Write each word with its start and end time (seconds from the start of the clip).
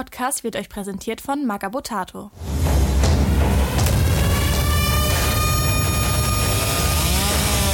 Podcast 0.00 0.44
wird 0.44 0.56
euch 0.56 0.70
präsentiert 0.70 1.20
von 1.20 1.46
Magabotato. 1.46 2.30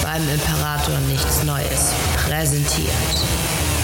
Beim 0.03 0.29
Imperator 0.29 0.99
nichts 1.09 1.45
Neues. 1.45 1.93
Präsentiert 2.17 2.91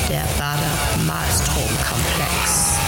der 0.09 0.24
Bader 0.41 1.06
Malstrom 1.06 1.68
Komplex. 1.88 2.82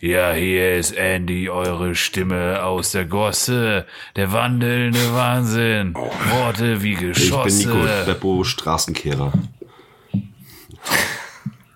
Ja, 0.00 0.34
hier 0.34 0.76
ist 0.76 0.92
Andy, 0.92 1.48
eure 1.48 1.94
Stimme 1.94 2.62
aus 2.62 2.92
der 2.92 3.06
Gosse. 3.06 3.86
Der 4.14 4.30
wandelnde 4.30 5.14
Wahnsinn. 5.14 5.94
Worte 5.94 6.82
wie 6.82 6.96
Geschosse. 6.96 7.48
Ich 7.48 7.66
bin 7.66 7.78
Nico 7.78 8.04
Beppo 8.04 8.44
Straßenkehrer. 8.44 9.32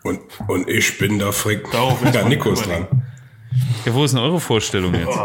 Und, 0.03 0.21
und 0.49 0.69
ich 0.69 0.99
bin 0.99 1.19
der 1.19 1.33
Frick. 1.33 1.71
Darauf 1.71 2.05
ja, 2.13 2.29
Nico 2.29 2.53
ist 2.53 2.67
dran. 2.67 2.87
Ja, 3.87 3.95
wo 3.95 4.05
ist 4.05 4.13
denn 4.13 4.21
eure 4.21 4.39
Vorstellung 4.39 4.95
jetzt? 4.95 5.19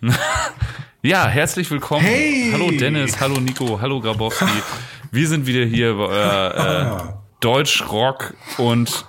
ja, 1.02 1.26
herzlich 1.28 1.70
willkommen. 1.70 2.06
Hey! 2.06 2.48
Hallo 2.52 2.70
Dennis, 2.70 3.20
hallo 3.20 3.38
Nico, 3.38 3.78
hallo 3.82 4.00
Grabowski. 4.00 4.46
Wir 5.10 5.28
sind 5.28 5.46
wieder 5.46 5.66
hier 5.66 5.92
bei 5.92 6.04
eurer 6.04 7.10
äh, 7.10 7.12
Deutsch-Rock 7.40 8.32
und 8.56 9.04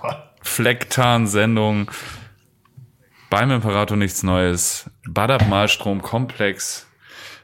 Flecktarn-Sendung 0.46 1.90
beim 3.30 3.50
Imperator 3.50 3.96
nichts 3.96 4.22
Neues. 4.22 4.90
Badab 5.06 5.48
Malstrom 5.48 6.00
Komplex 6.00 6.86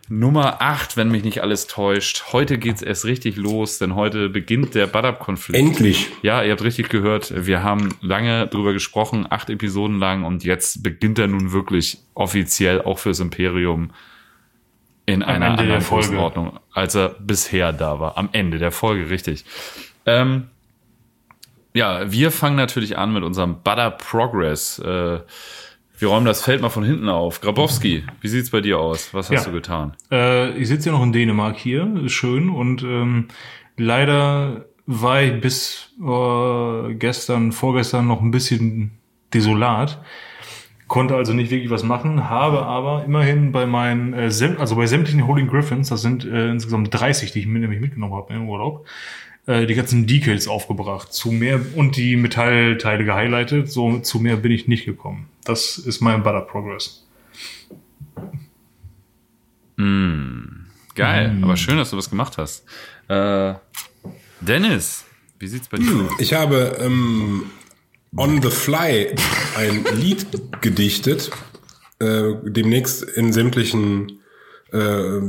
Nummer 0.09 0.61
8, 0.61 0.97
wenn 0.97 1.11
mich 1.11 1.25
nicht 1.25 1.42
alles 1.42 1.67
täuscht. 1.69 2.33
Heute 2.33 2.59
geht's 2.59 2.83
erst 2.83 3.05
richtig 3.05 3.36
los, 3.36 3.78
denn 3.78 3.94
heute 3.94 4.28
beginnt 4.28 4.75
der 4.75 4.86
Badab-Konflikt. 4.86 5.59
Endlich. 5.59 6.11
Ja, 6.22 6.42
ihr 6.42 6.53
habt 6.53 6.62
richtig 6.62 6.89
gehört. 6.89 7.33
Wir 7.47 7.62
haben 7.62 7.94
lange 8.00 8.47
drüber 8.48 8.72
gesprochen, 8.72 9.27
acht 9.31 9.48
Episoden 9.48 9.98
lang 9.98 10.25
und 10.25 10.44
jetzt 10.44 10.83
beginnt 10.83 11.19
er 11.19 11.28
nun 11.28 11.53
wirklich 11.53 11.98
offiziell 12.14 12.83
auch 12.83 12.98
fürs 12.98 13.20
Imperium 13.20 13.91
in 15.06 15.22
einer 15.22 15.47
Ende 15.47 15.66
der 15.66 15.77
anderen 15.77 15.81
Folge. 15.83 16.53
Als 16.72 16.94
er 16.94 17.11
bisher 17.20 17.72
da 17.72 17.98
war. 17.98 18.19
Am 18.19 18.28
Ende 18.33 18.59
der 18.59 18.70
Folge, 18.70 19.09
richtig. 19.09 19.44
Ähm, 20.05 20.48
ja, 21.75 22.11
wir 22.11 22.31
fangen 22.31 22.56
natürlich 22.56 22.98
an 22.98 23.12
mit 23.12 23.23
unserem 23.23 23.62
Butter 23.62 23.91
Progress. 23.91 24.78
Äh, 24.78 25.20
wir 25.98 26.09
räumen 26.09 26.27
das 26.27 26.42
Feld 26.42 26.61
mal 26.61 26.69
von 26.69 26.83
hinten 26.84 27.09
auf. 27.09 27.41
Grabowski, 27.41 28.05
wie 28.20 28.28
sieht's 28.28 28.51
bei 28.51 28.61
dir 28.61 28.78
aus? 28.78 29.15
Was 29.15 29.31
hast 29.31 29.45
Ja. 29.45 29.51
du 29.51 29.53
getan? 29.56 29.95
Äh, 30.11 30.50
ich 30.59 30.69
sitze 30.69 30.89
ja 30.91 30.93
noch 30.97 31.03
in 31.03 31.12
Dänemark 31.12 31.56
hier, 31.56 31.89
schön 32.09 32.50
und 32.50 32.83
ähm, 32.83 33.28
leider 33.77 34.67
war 34.87 35.23
ich 35.23 35.41
bis 35.41 35.91
äh, 36.03 36.95
gestern, 36.95 37.53
vorgestern 37.53 38.06
noch 38.09 38.20
ein 38.20 38.33
bisschen 38.33 38.98
desolat. 39.33 40.03
Konnte 40.89 41.15
also 41.15 41.33
nicht 41.33 41.50
wirklich 41.50 41.70
was 41.70 41.84
machen, 41.84 42.28
habe 42.28 42.67
aber 42.67 43.05
immerhin 43.05 43.53
bei 43.53 43.65
meinen, 43.65 44.12
äh, 44.12 44.31
also 44.59 44.77
bei 44.77 44.87
sämtlichen 44.87 45.27
Holding 45.27 45.47
Griffins, 45.48 45.89
das 45.89 46.03
sind 46.03 46.25
äh, 46.25 46.50
insgesamt 46.50 46.93
30, 46.93 47.31
die 47.33 47.39
ich 47.39 47.47
mit, 47.47 47.62
nämlich 47.62 47.81
mitgenommen 47.81 48.15
habe 48.15 48.34
im 48.34 48.48
Urlaub, 48.48 48.87
äh, 49.46 49.66
die 49.66 49.74
ganzen 49.74 50.06
Decals 50.06 50.47
aufgebracht. 50.48 51.12
Zu 51.12 51.32
mehr 51.32 51.60
und 51.75 51.97
die 51.97 52.16
Metallteile 52.16 53.04
gehighlightet, 53.04 53.70
so 53.70 53.98
zu 54.00 54.20
mehr 54.20 54.36
bin 54.36 54.53
ich 54.53 54.69
nicht 54.69 54.84
gekommen. 54.84 55.28
Das 55.44 55.78
ist 55.78 56.00
mein 56.00 56.22
Butter 56.22 56.42
Progress. 56.42 57.06
Geil, 60.94 61.32
Mm. 61.34 61.44
aber 61.44 61.56
schön, 61.56 61.76
dass 61.76 61.91
du 61.91 61.97
was 61.97 62.10
gemacht 62.10 62.36
hast. 62.38 62.64
Äh, 63.08 63.54
Dennis, 64.41 65.04
wie 65.38 65.47
sieht's 65.48 65.69
bei 65.69 65.78
dir 65.78 65.91
aus? 66.06 66.12
Ich 66.20 66.34
habe 66.34 66.76
ähm, 66.81 67.44
on 68.16 68.42
the 68.42 68.50
fly 68.50 69.14
ein 69.56 69.84
Lied 69.97 70.26
gedichtet, 70.60 71.31
äh, 71.98 72.34
demnächst 72.44 73.02
in 73.02 73.32
sämtlichen 73.32 74.20
äh, 74.72 75.20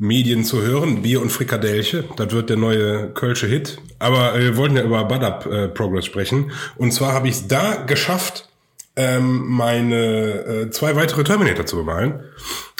Broadcasting-Medien 0.00 0.44
zu 0.44 0.62
hören. 0.62 1.02
Bier 1.02 1.20
und 1.20 1.30
Frikadellche, 1.30 2.04
das 2.16 2.32
wird 2.32 2.50
der 2.50 2.56
neue 2.56 3.10
Kölsche 3.10 3.46
Hit. 3.46 3.78
Aber 3.98 4.34
äh, 4.34 4.40
wir 4.40 4.56
wollten 4.56 4.76
ja 4.76 4.82
über 4.82 5.04
Bad 5.04 5.46
äh, 5.46 5.68
Progress 5.68 6.06
sprechen. 6.06 6.50
Und 6.76 6.92
zwar 6.92 7.12
habe 7.12 7.28
ich 7.28 7.34
es 7.34 7.48
da 7.48 7.84
geschafft, 7.86 8.48
ähm, 8.96 9.46
meine 9.46 10.66
äh, 10.66 10.70
zwei 10.70 10.96
weitere 10.96 11.22
Terminator 11.22 11.66
zu 11.66 11.76
bemalen. 11.76 12.20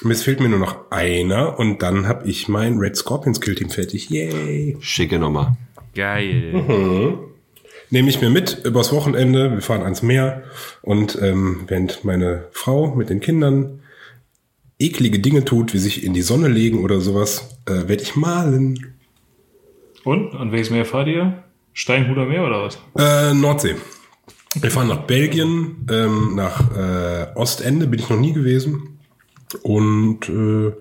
Es 0.09 0.23
fehlt 0.23 0.41
mir 0.41 0.49
nur 0.49 0.59
noch 0.59 0.91
einer 0.91 1.59
und 1.59 1.83
dann 1.83 2.09
habe 2.09 2.27
ich 2.27 2.49
mein 2.49 2.79
Red 2.79 2.97
Scorpions 2.97 3.41
Kill 3.41 3.55
Team 3.55 3.71
fertig. 3.71 4.11
Yay! 4.11 4.77
Schicke 4.81 5.19
Nummer. 5.19 5.57
Geil. 5.95 7.19
nehme 7.91 8.09
ich 8.09 8.21
mir 8.21 8.31
mit 8.31 8.65
übers 8.65 8.93
Wochenende. 8.93 9.53
Wir 9.53 9.63
fahren 9.63 9.83
ans 9.83 10.03
Meer 10.03 10.43
und 10.83 11.19
ähm, 11.21 11.65
während 11.69 12.05
meine 12.05 12.47
Frau 12.53 12.95
mit 12.95 13.11
den 13.11 13.21
Kindern 13.21 13.81
eklige 14.81 15.21
Dinge 15.21 15.45
tut, 15.45 15.75
wie 15.75 15.79
sich 15.79 16.05
in 16.05 16.15
die 16.15 16.23
Sonne 16.23 16.49
legen 16.49 16.83
oder 16.83 17.01
sowas, 17.01 17.57
äh, 17.67 17.89
werde 17.89 18.03
ich 18.03 18.17
malen. 18.17 18.95
Und? 20.05 20.35
An 20.35 20.51
welches 20.51 20.71
Meer 20.71 20.85
fahrt 20.85 21.09
ihr? 21.09 21.45
Steinhuder 21.73 22.27
Meer 22.27 22.45
oder 22.45 22.65
was? 22.65 22.79
Äh, 22.97 23.35
Nordsee. 23.35 23.77
Wir 24.61 24.71
fahren 24.71 24.89
nach 24.89 25.03
Belgien, 25.03 25.87
ähm, 25.91 26.35
nach 26.35 26.77
äh, 26.77 27.27
Ostende, 27.37 27.87
bin 27.87 28.01
ich 28.01 28.09
noch 28.09 28.19
nie 28.19 28.33
gewesen. 28.33 28.99
Und 29.63 30.29
äh, 30.29 30.73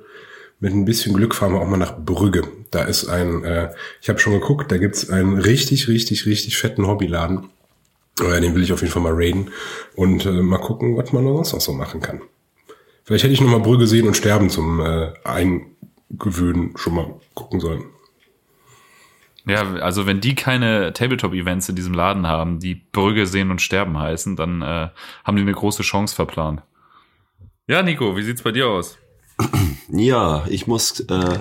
mit 0.59 0.73
ein 0.73 0.85
bisschen 0.85 1.13
Glück 1.13 1.35
fahren 1.35 1.53
wir 1.53 1.61
auch 1.61 1.67
mal 1.67 1.77
nach 1.77 1.97
Brügge. 1.97 2.43
Da 2.71 2.83
ist 2.83 3.07
ein, 3.07 3.43
äh, 3.43 3.71
ich 4.01 4.09
habe 4.09 4.19
schon 4.19 4.33
geguckt, 4.33 4.71
da 4.71 4.77
gibt's 4.77 5.09
einen 5.09 5.37
richtig, 5.37 5.87
richtig, 5.87 6.25
richtig 6.25 6.57
fetten 6.57 6.87
Hobbyladen. 6.87 7.49
Äh, 8.19 8.41
den 8.41 8.55
will 8.55 8.63
ich 8.63 8.73
auf 8.73 8.81
jeden 8.81 8.91
Fall 8.91 9.03
mal 9.03 9.13
raiden 9.13 9.51
und 9.95 10.25
äh, 10.25 10.31
mal 10.31 10.57
gucken, 10.57 10.97
was 10.97 11.13
man 11.13 11.23
sonst 11.25 11.53
noch 11.53 11.61
so 11.61 11.73
machen 11.73 12.01
kann. 12.01 12.21
Vielleicht 13.09 13.23
hätte 13.23 13.33
ich 13.33 13.41
noch 13.41 13.49
mal 13.49 13.59
Brügge 13.59 13.87
sehen 13.87 14.05
und 14.05 14.15
sterben 14.15 14.51
zum 14.51 14.79
äh, 14.81 15.11
Eingewöhnen 15.23 16.77
schon 16.77 16.93
mal 16.93 17.15
gucken 17.33 17.59
sollen. 17.59 17.85
Ja, 19.47 19.63
also 19.77 20.05
wenn 20.05 20.21
die 20.21 20.35
keine 20.35 20.93
Tabletop-Events 20.93 21.69
in 21.69 21.75
diesem 21.75 21.95
Laden 21.95 22.27
haben, 22.27 22.59
die 22.59 22.75
Brügge 22.75 23.25
sehen 23.25 23.49
und 23.49 23.63
sterben 23.63 23.97
heißen, 23.97 24.35
dann 24.35 24.61
äh, 24.61 24.89
haben 25.23 25.35
die 25.35 25.41
eine 25.41 25.53
große 25.53 25.81
Chance 25.81 26.13
verplant. 26.13 26.61
Ja, 27.65 27.81
Nico, 27.81 28.15
wie 28.15 28.21
sieht's 28.21 28.43
bei 28.43 28.51
dir 28.51 28.67
aus? 28.67 28.99
Ja, 29.91 30.45
ich 30.47 30.67
muss 30.67 30.99
äh, 30.99 31.39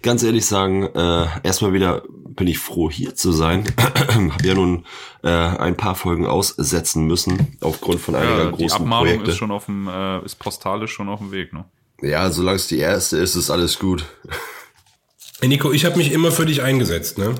ganz 0.00 0.22
ehrlich 0.22 0.46
sagen, 0.46 0.84
äh, 0.84 1.26
erstmal 1.42 1.74
wieder 1.74 2.02
bin 2.36 2.46
ich 2.46 2.58
froh, 2.58 2.90
hier 2.90 3.14
zu 3.14 3.32
sein. 3.32 3.64
Habe 4.08 4.46
ja 4.46 4.54
nun 4.54 4.84
äh, 5.22 5.28
ein 5.28 5.76
paar 5.76 5.94
Folgen 5.94 6.26
aussetzen 6.26 7.06
müssen, 7.06 7.56
aufgrund 7.60 8.00
von 8.00 8.14
einiger 8.14 8.44
Ja, 8.44 8.50
die 8.50 8.56
großen 8.56 8.82
Abmahnung 8.82 9.06
Projekte. 9.06 9.30
ist 9.30 9.36
schon 9.36 9.50
auf 9.50 9.66
dem, 9.66 9.88
äh, 9.88 10.24
ist 10.24 10.36
postalisch 10.38 10.92
schon 10.92 11.08
auf 11.08 11.20
dem 11.20 11.32
Weg, 11.32 11.52
ne? 11.52 11.64
ja, 12.02 12.28
solange 12.30 12.56
es 12.56 12.66
die 12.66 12.78
erste 12.78 13.16
ist, 13.18 13.34
ist 13.34 13.50
alles 13.50 13.78
gut. 13.78 14.04
Hey 15.40 15.48
Nico, 15.48 15.72
ich 15.72 15.84
habe 15.84 15.96
mich 15.98 16.12
immer 16.12 16.30
für 16.30 16.46
dich 16.46 16.62
eingesetzt, 16.62 17.18
ne? 17.18 17.34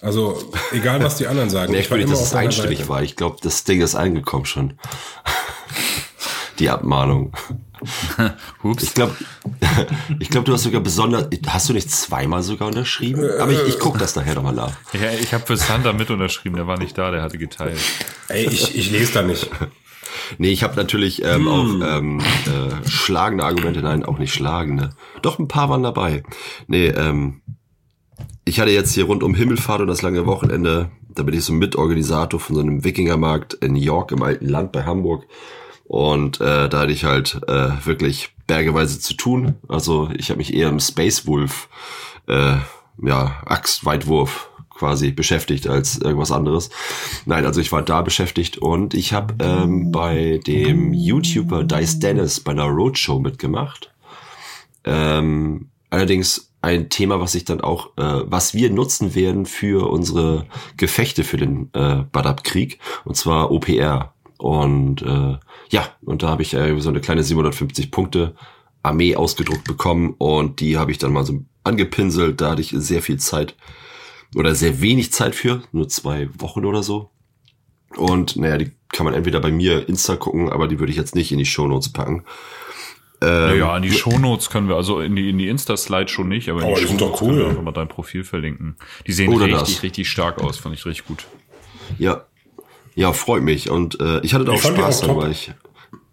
Also, 0.00 0.42
egal 0.72 1.04
was 1.04 1.16
die 1.16 1.26
anderen 1.28 1.50
sagen. 1.50 1.72
ich 1.74 1.88
war 1.90 1.98
Merkwürdig, 1.98 2.06
immer 2.06 2.14
dass 2.14 2.26
es 2.26 2.34
einstellig 2.34 2.78
Seite. 2.78 2.88
war. 2.88 3.02
Ich 3.02 3.14
glaube, 3.16 3.36
das 3.42 3.62
Ding 3.64 3.80
ist 3.80 3.94
eingekommen 3.94 4.46
schon. 4.46 4.78
die 6.58 6.70
Abmahnung. 6.70 7.32
Hups. 8.62 8.82
Ich 8.82 8.94
glaube, 8.94 9.14
ich 10.18 10.30
glaub, 10.30 10.44
du 10.44 10.52
hast 10.52 10.62
sogar 10.62 10.80
besonders, 10.80 11.28
hast 11.46 11.68
du 11.68 11.72
nicht 11.72 11.90
zweimal 11.90 12.42
sogar 12.42 12.68
unterschrieben? 12.68 13.28
Aber 13.40 13.52
ich, 13.52 13.62
ich 13.66 13.78
gucke 13.78 13.98
das 13.98 14.16
nachher 14.16 14.34
nochmal 14.34 14.54
nach. 14.54 14.72
Ja, 14.92 15.10
ich 15.12 15.34
habe 15.34 15.46
für 15.46 15.56
Sander 15.56 15.92
mit 15.92 16.10
unterschrieben, 16.10 16.56
der 16.56 16.66
war 16.66 16.78
nicht 16.78 16.96
da, 16.96 17.10
der 17.10 17.22
hatte 17.22 17.38
geteilt. 17.38 17.78
Ey, 18.28 18.46
ich, 18.46 18.76
ich 18.76 18.90
lese 18.90 19.14
da 19.14 19.22
nicht. 19.22 19.50
Nee, 20.38 20.50
ich 20.50 20.62
habe 20.62 20.76
natürlich 20.76 21.24
ähm, 21.24 21.48
auch 21.48 21.64
ähm, 21.64 22.20
äh, 22.20 22.88
schlagende 22.88 23.44
Argumente, 23.44 23.80
nein, 23.80 24.04
auch 24.04 24.18
nicht 24.18 24.32
schlagende. 24.32 24.90
Doch 25.22 25.38
ein 25.38 25.48
paar 25.48 25.70
waren 25.70 25.82
dabei. 25.82 26.22
Nee, 26.66 26.88
ähm, 26.88 27.40
ich 28.44 28.60
hatte 28.60 28.70
jetzt 28.70 28.92
hier 28.92 29.04
rund 29.04 29.22
um 29.22 29.34
Himmelfahrt 29.34 29.80
und 29.80 29.86
das 29.86 30.02
lange 30.02 30.26
Wochenende, 30.26 30.90
da 31.08 31.22
bin 31.22 31.34
ich 31.34 31.44
so 31.44 31.52
Mitorganisator 31.52 32.40
von 32.40 32.56
so 32.56 32.62
einem 32.62 32.84
Wikingermarkt 32.84 33.54
in 33.54 33.76
York 33.76 34.12
im 34.12 34.22
alten 34.22 34.48
Land 34.48 34.72
bei 34.72 34.84
Hamburg. 34.84 35.26
Und 35.92 36.40
äh, 36.40 36.70
da 36.70 36.80
hatte 36.80 36.92
ich 36.92 37.04
halt 37.04 37.38
äh, 37.48 37.68
wirklich 37.84 38.30
bergeweise 38.46 38.98
zu 38.98 39.12
tun. 39.12 39.56
Also 39.68 40.08
ich 40.16 40.30
habe 40.30 40.38
mich 40.38 40.54
eher 40.54 40.70
im 40.70 40.80
Space 40.80 41.26
Wolf, 41.26 41.68
äh, 42.28 42.54
ja, 43.02 43.42
Axtweitwurf 43.44 44.48
quasi 44.70 45.10
beschäftigt 45.10 45.68
als 45.68 45.98
irgendwas 45.98 46.32
anderes. 46.32 46.70
Nein, 47.26 47.44
also 47.44 47.60
ich 47.60 47.72
war 47.72 47.82
da 47.82 48.00
beschäftigt 48.00 48.56
und 48.56 48.94
ich 48.94 49.12
habe 49.12 49.34
ähm, 49.44 49.92
bei 49.92 50.40
dem 50.46 50.94
YouTuber 50.94 51.62
Dice 51.62 51.98
Dennis 51.98 52.40
bei 52.40 52.52
einer 52.52 52.68
Roadshow 52.68 53.18
mitgemacht. 53.18 53.92
Ähm, 54.84 55.68
allerdings 55.90 56.54
ein 56.62 56.88
Thema, 56.88 57.20
was 57.20 57.34
ich 57.34 57.44
dann 57.44 57.60
auch, 57.60 57.88
äh, 57.98 58.22
was 58.24 58.54
wir 58.54 58.70
nutzen 58.70 59.14
werden 59.14 59.44
für 59.44 59.90
unsere 59.90 60.46
Gefechte 60.78 61.22
für 61.22 61.36
den 61.36 61.68
äh, 61.74 62.04
Badab-Krieg, 62.10 62.78
und 63.04 63.14
zwar 63.14 63.50
OPR, 63.50 64.11
Und 64.42 65.02
äh, 65.02 65.38
ja, 65.70 65.88
und 66.00 66.24
da 66.24 66.28
habe 66.30 66.42
ich 66.42 66.52
äh, 66.54 66.76
so 66.80 66.88
eine 66.88 67.00
kleine 67.00 67.22
750 67.22 67.92
Punkte 67.92 68.34
Armee 68.82 69.14
ausgedruckt 69.14 69.62
bekommen 69.62 70.16
und 70.18 70.58
die 70.58 70.78
habe 70.78 70.90
ich 70.90 70.98
dann 70.98 71.12
mal 71.12 71.24
so 71.24 71.44
angepinselt. 71.62 72.40
Da 72.40 72.50
hatte 72.50 72.60
ich 72.60 72.74
sehr 72.74 73.02
viel 73.02 73.18
Zeit 73.20 73.54
oder 74.34 74.56
sehr 74.56 74.80
wenig 74.80 75.12
Zeit 75.12 75.36
für, 75.36 75.62
nur 75.70 75.88
zwei 75.88 76.28
Wochen 76.38 76.64
oder 76.64 76.82
so. 76.82 77.10
Und 77.96 78.34
naja, 78.34 78.58
die 78.58 78.72
kann 78.92 79.04
man 79.04 79.14
entweder 79.14 79.38
bei 79.38 79.52
mir 79.52 79.88
Insta 79.88 80.16
gucken, 80.16 80.50
aber 80.50 80.66
die 80.66 80.80
würde 80.80 80.90
ich 80.90 80.98
jetzt 80.98 81.14
nicht 81.14 81.30
in 81.30 81.38
die 81.38 81.46
Shownotes 81.46 81.92
packen. 81.92 82.24
Ähm, 83.20 83.60
ja, 83.60 83.76
in 83.76 83.84
die 83.84 83.92
Shownotes 83.92 84.50
können 84.50 84.68
wir, 84.68 84.74
also 84.74 84.98
in 84.98 85.14
die, 85.14 85.30
in 85.30 85.38
die 85.38 85.46
Insta-Slide 85.46 86.08
schon 86.08 86.28
nicht, 86.28 86.48
aber 86.48 86.62
in 86.62 86.66
Oh, 86.66 86.74
die 86.74 86.80
die 86.80 86.88
sind 86.88 87.00
doch 87.00 87.16
Shownotes 87.16 87.22
cool. 87.22 87.28
können 87.28 87.38
wir 87.38 87.48
einfach 87.50 87.62
mal 87.62 87.70
dein 87.70 87.86
Profil 87.88 88.24
verlinken. 88.24 88.74
Die 89.06 89.12
sehen 89.12 89.32
Oder 89.32 89.46
richtig, 89.46 89.74
das. 89.76 89.82
richtig 89.84 90.08
stark 90.10 90.42
aus, 90.42 90.58
fand 90.58 90.74
ich 90.74 90.84
richtig 90.84 91.06
gut. 91.06 91.26
Ja, 91.98 92.24
ja, 92.94 93.12
freut 93.12 93.42
mich. 93.42 93.70
Und 93.70 94.00
äh, 94.00 94.20
ich 94.20 94.34
hatte 94.34 94.44
da 94.44 94.52
auch 94.52 94.56
Ich 94.56 94.62
Spaß 94.62 95.00
dran, 95.00 95.16
weil 95.16 95.30
ich, 95.30 95.52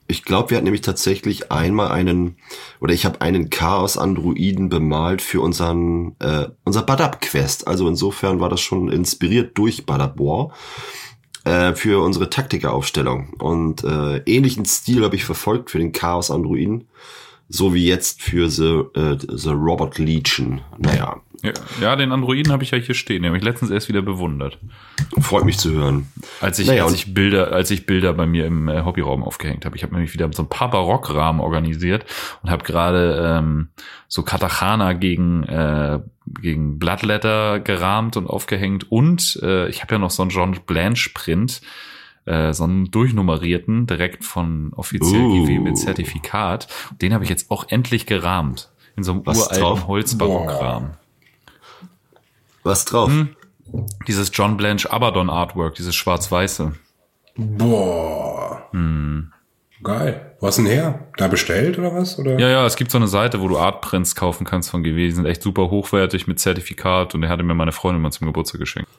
ich 0.07 0.23
glaube, 0.23 0.49
wir 0.49 0.57
hatten 0.57 0.65
nämlich 0.65 0.81
tatsächlich 0.81 1.51
einmal 1.51 1.91
einen, 1.91 2.37
oder 2.79 2.93
ich 2.93 3.05
habe 3.05 3.21
einen 3.21 3.49
Chaos-Androiden 3.49 4.69
bemalt 4.69 5.21
für 5.21 5.41
unseren, 5.41 6.15
äh, 6.19 6.47
unser 6.63 6.83
Badab-Quest. 6.83 7.67
Also 7.67 7.87
insofern 7.87 8.39
war 8.39 8.49
das 8.49 8.61
schon 8.61 8.89
inspiriert 8.91 9.57
durch 9.57 9.85
Badab 9.85 10.19
War 10.19 10.51
äh, 11.43 11.73
für 11.75 12.03
unsere 12.03 12.29
Taktikeraufstellung. 12.29 13.33
Und 13.39 13.83
äh, 13.83 14.17
ähnlichen 14.25 14.65
Stil 14.65 15.03
habe 15.03 15.15
ich 15.15 15.25
verfolgt 15.25 15.71
für 15.71 15.79
den 15.79 15.91
Chaos-Androiden, 15.91 16.87
so 17.49 17.73
wie 17.73 17.87
jetzt 17.87 18.21
für 18.21 18.49
The, 18.49 18.83
äh, 18.95 19.17
The 19.27 19.49
Robot 19.49 19.97
Legion. 19.97 20.61
Naja, 20.77 21.19
Ja, 21.41 21.51
ja 21.81 21.95
den 21.95 22.11
Androiden 22.11 22.51
habe 22.51 22.63
ich 22.63 22.71
ja 22.71 22.77
hier 22.77 22.93
stehen, 22.93 23.23
den 23.23 23.29
habe 23.29 23.37
ich 23.37 23.43
letztens 23.43 23.71
erst 23.71 23.89
wieder 23.89 24.03
bewundert. 24.03 24.59
freut 25.19 25.45
mich 25.45 25.57
zu 25.57 25.71
hören. 25.71 26.07
Als 26.41 26.59
ich, 26.59 26.67
Naja, 26.67 26.85
als 26.85 26.93
ich 26.93 27.13
Bilder, 27.13 27.51
als 27.51 27.71
ich 27.71 27.85
Bilder 27.87 28.13
bei 28.13 28.27
mir 28.27 28.45
im 28.45 28.67
äh, 28.67 28.83
Hobbyraum 28.83 29.23
aufgehängt 29.23 29.65
habe. 29.65 29.75
Ich 29.75 29.83
habe 29.83 29.93
nämlich 29.93 30.13
wieder 30.13 30.29
so 30.31 30.43
ein 30.43 30.49
paar 30.49 30.69
Barockrahmen 30.69 31.41
organisiert 31.41 32.05
und 32.43 32.51
habe 32.51 32.63
gerade 32.63 33.37
ähm, 33.39 33.69
so 34.07 34.21
Katachana 34.23 34.93
gegen 34.93 35.43
äh, 35.43 35.99
gegen 36.41 36.77
Bloodletter 36.77 37.59
gerahmt 37.59 38.15
und 38.15 38.27
aufgehängt 38.27 38.91
und 38.91 39.39
äh, 39.41 39.67
ich 39.69 39.81
habe 39.81 39.95
ja 39.95 39.99
noch 39.99 40.11
so 40.11 40.21
einen 40.21 40.29
John 40.29 40.55
Blanche 40.67 41.09
Print, 41.13 41.61
äh, 42.29 42.53
so 42.53 42.63
einen 42.63 42.91
durchnummerierten 42.91 43.87
direkt 43.87 44.23
von 44.23 44.71
offiziell 44.75 45.21
Uh. 45.21 45.45
GW 45.45 45.59
mit 45.59 45.77
Zertifikat. 45.77 46.67
Den 47.01 47.13
habe 47.13 47.23
ich 47.23 47.29
jetzt 47.29 47.49
auch 47.51 47.65
endlich 47.69 48.05
gerahmt 48.05 48.69
in 48.95 49.03
so 49.03 49.13
einem 49.13 49.25
Was 49.25 49.37
uralten 49.37 49.59
drauf? 49.59 49.87
Holzbarockrahmen. 49.87 50.91
Was 52.63 52.85
drauf? 52.85 53.09
Hm? 53.09 53.29
Dieses 54.07 54.31
John 54.33 54.57
Blanche 54.57 54.91
Abaddon 54.91 55.29
Artwork, 55.29 55.75
dieses 55.75 55.95
schwarz-weiße. 55.95 56.73
Boah. 57.35 58.67
Hm. 58.71 59.31
Geil. 59.81 60.35
Wo 60.39 60.47
hast 60.47 60.57
du 60.57 60.63
denn 60.63 60.71
her? 60.71 61.07
Da 61.17 61.27
bestellt 61.29 61.79
oder 61.79 61.93
was? 61.95 62.19
Oder? 62.19 62.37
Ja, 62.37 62.49
ja, 62.49 62.65
es 62.65 62.75
gibt 62.75 62.91
so 62.91 62.97
eine 62.97 63.07
Seite, 63.07 63.39
wo 63.41 63.47
du 63.47 63.57
Artprints 63.57 64.15
kaufen 64.15 64.45
kannst 64.45 64.69
von 64.69 64.83
GW. 64.83 64.95
Die 65.05 65.11
sind 65.11 65.25
echt 65.25 65.41
super 65.41 65.69
hochwertig 65.69 66.27
mit 66.27 66.39
Zertifikat 66.39 67.15
und 67.15 67.21
der 67.21 67.29
hatte 67.29 67.43
mir 67.43 67.53
meine 67.53 67.71
Freundin 67.71 68.01
mal 68.01 68.11
zum 68.11 68.27
Geburtstag 68.27 68.59
geschenkt. 68.59 68.89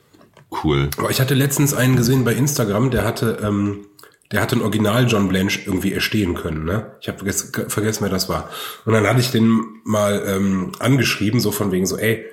Cool. 0.51 0.91
Aber 0.97 1.11
ich 1.11 1.21
hatte 1.21 1.35
letztens 1.35 1.75
einen 1.75 1.97
gesehen 1.97 2.25
bei 2.25 2.35
Instagram, 2.35 2.91
der 2.91 3.05
hatte, 3.05 3.39
ähm, 3.43 3.87
der 4.33 4.41
hatte 4.41 4.57
ein 4.57 4.63
Original 4.63 5.07
John 5.07 5.29
Blanche 5.29 5.61
irgendwie 5.65 5.93
erstehen 5.93 6.35
können. 6.35 6.65
Ne? 6.65 6.93
Ich 7.01 7.09
habe 7.09 7.19
vergessen, 7.19 7.53
vergessen, 7.69 8.03
wer 8.03 8.11
das 8.11 8.29
war. 8.29 8.51
Und 8.85 8.93
dann 8.93 9.07
hatte 9.07 9.21
ich 9.21 9.31
den 9.31 9.63
mal 9.85 10.23
ähm, 10.27 10.73
angeschrieben, 10.79 11.41
so 11.41 11.53
von 11.53 11.73
wegen 11.73 11.87
so, 11.87 11.97
ey, 11.97 12.25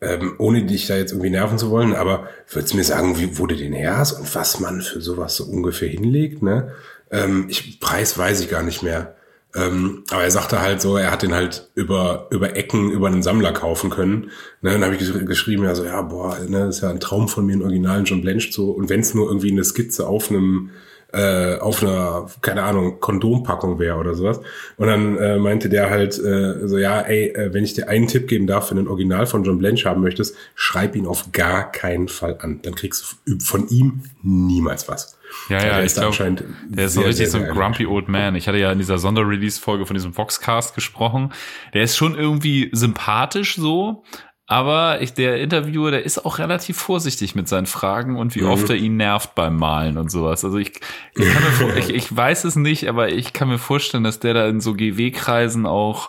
ähm, 0.00 0.34
ohne 0.38 0.64
dich 0.64 0.86
da 0.86 0.96
jetzt 0.96 1.10
irgendwie 1.12 1.30
nerven 1.30 1.58
zu 1.58 1.70
wollen, 1.70 1.94
aber 1.94 2.28
würdest 2.48 2.72
du 2.72 2.76
mir 2.76 2.84
sagen, 2.84 3.18
wie, 3.18 3.36
wo 3.38 3.46
du 3.46 3.56
den 3.56 3.72
her 3.72 3.96
hast 3.96 4.12
und 4.12 4.32
was 4.34 4.60
man 4.60 4.80
für 4.80 5.00
sowas 5.00 5.34
so 5.34 5.44
ungefähr 5.44 5.88
hinlegt? 5.88 6.42
Ne? 6.42 6.72
Ähm, 7.10 7.46
ich, 7.48 7.80
Preis 7.80 8.16
weiß 8.16 8.40
ich 8.40 8.48
gar 8.48 8.62
nicht 8.62 8.82
mehr. 8.82 9.16
Ähm, 9.54 10.04
aber 10.10 10.24
er 10.24 10.30
sagte 10.30 10.60
halt 10.60 10.82
so, 10.82 10.96
er 10.96 11.10
hat 11.10 11.22
den 11.22 11.34
halt 11.34 11.70
über, 11.74 12.26
über 12.30 12.54
Ecken 12.54 12.90
über 12.90 13.06
einen 13.06 13.22
Sammler 13.22 13.52
kaufen 13.52 13.88
können. 13.88 14.30
Ne, 14.60 14.72
dann 14.72 14.84
habe 14.84 14.94
ich 14.94 15.00
gesch- 15.00 15.24
geschrieben, 15.24 15.64
ja 15.64 15.74
so, 15.74 15.84
ja, 15.84 16.02
boah, 16.02 16.38
ne, 16.46 16.66
das 16.66 16.76
ist 16.76 16.82
ja 16.82 16.90
ein 16.90 17.00
Traum 17.00 17.28
von 17.28 17.46
mir, 17.46 17.54
einen 17.54 17.62
originalen 17.62 18.04
John 18.04 18.20
Blanche 18.20 18.52
so. 18.52 18.70
Und 18.70 18.90
wenn 18.90 19.00
es 19.00 19.14
nur 19.14 19.26
irgendwie 19.28 19.50
eine 19.50 19.64
Skizze 19.64 20.06
auf 20.06 20.30
einem 20.30 20.70
äh, 21.12 21.56
auf 21.56 21.82
einer, 21.82 22.26
keine 22.42 22.62
Ahnung, 22.64 23.00
Kondompackung 23.00 23.78
wäre 23.78 23.96
oder 23.96 24.14
sowas. 24.14 24.40
Und 24.76 24.88
dann 24.88 25.16
äh, 25.16 25.38
meinte 25.38 25.68
der 25.68 25.88
halt 25.90 26.18
äh, 26.18 26.66
so, 26.68 26.76
ja, 26.76 27.00
ey, 27.00 27.28
äh, 27.28 27.54
wenn 27.54 27.64
ich 27.64 27.74
dir 27.74 27.88
einen 27.88 28.08
Tipp 28.08 28.28
geben 28.28 28.46
darf, 28.46 28.70
wenn 28.70 28.76
du 28.76 28.84
ein 28.84 28.88
Original 28.88 29.26
von 29.26 29.42
John 29.42 29.58
Blanche 29.58 29.88
haben 29.88 30.02
möchtest, 30.02 30.36
schreib 30.54 30.96
ihn 30.96 31.06
auf 31.06 31.32
gar 31.32 31.70
keinen 31.72 32.08
Fall 32.08 32.38
an. 32.40 32.60
Dann 32.62 32.74
kriegst 32.74 33.16
du 33.26 33.38
von 33.40 33.68
ihm 33.68 34.02
niemals 34.22 34.88
was. 34.88 35.18
Ja, 35.48 35.58
Der 35.58 35.68
ja, 35.68 35.78
ist 35.80 35.92
ich 35.92 35.94
glaube, 35.94 36.08
anscheinend 36.08 36.44
der 36.68 36.86
ist 36.86 36.94
so 36.94 37.00
richtig 37.00 37.30
sehr, 37.30 37.40
so 37.40 37.46
ein 37.46 37.54
grumpy 37.54 37.86
old 37.86 38.08
man. 38.08 38.34
Ich 38.34 38.48
hatte 38.48 38.58
ja 38.58 38.72
in 38.72 38.78
dieser 38.78 38.98
Sonderrelease-Folge 38.98 39.86
von 39.86 39.94
diesem 39.94 40.16
Voxcast 40.16 40.74
gesprochen. 40.74 41.32
Der 41.74 41.82
ist 41.82 41.96
schon 41.96 42.14
irgendwie 42.14 42.70
sympathisch 42.72 43.56
so, 43.56 44.04
aber 44.50 45.02
ich, 45.02 45.12
der 45.12 45.42
Interviewer, 45.42 45.90
der 45.90 46.06
ist 46.06 46.24
auch 46.24 46.38
relativ 46.38 46.78
vorsichtig 46.78 47.34
mit 47.34 47.48
seinen 47.48 47.66
Fragen 47.66 48.16
und 48.16 48.34
wie 48.34 48.44
oft 48.44 48.70
er 48.70 48.76
ihn 48.76 48.96
nervt 48.96 49.34
beim 49.34 49.56
Malen 49.56 49.98
und 49.98 50.10
sowas. 50.10 50.42
Also 50.42 50.56
ich, 50.56 50.80
ich, 51.14 51.28
kann 51.30 51.68
mir 51.68 51.76
ich, 51.76 51.90
ich 51.90 52.16
weiß 52.16 52.44
es 52.44 52.56
nicht, 52.56 52.88
aber 52.88 53.10
ich 53.10 53.34
kann 53.34 53.48
mir 53.48 53.58
vorstellen, 53.58 54.04
dass 54.04 54.20
der 54.20 54.32
da 54.32 54.48
in 54.48 54.62
so 54.62 54.72
GW-Kreisen 54.72 55.66
auch 55.66 56.08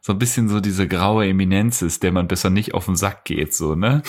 so 0.00 0.12
ein 0.12 0.20
bisschen 0.20 0.48
so 0.48 0.60
diese 0.60 0.86
graue 0.86 1.26
Eminenz 1.26 1.82
ist, 1.82 2.04
der 2.04 2.12
man 2.12 2.28
besser 2.28 2.48
nicht 2.48 2.74
auf 2.74 2.86
den 2.86 2.94
Sack 2.94 3.24
geht, 3.24 3.54
so, 3.54 3.74
ne? 3.74 4.02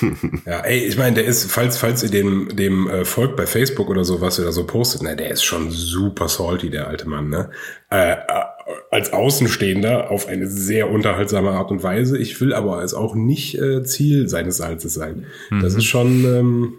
Ja, 0.44 0.60
ey, 0.60 0.86
ich 0.86 0.96
meine, 0.96 1.14
der 1.14 1.24
ist, 1.24 1.50
falls, 1.50 1.78
falls 1.78 2.02
ihr 2.02 2.10
dem, 2.10 2.54
dem 2.54 2.88
äh, 2.88 3.04
folgt 3.04 3.36
bei 3.36 3.46
Facebook 3.46 3.88
oder 3.88 4.04
so, 4.04 4.20
was 4.20 4.38
ihr 4.38 4.44
da 4.44 4.52
so 4.52 4.64
postet, 4.64 5.02
ne, 5.02 5.16
der 5.16 5.30
ist 5.30 5.44
schon 5.44 5.70
super 5.70 6.28
salty, 6.28 6.70
der 6.70 6.88
alte 6.88 7.08
Mann, 7.08 7.30
ne? 7.30 7.50
Äh, 7.90 8.12
äh, 8.12 8.16
als 8.90 9.12
Außenstehender 9.12 10.10
auf 10.10 10.28
eine 10.28 10.46
sehr 10.46 10.90
unterhaltsame 10.90 11.50
Art 11.50 11.70
und 11.70 11.82
Weise. 11.82 12.18
Ich 12.18 12.40
will 12.40 12.52
aber 12.52 12.78
als 12.78 12.94
auch 12.94 13.14
nicht 13.14 13.58
äh, 13.58 13.82
Ziel 13.82 14.28
seines 14.28 14.58
Salzes 14.58 14.94
sein. 14.94 15.26
Das 15.62 15.74
ist 15.74 15.84
schon, 15.84 16.24
ähm, 16.24 16.74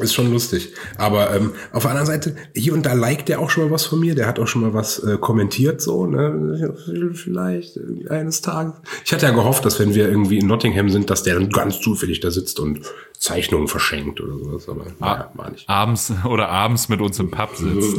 ist 0.00 0.14
schon 0.14 0.30
lustig. 0.30 0.72
Aber 0.96 1.34
ähm, 1.34 1.52
auf 1.72 1.82
der 1.82 1.90
anderen 1.90 2.06
Seite, 2.06 2.36
hier 2.54 2.74
und 2.74 2.86
da 2.86 2.92
liked 2.92 3.28
der 3.28 3.40
auch 3.40 3.50
schon 3.50 3.64
mal 3.64 3.70
was 3.70 3.84
von 3.84 4.00
mir. 4.00 4.14
Der 4.14 4.26
hat 4.26 4.38
auch 4.38 4.46
schon 4.46 4.62
mal 4.62 4.74
was 4.74 4.98
äh, 4.98 5.16
kommentiert, 5.18 5.80
so, 5.80 6.06
ne? 6.06 6.74
Vielleicht 7.14 7.78
eines 8.08 8.40
Tages. 8.40 8.74
Ich 9.04 9.12
hatte 9.12 9.26
ja 9.26 9.32
gehofft, 9.32 9.64
dass 9.64 9.78
wenn 9.78 9.94
wir 9.94 10.08
irgendwie 10.08 10.38
in 10.38 10.46
Nottingham 10.46 10.88
sind, 10.90 11.10
dass 11.10 11.22
der 11.22 11.34
dann 11.34 11.50
ganz 11.50 11.80
zufällig 11.80 12.20
da 12.20 12.30
sitzt 12.30 12.60
und 12.60 12.80
Zeichnungen 13.18 13.68
verschenkt 13.68 14.20
oder 14.20 14.38
sowas. 14.38 14.68
Aber 14.68 14.84
naja, 14.98 15.30
war 15.34 15.50
nicht. 15.50 15.68
Abends 15.68 16.12
oder 16.24 16.48
abends 16.48 16.88
mit 16.88 17.00
uns 17.00 17.18
im 17.18 17.30
Pub 17.30 17.54
sitzt. 17.56 17.96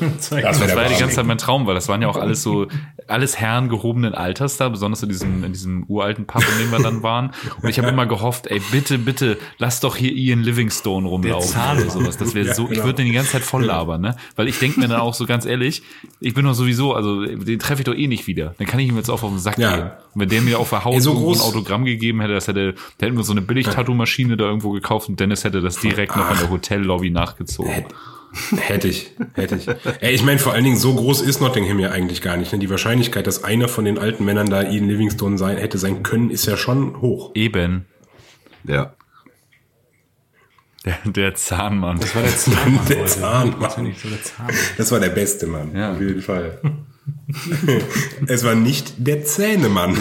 Das 0.00 0.28
Das 0.30 0.40
war 0.76 0.82
ja 0.84 0.88
die 0.88 0.98
ganze 1.00 1.16
Zeit 1.16 1.26
mein 1.26 1.38
Traum, 1.38 1.66
weil 1.66 1.74
das 1.74 1.88
waren 1.88 2.02
ja 2.02 2.08
auch 2.08 2.16
alles 2.16 2.42
so, 2.42 2.66
alles 3.06 3.38
Herren 3.38 3.68
gehobenen 3.68 4.14
Alters 4.14 4.56
da, 4.56 4.68
besonders 4.68 5.02
in 5.02 5.08
diesem, 5.08 5.44
in 5.44 5.52
diesem 5.52 5.84
uralten 5.84 6.26
Pub, 6.26 6.42
in 6.52 6.58
dem 6.64 6.70
wir 6.70 6.78
dann 6.80 7.02
waren. 7.02 7.32
Und 7.62 7.68
ich 7.68 7.78
habe 7.78 7.88
immer 7.88 8.06
gehofft, 8.06 8.46
ey, 8.46 8.60
bitte, 8.70 8.98
bitte, 8.98 9.38
lass 9.58 9.80
doch 9.80 9.96
hier 9.96 10.12
Ian 10.12 10.40
Livingstone 10.42 11.06
rumlaufen 11.08 11.60
oder 11.78 11.90
sowas. 11.90 12.16
Das 12.16 12.34
wäre 12.34 12.48
Ja, 12.48 12.54
so, 12.54 12.64
ich 12.64 12.70
genau. 12.74 12.84
würde 12.84 12.96
den 12.96 13.06
die 13.06 13.12
ganze 13.12 13.32
Zeit 13.32 13.42
voll 13.42 13.64
labern, 13.64 14.00
ne? 14.00 14.16
Weil 14.36 14.48
ich 14.48 14.58
denke 14.58 14.80
mir 14.80 14.88
dann 14.88 15.00
auch 15.00 15.14
so 15.14 15.26
ganz 15.26 15.46
ehrlich, 15.46 15.82
ich 16.20 16.34
bin 16.34 16.44
doch 16.44 16.54
sowieso, 16.54 16.94
also 16.94 17.24
den 17.24 17.58
treffe 17.58 17.80
ich 17.82 17.84
doch 17.86 17.94
eh 17.94 18.06
nicht 18.06 18.26
wieder. 18.26 18.54
Dann 18.58 18.66
kann 18.66 18.80
ich 18.80 18.88
ihm 18.88 18.96
jetzt 18.96 19.08
auch 19.10 19.22
auf 19.22 19.30
den 19.30 19.38
Sack 19.38 19.58
Ja. 19.58 19.76
gehen. 19.76 19.90
Und 20.14 20.20
wenn 20.22 20.28
der 20.28 20.42
mir 20.42 20.58
auf 20.58 20.70
der 20.70 20.84
Haut 20.84 20.94
Ey, 20.94 21.00
so 21.00 21.12
ein 21.12 21.40
Autogramm 21.40 21.84
gegeben 21.84 22.20
hätte, 22.20 22.34
das 22.34 22.48
hätte, 22.48 22.74
der 23.00 23.06
hätten 23.08 23.16
wir 23.16 23.24
so 23.24 23.32
eine 23.32 23.42
Billig-Tattoo-Maschine 23.42 24.36
da 24.36 24.50
irgendwo 24.58 24.70
gekauft 24.72 25.08
und 25.08 25.20
Dennis 25.20 25.44
hätte 25.44 25.60
das 25.60 25.78
direkt 25.80 26.16
noch 26.16 26.30
in 26.30 26.38
der 26.38 26.50
Hotellobby 26.50 27.10
nachgezogen. 27.10 27.84
Hätte 28.56 28.88
ich, 28.88 29.12
hätte 29.34 29.56
ich. 29.56 29.68
Ey, 30.00 30.14
ich 30.14 30.22
meine, 30.22 30.38
vor 30.38 30.52
allen 30.52 30.64
Dingen, 30.64 30.76
so 30.76 30.94
groß 30.94 31.22
ist 31.22 31.40
Nottingham 31.40 31.78
ja 31.78 31.90
eigentlich 31.90 32.20
gar 32.20 32.36
nicht. 32.36 32.52
Ne? 32.52 32.58
Die 32.58 32.68
Wahrscheinlichkeit, 32.68 33.26
dass 33.26 33.42
einer 33.42 33.68
von 33.68 33.84
den 33.86 33.98
alten 33.98 34.24
Männern 34.24 34.50
da 34.50 34.62
Ian 34.62 34.86
Livingstone 34.88 35.38
sein, 35.38 35.56
hätte 35.56 35.78
sein 35.78 36.02
können, 36.02 36.28
ist 36.30 36.44
ja 36.46 36.56
schon 36.58 37.00
hoch. 37.00 37.30
Eben. 37.34 37.86
Ja. 38.64 38.92
Der, 40.84 40.98
der 41.06 41.34
Zahnmann. 41.34 41.98
Das 42.00 42.14
war 42.14 42.22
der 42.22 42.36
Zahnmann. 42.36 42.86
Der 42.88 43.06
Zahnmann. 43.06 43.94
Das 44.76 44.92
war 44.92 45.00
der 45.00 45.08
beste 45.08 45.46
Mann, 45.46 45.74
Ja. 45.74 45.92
auf 45.92 46.00
jeden 46.00 46.20
Fall. 46.22 46.60
es 48.26 48.44
war 48.44 48.54
nicht 48.54 48.94
der 48.98 49.24
Zähnemann. 49.24 49.94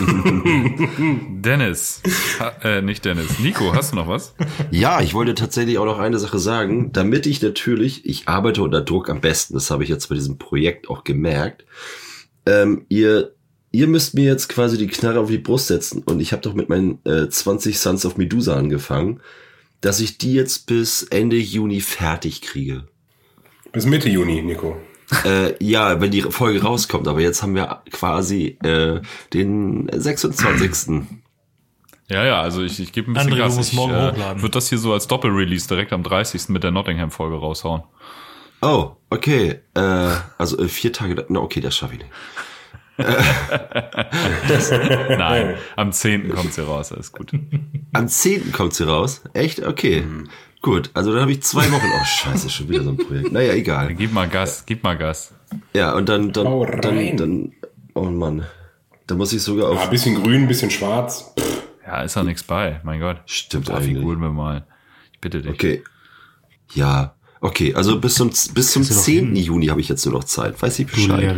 Dennis. 1.42 2.02
Ha, 2.40 2.50
äh, 2.64 2.82
nicht 2.82 3.06
Dennis. 3.06 3.40
Nico, 3.40 3.74
hast 3.74 3.92
du 3.92 3.98
noch 3.98 4.08
was? 4.08 4.34
Ja, 4.72 5.02
ich 5.02 5.14
wollte 5.14 5.36
tatsächlich 5.36 5.78
auch 5.78 5.86
noch 5.86 6.00
eine 6.00 6.20
Sache 6.20 6.40
sagen, 6.40 6.92
damit 6.94 7.26
ich 7.26 7.42
natürlich, 7.42 8.06
ich 8.06 8.28
arbeite 8.28 8.64
unter 8.64 8.82
Druck 8.82 9.10
am 9.10 9.22
besten, 9.22 9.56
das 9.56 9.72
habe 9.72 9.84
ich 9.84 9.90
jetzt 9.90 10.08
bei 10.08 10.16
diesem 10.16 10.38
Projekt 10.38 10.90
auch 10.90 11.04
gemerkt. 11.04 11.66
Ähm, 12.46 12.86
ihr, 12.88 13.34
ihr 13.72 13.88
müsst 13.88 14.14
mir 14.14 14.26
jetzt 14.26 14.48
quasi 14.48 14.78
die 14.78 14.88
Knarre 14.88 15.20
auf 15.20 15.30
die 15.30 15.38
Brust 15.38 15.68
setzen 15.68 16.04
und 16.04 16.20
ich 16.20 16.32
habe 16.32 16.42
doch 16.42 16.54
mit 16.54 16.70
meinen 16.70 17.00
äh, 17.06 17.30
20 17.30 17.78
Sons 17.78 18.06
of 18.06 18.18
Medusa 18.18 18.56
angefangen, 18.56 19.20
dass 19.82 20.00
ich 20.00 20.18
die 20.18 20.34
jetzt 20.34 20.66
bis 20.66 21.04
Ende 21.04 21.36
Juni 21.36 21.82
fertig 21.82 22.42
kriege. 22.42 22.88
Bis 23.74 23.86
Mitte 23.86 24.10
Juni, 24.10 24.42
Nico. 24.42 24.78
Äh, 25.26 25.54
ja, 25.64 26.00
wenn 26.02 26.12
die 26.12 26.22
Folge 26.22 26.62
rauskommt, 26.64 27.08
aber 27.08 27.20
jetzt 27.22 27.42
haben 27.44 27.56
wir 27.56 27.82
quasi 27.92 28.58
äh, 28.64 29.02
den 29.34 29.90
26. 29.94 31.04
Ja, 32.10 32.26
ja, 32.26 32.42
also 32.42 32.64
ich, 32.64 32.80
ich 32.80 32.92
gebe 32.94 33.12
ein 33.12 33.14
bisschen 33.16 33.32
André, 33.34 33.36
du 33.36 33.42
Gas. 33.44 33.56
musst 33.58 33.70
Ich 33.72 33.76
morgen 33.76 33.94
äh, 33.94 34.12
hochladen. 34.12 34.42
würde 34.42 34.52
das 34.54 34.70
hier 34.70 34.78
so 34.78 34.94
als 34.94 35.08
Doppelrelease 35.08 35.68
direkt 35.68 35.92
am 35.94 36.04
30. 36.04 36.48
mit 36.50 36.64
der 36.64 36.72
Nottingham-Folge 36.72 37.36
raushauen. 37.38 37.84
Oh, 38.62 38.92
Okay, 39.10 39.60
äh, 39.74 40.10
also 40.38 40.60
äh, 40.60 40.68
vier 40.68 40.92
Tage, 40.92 41.26
na 41.30 41.40
okay, 41.40 41.62
das 41.62 41.78
schaffe 41.78 41.94
ich 41.96 42.00
nicht. 42.00 42.12
Nein, 45.18 45.56
am 45.76 45.92
10. 45.92 46.30
kommt 46.30 46.54
sie 46.54 46.66
raus, 46.66 46.92
alles 46.92 47.12
gut. 47.12 47.32
Am 47.94 48.08
10. 48.08 48.52
kommt 48.52 48.74
sie 48.74 48.88
raus. 48.88 49.22
Echt? 49.34 49.66
Okay. 49.66 50.04
Gut, 50.68 50.90
also 50.94 51.14
dann 51.14 51.22
habe 51.22 51.32
ich 51.32 51.42
zwei 51.44 51.72
Wochen. 51.72 51.86
Oh, 51.86 52.04
scheiße, 52.04 52.50
schon 52.50 52.68
wieder 52.68 52.84
so 52.84 52.90
ein 52.90 52.98
Projekt. 52.98 53.32
Naja, 53.32 53.54
egal. 53.54 53.96
Gib 53.96 54.12
mal 54.12 54.28
Gas, 54.28 54.66
gib 54.66 54.84
mal 54.84 54.98
Gas. 54.98 55.34
Ja, 55.74 55.94
und 55.96 56.10
dann, 56.10 56.34
dann, 56.34 56.46
Hau 56.46 56.66
dann, 56.66 56.98
rein. 56.98 57.16
dann, 57.16 57.54
oh 57.94 58.04
Mann. 58.04 58.44
Da 59.06 59.16
muss 59.16 59.32
ich 59.32 59.42
sogar 59.42 59.72
Ja, 59.74 59.80
auf. 59.80 59.90
bisschen 59.90 60.22
grün, 60.22 60.46
bisschen 60.50 60.70
schwarz. 60.70 61.34
Ja, 61.86 62.02
ist 62.02 62.18
doch 62.18 62.24
nichts 62.24 62.44
bei, 62.44 62.82
mein 62.84 63.00
Gott. 63.00 63.22
Stimmt 63.28 63.70
Ein 63.70 63.78
eigentlich. 63.78 63.96
Figuren 63.96 64.20
bemalen. 64.20 64.64
Ich 65.14 65.22
bitte 65.22 65.42
dich. 65.42 65.54
Okay. 65.54 65.84
Ja. 66.74 67.16
Okay, 67.40 67.74
also 67.74 68.02
bis 68.02 68.16
zum, 68.16 68.28
bis 68.30 68.72
zum 68.74 68.84
10. 68.84 69.38
Juni 69.38 69.68
habe 69.68 69.80
ich 69.80 69.88
jetzt 69.88 70.06
nur 70.06 70.16
noch 70.16 70.26
Zeit. 70.26 70.62
Weiß 70.62 70.80
ich 70.80 70.88
Bescheid. 70.88 71.34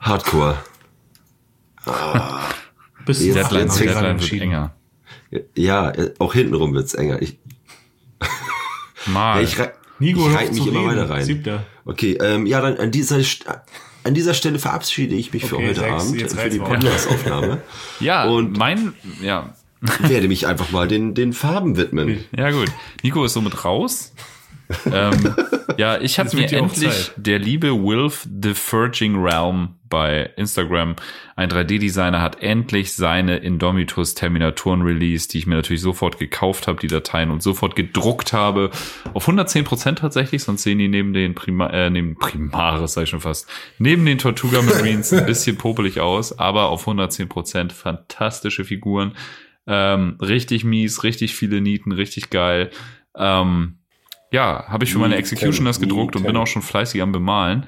Hardcore. 0.00 0.56
Bis 3.06 3.20
Die 3.20 3.26
zum 3.30 3.34
Deadline, 3.34 3.66
Jetzt 3.66 3.78
Deadline 3.80 4.20
wird 4.20 4.32
enger. 4.32 4.74
Ja, 5.54 5.90
äh, 5.92 6.12
auch 6.18 6.34
hintenrum 6.34 6.74
wird's 6.74 6.94
enger. 6.94 7.22
Ich, 7.22 7.38
Mal. 9.06 9.36
ja, 9.38 9.42
ich, 9.48 9.58
rei- 9.58 9.72
Nico, 9.98 10.28
ich 10.28 10.34
reite 10.36 10.52
mich 10.54 10.66
immer 10.66 10.80
reden. 10.80 10.90
weiter 10.90 11.10
rein. 11.10 11.24
Siebter. 11.24 11.64
Okay, 11.84 12.18
ähm, 12.22 12.46
ja, 12.46 12.60
dann 12.60 12.76
an 12.78 12.90
dieser, 12.90 13.16
an 14.04 14.14
dieser 14.14 14.34
Stelle 14.34 14.58
verabschiede 14.58 15.14
ich 15.14 15.32
mich 15.32 15.44
für 15.46 15.56
Okay, 15.56 15.68
heute 15.68 15.80
sechs, 15.80 15.92
Abend, 15.92 16.32
für 16.32 16.50
die. 16.50 16.58
Podcast-Aufnahme. 16.58 17.60
ja, 18.00 18.24
und- 18.24 18.56
mein, 18.56 18.94
ja, 19.22 19.54
werde 20.00 20.28
mich 20.28 20.46
einfach 20.46 20.70
mal 20.70 20.86
den, 20.88 21.14
den 21.14 21.32
Farben 21.32 21.76
widmen. 21.76 22.24
ja 22.36 22.50
gut. 22.50 22.68
Nico 23.02 23.24
ist 23.24 23.32
somit 23.32 23.64
raus. 23.64 24.12
ähm, 24.92 25.34
ja, 25.78 25.98
ich 26.00 26.18
habe 26.18 26.34
mir 26.36 26.50
endlich 26.52 27.10
der 27.16 27.38
liebe 27.38 27.72
Wilf 27.72 28.28
the 28.42 28.54
Verging 28.54 29.16
Realm 29.20 29.74
bei 29.90 30.30
Instagram, 30.36 30.96
ein 31.36 31.50
3D-Designer, 31.50 32.22
hat 32.22 32.40
endlich 32.42 32.94
seine 32.94 33.36
Indomitus 33.36 34.14
Terminatoren 34.14 34.82
released, 34.82 35.34
die 35.34 35.38
ich 35.38 35.46
mir 35.46 35.56
natürlich 35.56 35.82
sofort 35.82 36.18
gekauft 36.18 36.66
habe, 36.66 36.80
die 36.80 36.86
Dateien 36.86 37.30
und 37.30 37.42
sofort 37.42 37.76
gedruckt 37.76 38.32
habe. 38.32 38.70
Auf 39.12 39.24
110 39.24 39.64
Prozent 39.64 39.98
tatsächlich, 39.98 40.42
sonst 40.42 40.62
sehen 40.62 40.78
die 40.78 40.88
neben 40.88 41.12
den 41.12 41.34
Prima 41.34 41.68
äh, 41.68 41.90
neben 41.90 42.16
Primaris, 42.16 42.94
sag 42.94 43.02
ich 43.02 43.10
schon 43.10 43.20
fast, 43.20 43.46
neben 43.78 44.06
den 44.06 44.18
Tortuga 44.18 44.62
Marines 44.62 45.12
ein 45.12 45.26
bisschen 45.26 45.58
popelig 45.58 46.00
aus, 46.00 46.38
aber 46.38 46.70
auf 46.70 46.82
110 46.82 47.28
Prozent 47.28 47.72
fantastische 47.72 48.64
Figuren. 48.64 49.12
Ähm, 49.66 50.16
richtig 50.20 50.64
mies, 50.64 51.04
richtig 51.04 51.34
viele 51.34 51.60
Nieten, 51.60 51.92
richtig 51.92 52.30
geil. 52.30 52.70
Ähm, 53.16 53.76
ja, 54.32 54.64
habe 54.68 54.84
ich 54.84 54.92
für 54.92 54.98
meine 54.98 55.16
Executioners 55.16 55.80
gedruckt 55.80 56.14
und 56.16 56.24
bin 56.24 56.36
auch 56.36 56.46
schon 56.46 56.62
fleißig 56.62 57.02
am 57.02 57.12
Bemalen. 57.12 57.66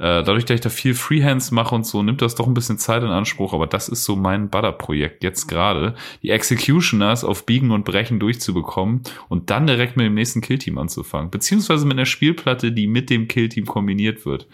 Äh, 0.00 0.22
dadurch, 0.22 0.44
dass 0.44 0.54
ich 0.54 0.60
da 0.60 0.68
viel 0.70 0.94
Freehands 0.94 1.50
mache 1.50 1.74
und 1.74 1.84
so, 1.84 2.04
nimmt 2.04 2.22
das 2.22 2.36
doch 2.36 2.46
ein 2.46 2.54
bisschen 2.54 2.78
Zeit 2.78 3.02
in 3.02 3.08
Anspruch, 3.08 3.52
aber 3.52 3.66
das 3.66 3.88
ist 3.88 4.04
so 4.04 4.14
mein 4.14 4.48
Butter-Projekt 4.48 5.24
jetzt 5.24 5.48
gerade, 5.48 5.96
die 6.22 6.30
Executioners 6.30 7.24
auf 7.24 7.46
Biegen 7.46 7.72
und 7.72 7.84
Brechen 7.84 8.20
durchzubekommen 8.20 9.02
und 9.28 9.50
dann 9.50 9.66
direkt 9.66 9.96
mit 9.96 10.06
dem 10.06 10.14
nächsten 10.14 10.40
Killteam 10.40 10.78
anzufangen, 10.78 11.30
beziehungsweise 11.30 11.84
mit 11.84 11.96
einer 11.96 12.06
Spielplatte, 12.06 12.70
die 12.70 12.86
mit 12.86 13.10
dem 13.10 13.26
Killteam 13.26 13.66
kombiniert 13.66 14.24
wird. 14.24 14.46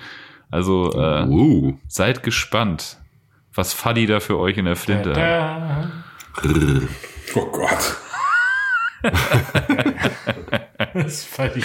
Also 0.50 0.92
äh, 0.92 1.26
Uh. 1.26 1.76
seid 1.88 2.22
gespannt, 2.22 2.98
was 3.52 3.74
Fuddy 3.74 4.06
da 4.06 4.20
für 4.20 4.38
euch 4.38 4.56
in 4.56 4.64
der 4.64 4.76
Flinte 4.76 5.10
hat. 5.10 5.16
Da. 5.16 5.92
Oh 7.34 7.46
Gott. 7.50 7.96
Das 10.94 11.24
fand 11.24 11.56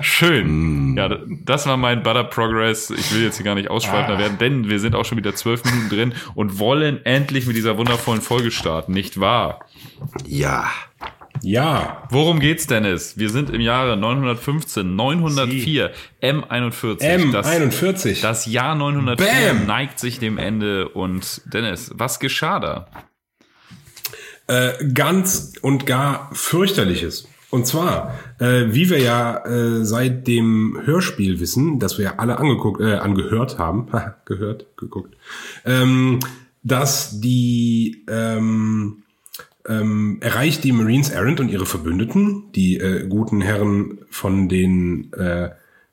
Schön. 0.00 0.96
Ja, 0.96 1.18
das 1.44 1.66
war 1.66 1.76
mein 1.76 2.02
Butter 2.02 2.24
Progress. 2.24 2.90
Ich 2.90 3.14
will 3.14 3.22
jetzt 3.22 3.36
hier 3.36 3.44
gar 3.44 3.54
nicht 3.54 3.70
ausschweifender 3.70 4.18
werden, 4.18 4.38
denn 4.38 4.68
wir 4.68 4.78
sind 4.78 4.94
auch 4.94 5.04
schon 5.04 5.18
wieder 5.18 5.34
zwölf 5.34 5.64
Minuten 5.64 5.88
drin 5.88 6.14
und 6.34 6.58
wollen 6.58 7.04
endlich 7.04 7.46
mit 7.46 7.56
dieser 7.56 7.76
wundervollen 7.76 8.20
Folge 8.20 8.50
starten, 8.50 8.92
nicht 8.92 9.20
wahr? 9.20 9.60
Ja. 10.26 10.70
Ja. 11.42 12.06
Worum 12.10 12.38
geht's, 12.38 12.66
Dennis? 12.66 13.18
Wir 13.18 13.28
sind 13.28 13.50
im 13.50 13.60
Jahre 13.60 13.96
915, 13.96 14.94
904, 14.94 15.90
M41. 16.22 17.32
Das, 17.32 17.46
M41. 17.46 18.22
das 18.22 18.46
Jahr 18.46 18.74
904 18.76 19.26
Bam! 19.26 19.66
neigt 19.66 19.98
sich 19.98 20.18
dem 20.18 20.38
Ende 20.38 20.88
und 20.88 21.42
Dennis, 21.52 21.90
was 21.94 22.20
geschah 22.20 22.60
da? 22.60 22.86
äh, 24.46 24.72
ganz 24.92 25.52
und 25.62 25.86
gar 25.86 26.30
fürchterliches. 26.32 27.28
Und 27.54 27.68
zwar, 27.68 28.18
äh, 28.40 28.64
wie 28.70 28.90
wir 28.90 28.98
ja 28.98 29.46
äh, 29.46 29.84
seit 29.84 30.26
dem 30.26 30.76
Hörspiel 30.84 31.38
wissen, 31.38 31.78
das 31.78 31.98
wir 31.98 32.04
ja 32.04 32.14
alle 32.16 32.38
angeguckt, 32.38 32.80
äh, 32.80 32.94
angehört 32.94 33.58
haben, 33.60 33.86
gehört, 34.24 34.76
geguckt, 34.76 35.14
ähm, 35.64 36.18
dass 36.64 37.20
die 37.20 38.04
ähm, 38.08 39.04
ähm, 39.68 40.18
erreicht 40.20 40.64
die 40.64 40.72
Marines 40.72 41.10
Errant 41.10 41.38
und 41.38 41.48
ihre 41.48 41.64
Verbündeten, 41.64 42.50
die 42.56 42.78
äh, 42.78 43.06
guten 43.06 43.40
Herren 43.40 44.00
von 44.10 44.48
den 44.48 45.12
äh, 45.12 45.50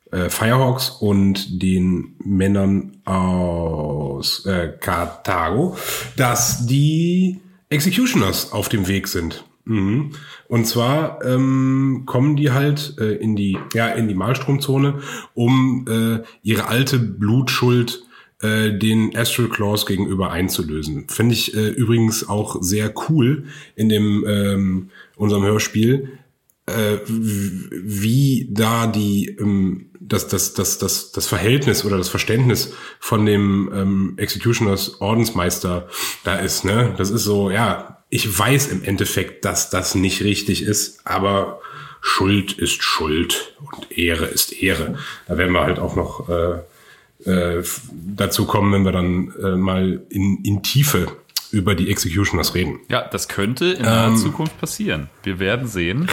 äh, 0.09 0.29
Firehawks 0.31 0.89
und 0.89 1.61
den 1.61 2.15
Männern 2.25 2.97
aus 3.05 4.47
äh, 4.47 4.73
Karthago, 4.79 5.77
dass 6.17 6.65
die 6.65 7.39
Executioners 7.69 8.51
auf 8.51 8.67
dem 8.67 8.87
Weg 8.87 9.07
sind. 9.07 9.45
Mhm. 9.65 10.11
Und 10.47 10.65
zwar 10.65 11.23
ähm, 11.23 12.03
kommen 12.05 12.35
die 12.35 12.51
halt 12.51 12.95
äh, 12.99 13.15
in 13.15 13.35
die 13.35 13.57
ja 13.73 13.87
in 13.89 14.07
die 14.07 14.15
Malstromzone, 14.15 14.99
um 15.33 15.85
äh, 15.87 16.23
ihre 16.41 16.67
alte 16.67 16.99
Blutschuld 16.99 18.03
äh, 18.41 18.77
den 18.77 19.15
Astral 19.15 19.49
Claws 19.49 19.85
gegenüber 19.85 20.31
einzulösen. 20.31 21.05
Finde 21.09 21.33
ich 21.33 21.55
äh, 21.55 21.69
übrigens 21.69 22.27
auch 22.27 22.57
sehr 22.61 22.93
cool 23.09 23.45
in 23.75 23.89
dem 23.89 24.25
ähm, 24.27 24.89
unserem 25.15 25.43
Hörspiel, 25.43 26.17
äh, 26.65 26.97
wie 27.07 28.47
da 28.51 28.87
die 28.87 29.27
ähm, 29.39 29.91
das, 29.99 30.27
das, 30.27 30.53
das, 30.53 30.77
das, 30.79 31.11
das 31.11 31.27
Verhältnis 31.27 31.85
oder 31.85 31.97
das 31.97 32.09
Verständnis 32.09 32.73
von 32.99 33.25
dem 33.25 33.71
ähm, 33.73 34.13
Executioners 34.17 34.99
Ordensmeister 34.99 35.87
da 36.23 36.35
ist, 36.35 36.65
ne? 36.65 36.93
Das 36.97 37.11
ist 37.11 37.23
so, 37.23 37.51
ja, 37.51 38.00
ich 38.11 38.37
weiß 38.37 38.67
im 38.67 38.83
Endeffekt, 38.83 39.45
dass 39.45 39.69
das 39.69 39.95
nicht 39.95 40.21
richtig 40.21 40.63
ist, 40.63 40.99
aber 41.05 41.61
Schuld 42.01 42.51
ist 42.51 42.83
Schuld 42.83 43.55
und 43.59 43.97
Ehre 43.97 44.25
ist 44.25 44.51
Ehre. 44.61 44.97
Da 45.27 45.37
werden 45.37 45.53
wir 45.53 45.61
halt 45.61 45.79
auch 45.79 45.95
noch 45.95 46.27
äh, 46.29 47.29
äh, 47.29 47.63
dazu 47.91 48.45
kommen, 48.45 48.73
wenn 48.73 48.83
wir 48.83 48.91
dann 48.91 49.33
äh, 49.41 49.55
mal 49.55 50.01
in, 50.09 50.43
in 50.43 50.61
Tiefe 50.61 51.07
über 51.51 51.73
die 51.73 51.89
Executioners 51.89 52.53
reden. 52.53 52.81
Ja, 52.89 53.07
das 53.07 53.29
könnte 53.29 53.65
in 53.65 53.83
naher 53.83 54.15
Zukunft 54.17 54.59
passieren. 54.59 55.09
Wir 55.23 55.39
werden 55.39 55.67
sehen. 55.67 56.07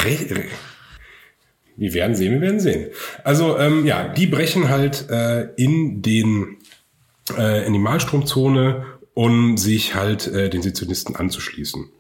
Wir 1.77 1.95
werden 1.95 2.15
sehen, 2.15 2.33
wir 2.33 2.41
werden 2.41 2.61
sehen. 2.61 2.91
Also 3.25 3.59
ähm, 3.59 3.85
ja, 3.87 4.07
die 4.07 4.27
brechen 4.27 4.69
halt 4.69 5.09
äh, 5.11 5.49
in 5.57 6.01
den 6.03 6.59
äh, 7.37 7.67
in 7.67 7.73
die 7.73 7.79
Malstromzone, 7.79 8.87
um 9.19 9.57
sich 9.57 9.97
halt 9.97 10.29
äh, 10.29 10.49
den 10.49 10.63
Sezessionisten 10.63 11.17
anzuschließen. 11.17 11.91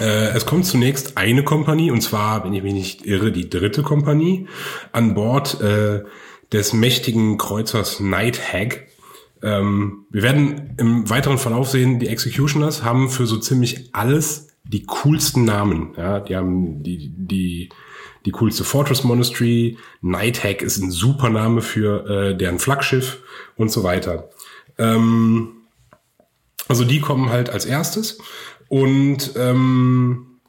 Äh, 0.00 0.30
es 0.30 0.46
kommt 0.46 0.66
zunächst 0.66 1.16
eine 1.16 1.44
Kompanie, 1.44 1.92
und 1.92 2.00
zwar, 2.00 2.42
wenn 2.42 2.52
ich 2.52 2.64
mich 2.64 2.72
nicht 2.72 3.06
irre, 3.06 3.30
die 3.30 3.48
dritte 3.48 3.84
Kompanie, 3.84 4.48
an 4.90 5.14
Bord 5.14 5.60
äh, 5.60 6.02
des 6.50 6.72
mächtigen 6.72 7.38
Kreuzers 7.38 8.00
Night 8.00 8.52
Hag. 8.52 8.88
Ähm, 9.44 10.06
wir 10.10 10.22
werden 10.22 10.74
im 10.78 11.08
weiteren 11.08 11.38
Verlauf 11.38 11.68
sehen, 11.68 12.00
die 12.00 12.08
Executioners 12.08 12.82
haben 12.82 13.10
für 13.10 13.26
so 13.26 13.36
ziemlich 13.36 13.90
alles 13.92 14.48
die 14.64 14.86
coolsten 14.86 15.44
Namen. 15.44 15.94
Ja, 15.96 16.18
die 16.18 16.34
haben 16.34 16.82
die, 16.82 17.12
die, 17.16 17.68
die 18.26 18.30
coolste 18.32 18.64
Fortress 18.64 19.04
Monastery. 19.04 19.78
Night 20.00 20.42
Hag 20.42 20.62
ist 20.62 20.78
ein 20.78 20.90
super 20.90 21.30
Name 21.30 21.62
für 21.62 22.10
äh, 22.10 22.36
deren 22.36 22.58
Flaggschiff 22.58 23.22
und 23.54 23.70
so 23.70 23.84
weiter. 23.84 24.30
Ähm, 24.78 25.57
also 26.68 26.84
die 26.84 27.00
kommen 27.00 27.30
halt 27.30 27.50
als 27.50 27.64
erstes 27.64 28.18
und 28.68 29.32
ähm, 29.36 30.40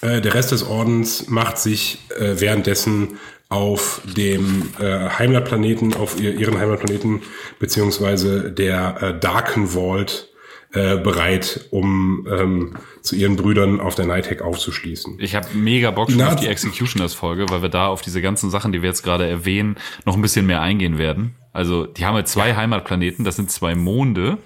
äh, 0.00 0.20
der 0.20 0.34
Rest 0.34 0.52
des 0.52 0.62
Ordens 0.62 1.28
macht 1.28 1.58
sich 1.58 1.98
äh, 2.18 2.40
währenddessen 2.40 3.18
auf 3.48 4.02
dem 4.16 4.70
äh, 4.80 5.08
Heimatplaneten, 5.08 5.94
auf 5.94 6.20
ihr, 6.20 6.34
ihren 6.34 6.58
Heimatplaneten, 6.58 7.22
beziehungsweise 7.58 8.50
der 8.50 9.02
äh, 9.02 9.20
Darken 9.20 9.68
Vault 9.68 10.32
äh, 10.72 10.96
bereit, 10.96 11.68
um 11.70 12.26
ähm, 12.28 12.74
zu 13.02 13.14
ihren 13.14 13.36
Brüdern 13.36 13.80
auf 13.80 13.94
der 13.94 14.06
Nighthawk 14.06 14.42
aufzuschließen. 14.42 15.18
Ich 15.20 15.36
habe 15.36 15.46
mega 15.54 15.92
Bock 15.92 16.10
schon 16.10 16.18
Na, 16.18 16.32
auf 16.32 16.36
die 16.36 16.48
Executioners-Folge, 16.48 17.48
weil 17.50 17.62
wir 17.62 17.68
da 17.68 17.86
auf 17.86 18.02
diese 18.02 18.20
ganzen 18.20 18.50
Sachen, 18.50 18.72
die 18.72 18.82
wir 18.82 18.88
jetzt 18.88 19.02
gerade 19.02 19.26
erwähnen, 19.26 19.76
noch 20.04 20.16
ein 20.16 20.22
bisschen 20.22 20.44
mehr 20.46 20.60
eingehen 20.60 20.98
werden. 20.98 21.36
Also, 21.52 21.86
die 21.86 22.04
haben 22.04 22.16
halt 22.16 22.28
zwei 22.28 22.56
Heimatplaneten, 22.56 23.24
das 23.24 23.36
sind 23.36 23.50
zwei 23.50 23.74
Monde. 23.74 24.38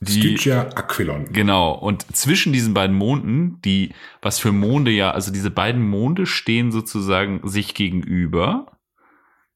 Die, 0.00 0.36
Stygia 0.36 0.68
Aquilon. 0.74 1.32
Genau. 1.32 1.72
Und 1.72 2.14
zwischen 2.14 2.52
diesen 2.52 2.74
beiden 2.74 2.96
Monden, 2.96 3.60
die, 3.64 3.94
was 4.22 4.38
für 4.38 4.52
Monde 4.52 4.90
ja, 4.90 5.10
also 5.10 5.32
diese 5.32 5.50
beiden 5.50 5.86
Monde 5.86 6.26
stehen 6.26 6.72
sozusagen 6.72 7.40
sich 7.48 7.74
gegenüber, 7.74 8.76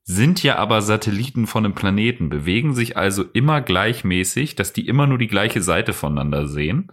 sind 0.04 0.42
ja 0.42 0.56
aber 0.56 0.82
Satelliten 0.82 1.47
von 1.47 1.64
einem 1.64 1.75
Planeten, 1.75 2.30
bewegen 2.30 2.75
sich 2.75 2.97
also 2.97 3.25
immer 3.32 3.61
gleichmäßig, 3.61 4.56
dass 4.56 4.73
die 4.73 4.88
immer 4.88 5.06
nur 5.06 5.18
die 5.18 5.28
gleiche 5.28 5.62
Seite 5.62 5.92
voneinander 5.92 6.49
sehen. 6.49 6.90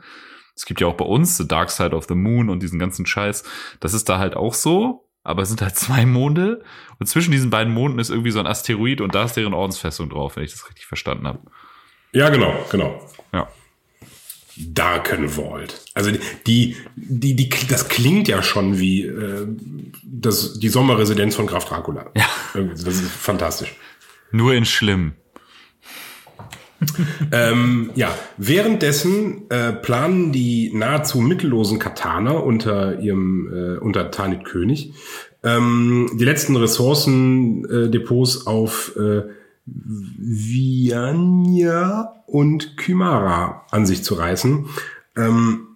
Es 0.56 0.66
gibt 0.66 0.82
ja 0.82 0.88
auch 0.88 0.98
bei 0.98 1.06
uns 1.06 1.38
The 1.38 1.48
Dark 1.48 1.70
Side 1.72 1.96
of 1.96 2.06
the 2.08 2.16
Moon 2.16 2.50
und 2.50 2.62
diesen 2.62 2.80
ganzen 2.80 3.06
Scheiß. 3.06 3.44
Das 3.80 3.94
ist 3.94 4.10
da 4.10 4.20
halt 4.20 4.36
auch 4.36 4.54
so, 4.54 5.08
aber 5.24 5.44
es 5.44 5.50
sind 5.50 5.62
halt 5.62 5.76
zwei 5.78 6.06
Monde 6.06 6.64
und 7.00 7.08
zwischen 7.08 7.32
diesen 7.32 7.50
beiden 7.50 7.74
Monden 7.74 8.00
ist 8.00 8.10
irgendwie 8.10 8.32
so 8.32 8.40
ein 8.40 8.48
Asteroid 8.48 9.02
und 9.02 9.16
da 9.16 9.24
ist 9.24 9.34
deren 9.34 9.54
Ordensfestung 9.54 10.10
drauf, 10.10 10.36
wenn 10.36 10.44
ich 10.44 10.52
das 10.52 10.68
richtig 10.68 10.86
verstanden 10.86 11.28
habe. 11.28 11.40
Ja, 12.12 12.30
genau, 12.30 12.54
genau. 12.72 13.00
Ja. 14.58 14.66
Darkenwald. 14.74 15.86
Also 15.94 16.12
die, 16.46 16.76
die, 16.96 17.36
die, 17.36 17.50
das 17.68 17.90
klingt 17.90 18.28
ja 18.28 18.42
schon 18.42 18.80
wie 18.80 19.06
äh, 19.06 19.48
das, 20.04 20.60
die 20.60 20.70
Sommerresidenz 20.70 21.36
von 21.36 21.48
Graf 21.48 21.66
Dracula. 21.66 22.10
Ja. 22.16 22.28
Das 22.54 22.84
ist 22.84 23.12
fantastisch. 23.12 23.76
Nur 24.32 24.54
in 24.54 24.66
schlimm. 24.66 25.14
ähm, 27.32 27.90
ja, 27.96 28.16
währenddessen 28.38 29.50
äh, 29.50 29.74
planen 29.74 30.32
die 30.32 30.72
nahezu 30.74 31.20
mittellosen 31.22 31.80
Kataner 31.80 32.44
unter 32.44 33.00
ihrem 33.00 33.52
äh, 33.52 33.80
unter 33.80 34.12
Tanit 34.12 34.46
König 34.46 34.94
ähm, 35.44 36.12
die 36.20 36.26
letzten 36.26 36.56
Ressourcendepots 36.56 38.46
äh, 38.46 38.50
auf 38.50 38.96
äh, 38.98 39.24
Viania 40.18 41.44
und 42.26 42.78
Kymara 42.78 43.66
an 43.70 43.86
sich 43.86 44.04
zu 44.04 44.16
reißen, 44.16 44.66
ähm, 45.18 45.68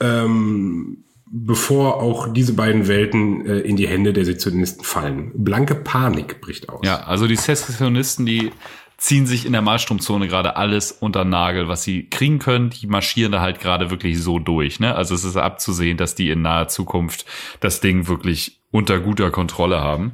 ähm, 0.00 1.04
bevor 1.26 2.02
auch 2.02 2.32
diese 2.32 2.52
beiden 2.54 2.88
Welten 2.88 3.46
äh, 3.46 3.58
in 3.60 3.76
die 3.76 3.88
Hände 3.88 4.12
der 4.12 4.24
Sezessionisten 4.24 4.84
fallen. 4.84 5.32
Blanke 5.34 5.74
Panik 5.74 6.40
bricht 6.40 6.68
aus. 6.68 6.80
Ja, 6.84 7.04
also 7.04 7.26
die 7.26 7.36
Sezessionisten, 7.36 8.26
die 8.26 8.52
ziehen 9.00 9.26
sich 9.26 9.46
in 9.46 9.52
der 9.52 9.62
Malstromzone 9.62 10.28
gerade 10.28 10.56
alles 10.56 10.92
unter 10.92 11.24
Nagel, 11.24 11.68
was 11.68 11.82
sie 11.82 12.08
kriegen 12.10 12.38
können. 12.38 12.68
Die 12.68 12.86
marschieren 12.86 13.32
da 13.32 13.40
halt 13.40 13.58
gerade 13.60 13.90
wirklich 13.90 14.22
so 14.22 14.38
durch. 14.38 14.78
Ne? 14.78 14.94
Also 14.94 15.14
es 15.14 15.24
ist 15.24 15.38
abzusehen, 15.38 15.96
dass 15.96 16.14
die 16.14 16.28
in 16.28 16.42
naher 16.42 16.68
Zukunft 16.68 17.24
das 17.60 17.80
Ding 17.80 18.08
wirklich 18.08 18.60
unter 18.70 19.00
guter 19.00 19.30
Kontrolle 19.30 19.80
haben. 19.80 20.12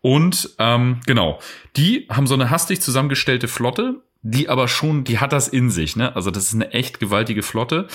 Und 0.00 0.50
ähm, 0.58 1.00
genau, 1.06 1.40
die 1.76 2.06
haben 2.10 2.26
so 2.26 2.34
eine 2.34 2.50
hastig 2.50 2.80
zusammengestellte 2.80 3.48
Flotte, 3.48 4.02
die 4.22 4.48
aber 4.48 4.68
schon, 4.68 5.04
die 5.04 5.18
hat 5.18 5.32
das 5.32 5.48
in 5.48 5.70
sich. 5.70 5.96
Ne? 5.96 6.14
Also 6.14 6.30
das 6.30 6.44
ist 6.44 6.54
eine 6.54 6.72
echt 6.72 7.00
gewaltige 7.00 7.42
Flotte. 7.42 7.88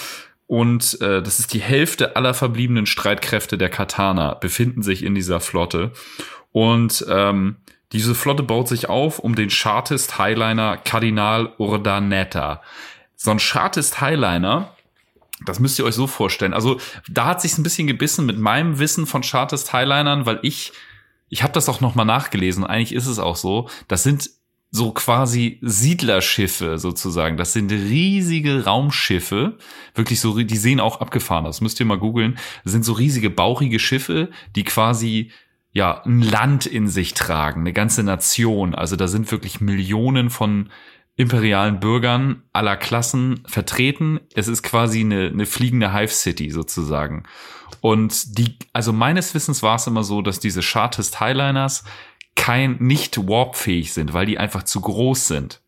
Und 0.47 0.99
äh, 1.01 1.21
das 1.21 1.39
ist 1.39 1.53
die 1.53 1.61
Hälfte 1.61 2.15
aller 2.15 2.33
verbliebenen 2.33 2.85
Streitkräfte 2.85 3.57
der 3.57 3.69
Katana, 3.69 4.33
befinden 4.35 4.83
sich 4.83 5.03
in 5.03 5.15
dieser 5.15 5.39
Flotte. 5.39 5.91
Und 6.51 7.05
ähm, 7.09 7.55
diese 7.93 8.15
Flotte 8.15 8.43
baut 8.43 8.67
sich 8.67 8.89
auf 8.89 9.19
um 9.19 9.35
den 9.35 9.49
Chartist 9.49 10.17
Highliner 10.17 10.77
Kardinal 10.77 11.53
Urdaneta. 11.57 12.61
So 13.15 13.31
ein 13.31 13.37
Chartist 13.37 14.01
Highliner, 14.01 14.75
das 15.45 15.59
müsst 15.59 15.79
ihr 15.79 15.85
euch 15.85 15.95
so 15.95 16.07
vorstellen. 16.07 16.53
Also 16.53 16.79
da 17.07 17.25
hat 17.25 17.41
sich 17.41 17.57
ein 17.57 17.63
bisschen 17.63 17.87
gebissen 17.87 18.25
mit 18.25 18.37
meinem 18.37 18.79
Wissen 18.79 19.05
von 19.05 19.21
Chartist 19.21 19.73
Highlinern, 19.73 20.25
weil 20.25 20.39
ich 20.41 20.73
ich 21.33 21.41
habe 21.41 21.53
das 21.53 21.67
auch 21.67 21.81
noch 21.81 21.95
mal 21.95 22.05
nachgelesen. 22.05 22.63
Eigentlich 22.63 22.93
ist 22.93 23.07
es 23.07 23.17
auch 23.17 23.35
so. 23.35 23.67
Das 23.87 24.03
sind 24.03 24.29
so 24.69 24.91
quasi 24.91 25.57
Siedlerschiffe 25.63 26.77
sozusagen. 26.77 27.37
Das 27.37 27.53
sind 27.53 27.71
riesige 27.71 28.65
Raumschiffe. 28.65 29.57
Wirklich 29.95 30.19
so, 30.19 30.37
die 30.37 30.57
sehen 30.57 30.79
auch 30.79 31.01
abgefahren 31.01 31.47
aus. 31.47 31.59
Müsst 31.59 31.79
ihr 31.79 31.87
mal 31.87 31.97
googeln. 31.97 32.37
Sind 32.65 32.85
so 32.85 32.93
riesige, 32.93 33.31
bauchige 33.31 33.79
Schiffe, 33.79 34.29
die 34.55 34.63
quasi 34.63 35.31
ja, 35.71 36.03
ein 36.03 36.21
Land 36.21 36.67
in 36.67 36.87
sich 36.87 37.15
tragen, 37.15 37.61
eine 37.61 37.73
ganze 37.73 38.03
Nation. 38.03 38.75
Also 38.75 38.95
da 38.95 39.07
sind 39.07 39.31
wirklich 39.31 39.59
Millionen 39.59 40.29
von 40.29 40.69
imperialen 41.15 41.79
Bürgern 41.79 42.43
aller 42.53 42.75
Klassen 42.75 43.43
vertreten. 43.45 44.19
Es 44.33 44.47
ist 44.47 44.63
quasi 44.63 45.01
eine, 45.01 45.27
eine 45.27 45.45
fliegende 45.45 45.93
Hive 45.93 46.13
City 46.13 46.49
sozusagen. 46.49 47.23
Und 47.81 48.37
die, 48.37 48.57
also 48.71 48.93
meines 48.93 49.33
Wissens 49.35 49.61
war 49.61 49.75
es 49.75 49.87
immer 49.87 50.03
so, 50.03 50.21
dass 50.21 50.39
diese 50.39 50.61
Chartist 50.61 51.19
Highliners 51.19 51.83
kein, 52.35 52.77
nicht 52.79 53.27
warpfähig 53.27 53.93
sind, 53.93 54.13
weil 54.13 54.25
die 54.25 54.39
einfach 54.39 54.63
zu 54.63 54.81
groß 54.81 55.27
sind. 55.27 55.61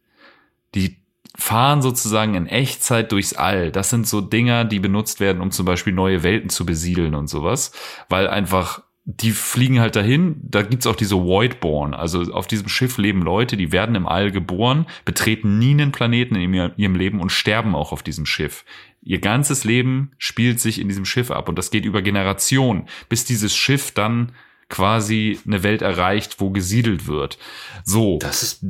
Die 0.73 0.97
fahren 1.37 1.81
sozusagen 1.81 2.33
in 2.33 2.47
Echtzeit 2.47 3.11
durchs 3.11 3.33
All. 3.33 3.71
Das 3.71 3.89
sind 3.89 4.07
so 4.07 4.21
Dinger, 4.21 4.65
die 4.65 4.79
benutzt 4.79 5.19
werden, 5.19 5.41
um 5.41 5.51
zum 5.51 5.65
Beispiel 5.65 5.93
neue 5.93 6.23
Welten 6.23 6.49
zu 6.49 6.65
besiedeln 6.65 7.13
und 7.13 7.27
sowas, 7.27 7.71
weil 8.09 8.27
einfach 8.27 8.81
die 9.05 9.31
fliegen 9.31 9.79
halt 9.79 9.95
dahin. 9.95 10.35
Da 10.41 10.63
gibt's 10.63 10.87
auch 10.87 10.95
diese 10.95 11.15
Voidborn. 11.15 11.93
Also 11.93 12.33
auf 12.33 12.47
diesem 12.47 12.67
Schiff 12.67 12.97
leben 12.97 13.21
Leute, 13.21 13.55
die 13.55 13.71
werden 13.71 13.95
im 13.95 14.07
All 14.07 14.31
geboren, 14.31 14.87
betreten 15.05 15.59
nie 15.59 15.71
einen 15.71 15.91
Planeten 15.91 16.35
in 16.35 16.71
ihrem 16.75 16.95
Leben 16.95 17.21
und 17.21 17.31
sterben 17.31 17.75
auch 17.75 17.91
auf 17.91 18.01
diesem 18.01 18.25
Schiff. 18.25 18.65
Ihr 19.03 19.19
ganzes 19.19 19.63
Leben 19.63 20.11
spielt 20.17 20.59
sich 20.59 20.81
in 20.81 20.87
diesem 20.87 21.05
Schiff 21.05 21.29
ab 21.29 21.47
und 21.47 21.57
das 21.57 21.69
geht 21.69 21.85
über 21.85 22.01
Generationen, 22.01 22.87
bis 23.07 23.25
dieses 23.25 23.55
Schiff 23.55 23.91
dann 23.91 24.31
quasi 24.69 25.37
eine 25.45 25.61
Welt 25.61 25.83
erreicht, 25.83 26.39
wo 26.39 26.49
gesiedelt 26.49 27.05
wird. 27.05 27.37
So. 27.83 28.17
Das 28.17 28.41
ist, 28.41 28.65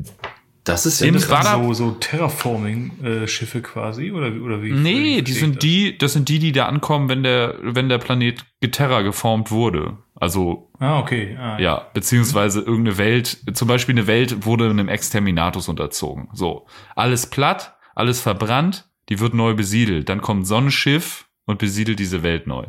das 0.66 0.86
ist 0.86 1.02
Im 1.02 1.14
Das 1.14 1.28
so, 1.28 1.74
so 1.74 1.92
Terraforming-Schiffe 1.92 3.62
quasi, 3.62 4.12
oder, 4.12 4.34
oder 4.44 4.62
wie? 4.62 4.74
Nee, 4.74 5.22
die 5.22 5.32
sind 5.32 5.56
das? 5.56 5.60
die, 5.60 5.98
das 5.98 6.12
sind 6.12 6.28
die, 6.28 6.40
die 6.40 6.52
da 6.52 6.66
ankommen, 6.66 7.08
wenn 7.08 7.24
der, 7.24 7.58
wenn 7.62 7.88
der 7.88 8.00
Planet 8.00 8.44
Geterra 8.60 9.02
geformt 9.02 9.52
wurde. 9.52 9.98
Also, 10.18 10.72
Ah, 10.80 11.00
okay. 11.00 11.38
Ah, 11.40 11.60
ja, 11.60 11.88
beziehungsweise 11.94 12.62
irgendeine 12.62 12.98
Welt, 12.98 13.38
zum 13.54 13.68
Beispiel 13.68 13.94
eine 13.96 14.08
Welt 14.08 14.46
wurde 14.46 14.70
einem 14.70 14.88
Exterminatus 14.88 15.68
unterzogen. 15.68 16.30
So. 16.34 16.68
Alles 16.96 17.28
platt, 17.28 17.76
alles 17.96 18.22
verbrannt, 18.22 18.90
die 19.10 19.20
wird 19.20 19.34
neu 19.34 19.54
besiedelt. 19.54 20.08
Dann 20.10 20.22
kommt 20.22 20.48
so 20.48 20.56
ein 20.58 20.72
Schiff 20.72 21.28
und 21.46 21.60
besiedelt 21.60 22.00
diese 22.00 22.24
Welt 22.24 22.48
neu. 22.48 22.66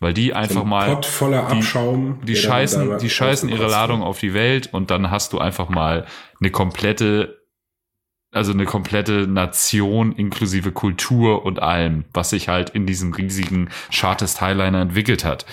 Weil 0.00 0.12
die 0.12 0.34
einfach 0.34 0.62
ein 0.62 0.68
mal. 0.68 0.94
Pott 0.94 1.06
voller 1.06 1.46
die- 1.48 1.56
Abschaum. 1.58 2.20
Die 2.24 2.34
dann 2.34 2.42
scheißen, 2.42 2.98
die 2.98 3.08
scheißen 3.10 3.48
ihre 3.48 3.68
Ladung 3.68 4.02
auf 4.02 4.18
die 4.18 4.34
Welt 4.34 4.68
und 4.72 4.90
dann 4.90 5.10
hast 5.10 5.32
du 5.32 5.38
einfach 5.38 5.68
mal 5.68 6.06
eine 6.40 6.50
komplette, 6.50 7.40
also 8.32 8.52
eine 8.52 8.64
komplette 8.66 9.28
Nation 9.28 10.12
inklusive 10.12 10.72
Kultur 10.72 11.46
und 11.46 11.62
allem, 11.62 12.04
was 12.12 12.30
sich 12.30 12.48
halt 12.48 12.70
in 12.70 12.84
diesem 12.84 13.12
riesigen 13.14 13.70
Chartist 13.92 14.40
Highliner 14.40 14.80
entwickelt 14.82 15.24
hat. 15.24 15.46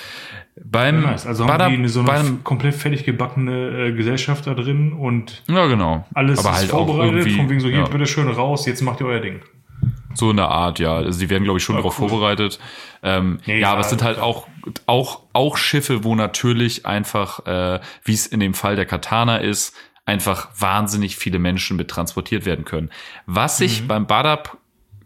Beim, 0.64 1.02
Nice. 1.02 1.26
Also 1.26 1.48
haben 1.48 1.70
die 1.70 1.78
eine, 1.78 1.90
so 1.90 2.02
eine 2.02 2.08
beim, 2.10 2.44
komplett 2.44 2.76
fertig 2.76 3.06
gebackene 3.06 3.88
äh, 3.88 3.92
Gesellschaft 3.94 4.48
da 4.48 4.54
drin 4.54 4.94
und 4.94 5.44
ja 5.48 5.66
genau. 5.68 6.06
alles 6.14 6.40
Aber 6.40 6.50
ist 6.50 6.56
halt 6.58 6.70
vorbereitet, 6.70 7.32
von 7.32 7.50
wegen 7.50 7.60
so, 7.60 7.68
hier, 7.70 7.80
ja. 7.80 7.88
bitte 7.88 8.06
schön 8.06 8.28
raus, 8.28 8.66
jetzt 8.66 8.82
macht 8.82 9.00
ihr 9.00 9.08
euer 9.08 9.22
Ding. 9.22 9.42
So 10.14 10.30
eine 10.30 10.48
Art, 10.48 10.80
ja. 10.80 10.96
Also 10.96 11.20
die 11.20 11.30
werden, 11.30 11.46
glaube 11.46 11.58
ich, 11.58 11.64
schon 11.64 11.76
Ja, 11.76 11.82
darauf 11.82 12.00
cool. 12.00 12.10
vorbereitet. 12.10 12.60
Ähm, 13.02 13.40
Ja, 13.46 13.56
ja, 13.56 13.72
aber 13.72 13.82
es 13.82 13.90
sind 13.90 14.04
halt 14.04 14.20
auch, 14.20 14.48
auch, 14.86 15.22
auch 15.32 15.56
Schiffe, 15.58 16.04
wo 16.04 16.16
natürlich 16.16 16.86
einfach, 16.86 17.46
äh, 17.46 17.80
wie 18.04 18.14
es 18.14 18.28
in 18.28 18.42
dem 18.42 18.54
Fall 18.54 18.76
der 18.76 18.86
Katana 18.86 19.38
ist, 19.38 19.74
einfach 20.06 20.50
wahnsinnig 20.60 21.16
viele 21.16 21.40
Menschen 21.40 21.78
mit 21.78 21.88
transportiert 21.88 22.46
werden 22.46 22.66
können. 22.66 22.90
Was 23.26 23.58
sich 23.58 23.88
beim 23.88 24.06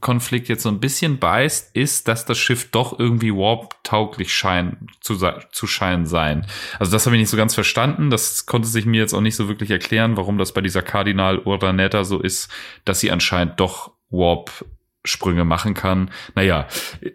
Badab-Konflikt 0.06 0.48
jetzt 0.50 0.64
so 0.64 0.70
ein 0.70 0.80
bisschen 0.80 1.18
beißt, 1.18 1.76
ist, 1.76 2.08
dass 2.08 2.26
das 2.26 2.38
Schiff 2.38 2.70
doch 2.72 2.98
irgendwie 3.00 3.32
warp-tauglich 3.32 4.34
scheint, 4.34 4.78
zu, 5.02 5.18
zu 5.52 5.68
scheinen 5.68 6.06
sein. 6.06 6.46
Also 6.80 6.92
das 6.92 7.06
habe 7.06 7.16
ich 7.16 7.22
nicht 7.22 7.30
so 7.30 7.38
ganz 7.38 7.54
verstanden. 7.56 8.10
Das 8.10 8.46
konnte 8.46 8.68
sich 8.68 8.86
mir 8.86 9.02
jetzt 9.02 9.14
auch 9.14 9.22
nicht 9.22 9.36
so 9.36 9.48
wirklich 9.48 9.72
erklären, 9.72 10.16
warum 10.18 10.38
das 10.38 10.54
bei 10.54 10.62
dieser 10.62 10.82
Kardinal 10.82 11.40
Urdaneta 11.40 12.04
so 12.04 12.20
ist, 12.20 12.50
dass 12.86 13.00
sie 13.00 13.12
anscheinend 13.12 13.60
doch 13.60 13.92
Warp 14.10 14.66
Sprünge 15.04 15.46
machen 15.46 15.74
kann. 15.74 16.10
Naja, 16.34 16.68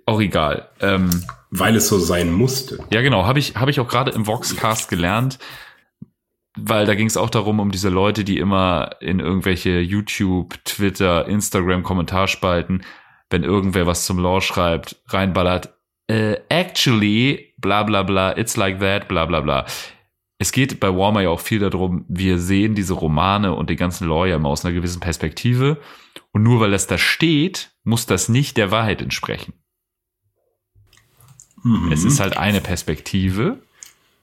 auch 0.07 0.21
egal. 0.21 0.69
Ähm, 0.81 1.11
Weil 1.51 1.75
es 1.77 1.89
so 1.89 1.99
sein 1.99 2.33
musste. 2.33 2.79
ja, 2.93 3.03
genau, 3.03 3.25
habe 3.25 3.41
ich, 3.41 3.57
hab 3.57 3.69
ich 3.69 3.81
auch 3.81 3.89
gerade 3.89 4.13
im 4.13 4.27
Voxcast 4.27 4.89
gelernt, 4.89 5.39
weil 6.57 6.87
da 6.87 6.95
ging 6.95 7.07
es 7.07 7.17
auch 7.17 7.31
darum, 7.31 7.61
um 7.61 7.71
diese 7.71 7.89
Leute, 7.89 8.25
die 8.25 8.39
immer 8.39 8.91
in 9.01 9.21
irgendwelche 9.21 9.81
YouTube, 9.81 10.65
Twitter, 10.65 11.27
Instagram 11.27 11.83
Kommentarspalten, 11.83 12.85
wenn 13.31 13.45
irgendwer 13.45 13.87
was 13.87 14.05
zum 14.05 14.19
Lore 14.19 14.41
schreibt, 14.41 15.01
reinballert, 15.07 15.75
äh, 16.09 16.39
actually, 16.49 17.55
bla 17.59 17.85
bla 17.85 18.03
bla, 18.03 18.37
it's 18.37 18.57
like 18.57 18.81
that, 18.81 19.07
bla 19.07 19.27
bla 19.27 19.41
bla. 19.41 19.67
Es 20.39 20.53
geht 20.53 20.81
bei 20.81 20.89
Warmer 20.89 21.21
ja 21.21 21.29
auch 21.29 21.41
viel 21.41 21.61
darum, 21.61 22.05
wir 22.09 22.39
sehen 22.39 22.75
diese 22.75 22.95
Romane 22.95 23.55
und 23.55 23.71
den 23.71 23.77
ganzen 23.77 24.09
Lore 24.09 24.31
ja 24.31 24.37
immer 24.37 24.49
aus 24.49 24.65
einer 24.65 24.75
gewissen 24.75 25.01
Perspektive. 25.01 25.79
Und 26.33 26.43
nur 26.43 26.61
weil 26.61 26.71
das 26.71 26.87
da 26.87 26.99
steht, 26.99 27.73
muss 27.85 28.07
das 28.07 28.29
nicht 28.29 28.57
der 28.57 28.71
Wahrheit 28.71 29.03
entsprechen. 29.03 29.53
Mhm. 31.63 31.93
Es 31.93 32.05
ist 32.05 32.21
halt 32.21 32.37
eine 32.37 32.61
Perspektive, 32.61 33.59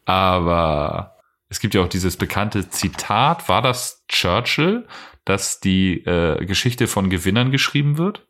aber 0.06 1.17
es 1.50 1.60
gibt 1.60 1.74
ja 1.74 1.82
auch 1.82 1.90
dieses 1.90 2.18
bekannte 2.18 2.70
Zitat, 2.70 3.48
war 3.50 3.62
das 3.62 4.04
Churchill, 4.08 4.86
dass 5.26 5.60
die 5.60 6.06
äh, 6.06 6.46
Geschichte 6.46 6.88
von 6.88 7.10
Gewinnern 7.10 7.52
geschrieben 7.52 7.98
wird? 7.98 8.26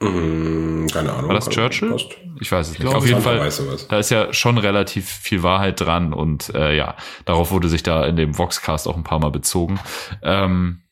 Hm, 0.00 0.88
keine 0.92 1.12
Ahnung. 1.12 1.28
War 1.28 1.34
das 1.34 1.48
Churchill? 1.48 1.96
Ich 2.40 2.50
weiß 2.50 2.66
es 2.66 2.72
nicht. 2.72 2.80
glaube, 2.80 2.96
Auf 2.96 3.06
jeden 3.06 3.22
Fall, 3.22 3.48
da 3.88 3.98
ist 3.98 4.10
ja 4.10 4.32
schon 4.32 4.58
relativ 4.58 5.08
viel 5.08 5.42
Wahrheit 5.42 5.80
dran 5.80 6.12
und 6.12 6.52
äh, 6.54 6.76
ja, 6.76 6.96
darauf 7.24 7.50
wurde 7.52 7.68
sich 7.68 7.82
da 7.82 8.04
in 8.06 8.16
dem 8.16 8.36
Voxcast 8.36 8.88
auch 8.88 8.96
ein 8.96 9.04
paar 9.04 9.20
Mal 9.20 9.30
bezogen. 9.30 9.78
Ähm, 10.22 10.82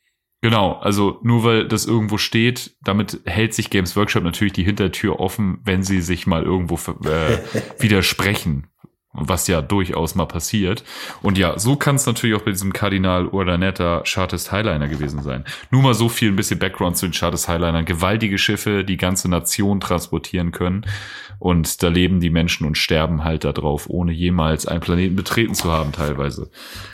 genau, 0.41 0.73
also 0.79 1.19
nur 1.21 1.43
weil 1.43 1.67
das 1.67 1.85
irgendwo 1.85 2.17
steht, 2.17 2.75
damit 2.81 3.19
hält 3.25 3.53
sich 3.53 3.69
Games 3.69 3.95
Workshop 3.95 4.23
natürlich 4.23 4.53
die 4.53 4.63
Hintertür 4.63 5.19
offen, 5.19 5.59
wenn 5.63 5.83
sie 5.83 6.01
sich 6.01 6.25
mal 6.25 6.43
irgendwo 6.43 6.75
äh, 7.07 7.39
widersprechen. 7.79 8.67
Was 9.13 9.47
ja 9.47 9.61
durchaus 9.61 10.15
mal 10.15 10.25
passiert. 10.25 10.83
Und 11.21 11.37
ja, 11.37 11.59
so 11.59 11.75
kann 11.75 11.97
es 11.97 12.05
natürlich 12.07 12.35
auch 12.35 12.41
bei 12.41 12.51
diesem 12.51 12.73
Kardinal 12.73 13.27
Urdaneta 13.27 14.01
Chartist 14.05 14.51
Highliner 14.51 14.87
gewesen 14.87 15.21
sein. 15.21 15.45
Nur 15.69 15.83
mal 15.83 15.93
so 15.93 16.09
viel 16.09 16.29
ein 16.29 16.35
bisschen 16.35 16.57
Background 16.57 16.97
zu 16.97 17.05
den 17.05 17.13
Chartist 17.13 17.47
Highlinern. 17.47 17.85
Gewaltige 17.85 18.39
Schiffe, 18.39 18.83
die 18.83 18.97
ganze 18.97 19.29
Nation 19.29 19.79
transportieren 19.79 20.51
können. 20.51 20.85
Und 21.37 21.83
da 21.83 21.89
leben 21.89 22.21
die 22.21 22.29
Menschen 22.29 22.65
und 22.65 22.77
sterben 22.77 23.23
halt 23.23 23.43
da 23.43 23.51
drauf, 23.51 23.85
ohne 23.87 24.13
jemals 24.13 24.65
einen 24.65 24.81
Planeten 24.81 25.15
betreten 25.15 25.53
zu 25.53 25.71
haben, 25.71 25.91
teilweise. 25.91 26.49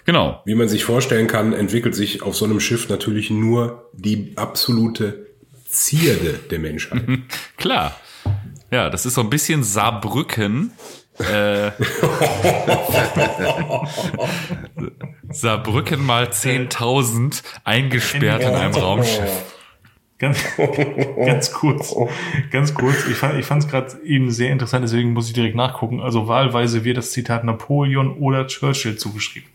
Genau. 0.06 0.42
Wie 0.46 0.56
man 0.56 0.68
sich 0.68 0.84
vorstellen 0.84 1.28
kann, 1.28 1.54
entwickelt 1.54 1.96
sich 1.96 2.24
auf 2.24 2.36
so 2.36 2.46
einem 2.46 2.60
Schiff 2.60 2.90
natürlich 2.90 3.30
nur 3.30 3.90
die 3.94 4.34
absolute 4.36 5.28
Zierde 5.68 6.40
der 6.50 6.60
Menschheit. 6.60 7.06
Klar. 7.58 7.96
Ja, 8.72 8.90
das 8.90 9.06
ist 9.06 9.14
so 9.14 9.22
ein 9.22 9.30
bisschen 9.30 9.64
Saarbrücken. 9.64 10.72
Äh, 11.20 11.72
Saarbrücken 15.32 16.06
mal 16.06 16.26
10.000 16.26 17.42
eingesperrt 17.64 18.42
in 18.42 18.50
einem 18.50 18.74
Raumschiff. 18.74 19.56
Ganz, 20.18 20.44
ganz 21.26 21.52
kurz, 21.54 21.96
ganz 22.52 22.74
kurz. 22.74 23.06
Ich 23.10 23.16
fand, 23.16 23.40
ich 23.40 23.50
es 23.50 23.68
gerade 23.70 23.98
eben 24.04 24.32
sehr 24.32 24.52
interessant, 24.52 24.84
deswegen 24.84 25.14
muss 25.14 25.28
ich 25.28 25.34
direkt 25.34 25.56
nachgucken. 25.56 26.02
Also 26.02 26.28
wahlweise 26.28 26.84
wird 26.84 26.98
das 26.98 27.12
Zitat 27.12 27.46
Napoleon 27.46 28.18
oder 28.18 28.46
Churchill 28.48 28.98
zugeschrieben. 28.98 29.48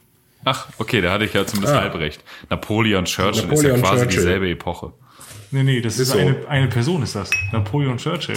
Ach, 0.47 0.69
okay, 0.79 1.01
da 1.01 1.13
hatte 1.13 1.25
ich 1.27 1.35
ja 1.35 1.47
zumindest 1.47 1.75
Ah. 1.75 1.83
halb 1.83 1.95
recht. 1.97 2.23
Napoleon 2.51 3.05
Churchill 3.05 3.45
ist 3.45 3.51
Napoleon 3.51 3.77
ja 3.77 3.83
quasi 3.83 4.03
Churchill. 4.05 4.21
dieselbe 4.21 4.51
Epoche. 4.51 4.93
Nee, 5.51 5.63
nee, 5.65 5.81
das 5.81 5.99
ist, 5.99 6.11
so. 6.11 6.19
eine, 6.19 6.37
eine 6.49 6.69
Person 6.69 7.03
ist 7.03 7.15
das. 7.15 7.31
Napoleon 7.53 7.97
Churchill. 7.99 8.37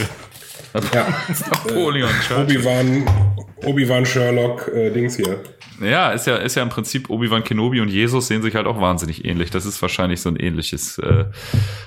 Ja. 0.93 1.07
Napoleon 1.49 2.09
Churchill. 2.27 2.57
Obi-Wan, 2.57 3.05
Obi-Wan 3.65 4.05
Sherlock, 4.05 4.67
äh, 4.73 4.89
Dings 4.91 5.15
hier. 5.15 5.41
Ja, 5.81 6.11
ist 6.11 6.25
ja, 6.25 6.37
ist 6.37 6.55
ja 6.55 6.63
im 6.63 6.69
Prinzip 6.69 7.09
Obi-Wan 7.09 7.43
Kenobi 7.43 7.81
und 7.81 7.89
Jesus 7.89 8.27
sehen 8.27 8.41
sich 8.41 8.55
halt 8.55 8.65
auch 8.65 8.81
wahnsinnig 8.81 9.25
ähnlich. 9.25 9.51
Das 9.51 9.65
ist 9.65 9.81
wahrscheinlich 9.81 10.21
so 10.21 10.29
ein 10.29 10.35
ähnliches, 10.35 10.97
äh, 10.97 11.25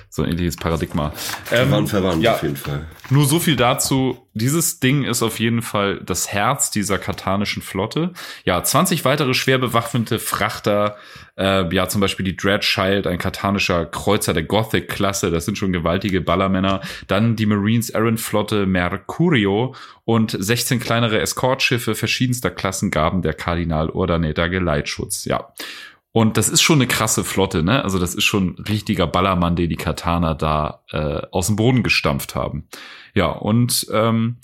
so 0.09 0.23
ein 0.23 0.31
ähnliches 0.31 0.55
Paradigma. 0.55 1.13
Ähm, 1.51 1.71
Waren 1.71 1.87
verwandt 1.87 2.23
ja. 2.23 2.35
auf 2.35 2.43
jeden 2.43 2.55
Fall. 2.55 2.85
Nur 3.09 3.25
so 3.25 3.39
viel 3.39 3.55
dazu. 3.55 4.17
Dieses 4.33 4.79
Ding 4.79 5.03
ist 5.03 5.23
auf 5.23 5.39
jeden 5.39 5.61
Fall 5.61 5.99
das 6.05 6.31
Herz 6.31 6.71
dieser 6.71 6.97
katanischen 6.97 7.61
Flotte. 7.61 8.13
Ja, 8.45 8.63
20 8.63 9.03
weitere 9.03 9.33
schwer 9.33 9.57
bewaffnete 9.57 10.19
Frachter, 10.19 10.95
äh, 11.37 11.73
ja, 11.73 11.89
zum 11.89 11.99
Beispiel 11.99 12.25
die 12.25 12.37
Dreadchild, 12.37 13.07
ein 13.07 13.17
katanischer 13.17 13.85
Kreuzer 13.85 14.33
der 14.33 14.43
Gothic-Klasse, 14.43 15.31
das 15.31 15.43
sind 15.43 15.57
schon 15.57 15.73
gewaltige 15.73 16.21
Ballermänner. 16.21 16.79
Dann 17.07 17.35
die 17.35 17.45
Marines 17.45 17.89
Errant 17.89 18.21
Flotte 18.21 18.65
Mercurio 18.65 19.75
und 20.05 20.35
16 20.37 20.79
kleinere 20.79 21.19
Escortschiffe 21.19 21.93
verschiedenster 21.93 22.51
Klassen 22.51 22.89
gaben 22.89 23.21
der 23.21 23.33
Kardinal 23.33 23.89
Urdaneta 23.89 24.47
Geleitschutz. 24.47 25.25
Ja. 25.25 25.53
Und 26.13 26.35
das 26.35 26.49
ist 26.49 26.61
schon 26.61 26.79
eine 26.79 26.87
krasse 26.87 27.23
Flotte, 27.23 27.63
ne? 27.63 27.83
Also 27.83 27.97
das 27.97 28.15
ist 28.15 28.25
schon 28.25 28.55
ein 28.57 28.63
richtiger 28.65 29.07
Ballermann, 29.07 29.55
den 29.55 29.69
die 29.69 29.77
Kataner 29.77 30.35
da 30.35 30.83
äh, 30.91 31.21
aus 31.31 31.47
dem 31.47 31.55
Boden 31.55 31.83
gestampft 31.83 32.35
haben. 32.35 32.67
Ja, 33.13 33.27
und 33.27 33.87
ähm, 33.93 34.37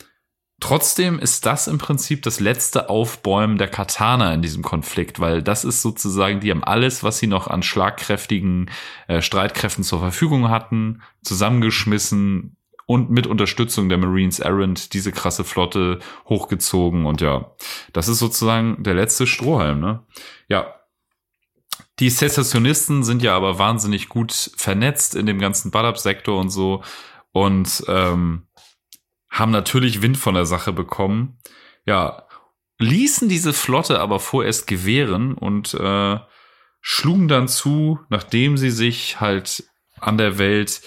trotzdem 0.62 1.20
ist 1.20 1.46
das 1.46 1.68
im 1.68 1.78
Prinzip 1.78 2.24
das 2.24 2.40
letzte 2.40 2.90
Aufbäumen 2.90 3.58
der 3.58 3.68
Kataner 3.68 4.34
in 4.34 4.42
diesem 4.42 4.64
Konflikt, 4.64 5.20
weil 5.20 5.44
das 5.44 5.66
ist 5.66 5.82
sozusagen, 5.82 6.40
die 6.40 6.52
haben 6.52 6.64
alles, 6.64 7.04
was 7.04 7.20
sie 7.20 7.28
noch 7.28 7.48
an 7.48 7.64
schlagkräftigen 7.64 8.72
äh, 9.10 9.22
Streitkräften 9.22 9.84
zur 9.84 10.00
Verfügung 10.00 10.50
hatten, 10.50 11.02
zusammengeschmissen 11.22 12.56
und 12.86 13.10
mit 13.10 13.28
Unterstützung 13.28 13.90
der 13.90 13.98
Marines 13.98 14.40
Errant 14.40 14.94
diese 14.94 15.12
krasse 15.12 15.44
Flotte 15.44 16.00
hochgezogen 16.30 17.06
und 17.06 17.20
ja, 17.20 17.52
das 17.92 18.08
ist 18.08 18.20
sozusagen 18.20 18.82
der 18.82 18.94
letzte 18.94 19.28
Strohhalm, 19.28 19.82
ne? 19.82 20.04
Ja, 20.48 20.77
die 22.00 22.10
Sezessionisten 22.10 23.04
sind 23.04 23.24
ja 23.24 23.36
aber 23.36 23.58
wahnsinnig 23.58 24.10
gut 24.10 24.52
vernetzt 24.56 25.16
in 25.16 25.26
dem 25.26 25.40
ganzen 25.40 25.72
Badab-Sektor 25.72 26.40
und 26.40 26.50
so 26.50 26.84
und 27.32 27.84
ähm, 27.88 28.48
haben 29.30 29.52
natürlich 29.52 30.02
Wind 30.02 30.18
von 30.18 30.36
der 30.36 30.46
Sache 30.46 30.74
bekommen. 30.74 31.40
Ja, 31.86 32.28
ließen 32.80 33.30
diese 33.30 33.54
Flotte 33.54 34.00
aber 34.00 34.20
vorerst 34.20 34.68
gewähren 34.68 35.34
und 35.34 35.74
äh, 35.74 36.20
schlugen 36.82 37.28
dann 37.28 37.48
zu, 37.48 38.00
nachdem 38.10 38.58
sie 38.58 38.72
sich 38.72 39.20
halt 39.20 39.64
an 40.00 40.18
der 40.18 40.38
Welt 40.38 40.82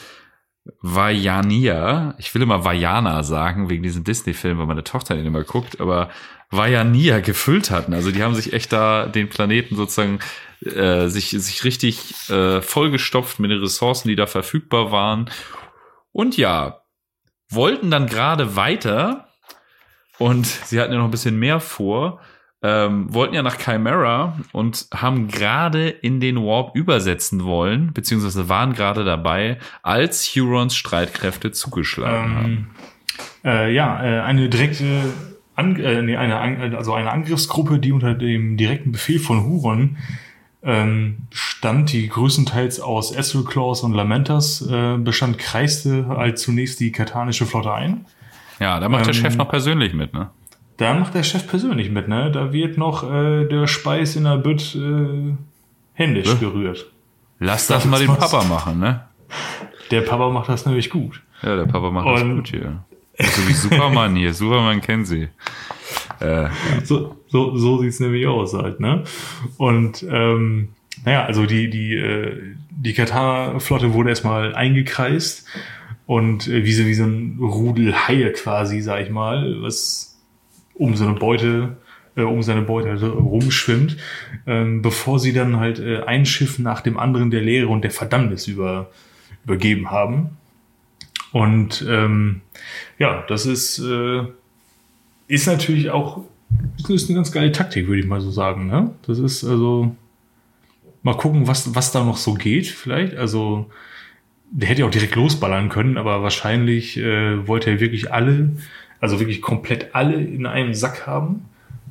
Vajania, 0.82 2.14
ich 2.18 2.34
will 2.34 2.42
immer 2.42 2.64
Vajana 2.64 3.22
sagen, 3.22 3.70
wegen 3.70 3.82
diesem 3.82 4.04
Disney-Film, 4.04 4.58
weil 4.58 4.66
meine 4.66 4.84
Tochter 4.84 5.16
den 5.16 5.26
immer 5.26 5.42
guckt, 5.42 5.80
aber 5.80 6.10
Vajania 6.50 7.20
gefüllt 7.20 7.70
hatten. 7.70 7.94
Also 7.94 8.12
die 8.12 8.22
haben 8.22 8.34
sich 8.34 8.52
echt 8.52 8.72
da 8.72 9.06
den 9.06 9.28
Planeten 9.28 9.74
sozusagen 9.76 10.20
äh, 10.64 11.08
sich, 11.08 11.30
sich 11.30 11.64
richtig 11.64 12.28
äh, 12.28 12.60
vollgestopft 12.60 13.38
mit 13.38 13.50
den 13.50 13.60
Ressourcen, 13.60 14.08
die 14.08 14.16
da 14.16 14.26
verfügbar 14.26 14.92
waren. 14.92 15.30
Und 16.12 16.36
ja, 16.36 16.82
wollten 17.48 17.90
dann 17.90 18.06
gerade 18.06 18.56
weiter 18.56 19.28
und 20.18 20.46
sie 20.46 20.80
hatten 20.80 20.92
ja 20.92 20.98
noch 20.98 21.06
ein 21.06 21.10
bisschen 21.10 21.38
mehr 21.38 21.60
vor, 21.60 22.20
ähm, 22.62 23.12
wollten 23.12 23.34
ja 23.34 23.42
nach 23.42 23.58
Chimera 23.58 24.38
und 24.52 24.86
haben 24.94 25.28
gerade 25.28 25.88
in 25.88 26.20
den 26.20 26.36
Warp 26.36 26.76
übersetzen 26.76 27.44
wollen, 27.44 27.94
beziehungsweise 27.94 28.50
waren 28.50 28.74
gerade 28.74 29.04
dabei, 29.04 29.58
als 29.82 30.26
Hurons 30.34 30.76
Streitkräfte 30.76 31.52
zugeschlagen 31.52 32.34
haben. 32.34 32.44
Ähm, 32.44 32.66
äh, 33.44 33.72
ja, 33.72 34.04
äh, 34.04 34.20
eine 34.20 34.50
direkte, 34.50 34.84
An 35.56 35.76
äh, 35.76 36.02
nee, 36.02 36.16
eine, 36.16 36.76
also 36.76 36.92
eine 36.92 37.10
Angriffsgruppe, 37.10 37.78
die 37.78 37.92
unter 37.92 38.14
dem 38.14 38.58
direkten 38.58 38.92
Befehl 38.92 39.20
von 39.20 39.42
Huron 39.44 39.96
ähm, 40.62 41.18
stand, 41.30 41.92
die 41.92 42.08
größtenteils 42.08 42.80
aus 42.80 43.12
Essel 43.12 43.44
Claws 43.44 43.82
und 43.82 43.94
Lamentas 43.94 44.60
äh, 44.70 44.96
bestand, 44.98 45.38
kreiste 45.38 46.06
halt 46.08 46.38
zunächst 46.38 46.80
die 46.80 46.92
katanische 46.92 47.46
Flotte 47.46 47.72
ein. 47.72 48.04
Ja, 48.58 48.78
da 48.78 48.88
macht 48.88 49.06
der 49.06 49.14
ähm, 49.14 49.20
Chef 49.20 49.36
noch 49.36 49.48
persönlich 49.48 49.94
mit, 49.94 50.12
ne? 50.12 50.30
Da 50.76 50.94
macht 50.94 51.14
der 51.14 51.22
Chef 51.22 51.46
persönlich 51.46 51.90
mit, 51.90 52.08
ne? 52.08 52.30
Da 52.30 52.52
wird 52.52 52.76
noch 52.78 53.10
äh, 53.10 53.46
der 53.46 53.66
Speis 53.66 54.16
in 54.16 54.24
der 54.24 54.36
Bütt 54.36 54.74
äh, 54.74 55.34
händisch 55.94 56.28
Hä? 56.28 56.36
gerührt. 56.40 56.86
Lass 57.38 57.66
das 57.66 57.82
Das 57.84 57.90
mal 57.90 58.00
den 58.00 58.08
was. 58.08 58.18
Papa 58.30 58.44
machen, 58.44 58.78
ne? 58.80 59.00
Der 59.90 60.02
Papa 60.02 60.28
macht 60.30 60.48
das 60.50 60.66
nämlich 60.66 60.90
gut. 60.90 61.22
Ja, 61.42 61.56
der 61.56 61.64
Papa 61.66 61.90
macht 61.90 62.06
das 62.06 62.22
Und- 62.22 62.36
gut 62.36 62.48
hier. 62.48 62.84
So 63.18 63.48
wie 63.48 63.52
Superman 63.52 64.16
hier. 64.16 64.32
Superman 64.32 64.80
kennen 64.80 65.04
sie. 65.04 65.28
Äh, 66.20 66.48
So, 66.84 67.16
so, 67.28 67.56
so 67.56 67.78
sieht's 67.78 68.00
nämlich 68.00 68.26
aus 68.26 68.54
halt, 68.54 68.80
ne? 68.80 69.04
Und 69.56 70.04
ähm, 70.08 70.70
naja, 71.04 71.24
also 71.24 71.46
die, 71.46 71.70
die, 71.70 71.94
äh, 71.94 72.54
die 72.70 72.92
Katar-Flotte 72.92 73.94
wurde 73.94 74.10
erstmal 74.10 74.54
eingekreist 74.54 75.46
und 76.06 76.48
äh, 76.48 76.64
wie 76.64 76.72
so, 76.72 76.84
wie 76.86 76.94
so 76.94 77.04
ein 77.04 77.38
Rudel 77.40 77.94
Haie 77.94 78.32
quasi, 78.32 78.80
sag 78.80 79.02
ich 79.02 79.10
mal, 79.10 79.62
was 79.62 80.20
um 80.74 80.96
so 80.96 81.06
eine 81.06 81.14
Beute, 81.14 81.76
äh, 82.16 82.22
um 82.22 82.42
seine 82.42 82.62
Beute 82.62 82.88
halt 82.88 83.02
rumschwimmt, 83.02 83.96
ähm, 84.46 84.82
bevor 84.82 85.18
sie 85.18 85.32
dann 85.32 85.58
halt 85.58 85.78
äh, 85.78 86.02
ein 86.02 86.26
Schiff 86.26 86.58
nach 86.58 86.80
dem 86.80 86.98
anderen 86.98 87.30
der 87.30 87.42
Lehre 87.42 87.68
und 87.68 87.82
der 87.82 87.90
Verdammnis 87.90 88.46
über, 88.48 88.90
übergeben 89.44 89.90
haben. 89.90 90.36
Und 91.32 91.86
ähm, 91.88 92.40
ja, 92.98 93.24
das 93.28 93.46
ist, 93.46 93.78
äh, 93.78 94.24
ist 95.30 95.46
natürlich 95.46 95.90
auch 95.90 96.24
ist 96.88 97.08
eine 97.08 97.16
ganz 97.16 97.30
geile 97.30 97.52
Taktik, 97.52 97.86
würde 97.86 98.00
ich 98.00 98.06
mal 98.06 98.20
so 98.20 98.30
sagen. 98.30 98.66
Ne? 98.66 98.90
Das 99.06 99.18
ist 99.18 99.44
also 99.44 99.94
mal 101.02 101.16
gucken, 101.16 101.46
was, 101.46 101.74
was 101.74 101.92
da 101.92 102.04
noch 102.04 102.16
so 102.16 102.34
geht, 102.34 102.66
vielleicht. 102.66 103.14
Also, 103.14 103.66
der 104.50 104.68
hätte 104.68 104.80
ja 104.80 104.86
auch 104.86 104.90
direkt 104.90 105.14
losballern 105.14 105.68
können, 105.68 105.96
aber 105.96 106.22
wahrscheinlich 106.22 106.96
äh, 106.96 107.46
wollte 107.46 107.70
er 107.70 107.80
wirklich 107.80 108.12
alle, 108.12 108.50
also 108.98 109.20
wirklich 109.20 109.40
komplett 109.40 109.94
alle 109.94 110.20
in 110.20 110.46
einem 110.46 110.74
Sack 110.74 111.06
haben, 111.06 111.44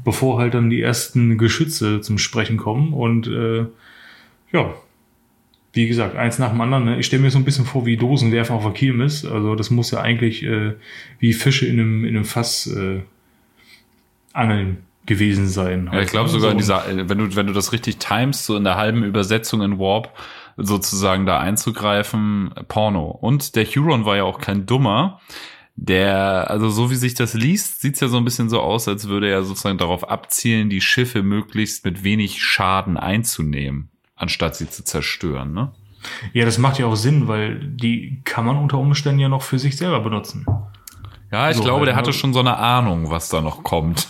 bevor 0.03 0.39
halt 0.39 0.53
dann 0.53 0.69
die 0.69 0.81
ersten 0.81 1.37
Geschütze 1.37 2.01
zum 2.01 2.17
Sprechen 2.17 2.57
kommen. 2.57 2.93
Und 2.93 3.27
äh, 3.27 3.65
ja, 4.51 4.73
wie 5.71 5.87
gesagt, 5.87 6.17
eins 6.17 6.39
nach 6.39 6.49
dem 6.49 6.59
anderen. 6.59 6.83
Ne? 6.83 6.99
Ich 6.99 7.05
stelle 7.05 7.21
mir 7.21 7.31
so 7.31 7.37
ein 7.37 7.45
bisschen 7.45 7.65
vor, 7.65 7.85
wie 7.85 7.95
Dosenwerfen 7.95 8.55
auf 8.55 8.63
der 8.63 8.73
Kirmes. 8.73 9.25
Also 9.25 9.55
das 9.55 9.69
muss 9.69 9.91
ja 9.91 10.01
eigentlich 10.01 10.43
äh, 10.43 10.73
wie 11.19 11.31
Fische 11.31 11.65
in 11.65 11.79
einem, 11.79 12.03
in 12.03 12.15
einem 12.15 12.25
Fass 12.25 12.67
äh, 12.67 12.99
angeln 14.33 14.83
gewesen 15.05 15.47
sein. 15.47 15.85
Ja, 15.87 15.91
halt, 15.93 16.05
ich 16.05 16.11
glaube 16.11 16.27
ne? 16.27 16.33
sogar 16.33 16.51
in 16.51 16.57
So. 16.57 16.59
dieser, 16.59 16.87
äh, 16.87 17.09
wenn 17.09 17.17
du, 17.17 17.35
wenn 17.35 17.47
du 17.47 17.53
das 17.53 17.71
richtig 17.71 17.97
timest, 17.97 18.45
so 18.45 18.55
in 18.55 18.63
der 18.63 18.75
halben 18.75 19.03
Übersetzung 19.03 19.61
in 19.61 19.79
Warp, 19.79 20.13
sozusagen 20.57 21.25
da 21.25 21.39
einzugreifen, 21.39 22.53
Porno. 22.67 23.05
Und 23.09 23.55
der 23.55 23.65
Huron 23.65 24.05
war 24.05 24.17
ja 24.17 24.23
auch 24.23 24.39
kein 24.39 24.65
Dummer. 24.65 25.19
Der, 25.75 26.49
also 26.49 26.69
so 26.69 26.91
wie 26.91 26.95
sich 26.95 27.13
das 27.13 27.33
liest, 27.33 27.79
sieht's 27.79 28.01
ja 28.01 28.09
so 28.09 28.17
ein 28.17 28.25
bisschen 28.25 28.49
so 28.49 28.59
aus, 28.59 28.89
als 28.89 29.07
würde 29.07 29.29
er 29.29 29.43
sozusagen 29.43 29.77
darauf 29.77 30.09
abzielen, 30.09 30.69
die 30.69 30.81
Schiffe 30.81 31.23
möglichst 31.23 31.85
mit 31.85 32.03
wenig 32.03 32.43
Schaden 32.43 32.97
einzunehmen, 32.97 33.89
anstatt 34.17 34.57
sie 34.57 34.69
zu 34.69 34.83
zerstören, 34.83 35.53
ne? 35.53 35.71
Ja, 36.33 36.43
das 36.43 36.57
macht 36.57 36.79
ja 36.79 36.85
auch 36.85 36.95
Sinn, 36.95 37.29
weil 37.29 37.59
die 37.59 38.21
kann 38.25 38.45
man 38.45 38.57
unter 38.57 38.77
Umständen 38.77 39.19
ja 39.19 39.29
noch 39.29 39.41
für 39.41 39.57
sich 39.59 39.77
selber 39.77 40.01
benutzen. 40.01 40.45
Ja, 41.31 41.49
ich 41.49 41.57
So 41.57 41.63
glaube, 41.63 41.79
halt, 41.79 41.87
der 41.87 41.93
ne? 41.95 41.99
hatte 41.99 42.13
schon 42.13 42.33
so 42.33 42.39
eine 42.41 42.57
Ahnung, 42.57 43.09
was 43.09 43.29
da 43.29 43.39
noch 43.39 43.63
kommt. 43.63 44.07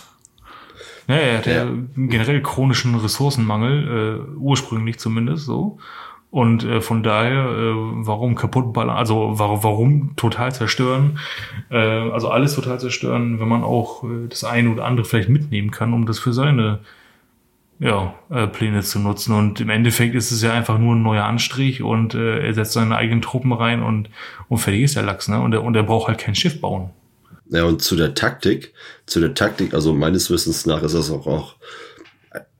Ja, 1.10 1.16
er 1.16 1.38
hat 1.38 1.46
ja 1.46 1.66
generell 1.96 2.40
chronischen 2.40 2.94
Ressourcenmangel, 2.94 4.28
äh, 4.28 4.36
ursprünglich 4.38 5.00
zumindest 5.00 5.44
so. 5.44 5.78
Und 6.30 6.62
äh, 6.62 6.80
von 6.80 7.02
daher, 7.02 7.46
äh, 7.46 7.72
warum 7.74 8.36
kaputt 8.36 8.72
ballern, 8.72 8.96
also 8.96 9.32
warum, 9.32 9.64
warum 9.64 10.12
total 10.14 10.54
zerstören, 10.54 11.18
äh, 11.68 11.76
also 11.76 12.28
alles 12.28 12.54
total 12.54 12.78
zerstören, 12.78 13.40
wenn 13.40 13.48
man 13.48 13.64
auch 13.64 14.04
äh, 14.04 14.28
das 14.28 14.44
eine 14.44 14.70
oder 14.70 14.84
andere 14.84 15.04
vielleicht 15.04 15.28
mitnehmen 15.28 15.72
kann, 15.72 15.92
um 15.92 16.06
das 16.06 16.20
für 16.20 16.32
seine 16.32 16.78
ja, 17.80 18.14
äh, 18.30 18.46
Pläne 18.46 18.82
zu 18.82 19.00
nutzen. 19.00 19.34
Und 19.34 19.60
im 19.60 19.70
Endeffekt 19.70 20.14
ist 20.14 20.30
es 20.30 20.42
ja 20.42 20.52
einfach 20.52 20.78
nur 20.78 20.94
ein 20.94 21.02
neuer 21.02 21.24
Anstrich 21.24 21.82
und 21.82 22.14
äh, 22.14 22.46
er 22.46 22.54
setzt 22.54 22.74
seine 22.74 22.94
eigenen 22.94 23.20
Truppen 23.20 23.52
rein 23.52 23.82
und, 23.82 24.10
und 24.48 24.58
fertig 24.58 24.82
ist 24.82 24.94
der 24.94 25.02
Lachs, 25.02 25.26
ne? 25.26 25.40
Und 25.40 25.54
er, 25.54 25.64
und 25.64 25.74
er 25.74 25.82
braucht 25.82 26.06
halt 26.06 26.18
kein 26.18 26.36
Schiff 26.36 26.60
bauen. 26.60 26.90
Ja, 27.52 27.64
und 27.64 27.82
zu 27.82 27.96
der 27.96 28.14
Taktik, 28.14 28.72
zu 29.06 29.18
der 29.20 29.34
Taktik, 29.34 29.74
also 29.74 29.92
meines 29.92 30.30
Wissens 30.30 30.66
nach 30.66 30.82
ist 30.84 30.94
das 30.94 31.10
auch, 31.10 31.26
auch 31.26 31.56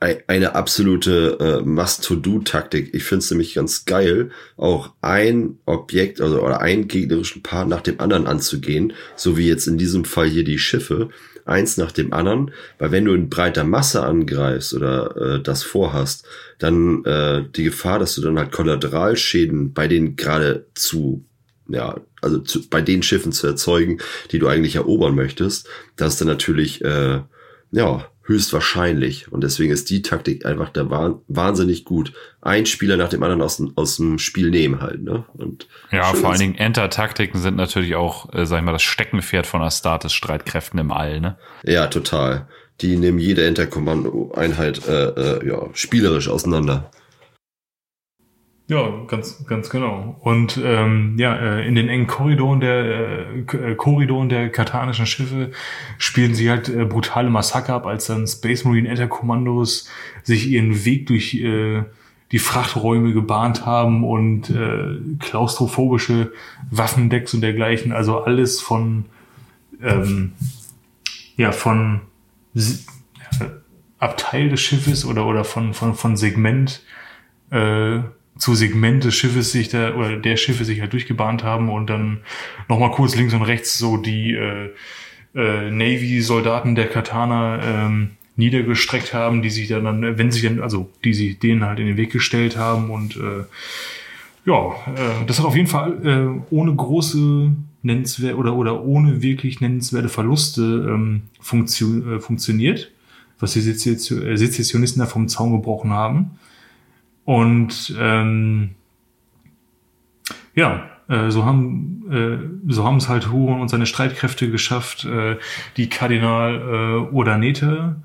ei- 0.01 0.25
eine 0.27 0.57
absolute 0.57 1.39
äh, 1.39 1.65
Must-to-Do-Taktik. 1.65 2.93
Ich 2.93 3.05
finde 3.05 3.23
es 3.23 3.31
nämlich 3.31 3.55
ganz 3.55 3.85
geil, 3.85 4.31
auch 4.57 4.93
ein 5.01 5.59
Objekt 5.65 6.21
also, 6.21 6.43
oder 6.43 6.61
einen 6.61 6.89
gegnerischen 6.89 7.43
Part 7.43 7.69
nach 7.69 7.83
dem 7.83 8.01
anderen 8.01 8.27
anzugehen, 8.27 8.93
so 9.15 9.37
wie 9.37 9.47
jetzt 9.47 9.69
in 9.69 9.79
diesem 9.79 10.05
Fall 10.05 10.27
hier 10.29 10.45
die 10.45 10.59
Schiffe, 10.59 11.11
eins 11.45 11.77
nach 11.77 11.93
dem 11.93 12.13
anderen, 12.13 12.51
weil 12.79 12.91
wenn 12.91 13.05
du 13.05 13.15
in 13.15 13.31
breiter 13.31 13.65
Masse 13.65 14.03
angreifst 14.03 14.75
oder 14.75 15.17
äh, 15.17 15.43
das 15.43 15.63
vorhast, 15.63 16.25
dann 16.59 17.05
äh, 17.05 17.45
die 17.57 17.65
Gefahr, 17.65 17.99
dass 18.01 18.15
du 18.17 18.23
dann 18.23 18.39
halt 18.39 18.53
Kollateralschäden 18.53 19.73
bei 19.73 19.87
denen 19.89 20.17
gerade 20.17 20.67
zu 20.75 21.25
ja, 21.73 21.97
also 22.21 22.39
zu, 22.39 22.69
bei 22.69 22.83
den 22.83 23.03
Schiffen 23.03 23.33
zu 23.33 23.47
erzeugen, 23.47 23.99
die 24.33 24.39
du 24.39 24.49
eigentlich 24.49 24.77
erobern 24.77 25.15
möchtest, 25.15 25.69
das 25.97 26.15
ist 26.15 26.21
dann 26.21 26.29
natürlich, 26.29 26.85
äh, 26.85 27.21
ja, 27.73 28.07
höchstwahrscheinlich. 28.25 29.33
Und 29.33 29.43
deswegen 29.43 29.73
ist 29.73 29.91
die 29.91 30.03
Taktik 30.03 30.47
einfach 30.47 30.69
der 30.69 30.89
Wahn 30.91 31.21
wahnsinnig 31.27 31.85
gut. 31.85 32.13
Ein 32.41 32.65
Spieler 32.67 32.97
nach 32.97 33.09
dem 33.09 33.23
anderen 33.23 33.43
aus, 33.43 33.57
dem- 33.57 33.73
aus 33.77 33.97
dem 33.97 34.19
Spiel 34.19 34.51
nehmen 34.51 34.81
halt, 34.81 35.03
ne? 35.03 35.25
Und 35.35 35.67
Ja, 35.91 36.05
vor 36.15 36.31
allen 36.31 36.39
Dingen 36.39 36.55
Enter-Taktiken 36.55 37.41
sind 37.41 37.57
natürlich 37.57 37.97
auch, 37.97 38.33
äh, 38.33 38.47
sag 38.47 38.59
ich 38.59 38.65
mal, 38.65 38.73
das 38.73 38.83
Steckenpferd 38.83 39.47
von 39.47 39.63
Astartes-Streitkräften 39.63 40.79
im 40.79 40.93
All, 40.93 41.21
ne? 41.21 41.39
Ja, 41.65 41.89
total. 41.89 42.47
Die 42.83 42.97
nehmen 42.97 43.19
jede 43.19 43.45
Enter-Kommando-Einheit, 43.45 44.87
äh, 44.89 45.09
äh, 45.09 45.49
ja, 45.49 45.69
spielerisch 45.73 46.29
auseinander. 46.29 46.91
Ja, 48.71 48.89
ganz, 49.09 49.45
ganz 49.49 49.69
genau. 49.69 50.17
Und 50.21 50.57
ähm, 50.63 51.17
ja, 51.19 51.35
äh, 51.35 51.67
in 51.67 51.75
den 51.75 51.89
engen 51.89 52.07
Korridoren 52.07 52.61
der 52.61 53.27
äh, 53.53 53.75
Korridoren 53.75 54.29
der 54.29 54.49
katanischen 54.49 55.07
Schiffe 55.07 55.51
spielen 55.99 56.37
sie 56.37 56.49
halt 56.49 56.69
äh, 56.69 56.85
brutale 56.85 57.31
Massaker 57.31 57.75
ab, 57.75 57.87
als 57.87 58.07
dann 58.07 58.29
Space 58.29 58.65
Marine 58.65 58.89
Enter 58.89 59.09
Kommandos 59.09 59.89
sich 60.23 60.47
ihren 60.47 60.85
Weg 60.85 61.09
durch 61.09 61.35
äh, 61.35 61.83
die 62.31 62.39
Frachträume 62.39 63.13
gebahnt 63.13 63.67
haben 63.67 64.05
und 64.05 64.51
äh, 64.51 65.01
klaustrophobische 65.19 66.31
Waffendecks 66.71 67.35
und 67.35 67.41
dergleichen. 67.41 67.91
Also 67.91 68.21
alles 68.21 68.61
von 68.61 69.07
ähm, 69.83 70.31
ja 71.37 71.51
von 71.51 72.03
Abteil 73.99 74.49
des 74.49 74.61
Schiffes 74.61 75.05
oder 75.05 75.27
oder 75.27 75.43
von 75.43 75.75
von 75.75 75.97
von 75.97 76.17
Segment 76.17 76.85
äh, 77.51 78.03
zu 78.41 78.55
Segment 78.55 79.05
des 79.05 79.15
Schiffes 79.15 79.53
sich 79.53 79.69
da 79.69 79.95
oder 79.95 80.17
der 80.17 80.37
Schiffe 80.37 80.65
sich 80.65 80.81
halt 80.81 80.93
durchgebahnt 80.93 81.45
haben 81.45 81.69
und 81.69 81.89
dann 81.89 82.21
nochmal 82.69 82.91
kurz 82.91 83.15
links 83.15 83.35
und 83.35 83.43
rechts 83.43 83.79
so 83.79 83.99
die 83.99 84.33
äh, 84.33 84.71
äh, 85.35 85.71
Navy-Soldaten 85.71 86.75
der 86.75 86.89
Katana 86.89 87.63
ähm, 87.63 88.11
niedergestreckt 88.37 89.13
haben, 89.13 89.43
die 89.43 89.51
sich 89.51 89.69
dann, 89.69 90.19
wenn 90.19 90.33
sich 90.33 90.43
dann, 90.43 90.61
also 90.61 90.91
die 91.05 91.13
sich 91.13 91.39
denen 91.39 91.65
halt 91.65 91.79
in 91.79 91.87
den 91.87 91.97
Weg 91.99 92.11
gestellt 92.11 92.57
haben 92.57 92.91
und 92.91 93.17
äh, 93.17 93.45
ja, 94.47 94.71
äh, 94.95 95.27
das 95.27 95.39
hat 95.39 95.45
auf 95.45 95.55
jeden 95.55 95.69
Fall 95.69 95.99
äh, 96.03 96.55
ohne 96.55 96.75
große 96.75 97.53
nennenswerte 97.83 98.37
oder 98.39 98.57
oder 98.57 98.83
ohne 98.83 99.21
wirklich 99.21 99.61
nennenswerte 99.61 100.09
Verluste 100.09 100.63
ähm, 100.63 101.23
funktio 101.41 102.17
äh, 102.17 102.21
funktioniert, 102.21 102.91
was 103.39 103.53
die 103.53 103.61
äh, 103.61 104.37
Sezessionisten 104.37 105.01
da 105.01 105.07
vom 105.07 105.29
Zaun 105.29 105.53
gebrochen 105.53 105.91
haben. 105.91 106.39
Und 107.25 107.95
ähm, 107.99 108.71
ja, 110.55 110.89
äh, 111.09 111.31
so 111.31 111.45
haben 111.45 112.01
äh, 112.11 112.73
so 112.73 112.85
haben 112.85 112.97
es 112.97 113.09
halt 113.09 113.31
Huron 113.31 113.61
und 113.61 113.69
seine 113.69 113.87
Streitkräfte 113.87 114.51
geschafft, 114.51 115.05
äh, 115.05 115.37
die 115.77 115.89
Kardinal 115.89 117.09
äh, 117.11 117.15
Odanete 117.15 117.97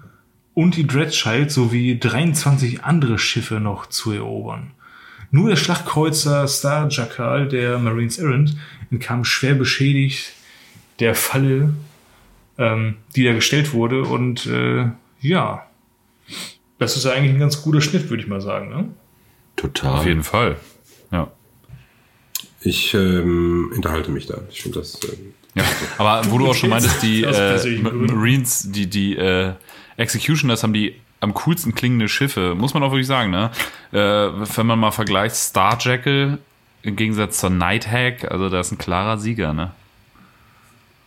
und 0.53 0.75
die 0.75 0.87
Dreadchild 0.87 1.51
sowie 1.51 1.97
23 1.99 2.83
andere 2.83 3.17
Schiffe 3.17 3.59
noch 3.59 3.87
zu 3.87 4.11
erobern. 4.11 4.71
Nur 5.31 5.49
der 5.49 5.55
Schlachtkreuzer 5.55 6.47
Star 6.47 6.87
Jackal 6.89 7.47
der 7.47 7.77
Marines 7.79 8.17
Errant 8.17 8.55
entkam 8.91 9.25
schwer 9.25 9.55
beschädigt 9.55 10.33
der 10.99 11.15
Falle, 11.15 11.73
ähm, 12.57 12.95
die 13.15 13.23
da 13.23 13.33
gestellt 13.33 13.73
wurde. 13.73 14.03
Und 14.03 14.45
äh, 14.45 14.89
ja, 15.19 15.65
das 16.79 16.95
ist 16.95 17.05
ja 17.05 17.11
eigentlich 17.11 17.33
ein 17.33 17.39
ganz 17.39 17.61
guter 17.61 17.81
Schnitt, 17.81 18.09
würde 18.09 18.23
ich 18.23 18.29
mal 18.29 18.41
sagen. 18.41 18.69
Ne? 18.69 18.89
Total. 19.55 19.99
Auf 19.99 20.05
jeden 20.05 20.23
Fall. 20.23 20.57
Ja. 21.11 21.31
Ich 22.61 22.93
ähm, 22.93 23.71
unterhalte 23.75 24.11
mich 24.11 24.25
da. 24.25 24.39
Ich 24.49 24.63
finde 24.63 24.79
das. 24.79 24.99
Ähm, 25.03 25.33
ja. 25.55 25.63
Aber 25.97 26.29
wo 26.31 26.37
du 26.37 26.47
auch 26.47 26.55
schon 26.55 26.69
meintest, 26.69 27.01
die 27.01 27.23
äh. 27.23 27.77
Marines, 27.81 28.71
die, 28.71 28.87
die 28.87 29.15
äh, 29.15 29.53
Executioners 29.97 30.63
haben 30.63 30.73
die 30.73 30.95
am 31.21 31.33
coolsten 31.33 31.73
klingende 31.73 32.09
Schiffe, 32.09 32.55
muss 32.55 32.73
man 32.73 32.83
auch 32.83 32.91
wirklich 32.91 33.07
sagen, 33.07 33.31
ne? 33.31 33.51
Äh, 33.91 33.97
wenn 33.97 34.67
man 34.67 34.79
mal 34.79 34.91
vergleicht, 34.91 35.35
Star 35.35 35.77
Jackal 35.79 36.37
im 36.83 36.95
Gegensatz 36.95 37.39
zur 37.39 37.49
Nighthawk, 37.49 38.29
also 38.29 38.49
da 38.49 38.59
ist 38.59 38.71
ein 38.71 38.77
klarer 38.77 39.17
Sieger, 39.17 39.53
ne? 39.53 39.71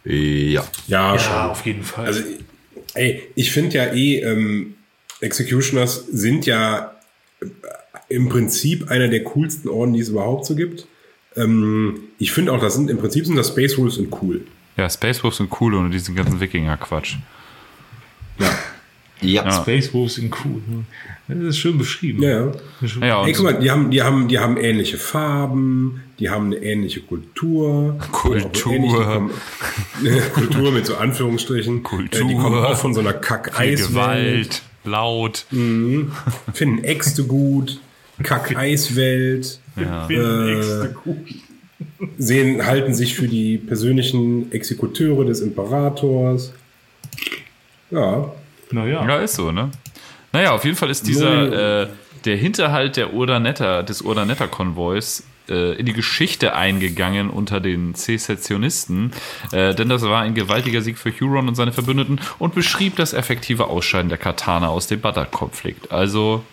Ja. 0.04 0.64
ja, 0.86 1.18
schon. 1.18 1.32
Ja, 1.32 1.48
auf 1.48 1.66
jeden 1.66 1.82
Fall. 1.82 2.06
Also, 2.06 2.22
ey, 2.94 3.22
ich 3.34 3.52
finde 3.52 3.76
ja 3.76 3.84
eh, 3.92 4.20
ähm, 4.20 4.74
Executioners 5.20 6.06
sind 6.06 6.46
ja 6.46 6.96
äh, 7.40 7.46
im 8.08 8.28
Prinzip 8.28 8.90
einer 8.90 9.08
der 9.08 9.24
coolsten 9.24 9.68
Orden, 9.68 9.92
die 9.94 10.00
es 10.00 10.08
überhaupt 10.08 10.46
so 10.46 10.54
gibt. 10.54 10.86
Ähm, 11.36 12.00
ich 12.18 12.32
finde 12.32 12.52
auch, 12.52 12.60
das 12.60 12.74
sind 12.74 12.90
im 12.90 12.98
Prinzip 12.98 13.26
sind 13.26 13.36
das 13.36 13.48
Space 13.48 13.76
Wolves 13.78 13.98
und 13.98 14.08
cool. 14.22 14.42
Ja, 14.76 14.88
Space 14.88 15.22
Wolves 15.22 15.38
sind 15.38 15.50
cool 15.60 15.74
ohne 15.74 15.90
diesen 15.90 16.14
ganzen 16.14 16.40
Wikinger-Quatsch. 16.40 17.16
Ja. 18.38 18.50
Ja. 19.20 19.50
Space 19.50 19.92
Wolves 19.92 20.16
in 20.18 20.30
cool. 20.44 20.62
Das 21.26 21.38
ist 21.38 21.58
schön 21.58 21.76
beschrieben. 21.76 22.22
Ja. 22.22 22.52
Ja, 23.00 23.24
Ey, 23.24 23.30
und 23.30 23.36
guck 23.36 23.44
mal, 23.44 23.58
die 23.58 23.68
haben, 23.70 23.90
die 23.90 24.00
haben, 24.02 24.28
die 24.28 24.38
haben 24.38 24.56
ähnliche 24.56 24.96
Farben, 24.96 26.02
die 26.20 26.30
haben 26.30 26.46
eine 26.46 26.56
ähnliche 26.58 27.00
Kultur. 27.00 27.98
Kultur. 28.12 28.72
Ähnliche- 28.72 29.28
Kultur 30.34 30.70
mit 30.70 30.86
so 30.86 30.96
Anführungsstrichen. 30.96 31.82
Kultur. 31.82 32.20
Äh, 32.20 32.28
Die 32.28 32.34
kommen 32.36 32.64
auch 32.64 32.78
von 32.78 32.94
so 32.94 33.00
einer 33.00 33.10
viel 33.10 33.20
Kack-Eiswelt. 33.20 33.88
Gewalt, 33.88 34.62
laut. 34.84 35.46
Finden 35.50 36.84
Äxte 36.84 37.24
gut. 37.24 37.80
Kack-Eiswelt. 38.22 39.60
Äh, 39.76 40.88
sehen, 42.16 42.66
halten 42.66 42.94
sich 42.94 43.14
für 43.14 43.28
die 43.28 43.58
persönlichen 43.58 44.50
Exekuteure 44.52 45.24
des 45.24 45.40
Imperators. 45.40 46.52
Ja. 47.90 48.32
Naja. 48.70 49.06
Ja, 49.06 49.18
ist 49.18 49.34
so, 49.34 49.52
ne? 49.52 49.70
Naja, 50.32 50.52
auf 50.52 50.64
jeden 50.64 50.76
Fall 50.76 50.90
ist 50.90 51.06
dieser, 51.06 51.82
äh, 51.82 51.88
der 52.24 52.36
Hinterhalt 52.36 52.96
der 52.96 53.14
Urdanetta, 53.14 53.82
des 53.82 54.02
Urdanetta-Konvois 54.02 55.22
äh, 55.48 55.74
in 55.78 55.86
die 55.86 55.92
Geschichte 55.92 56.54
eingegangen 56.54 57.30
unter 57.30 57.60
den 57.60 57.94
Sezessionisten, 57.94 59.12
äh, 59.52 59.74
denn 59.74 59.88
das 59.88 60.02
war 60.02 60.22
ein 60.22 60.34
gewaltiger 60.34 60.82
Sieg 60.82 60.98
für 60.98 61.10
Huron 61.10 61.48
und 61.48 61.54
seine 61.54 61.72
Verbündeten 61.72 62.20
und 62.38 62.54
beschrieb 62.54 62.96
das 62.96 63.14
effektive 63.14 63.68
Ausscheiden 63.68 64.08
der 64.08 64.18
Katana 64.18 64.68
aus 64.68 64.86
dem 64.88 65.00
Badar-Konflikt. 65.00 65.90
Also, 65.90 66.44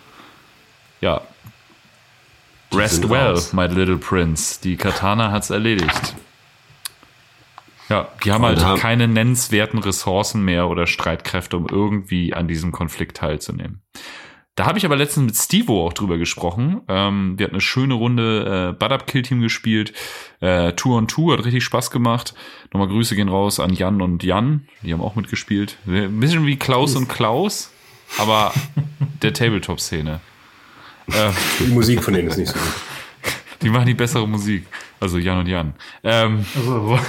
ja. 1.01 1.21
Rest 2.75 3.09
well, 3.09 3.31
raus. 3.33 3.53
my 3.53 3.65
little 3.67 3.97
prince. 3.97 4.59
Die 4.61 4.75
Katana 4.75 5.31
hat's 5.31 5.49
erledigt. 5.49 6.15
Ja, 7.89 8.07
die 8.23 8.31
haben 8.31 8.43
halt 8.43 8.59
da- 8.61 8.75
keine 8.77 9.07
nennenswerten 9.07 9.79
Ressourcen 9.79 10.43
mehr 10.43 10.67
oder 10.69 10.87
Streitkräfte, 10.87 11.57
um 11.57 11.67
irgendwie 11.69 12.33
an 12.33 12.47
diesem 12.47 12.71
Konflikt 12.71 13.17
teilzunehmen. 13.17 13.81
Da 14.55 14.65
habe 14.65 14.77
ich 14.77 14.85
aber 14.85 14.95
letztens 14.95 15.25
mit 15.25 15.35
Stevo 15.35 15.85
auch 15.85 15.91
drüber 15.93 16.17
gesprochen. 16.17 16.81
Ähm, 16.87 17.37
wir 17.37 17.43
hatten 17.43 17.55
eine 17.55 17.61
schöne 17.61 17.93
Runde 17.93 18.69
äh, 18.71 18.73
Bud 18.73 18.91
Up 18.91 19.05
Kill 19.05 19.21
Team 19.21 19.41
gespielt. 19.41 19.91
Äh, 20.39 20.71
Two 20.73 20.95
on 20.95 21.07
Two 21.09 21.31
hat 21.33 21.43
richtig 21.43 21.63
Spaß 21.65 21.91
gemacht. 21.91 22.33
Nochmal 22.71 22.87
Grüße 22.87 23.15
gehen 23.17 23.27
raus 23.27 23.59
an 23.59 23.73
Jan 23.73 24.01
und 24.01 24.23
Jan. 24.23 24.67
Die 24.81 24.93
haben 24.93 25.01
auch 25.01 25.15
mitgespielt. 25.15 25.77
Ein 25.85 26.19
bisschen 26.21 26.45
wie 26.45 26.55
Klaus 26.55 26.95
und 26.95 27.09
Klaus, 27.09 27.69
aber 28.17 28.53
der 29.21 29.33
Tabletop-Szene. 29.33 30.21
Die 31.59 31.71
Musik 31.71 32.03
von 32.03 32.13
denen 32.13 32.27
ist 32.29 32.37
nicht 32.37 32.49
so 32.49 32.53
gut. 32.59 32.73
die 33.61 33.69
machen 33.69 33.85
die 33.85 33.93
bessere 33.93 34.27
Musik. 34.27 34.65
Also 34.99 35.17
Jan 35.17 35.39
und 35.39 35.47
Jan. 35.47 35.73
Ähm, 36.03 36.45
Also, 36.55 36.99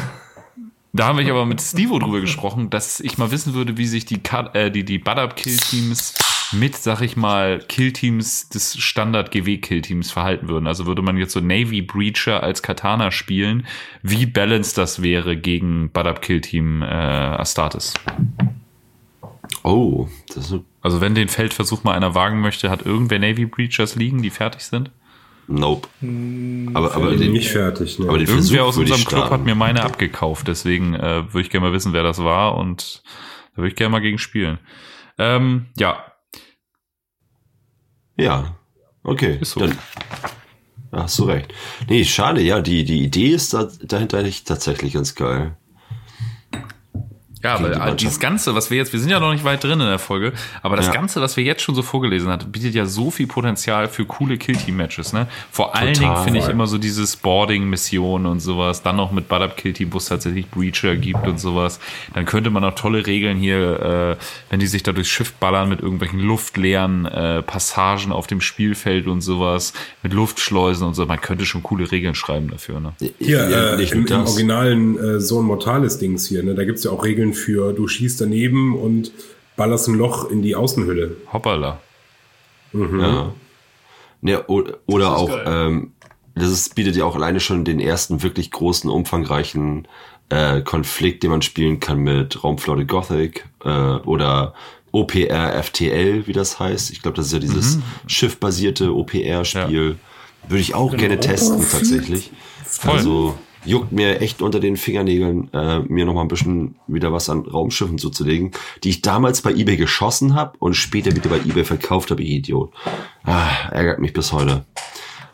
Da 0.93 1.07
haben 1.09 1.19
wir 1.19 1.31
aber 1.31 1.45
mit 1.47 1.61
Stevo 1.61 1.99
drüber 1.99 2.21
gesprochen, 2.21 2.71
dass 2.71 3.01
ich 3.01 3.19
mal 3.19 3.31
wissen 3.31 3.53
würde, 3.55 3.77
wie 3.77 3.87
sich 3.87 4.07
die, 4.07 4.19
Cut- 4.19 4.55
äh, 4.55 4.71
die, 4.71 4.85
die 4.85 4.99
Butt-Up-Kill-Teams 4.99 6.15
mit, 6.53 6.75
sag 6.77 7.01
ich 7.03 7.17
mal, 7.17 7.59
Kill-Teams 7.69 8.49
des 8.51 8.79
Standard-GW-Kill-Teams 8.79 10.11
verhalten 10.11 10.49
würden. 10.49 10.67
Also 10.67 10.87
würde 10.87 11.03
man 11.03 11.17
jetzt 11.19 11.33
so 11.33 11.41
Navy 11.41 11.83
Breacher 11.83 12.43
als 12.43 12.63
Katana 12.63 13.11
spielen, 13.11 13.67
wie 14.03 14.25
balanced 14.27 14.79
das 14.79 15.03
wäre 15.03 15.37
gegen 15.37 15.91
Butt-Up-Kill-Team 15.91 16.83
äh, 16.83 16.87
Astartes. 16.87 17.93
Oh, 19.65 20.09
das 20.35 20.51
ist 20.51 20.61
Also 20.87 21.01
wenn 21.01 21.17
den 21.17 21.27
Feldversuch 21.27 21.83
mal 21.83 21.97
einer 21.97 22.15
wagen 22.15 22.41
möchte, 22.41 22.71
hat 22.71 22.87
irgendwer 22.87 23.19
Navy 23.19 23.45
Breachers 23.45 23.97
liegen, 23.97 24.23
die 24.23 24.31
fertig 24.31 24.63
sind? 24.63 24.93
Nope. 25.49 25.89
Aber, 26.75 26.95
aber, 26.95 27.17
den, 27.17 27.33
Nicht 27.33 27.51
fertig, 27.51 27.99
ne? 27.99 28.09
aber 28.09 28.19
den 28.19 28.29
Irgendwer 28.29 28.63
Versuch 28.63 28.69
aus 28.69 28.77
unserem 28.77 29.05
Club 29.05 29.31
hat 29.31 29.45
mir 29.45 29.57
meine 29.57 29.83
abgekauft, 29.83 30.47
deswegen 30.47 30.95
äh, 30.95 31.25
würde 31.33 31.41
ich 31.41 31.51
gerne 31.51 31.67
mal 31.67 31.73
wissen, 31.73 31.93
wer 31.93 32.05
das 32.05 32.23
war 32.23 32.57
und 32.57 33.03
da 33.51 33.57
würde 33.57 33.71
ich 33.71 33.75
gerne 33.75 33.91
mal 33.91 33.99
gegen 33.99 34.19
spielen. 34.19 34.61
Ähm, 35.19 35.67
ja, 35.77 36.05
Ja, 38.17 38.55
okay. 39.03 39.39
Ist 39.41 39.51
so. 39.51 39.61
Dann 39.61 39.77
da 40.93 41.03
hast 41.03 41.19
du 41.19 41.25
recht. 41.25 41.53
Nee, 41.89 42.05
schade, 42.05 42.43
ja, 42.43 42.61
die, 42.61 42.85
die 42.85 43.03
Idee 43.03 43.31
ist 43.31 43.55
da, 43.55 43.69
dahinter 43.83 44.25
tatsächlich 44.45 44.93
ganz 44.93 45.17
geil. 45.17 45.57
Ja, 47.47 47.55
aber 47.81 47.91
die 47.93 48.05
dieses. 48.05 48.21
Ganze, 48.21 48.55
was 48.55 48.71
wir 48.71 48.77
jetzt, 48.77 48.93
wir 48.93 49.01
sind 49.01 49.11
ja 49.11 49.21
noch 49.21 49.33
nicht 49.33 49.45
weit 49.45 49.63
drin 49.63 49.81
in 49.81 49.87
der 49.87 49.99
Folge, 49.99 50.33
aber 50.63 50.77
das 50.77 50.87
Ja. 50.87 50.93
Ganze, 50.93 51.21
was 51.21 51.37
wir 51.37 51.45
jetzt 51.45 51.63
schon 51.63 51.75
so 51.75 51.83
vorgelesen 51.83 52.29
hat, 52.29 52.51
bietet 52.53 52.75
ja 52.75 52.87
so 52.87 53.11
viel 53.11 53.27
Potenzial 53.27 53.89
für 53.89 54.05
coole 54.05 54.37
Kill-Team-Matches, 54.39 55.13
ne? 55.13 55.27
Vor 55.51 55.75
allen 55.75 55.95
Total. 55.95 56.15
Dingen 56.15 56.25
finde 56.25 56.39
ich 56.41 56.49
immer 56.49 56.67
so 56.67 56.79
dieses 56.79 57.17
Boarding-Mission 57.17 58.27
und 58.27 58.41
sowas, 58.41 58.83
dann 58.83 58.97
noch 58.97 59.13
mit 59.13 59.29
Butt-Up 59.29 59.57
Kill-Team, 59.57 59.93
wo 59.93 59.99
es 59.99 60.07
tatsächlich 60.07 60.49
Breacher 60.51 60.97
gibt 60.97 61.27
und 61.27 61.39
sowas. 61.39 61.79
Dann 62.15 62.25
könnte 62.27 62.51
man 62.51 62.65
auch 62.65 62.75
tolle 62.75 63.07
Regeln 63.07 63.37
hier, 63.39 64.17
äh, 64.19 64.25
wenn 64.51 64.61
die 64.61 64.67
sich 64.67 64.83
da 64.83 64.93
durchs 64.93 65.11
Schiff 65.11 65.33
ballern 65.35 65.69
mit 65.69 65.81
irgendwelchen 65.81 66.21
luftleeren 66.21 67.07
äh, 67.07 67.43
Passagen 67.43 68.13
auf 68.13 68.27
dem 68.27 68.41
Spielfeld 68.41 69.07
und 69.07 69.21
sowas, 69.21 69.73
mit 70.03 70.13
Luftschleusen 70.13 70.87
und 70.87 70.95
so. 70.95 71.07
Man 71.07 71.21
könnte 71.21 71.47
schon 71.47 71.63
coole 71.63 71.91
Regeln 71.91 72.15
schreiben 72.15 72.51
dafür, 72.51 72.81
ne? 72.81 72.93
Hier, 73.19 73.49
Ja, 73.49 73.77
äh, 73.77 73.83
im, 73.91 74.07
im 74.07 74.21
originalen 74.27 75.17
äh, 75.17 75.19
Zone 75.21 75.47
Mortalis 75.47 75.99
Dings 75.99 76.27
hier, 76.29 76.43
ne, 76.43 76.55
da 76.55 76.65
gibt's 76.65 76.85
ja 76.85 76.91
auch 76.91 77.05
Regeln 77.05 77.33
für, 77.37 77.73
du 77.73 77.87
schießt 77.89 78.21
daneben 78.21 78.77
und 78.77 79.13
ballerst 79.57 79.89
ein 79.89 79.95
Loch 79.95 80.31
in 80.31 80.43
die 80.43 80.55
Außenhülle. 80.57 81.17
Hoppala. 81.33 81.81
Ja. 82.73 83.33
Ne, 84.21 84.45
o- 84.49 84.65
oder 84.87 85.07
ist 85.07 85.13
auch, 85.13 85.29
geil. 85.29 85.45
ähm, 85.47 85.93
das 86.35 86.51
ist, 86.51 86.75
bietet 86.75 86.97
ja 86.97 87.05
auch 87.05 87.17
alleine 87.17 87.41
schon 87.41 87.65
den 87.65 87.81
ersten 87.81 88.23
wirklich 88.23 88.51
großen, 88.51 88.91
umfangreichen 88.91 89.89
äh, 90.29 90.61
Konflikt, 90.61 91.23
den 91.23 91.31
man 91.31 91.43
spielen 91.43 91.81
kann 91.81 91.99
mit 91.99 92.43
Raumflotte 92.43 92.85
Gothic 92.85 93.47
äh, 93.65 93.69
oder 93.69 94.55
OPR 94.93 95.63
FTL, 95.63 96.27
wie 96.27 96.33
das 96.33 96.59
heißt. 96.59 96.91
Ich 96.91 97.03
glaube, 97.03 97.17
das 97.17 97.27
ist 97.27 97.33
ja 97.33 97.39
dieses 97.39 97.79
schiffbasierte 98.07 98.95
OPR-Spiel. 98.95 99.97
Würde 100.49 100.61
ich 100.61 100.75
auch 100.75 100.97
gerne 100.97 101.19
testen, 101.21 101.65
tatsächlich. 101.71 102.31
Also 102.83 103.37
juckt 103.67 103.93
mir 103.93 104.21
echt 104.21 104.43
unter 104.43 104.61
den 104.61 104.77
Fingernägeln, 104.77 105.53
äh, 105.53 105.81
mir 105.81 106.05
noch 106.05 106.15
mal 106.15 106.23
ein 106.23 106.29
bisschen 106.29 106.77
wieder 106.87 107.13
was 107.13 107.29
an 107.29 107.41
Raumschiffen 107.41 107.99
zuzulegen, 107.99 108.53
die 108.85 108.91
ich 108.91 109.03
damals 109.03 109.43
bei 109.43 109.53
eBay 109.53 109.77
geschossen 109.77 110.35
habe 110.35 110.57
und 110.59 110.75
später 110.75 111.15
wieder 111.15 111.29
bei 111.29 111.39
eBay 111.39 111.65
verkauft 111.65 112.11
habe, 112.11 112.23
ich 112.23 112.31
Idiot. 112.31 112.73
Ah, 113.25 113.69
ärgert 113.71 113.99
mich 113.99 114.13
bis 114.13 114.33
heute. 114.33 114.65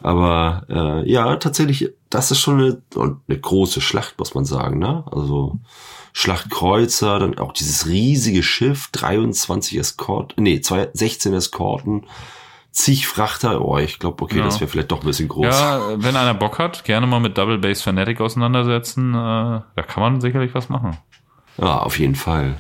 Aber 0.02 0.66
äh, 0.68 1.10
ja, 1.10 1.36
tatsächlich, 1.36 1.90
das 2.10 2.30
ist 2.30 2.40
schon 2.40 2.60
eine, 2.60 2.82
eine 2.96 3.38
große 3.38 3.80
Schlacht, 3.80 4.18
muss 4.18 4.34
man 4.34 4.44
sagen. 4.44 4.78
Ne? 4.78 5.04
Also 5.10 5.58
Schlachtkreuzer, 6.12 7.18
dann 7.18 7.38
auch 7.38 7.52
dieses 7.52 7.86
riesige 7.86 8.42
Schiff, 8.42 8.88
23 8.92 9.78
Escort, 9.78 10.34
nee, 10.38 10.60
zwei, 10.60 10.90
16 10.92 11.32
Eskorten, 11.32 12.04
zig 12.72 13.06
Frachter. 13.06 13.64
Oh, 13.64 13.78
ich 13.78 13.98
glaube, 13.98 14.22
okay, 14.24 14.38
Ja. 14.38 14.44
das 14.44 14.60
wäre 14.60 14.68
vielleicht 14.68 14.90
doch 14.90 15.00
ein 15.00 15.06
bisschen 15.06 15.28
groß. 15.28 15.46
Ja, 15.46 15.80
wenn 16.02 16.16
einer 16.16 16.34
Bock 16.34 16.58
hat, 16.58 16.84
gerne 16.84 17.06
mal 17.06 17.20
mit 17.20 17.38
Double 17.38 17.58
Bass 17.58 17.82
Fanatic 17.82 18.20
auseinandersetzen. 18.20 19.12
Äh, 19.14 19.16
da 19.16 19.82
kann 19.86 20.02
man 20.02 20.20
sicherlich 20.20 20.54
was 20.54 20.68
machen. 20.68 20.96
Ja, 21.58 21.78
auf 21.78 21.98
jeden 21.98 22.14
Fall. 22.14 22.56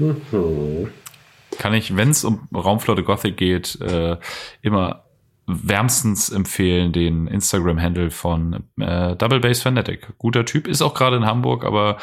Kann 1.58 1.74
ich, 1.74 1.96
wenn 1.96 2.10
es 2.10 2.24
um 2.24 2.48
Raumflotte 2.54 3.02
Gothic 3.02 3.36
geht, 3.36 3.80
äh, 3.80 4.16
immer 4.62 5.04
wärmstens 5.46 6.30
empfehlen 6.30 6.92
den 6.92 7.26
Instagram-Handle 7.26 8.10
von 8.10 8.64
äh, 8.78 9.16
Double 9.16 9.40
Bass 9.40 9.62
Fanatic. 9.62 10.06
Guter 10.18 10.44
Typ, 10.44 10.68
ist 10.68 10.82
auch 10.82 10.94
gerade 10.94 11.16
in 11.16 11.26
Hamburg, 11.26 11.64
aber 11.64 11.96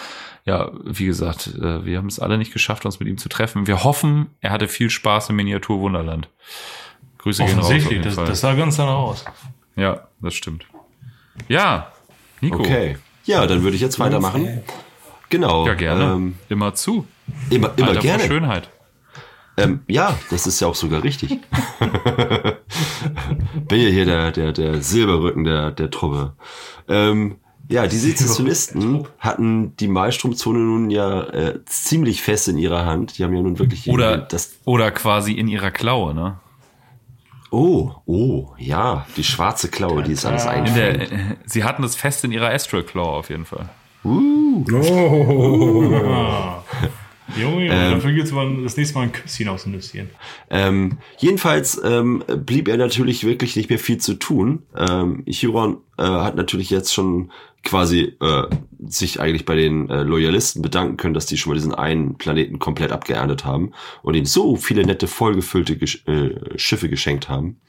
ja, 0.45 0.72
wie 0.84 1.06
gesagt, 1.06 1.48
äh, 1.48 1.86
wir 1.86 1.98
haben 1.98 2.08
es 2.08 2.19
alle 2.19 2.38
nicht 2.38 2.54
geschafft, 2.54 2.86
uns 2.86 3.00
mit 3.00 3.08
ihm 3.08 3.17
zu 3.17 3.30
treffen. 3.30 3.65
Wir 3.65 3.84
hoffen, 3.84 4.28
er 4.41 4.52
hatte 4.52 4.67
viel 4.67 4.89
Spaß 4.89 5.30
im 5.30 5.38
Miniatur 5.38 5.80
Wunderland. 5.80 6.30
Grüße 7.19 7.45
gehen 7.45 7.58
raus. 7.60 7.65
offensichtlich, 7.65 8.01
das, 8.01 8.15
das 8.15 8.41
sah 8.41 8.53
ganz 8.55 8.77
danach 8.77 8.95
aus. 8.95 9.25
ja, 9.75 10.08
das 10.21 10.34
stimmt. 10.34 10.65
Ja, 11.47 11.91
Nico. 12.41 12.60
Okay. 12.60 12.97
Ja, 13.25 13.45
dann 13.45 13.62
würde 13.63 13.75
ich 13.75 13.82
jetzt 13.82 13.99
weitermachen. 13.99 14.63
Genau. 15.29 15.67
Ja, 15.67 15.75
gerne. 15.75 16.13
Ähm, 16.13 16.36
immer 16.49 16.73
zu. 16.73 17.05
immer 17.51 17.71
immer 17.77 17.89
Alter, 17.89 18.01
gerne. 18.01 18.23
Schönheit. 18.23 18.71
Ähm, 19.58 19.82
ja, 19.88 20.17
das 20.32 20.47
ist 20.47 20.60
ja 20.62 20.67
auch 20.67 20.75
sogar 20.75 21.03
richtig. 21.03 21.29
Bin 23.67 23.82
ja 23.82 23.89
hier 23.89 24.05
der, 24.05 24.32
der, 24.32 24.53
der 24.53 24.82
Silberrücken 24.82 25.43
der, 25.43 25.71
der 25.71 25.91
Truppe. 25.91 26.34
Ähm, 26.88 27.36
ja, 27.67 27.86
die 27.86 27.97
Sezessionisten 27.97 29.05
hatten 29.19 29.75
die 29.75 29.88
Malstromzone 29.88 30.60
nun 30.60 30.89
ja 30.89 31.23
äh, 31.23 31.60
ziemlich 31.65 32.21
fest 32.23 32.47
in 32.47 32.58
ihrer 32.58 32.86
Hand. 32.86 33.17
Die 33.17 33.23
haben 33.23 33.36
ja 33.36 33.41
nun 33.41 33.60
wirklich 33.60 33.88
Oder, 33.89 34.17
das. 34.17 34.58
oder 34.65 34.89
quasi 34.91 35.34
in 35.34 35.47
ihrer 35.47 35.69
Klaue, 35.71 36.15
ne? 36.15 36.39
Oh, 37.51 37.91
oh, 38.05 38.53
ja, 38.57 39.05
die 39.17 39.23
schwarze 39.23 39.69
Klaue, 39.69 40.03
die 40.03 40.12
ist 40.12 40.25
alles 40.25 40.43
In 40.43 40.49
einfängt. 40.49 40.77
der, 40.77 41.12
äh, 41.12 41.35
sie 41.45 41.63
hatten 41.63 41.83
es 41.83 41.95
fest 41.95 42.23
in 42.23 42.31
ihrer 42.31 42.51
Astral 42.53 42.83
Claw 42.83 43.17
auf 43.17 43.29
jeden 43.29 43.45
Fall. 43.45 43.69
Oh, 44.03 44.63
Junge, 47.38 47.65
Junge, 47.65 47.70
Ähm. 47.72 47.92
dafür 47.94 48.12
gibt's 48.13 48.32
mal 48.32 48.63
das 48.63 48.78
nächste 48.78 48.96
Mal 48.96 49.04
ein 49.04 49.12
Küsschen 49.12 49.48
aus 49.48 49.65
Nüsschen. 49.65 50.10
Ähm, 50.50 50.98
jedenfalls 51.18 51.80
ähm, 51.84 52.24
blieb 52.46 52.68
er 52.68 52.78
natürlich 52.78 53.24
wirklich 53.26 53.56
nicht 53.56 53.70
mehr 53.70 53.80
viel 53.80 53.98
zu 53.98 54.15
tun. 54.15 54.63
Ähm, 54.76 55.24
Chiron 55.30 55.78
äh, 55.98 56.04
hat 56.04 56.36
natürlich 56.36 56.70
jetzt 56.70 56.94
schon 56.94 57.32
quasi 57.63 58.15
äh, 58.22 58.44
sich 58.88 59.20
eigentlich 59.20 59.46
bei 59.46 59.56
den 59.56 59.89
äh, 59.89 60.04
Loyalisten 60.04 60.62
bedanken 60.62 60.96
können, 60.98 61.13
dass 61.13 61.26
die 61.26 61.38
schon 61.38 61.52
mal 61.52 61.56
diesen 61.56 61.76
einen 61.76 62.18
Planeten 62.18 62.58
komplett 62.58 62.92
abgeerntet 62.92 63.44
haben 63.44 63.74
und 64.02 64.13
ihm 64.13 64.26
so 64.26 64.56
viele 64.56 64.86
nette, 64.86 65.08
vollgefüllte 65.08 65.78
Gesch 65.78 66.04
äh, 66.08 66.58
Schiffe 66.58 66.88
geschenkt 66.88 67.28
haben. 67.28 67.60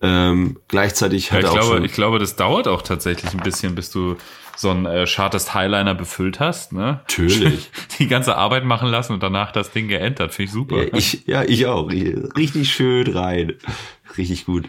Ähm, 0.00 0.58
gleichzeitig 0.68 1.26
Ja, 1.26 1.32
hat 1.32 1.40
ich, 1.40 1.44
er 1.44 1.50
auch 1.50 1.54
glaube, 1.56 1.74
schon... 1.74 1.84
ich 1.84 1.92
glaube, 1.92 2.18
das 2.18 2.36
dauert 2.36 2.68
auch 2.68 2.82
tatsächlich 2.82 3.32
ein 3.32 3.40
bisschen, 3.40 3.74
bis 3.74 3.90
du 3.90 4.16
so 4.58 4.70
einen 4.70 4.86
äh, 4.86 5.06
Chartist 5.06 5.54
Highliner 5.54 5.94
befüllt 5.94 6.40
hast. 6.40 6.72
Ne? 6.72 7.00
Natürlich. 7.06 7.70
Die 7.98 8.08
ganze 8.08 8.36
Arbeit 8.36 8.64
machen 8.64 8.88
lassen 8.88 9.12
und 9.12 9.22
danach 9.22 9.52
das 9.52 9.70
Ding 9.70 9.86
geentert. 9.86 10.34
Finde 10.34 10.48
ich 10.48 10.52
super. 10.52 10.82
ja, 10.82 10.88
ich, 10.92 11.26
ja, 11.26 11.44
ich 11.44 11.66
auch. 11.66 11.88
Richtig 11.90 12.72
schön 12.72 13.06
rein. 13.06 13.54
Richtig 14.16 14.46
gut. 14.46 14.68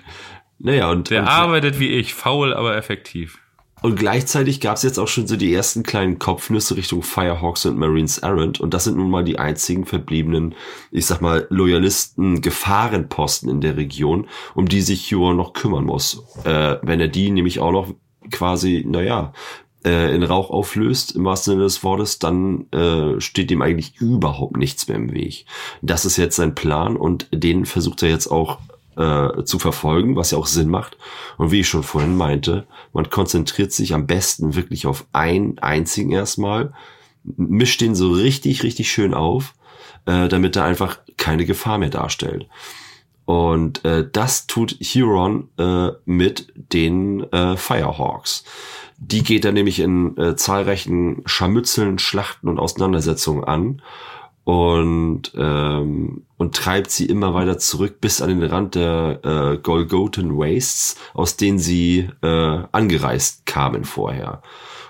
Naja, 0.60 0.92
und, 0.92 1.10
Der 1.10 1.22
und 1.22 1.28
arbeitet 1.28 1.80
wie 1.80 1.88
ich, 1.88 2.14
faul, 2.14 2.54
aber 2.54 2.78
effektiv. 2.78 3.40
Und 3.82 3.96
gleichzeitig 3.96 4.60
gab 4.60 4.76
es 4.76 4.84
jetzt 4.84 5.00
auch 5.00 5.08
schon 5.08 5.26
so 5.26 5.38
die 5.38 5.54
ersten 5.54 5.84
kleinen 5.84 6.20
Kopfnüsse 6.20 6.76
Richtung 6.76 7.02
Firehawks 7.02 7.66
und 7.66 7.78
Marines 7.78 8.20
Errant. 8.20 8.60
Und 8.60 8.74
das 8.74 8.84
sind 8.84 8.98
nun 8.98 9.10
mal 9.10 9.24
die 9.24 9.40
einzigen 9.40 9.86
verbliebenen, 9.86 10.54
ich 10.92 11.06
sag 11.06 11.22
mal, 11.22 11.48
Loyalisten, 11.50 12.42
Gefahrenposten 12.42 13.50
in 13.50 13.62
der 13.62 13.78
Region, 13.78 14.28
um 14.54 14.68
die 14.68 14.82
sich 14.82 15.12
Huron 15.14 15.38
noch 15.38 15.54
kümmern 15.54 15.86
muss. 15.86 16.24
Äh, 16.44 16.78
wenn 16.82 17.00
er 17.00 17.08
die 17.08 17.32
nämlich 17.32 17.60
auch 17.60 17.72
noch 17.72 17.96
quasi, 18.32 18.86
naja, 18.86 19.34
äh, 19.86 20.14
in 20.14 20.24
Rauch 20.24 20.50
auflöst, 20.50 21.16
im 21.16 21.26
wahrsten 21.26 21.54
Sinne 21.54 21.64
des 21.64 21.84
Wortes, 21.84 22.20
dann 22.20 22.72
äh, 22.72 23.20
steht 23.20 23.50
dem 23.50 23.62
eigentlich 23.62 24.00
überhaupt 24.00 24.58
nichts 24.58 24.88
mehr 24.88 24.98
im 24.98 25.14
Weg. 25.14 25.46
Das 25.82 26.06
ist 26.06 26.18
jetzt 26.18 26.36
sein 26.36 26.56
Plan 26.56 26.98
und 26.98 27.28
den 27.32 27.66
versucht 27.66 28.04
er 28.04 28.10
jetzt 28.10 28.28
auch 28.28 28.60
äh, 28.98 29.44
zu 29.44 29.60
verfolgen, 29.60 30.16
was 30.16 30.32
ja 30.32 30.38
auch 30.38 30.48
Sinn 30.48 30.70
macht. 30.70 30.98
Und 31.38 31.52
wie 31.52 31.62
ich 31.62 31.70
schon 31.70 31.84
vorhin 31.84 32.18
meinte, 32.18 32.68
man 32.94 33.10
konzentriert 33.10 33.72
sich 33.72 33.94
am 33.94 34.08
besten 34.08 34.56
wirklich 34.56 34.86
auf 34.86 35.06
einen 35.14 35.58
einzigen 35.60 36.12
erstmal, 36.12 36.74
mischt 37.24 37.82
den 37.82 37.96
so 37.96 38.12
richtig, 38.12 38.64
richtig 38.64 38.92
schön 38.92 39.14
auf, 39.14 39.54
äh, 40.06 40.28
damit 40.28 40.56
er 40.56 40.66
einfach 40.66 41.00
keine 41.18 41.46
Gefahr 41.46 41.78
mehr 41.78 41.90
darstellt. 41.90 42.48
Und 43.26 43.86
äh, 43.86 44.10
das 44.12 44.48
tut 44.48 44.72
Huron 44.82 45.50
äh, 45.60 45.92
mit 46.06 46.52
den 46.56 47.32
äh, 47.32 47.56
Firehawks. 47.58 48.44
Die 49.02 49.24
geht 49.24 49.45
er 49.45 49.54
nämlich 49.54 49.80
in 49.80 50.18
äh, 50.18 50.36
zahlreichen 50.36 51.22
Scharmützeln, 51.26 52.00
Schlachten 52.00 52.50
und 52.50 52.60
Auseinandersetzungen 52.60 53.43
an 53.45 53.82
und 54.43 55.32
ähm, 55.36 56.26
und 56.38 56.56
treibt 56.56 56.91
sie 56.91 57.06
immer 57.06 57.34
weiter 57.34 57.58
zurück 57.60 58.02
bis 58.02 58.22
an 58.22 58.30
den 58.30 58.43
Rand 58.43 58.76
der 58.76 59.20
äh, 59.24 59.58
Golgothan 59.58 60.38
Wastes, 60.38 60.95
aus 61.14 61.38
denen 61.38 61.60
sie 61.60 62.10
äh, 62.22 62.64
angereist 62.72 63.45
kamen 63.45 63.84
vorher. 63.84 64.41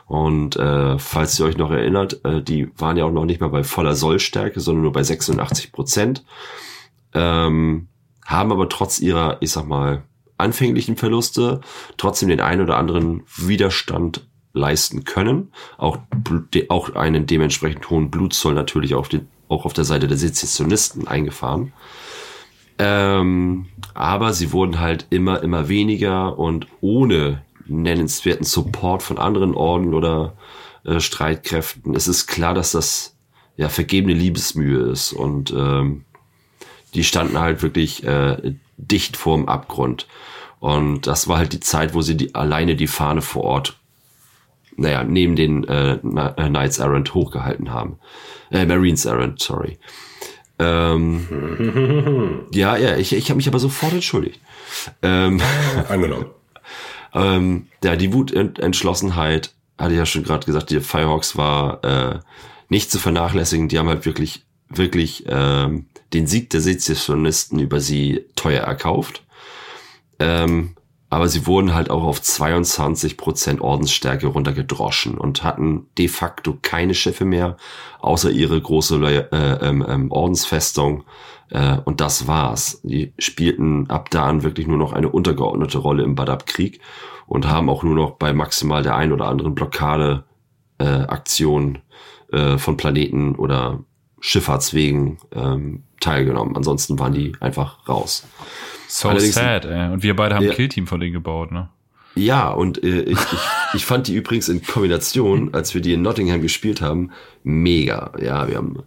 Und 0.06 0.56
äh, 0.56 0.98
falls 0.98 1.40
ihr 1.40 1.46
euch 1.46 1.58
noch 1.58 1.72
erinnert, 1.72 2.24
äh, 2.26 2.42
die 2.42 2.72
waren 2.80 2.98
ja 2.98 3.06
auch 3.06 3.12
noch 3.12 3.26
nicht 3.26 3.42
mal 3.42 3.50
bei 3.50 3.64
voller 3.64 3.96
Sollstärke, 3.96 4.60
sondern 4.60 4.84
nur 4.84 4.92
bei 4.92 5.04
86 5.04 5.72
Prozent. 5.72 6.26
Ähm, 7.14 7.90
haben 8.26 8.52
aber 8.52 8.70
trotz 8.70 9.00
ihrer, 9.00 9.38
ich 9.42 9.52
sag 9.52 9.68
mal, 9.68 10.04
anfänglichen 10.40 10.98
Verluste 10.98 11.62
trotzdem 11.98 12.30
den 12.30 12.42
einen 12.42 12.62
oder 12.62 12.78
anderen 12.78 13.24
Widerstand 13.38 14.28
leisten 14.54 15.04
können. 15.04 15.52
Auch, 15.78 16.00
auch 16.70 16.96
einen 16.96 17.26
dementsprechend 17.26 17.90
hohen 17.90 18.10
Blutzoll 18.10 18.54
natürlich 18.54 18.96
auf, 18.96 19.10
den, 19.10 19.28
auch 19.48 19.66
auf 19.66 19.74
der 19.74 19.86
Seite 19.86 20.08
der 20.08 20.18
Sezessionisten 20.18 21.08
eingefahren. 21.08 21.74
Ähm, 22.78 23.68
aber 23.94 24.34
sie 24.34 24.52
wurden 24.52 24.80
halt 24.80 25.08
immer, 25.10 25.44
immer 25.44 25.68
weniger 25.68 26.40
und 26.40 26.68
ohne 26.82 27.44
nennenswerten 27.68 28.46
Support 28.46 29.04
von 29.04 29.18
anderen 29.18 29.54
Orden 29.54 29.94
oder 29.94 30.36
äh, 30.86 31.00
Streitkräften. 31.00 31.96
Es 31.96 32.08
ist 32.08 32.28
klar, 32.28 32.54
dass 32.54 32.72
das 32.72 33.16
ja 33.58 33.68
vergebene 33.70 34.14
Liebesmühe 34.14 34.80
ist 34.90 35.12
und 35.12 35.52
ähm, 35.52 36.06
die 36.94 37.04
standen 37.04 37.38
halt 37.40 37.62
wirklich 37.62 38.04
äh, 38.06 38.56
dicht 38.78 39.18
vorm 39.18 39.48
Abgrund. 39.48 40.08
Und 40.60 41.08
das 41.08 41.28
war 41.28 41.38
halt 41.38 41.54
die 41.54 41.60
Zeit, 41.60 41.94
wo 41.94 42.02
sie 42.02 42.18
die, 42.18 42.36
alleine 42.36 42.76
die 42.76 42.88
Fahne 42.88 43.22
vor 43.22 43.44
Ort, 43.44 43.80
naja, 44.76 45.04
neben 45.04 45.36
den 45.36 45.66
äh, 45.68 45.94
äh 45.94 46.48
Knights 46.50 46.80
Errant 46.80 47.14
hochgehalten 47.14 47.72
haben. 47.72 47.98
Äh, 48.52 48.66
Marines 48.66 49.06
Errant, 49.06 49.42
sorry. 49.42 49.78
Ähm, 50.58 52.46
ja, 52.54 52.76
ja, 52.78 52.98
ich, 52.98 53.14
ich 53.14 53.30
habe 53.30 53.38
mich 53.38 53.48
aber 53.48 53.60
sofort 53.60 53.94
entschuldigt. 53.94 54.40
Ähm, 55.02 55.42
Angenommen. 55.90 56.28
ähm, 57.14 57.68
ja, 57.84 57.96
die 57.96 58.14
Wutentschlossenheit, 58.14 59.54
hatte 59.78 59.94
ich 59.94 59.98
ja 59.98 60.06
schon 60.06 60.24
gerade 60.24 60.46
gesagt, 60.46 60.70
die 60.70 60.82
Firehawks 60.82 61.38
war 61.38 61.84
äh, 61.84 62.20
nicht 62.68 62.92
zu 62.92 63.00
vernachlässigen. 63.00 63.70
Die 63.70 63.80
haben 63.80 63.88
halt 63.88 64.06
wirklich, 64.06 64.44
wirklich 64.68 65.24
ähm, 65.28 65.86
den 66.14 66.28
Sieg 66.28 66.50
der 66.50 66.62
Sezessionisten 66.62 67.60
über 67.60 67.80
sie 67.80 68.26
teuer 68.36 68.64
erkauft. 68.64 69.24
Ähm, 70.20 70.76
aber 71.10 71.28
sie 71.28 71.48
wurden 71.48 71.74
halt 71.74 71.90
auch 71.90 72.04
auf 72.04 72.22
22 72.22 73.18
Prozent 73.18 73.62
Ordensstärke 73.62 74.28
runtergedroschen 74.28 75.18
und 75.18 75.44
hatten 75.44 75.88
de 75.98 76.08
facto 76.08 76.58
keine 76.62 76.94
Schiffe 76.94 77.26
mehr, 77.26 77.58
außer 78.00 78.30
ihre 78.30 78.62
große 78.62 78.98
äh, 79.32 79.68
ähm, 79.68 79.84
ähm, 79.88 80.12
Ordensfestung. 80.12 81.04
Äh, 81.50 81.78
und 81.84 82.00
das 82.00 82.28
war's. 82.28 82.80
Die 82.84 83.14
spielten 83.18 83.90
ab 83.90 84.12
da 84.12 84.26
an 84.26 84.44
wirklich 84.44 84.68
nur 84.68 84.78
noch 84.78 84.94
eine 84.94 85.10
untergeordnete 85.10 85.80
Rolle 85.80 86.04
im 86.04 86.14
Badab-Krieg 86.14 86.80
und 87.26 87.48
haben 87.48 87.70
auch 87.70 87.82
nur 87.82 87.96
noch 87.96 88.12
bei 88.12 88.34
maximal 88.34 88.84
der 88.84 88.96
ein 88.96 89.12
oder 89.12 89.28
anderen 89.28 89.56
Blockade 89.56 90.26
äh, 90.78 90.86
Aktion 90.86 91.80
äh, 92.32 92.60
von 92.60 92.78
Planeten 92.78 93.36
oder 93.36 93.80
Schifffahrtswegen 94.20 95.18
ähm, 95.34 95.84
teilgenommen. 96.00 96.56
Ansonsten 96.56 97.00
waren 97.00 97.14
die 97.14 97.34
einfach 97.40 97.88
raus. 97.88 98.28
So 98.92 99.08
Allerdings, 99.08 99.36
sad, 99.36 99.66
ey. 99.66 99.92
Und 99.92 100.02
wir 100.02 100.16
beide 100.16 100.34
haben 100.36 100.44
ja, 100.44 100.50
ein 100.50 100.56
Killteam 100.56 100.88
von 100.88 101.00
denen 101.00 101.14
gebaut, 101.14 101.52
ne? 101.52 101.70
Ja, 102.16 102.50
und 102.50 102.84
äh, 102.84 103.04
ich, 103.04 103.20
ich, 103.20 103.40
ich 103.76 103.86
fand 103.86 104.08
die 104.08 104.16
übrigens 104.16 104.50
in 104.50 104.64
Kombination, 104.64 105.54
als 105.54 105.76
wir 105.76 105.82
die 105.82 105.94
in 105.94 106.02
Nottingham 106.02 106.42
gespielt 106.42 106.82
haben, 106.82 107.12
mega. 107.44 108.12
Ja, 108.20 108.48
wir 108.48 108.58
haben, 108.58 108.82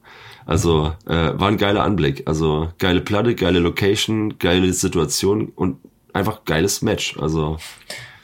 also 0.44 0.92
äh, 1.06 1.38
war 1.38 1.46
ein 1.46 1.56
geiler 1.56 1.84
Anblick. 1.84 2.24
Also 2.26 2.72
geile 2.78 3.00
Platte, 3.00 3.36
geile 3.36 3.60
Location, 3.60 4.38
geile 4.40 4.72
Situation 4.72 5.52
und 5.54 5.78
einfach 6.12 6.44
geiles 6.44 6.82
Match. 6.82 7.16
Also 7.18 7.58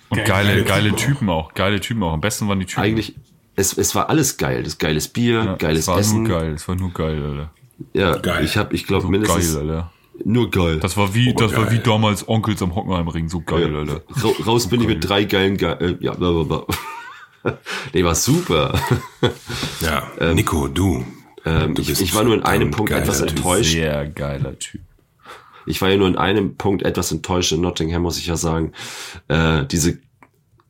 und 0.08 0.24
geile, 0.24 0.64
geile 0.64 0.96
Typen 0.96 1.30
auch, 1.30 1.54
geile 1.54 1.78
Typen 1.78 2.02
auch. 2.02 2.12
Am 2.12 2.20
besten 2.20 2.48
waren 2.48 2.58
die 2.58 2.66
Typen. 2.66 2.82
Eigentlich, 2.82 3.14
es, 3.54 3.78
es 3.78 3.94
war 3.94 4.08
alles 4.08 4.36
geil. 4.36 4.64
Das 4.64 4.78
geiles 4.78 5.06
Bier, 5.06 5.44
ja, 5.44 5.54
geiles 5.54 5.82
es 5.82 5.88
war 5.88 6.00
Essen. 6.00 6.24
Nur 6.24 6.40
geil, 6.40 6.52
es 6.54 6.66
war 6.66 6.74
nur 6.74 6.92
geil, 6.92 7.22
Alter. 7.22 7.50
Ja, 7.92 8.18
geil. 8.18 8.44
ich 8.44 8.56
habe, 8.56 8.74
ich 8.74 8.84
glaube 8.84 9.08
mindestens 9.08 9.54
geil, 9.54 9.62
Alter. 9.62 9.92
Nur 10.24 10.50
geil. 10.50 10.78
Das 10.80 10.96
war 10.96 11.14
wie, 11.14 11.30
oh, 11.30 11.38
das 11.38 11.52
geil. 11.52 11.64
war 11.64 11.70
wie 11.72 11.78
damals 11.78 12.28
Onkels 12.28 12.62
am 12.62 12.74
Hockenheimring, 12.74 13.28
so 13.28 13.40
geil, 13.40 13.72
ja. 13.72 13.78
Alter. 13.78 14.02
Ra 14.10 14.30
raus 14.46 14.64
so 14.64 14.68
bin 14.70 14.80
geil. 14.80 14.88
ich 14.88 14.94
mit 14.96 15.08
drei 15.08 15.24
geilen, 15.24 15.56
Ge 15.56 15.68
äh, 15.68 15.96
ja, 16.00 16.14
blablabla. 16.14 16.66
nee, 17.94 18.04
war 18.04 18.14
super. 18.14 18.78
ja, 19.80 20.02
ähm, 20.20 20.34
Nico, 20.34 20.68
du. 20.68 21.04
Ähm, 21.44 21.74
du 21.74 21.82
ich, 21.82 22.00
ich 22.00 22.14
war 22.14 22.24
nur 22.24 22.34
in 22.34 22.42
einem 22.42 22.70
Punkt 22.70 22.92
etwas 22.92 23.20
typ. 23.20 23.30
enttäuscht. 23.30 23.72
Sehr 23.72 24.06
geiler 24.08 24.58
Typ. 24.58 24.80
Ich 25.66 25.82
war 25.82 25.90
ja 25.90 25.96
nur 25.96 26.08
in 26.08 26.16
einem 26.16 26.56
Punkt 26.56 26.82
etwas 26.82 27.12
enttäuscht 27.12 27.52
in 27.52 27.60
Nottingham, 27.60 28.02
muss 28.02 28.18
ich 28.18 28.26
ja 28.26 28.36
sagen. 28.36 28.72
Äh, 29.28 29.66
diese 29.66 29.98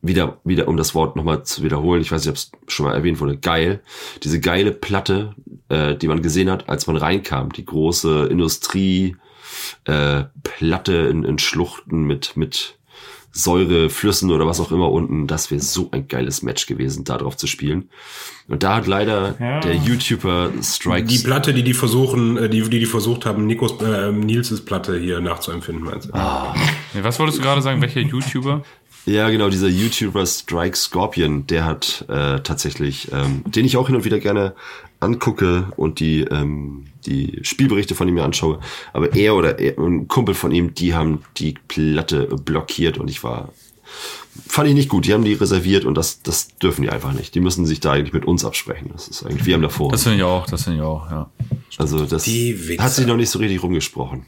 wieder, 0.02 0.38
wieder, 0.44 0.68
um 0.68 0.76
das 0.76 0.94
Wort 0.94 1.16
nochmal 1.16 1.44
zu 1.44 1.62
wiederholen, 1.62 2.02
ich 2.02 2.12
weiß 2.12 2.22
nicht, 2.22 2.30
ob 2.30 2.36
es 2.36 2.52
schon 2.68 2.86
mal 2.86 2.94
erwähnt 2.94 3.20
wurde, 3.20 3.36
geil. 3.36 3.80
Diese 4.22 4.40
geile 4.40 4.72
Platte, 4.72 5.34
äh, 5.68 5.96
die 5.96 6.08
man 6.08 6.22
gesehen 6.22 6.50
hat, 6.50 6.68
als 6.68 6.86
man 6.86 6.96
reinkam, 6.96 7.52
die 7.52 7.64
große 7.64 8.26
Industrie, 8.26 9.16
äh, 9.84 10.24
Platte 10.42 10.94
in, 10.94 11.24
in 11.24 11.38
Schluchten 11.38 12.04
mit, 12.04 12.36
mit 12.36 12.78
Säureflüssen 13.30 14.30
oder 14.30 14.46
was 14.46 14.58
auch 14.58 14.72
immer 14.72 14.90
unten, 14.90 15.26
das 15.26 15.50
wäre 15.50 15.60
so 15.60 15.88
ein 15.92 16.08
geiles 16.08 16.42
Match 16.42 16.66
gewesen, 16.66 17.04
da 17.04 17.18
drauf 17.18 17.36
zu 17.36 17.46
spielen. 17.46 17.90
Und 18.48 18.62
da 18.62 18.76
hat 18.76 18.86
leider 18.86 19.36
ja. 19.38 19.60
der 19.60 19.74
YouTuber 19.74 20.50
Strikes. 20.62 21.12
Die 21.12 21.18
Platte, 21.18 21.52
die 21.52 21.62
die 21.62 21.74
versuchen, 21.74 22.36
äh, 22.36 22.48
die, 22.48 22.62
die, 22.62 22.80
die 22.80 22.86
versucht 22.86 23.26
haben, 23.26 23.46
Nikos, 23.46 23.80
äh, 23.82 24.10
Nils' 24.10 24.64
Platte 24.64 24.98
hier 24.98 25.20
nachzuempfinden, 25.20 25.84
meinst 25.84 26.08
du? 26.08 26.14
Ah. 26.14 26.54
Was 27.02 27.18
wolltest 27.18 27.38
du 27.38 27.42
gerade 27.42 27.62
sagen? 27.62 27.80
Welcher 27.82 28.00
YouTuber? 28.00 28.62
Ja, 29.08 29.30
genau, 29.30 29.48
dieser 29.48 29.68
YouTuber 29.68 30.26
Strike 30.26 30.76
Scorpion, 30.76 31.46
der 31.46 31.64
hat 31.64 32.04
äh, 32.08 32.40
tatsächlich, 32.40 33.10
ähm, 33.10 33.42
den 33.46 33.64
ich 33.64 33.78
auch 33.78 33.86
hin 33.86 33.96
und 33.96 34.04
wieder 34.04 34.18
gerne 34.18 34.54
angucke 35.00 35.72
und 35.76 35.98
die, 35.98 36.24
ähm, 36.24 36.88
die 37.06 37.38
Spielberichte 37.40 37.94
von 37.94 38.06
ihm 38.06 38.14
mir 38.14 38.24
anschaue. 38.24 38.60
Aber 38.92 39.14
er 39.14 39.34
oder 39.34 39.58
er, 39.58 39.78
ein 39.78 40.08
Kumpel 40.08 40.34
von 40.34 40.52
ihm, 40.52 40.74
die 40.74 40.94
haben 40.94 41.22
die 41.38 41.54
Platte 41.68 42.26
blockiert 42.26 42.98
und 42.98 43.08
ich 43.08 43.24
war 43.24 43.48
fand 44.46 44.68
ich 44.68 44.74
nicht 44.74 44.88
gut. 44.88 45.06
Die 45.06 45.14
haben 45.14 45.24
die 45.24 45.32
reserviert 45.32 45.84
und 45.84 45.96
das, 45.96 46.22
das 46.22 46.48
dürfen 46.58 46.82
die 46.82 46.90
einfach 46.90 47.12
nicht. 47.12 47.34
Die 47.34 47.40
müssen 47.40 47.66
sich 47.66 47.80
da 47.80 47.92
eigentlich 47.92 48.12
mit 48.12 48.24
uns 48.24 48.44
absprechen. 48.44 48.90
Das 48.92 49.08
ist 49.08 49.24
eigentlich, 49.24 49.46
wir 49.46 49.54
haben 49.54 49.62
davor. 49.62 49.90
Das 49.90 50.02
finde 50.02 50.18
ich 50.18 50.24
auch, 50.24 50.46
das 50.46 50.64
finde 50.64 50.78
ich 50.78 50.84
auch, 50.84 51.10
ja. 51.10 51.30
Also 51.78 52.04
das 52.04 52.26
hat 52.26 52.92
sich 52.92 53.06
noch 53.06 53.16
nicht 53.16 53.30
so 53.30 53.38
richtig 53.38 53.62
rumgesprochen. 53.62 54.26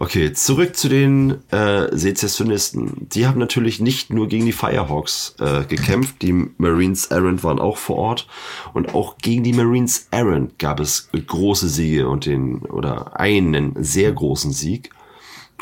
Okay, 0.00 0.32
zurück 0.32 0.76
zu 0.76 0.88
den 0.88 1.42
äh, 1.50 1.88
Sezessionisten. 1.90 3.08
Die 3.08 3.26
haben 3.26 3.40
natürlich 3.40 3.80
nicht 3.80 4.12
nur 4.12 4.28
gegen 4.28 4.46
die 4.46 4.52
Firehawks 4.52 5.34
äh, 5.40 5.64
gekämpft, 5.64 6.22
die 6.22 6.32
Marines 6.56 7.06
Errant 7.06 7.42
waren 7.42 7.58
auch 7.58 7.76
vor 7.76 7.96
Ort 7.96 8.28
und 8.74 8.94
auch 8.94 9.18
gegen 9.18 9.42
die 9.42 9.52
Marines 9.52 10.06
Errant 10.12 10.56
gab 10.60 10.78
es 10.78 11.10
große 11.10 11.68
Siege 11.68 12.08
und 12.08 12.26
den 12.26 12.58
oder 12.58 13.18
einen 13.18 13.74
sehr 13.82 14.12
großen 14.12 14.52
Sieg. 14.52 14.90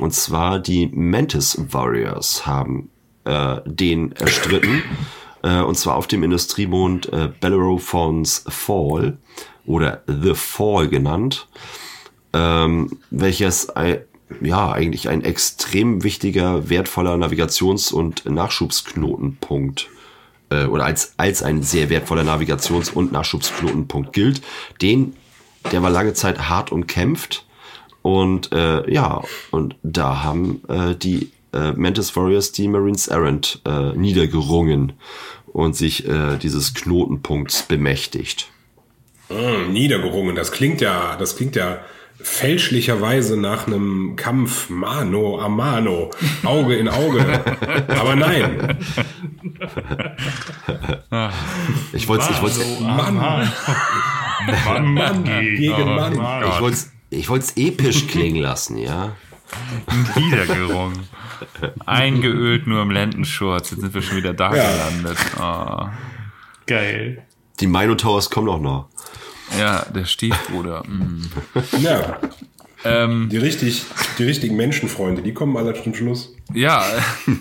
Und 0.01 0.13
zwar 0.13 0.59
die 0.59 0.89
Mantis 0.89 1.59
Warriors 1.73 2.47
haben 2.47 2.91
äh, 3.25 3.63
den 3.65 4.13
erstritten 4.13 4.83
äh, 5.43 5.63
und 5.63 5.79
zwar 5.79 5.97
auf 5.97 6.09
dem 6.09 6.23
Industriemond 6.23 7.11
äh, 7.11 7.31
Bellerophon's 7.41 8.45
Fall 8.49 9.17
oder 9.65 10.03
The 10.07 10.35
Fall 10.35 10.89
genannt, 10.89 11.49
ähm, 12.35 12.99
welches 13.11 13.71
ja, 14.41 14.73
eigentlich 14.73 15.09
ein 15.09 15.23
extrem 15.23 16.03
wichtiger, 16.03 16.69
wertvoller 16.69 17.17
Navigations- 17.17 17.93
und 17.93 18.27
Nachschubsknotenpunkt 18.27 19.89
äh, 20.51 20.65
oder 20.67 20.85
als, 20.85 21.15
als 21.17 21.43
ein 21.43 21.63
sehr 21.63 21.91
wertvoller 21.91 22.25
Navigations- 22.25 22.93
und 22.93 23.13
Nachschubsknotenpunkt 23.13 24.13
gilt. 24.13 24.43
Den, 24.83 25.15
der 25.71 25.83
war 25.83 25.91
lange 25.91 26.15
Zeit 26.15 26.49
hart 26.49 26.73
umkämpft. 26.73 27.45
Und 28.03 28.53
äh, 28.53 28.89
ja, 28.91 29.23
und 29.51 29.77
da 29.83 30.23
haben 30.23 30.63
äh, 30.69 30.95
die 30.95 31.33
äh, 31.53 31.73
Mantis 31.73 32.15
Warriors 32.15 32.53
die 32.53 32.69
Marines 32.69 33.09
Errant 33.09 33.61
äh, 33.65 33.93
niedergerungen 33.97 34.93
und 35.47 35.75
sich 35.75 36.09
äh, 36.09 36.37
dieses 36.37 36.75
Knotenpunkts 36.75 37.65
bemächtigt. 37.65 38.49
Mm, 39.29 39.73
niedergerungen, 39.73 40.37
das 40.37 40.53
klingt 40.53 40.81
ja, 40.81 41.17
das 41.17 41.37
klingt 41.37 41.57
ja 41.57 41.81
fälschlicherweise 42.27 43.37
nach 43.37 43.67
einem 43.67 44.17
Kampf 44.17 44.69
Mano 44.69 45.41
a 45.41 45.49
Mano, 45.49 46.11
Auge 46.45 46.75
in 46.77 46.89
Auge. 46.89 47.25
Aber 47.89 48.17
nein. 48.17 48.79
Ich 51.93 52.09
wollte 52.09 52.27
ich 52.31 52.43
wollte 52.43 52.61
Mann, 52.83 53.15
Mann, 53.15 54.95
Mann 54.95 55.25
gegen 55.25 55.95
Mann. 55.95 56.13
ich 56.15 56.61
wollte 56.61 56.79
ich 57.11 57.29
wollte 57.29 57.47
episch 57.57 58.09
klingen 58.09 58.43
lassen, 58.43 58.77
ja. 58.77 59.13
Niedergerungen. 60.17 61.05
Eingeölt 61.87 62.67
nur 62.67 62.83
im 62.83 62.91
Lendenschurz. 62.91 63.71
Jetzt 63.71 63.81
sind 63.81 63.95
wir 63.95 64.03
schon 64.03 64.17
wieder 64.17 64.35
da 64.35 64.55
Ja. 64.55 64.69
gelandet. 64.73 65.19
Oh. 65.41 65.87
Geil. 66.67 67.23
Die 67.61 67.69
Minotowers 67.69 68.29
kommen 68.31 68.49
auch 68.49 68.61
noch. 68.61 68.89
Ja, 69.59 69.85
der 69.95 70.05
Stiefbruder. 70.05 70.83
Mm. 70.85 71.31
Ja, 71.81 72.19
Ähm, 72.87 73.29
die, 73.31 73.39
richtig, 73.39 73.85
die 74.19 74.25
richtigen 74.25 74.57
Menschenfreunde, 74.57 75.23
die 75.23 75.33
kommen 75.33 75.57
alle 75.57 75.75
zum 75.83 75.95
Schluss. 75.95 76.35
ja, 76.53 76.85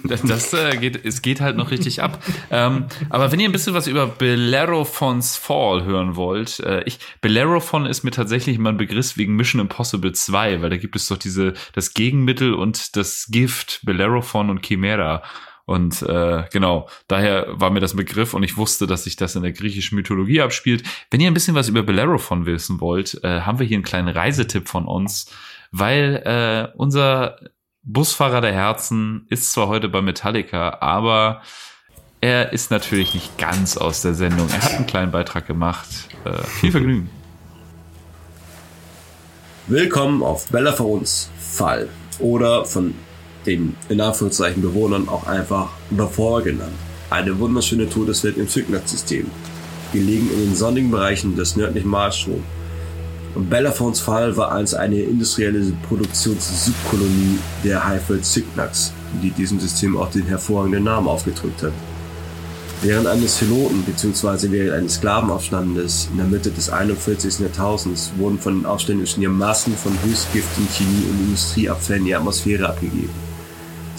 das, 0.04 0.22
das 0.24 0.54
äh, 0.54 0.78
geht, 0.78 1.06
es 1.06 1.22
geht 1.22 1.42
halt 1.42 1.58
noch 1.58 1.72
richtig 1.72 2.02
ab. 2.02 2.24
Ähm, 2.50 2.86
aber 3.10 3.32
wenn 3.32 3.40
ihr 3.40 3.50
ein 3.50 3.52
bisschen 3.52 3.74
was 3.74 3.88
über 3.88 4.08
Bellerophons 4.08 5.38
Fall 5.38 5.84
hören 5.84 6.16
wollt, 6.16 6.60
äh, 6.62 6.84
ich, 6.86 7.00
Bellerophon 7.22 7.86
ist 7.86 8.04
mir 8.04 8.12
tatsächlich 8.12 8.58
mal 8.58 8.70
ein 8.70 8.78
Begriff 8.78 9.18
wegen 9.18 9.36
Mission 9.36 9.62
Impossible 9.62 10.14
2, 10.14 10.62
weil 10.62 10.70
da 10.70 10.78
gibt 10.78 10.96
es 10.96 11.08
doch 11.08 11.18
diese, 11.18 11.54
das 11.74 11.94
Gegenmittel 11.94 12.54
und 12.54 12.96
das 12.96 13.28
Gift, 13.30 13.82
Bellerophon 13.84 14.50
und 14.50 14.66
Chimera. 14.66 15.22
Und 15.66 16.04
äh, 16.04 16.44
genau, 16.52 16.88
daher 17.08 17.48
war 17.50 17.72
mir 17.72 17.80
das 17.80 17.96
Begriff 17.96 18.34
und 18.34 18.44
ich 18.44 18.56
wusste, 18.56 18.86
dass 18.86 19.06
sich 19.06 19.16
das 19.16 19.36
in 19.36 19.42
der 19.42 19.52
griechischen 19.52 19.96
Mythologie 19.96 20.42
abspielt. 20.42 20.84
Wenn 21.10 21.22
ihr 21.22 21.28
ein 21.28 21.34
bisschen 21.34 21.56
was 21.56 21.70
über 21.70 21.82
Bellerophon 21.82 22.46
wissen 22.46 22.80
wollt, 22.80 23.20
äh, 23.24 23.42
haben 23.42 23.60
wir 23.60 23.66
hier 23.66 23.78
einen 23.78 23.84
kleinen 23.84 24.10
Reisetipp 24.10 24.68
von 24.68 24.86
uns, 24.86 25.32
weil 25.72 26.22
äh, 26.26 26.78
unser 26.78 27.40
Busfahrer 27.82 28.42
der 28.42 28.54
Herzen 28.54 29.26
ist 29.30 29.52
zwar 29.52 29.68
heute 29.68 29.90
bei 29.90 30.02
Metallica, 30.02 30.78
aber 30.82 31.42
er 32.22 32.54
ist 32.54 32.72
natürlich 32.72 33.14
nicht 33.14 33.38
ganz 33.38 33.78
aus 33.78 34.02
der 34.02 34.14
Sendung. 34.14 34.48
Er 34.50 34.62
hat 34.62 34.74
einen 34.74 34.88
kleinen 34.88 35.12
Beitrag 35.12 35.46
gemacht. 35.46 35.88
Äh, 36.26 36.44
viel 36.44 36.72
Vergnügen. 36.72 37.10
Willkommen 39.68 40.24
auf 40.24 40.48
Bellerophons 40.50 41.30
Fall 41.40 41.90
oder 42.20 42.66
von 42.66 42.96
den 43.46 43.76
in 43.90 44.02
Anführungszeichen 44.02 44.62
Bewohnern 44.62 45.08
auch 45.08 45.28
einfach 45.28 45.70
Bevor 45.92 46.42
genannt. 46.42 46.74
Eine 47.10 47.38
wunderschöne 47.40 47.90
Todeswelt 47.90 48.38
im 48.38 48.48
Cygnus-System, 48.48 49.30
gelegen 49.94 50.30
in 50.34 50.40
den 50.40 50.56
sonnigen 50.56 50.92
Bereichen 50.92 51.36
des 51.36 51.56
nördlichen 51.56 51.90
Marsstroms. 51.90 52.44
Und 53.36 53.50
Bellerophons 53.50 54.00
Fall 54.00 54.36
war 54.38 54.54
einst 54.54 54.76
eine 54.76 55.02
industrielle 55.02 55.74
Produktionssubkolonie 55.88 57.38
der 57.64 57.86
Highfield 57.86 58.26
Cygnax, 58.26 58.94
die 59.22 59.32
diesem 59.32 59.60
System 59.60 59.98
auch 59.98 60.10
den 60.10 60.26
hervorragenden 60.26 60.86
Namen 60.86 61.08
aufgedrückt 61.08 61.62
hat. 61.62 61.74
Während 62.82 63.08
eines 63.08 63.38
Piloten 63.38 63.84
bzw. 63.84 64.52
während 64.52 64.74
eines 64.74 64.96
Sklavenaufstandes 64.96 66.10
in 66.12 66.18
der 66.18 66.28
Mitte 66.28 66.52
des 66.52 66.70
41. 66.70 67.40
Jahrtausends 67.40 68.12
wurden 68.18 68.40
von 68.40 68.60
den 68.60 68.66
Aufständischen 68.66 69.22
hier 69.22 69.30
Massen 69.30 69.76
von 69.76 69.92
höchstgiftigen 70.04 70.70
Chemie- 70.70 71.10
und 71.10 71.20
Industrieabfällen 71.22 72.02
in 72.02 72.08
die 72.08 72.16
Atmosphäre 72.16 72.70
abgegeben. 72.70 73.10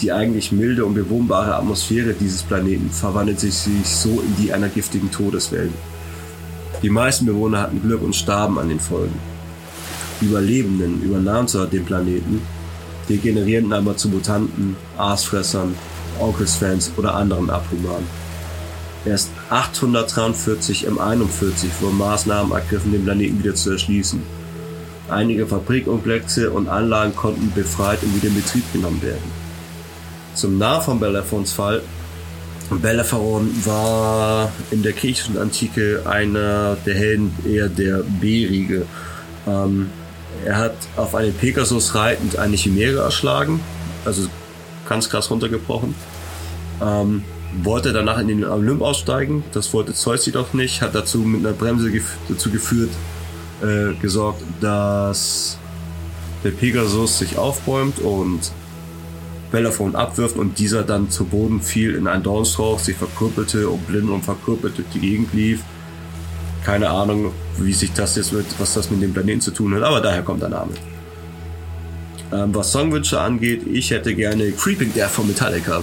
Die 0.01 0.11
eigentlich 0.11 0.51
milde 0.51 0.85
und 0.85 0.93
bewohnbare 0.93 1.55
Atmosphäre 1.55 2.13
dieses 2.13 2.43
Planeten 2.43 2.91
verwandelte 2.91 3.49
sich 3.49 3.87
so 3.87 4.21
in 4.21 4.35
die 4.35 4.53
einer 4.53 4.69
giftigen 4.69 5.09
Todeswelt. 5.09 5.71
Die 6.83 6.89
meisten 6.91 7.25
Bewohner 7.25 7.61
hatten 7.61 7.81
Glück 7.81 8.03
und 8.03 8.15
starben 8.15 8.59
an 8.59 8.69
den 8.69 8.79
Folgen. 8.79 9.19
Die 10.21 10.25
Überlebenden 10.25 11.01
übernahmen 11.01 11.47
zwar 11.47 11.65
den 11.65 11.83
Planeten, 11.83 12.41
degenerierten 13.09 13.73
aber 13.73 13.97
zu 13.97 14.09
Mutanten, 14.09 14.75
Aasfressern, 14.97 15.73
Onkelsfans 16.19 16.91
oder 16.97 17.15
anderen 17.15 17.49
Abhumanen. 17.49 18.05
Erst 19.05 19.31
843 19.49 20.87
M41 20.87 21.81
wurden 21.81 21.97
Maßnahmen 21.97 22.51
ergriffen, 22.51 22.91
den 22.91 23.03
Planeten 23.03 23.39
wieder 23.39 23.55
zu 23.55 23.71
erschließen. 23.71 24.21
Einige 25.09 25.47
Fabrikkomplexe 25.47 26.51
und 26.51 26.67
Anlagen 26.67 27.15
konnten 27.15 27.51
befreit 27.55 28.03
und 28.03 28.15
wieder 28.15 28.27
in 28.27 28.35
Betrieb 28.35 28.63
genommen 28.73 29.01
werden. 29.01 29.46
Zum 30.37 30.59
Namen 30.59 30.83
von 30.83 30.99
Bellerophons 30.99 31.51
Fall. 31.51 31.81
Bellerophon 32.69 33.49
war 33.65 34.51
in 34.69 34.83
der 34.83 34.93
griechischen 34.93 35.35
Antike 35.35 36.03
einer 36.05 36.77
der 36.85 36.93
Helden 36.93 37.33
eher 37.43 37.69
der 37.69 38.03
B-Riege. 38.03 38.85
Ähm, 39.47 39.89
er 40.45 40.57
hat 40.57 40.75
auf 40.95 41.15
einen 41.15 41.33
Pegasus 41.33 41.95
reitend 41.95 42.37
eine 42.37 42.55
Chimäre 42.55 42.99
erschlagen, 42.99 43.61
also 44.05 44.27
ganz 44.87 45.09
krass 45.09 45.31
runtergebrochen. 45.31 45.95
Ähm, 46.83 47.23
wollte 47.63 47.91
danach 47.91 48.19
in 48.19 48.27
den 48.27 48.45
Olymp 48.45 48.83
aussteigen, 48.83 49.43
das 49.53 49.73
wollte 49.73 49.95
Zeus 49.95 50.27
jedoch 50.27 50.53
nicht, 50.53 50.83
hat 50.83 50.93
dazu 50.93 51.17
mit 51.17 51.43
einer 51.43 51.55
Bremse 51.55 51.89
gef 51.89 52.15
dazu 52.29 52.51
geführt, 52.51 52.91
äh, 53.63 53.99
gesorgt, 53.99 54.43
dass 54.61 55.57
der 56.43 56.51
Pegasus 56.51 57.17
sich 57.17 57.39
aufbäumt 57.39 57.97
und 57.97 58.51
Bellerophon 59.51 59.95
abwirft 59.95 60.37
und 60.37 60.59
dieser 60.59 60.83
dann 60.83 61.09
zu 61.09 61.25
Boden 61.25 61.61
fiel 61.61 61.95
in 61.95 62.07
einen 62.07 62.23
Dornstrauch, 62.23 62.79
sich 62.79 62.97
verkrüppelte 62.97 63.69
und 63.69 63.87
blind 63.87 64.09
und 64.09 64.23
verkrüppelt 64.23 64.77
durch 64.77 64.87
die 64.93 64.99
Gegend 64.99 65.33
lief. 65.33 65.61
Keine 66.65 66.89
Ahnung, 66.89 67.31
wie 67.57 67.73
sich 67.73 67.93
das 67.93 68.15
jetzt 68.17 68.33
mit, 68.33 68.45
was 68.59 68.73
das 68.73 68.91
mit 68.91 69.01
dem 69.01 69.13
Planeten 69.13 69.41
zu 69.41 69.51
tun 69.51 69.73
hat, 69.75 69.83
aber 69.83 70.01
daher 70.01 70.21
kommt 70.21 70.41
der 70.41 70.49
Name. 70.49 70.71
Ähm, 72.33 72.53
was 72.53 72.71
Songwünsche 72.73 73.19
angeht, 73.21 73.65
ich 73.65 73.91
hätte 73.91 74.13
gerne 74.13 74.51
Creeping 74.51 74.93
Death 74.93 75.11
von 75.11 75.27
Metallica. 75.27 75.81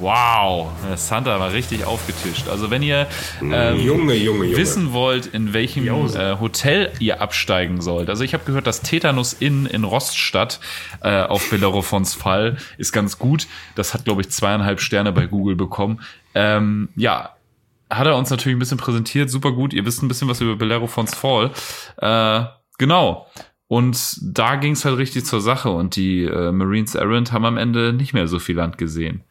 Wow, 0.00 0.70
Santa 0.96 1.38
war 1.38 1.52
richtig 1.52 1.84
aufgetischt. 1.84 2.48
Also 2.48 2.70
wenn 2.70 2.82
ihr 2.82 3.06
ähm, 3.42 3.78
Junge, 3.78 4.14
Junge, 4.14 4.46
Junge. 4.46 4.56
wissen 4.56 4.94
wollt, 4.94 5.26
in 5.26 5.52
welchem 5.52 5.86
äh, 5.86 6.38
Hotel 6.40 6.90
ihr 7.00 7.20
absteigen 7.20 7.82
sollt. 7.82 8.08
Also 8.08 8.24
ich 8.24 8.32
habe 8.32 8.44
gehört, 8.44 8.66
das 8.66 8.80
Tetanus 8.80 9.34
Inn 9.34 9.66
in 9.66 9.84
Roststadt 9.84 10.60
äh, 11.02 11.22
auf 11.22 11.50
Bellerophons 11.50 12.14
Fall 12.14 12.56
ist 12.78 12.92
ganz 12.92 13.18
gut. 13.18 13.46
Das 13.74 13.92
hat, 13.92 14.04
glaube 14.04 14.22
ich, 14.22 14.30
zweieinhalb 14.30 14.80
Sterne 14.80 15.12
bei 15.12 15.26
Google 15.26 15.56
bekommen. 15.56 16.00
Ähm, 16.34 16.88
ja, 16.96 17.34
hat 17.90 18.06
er 18.06 18.16
uns 18.16 18.30
natürlich 18.30 18.56
ein 18.56 18.60
bisschen 18.60 18.78
präsentiert. 18.78 19.28
Super 19.28 19.52
gut. 19.52 19.74
Ihr 19.74 19.84
wisst 19.84 20.02
ein 20.02 20.08
bisschen 20.08 20.28
was 20.28 20.40
über 20.40 20.56
Bellerophons 20.56 21.14
Fall. 21.14 21.50
Äh, 21.98 22.44
genau. 22.78 23.26
Und 23.68 24.18
da 24.22 24.56
ging 24.56 24.72
es 24.72 24.84
halt 24.84 24.96
richtig 24.96 25.26
zur 25.26 25.40
Sache 25.40 25.70
und 25.70 25.94
die 25.94 26.24
äh, 26.24 26.50
Marines 26.50 26.94
Errant 26.94 27.32
haben 27.32 27.44
am 27.44 27.56
Ende 27.56 27.92
nicht 27.92 28.14
mehr 28.14 28.26
so 28.26 28.38
viel 28.38 28.56
Land 28.56 28.78
gesehen. 28.78 29.24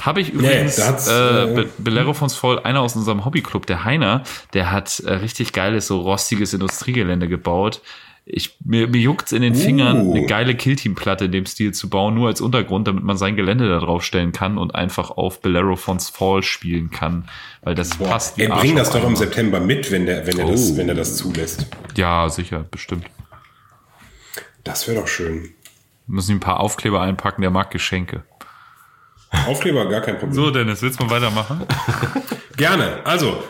Habe 0.00 0.20
ich 0.20 0.30
übrigens 0.30 0.84
hat's, 0.86 1.08
äh, 1.08 1.44
äh, 1.44 1.54
Be 1.54 1.68
Bellerophons 1.78 2.34
voll, 2.34 2.58
einer 2.60 2.80
aus 2.80 2.94
unserem 2.96 3.24
Hobbyclub, 3.24 3.66
der 3.66 3.84
Heiner, 3.84 4.22
der 4.52 4.70
hat 4.70 5.00
äh, 5.00 5.12
richtig 5.14 5.52
geiles, 5.52 5.86
so 5.86 6.00
rostiges 6.00 6.52
Industriegelände 6.52 7.28
gebaut. 7.28 7.80
Ich, 8.28 8.56
mir, 8.64 8.88
mir 8.88 9.00
juckt's 9.00 9.30
in 9.32 9.40
den 9.42 9.54
Fingern, 9.54 10.00
Uh. 10.02 10.14
eine 10.16 10.26
geile 10.26 10.54
Killteam-Platte 10.56 11.26
in 11.26 11.32
dem 11.32 11.46
Stil 11.46 11.72
zu 11.72 11.88
bauen, 11.88 12.14
nur 12.14 12.26
als 12.28 12.40
Untergrund, 12.40 12.88
damit 12.88 13.04
man 13.04 13.16
sein 13.16 13.36
Gelände 13.36 13.68
da 13.68 13.78
drauf 13.78 14.02
stellen 14.04 14.32
kann 14.32 14.58
und 14.58 14.74
einfach 14.74 15.12
auf 15.12 15.40
Bellerophons 15.40 16.10
Fall 16.10 16.42
spielen 16.42 16.90
kann. 16.90 17.28
Weil 17.62 17.76
das 17.76 17.90
passt 17.96 18.36
wie 18.36 18.42
Er 18.42 18.56
bringt 18.56 18.78
das 18.78 18.90
doch 18.90 19.00
im 19.00 19.06
Eimer. 19.06 19.16
September 19.16 19.60
mit, 19.60 19.90
wenn, 19.92 20.06
der, 20.06 20.26
wenn, 20.26 20.38
er 20.40 20.46
das, 20.46 20.72
Oh. 20.72 20.76
wenn 20.76 20.88
er 20.88 20.96
das 20.96 21.16
zulässt. 21.16 21.66
Ja, 21.96 22.28
sicher, 22.28 22.64
bestimmt. 22.70 23.06
Das 24.64 24.88
wäre 24.88 25.00
doch 25.00 25.08
schön. 25.08 25.42
Wir 26.06 26.14
müssen 26.16 26.32
ihm 26.32 26.36
ein 26.38 26.40
paar 26.40 26.60
Aufkleber 26.60 27.00
einpacken, 27.00 27.42
der 27.42 27.50
mag 27.50 27.70
Geschenke. 27.70 28.24
Aufkleber, 29.46 29.88
gar 29.88 30.00
kein 30.00 30.18
Problem. 30.18 30.34
So, 30.34 30.50
Dennis, 30.50 30.82
willst 30.82 31.00
du 31.00 31.04
mal 31.04 31.10
weitermachen? 31.10 31.62
Gerne. 32.56 33.00
Also, 33.04 33.42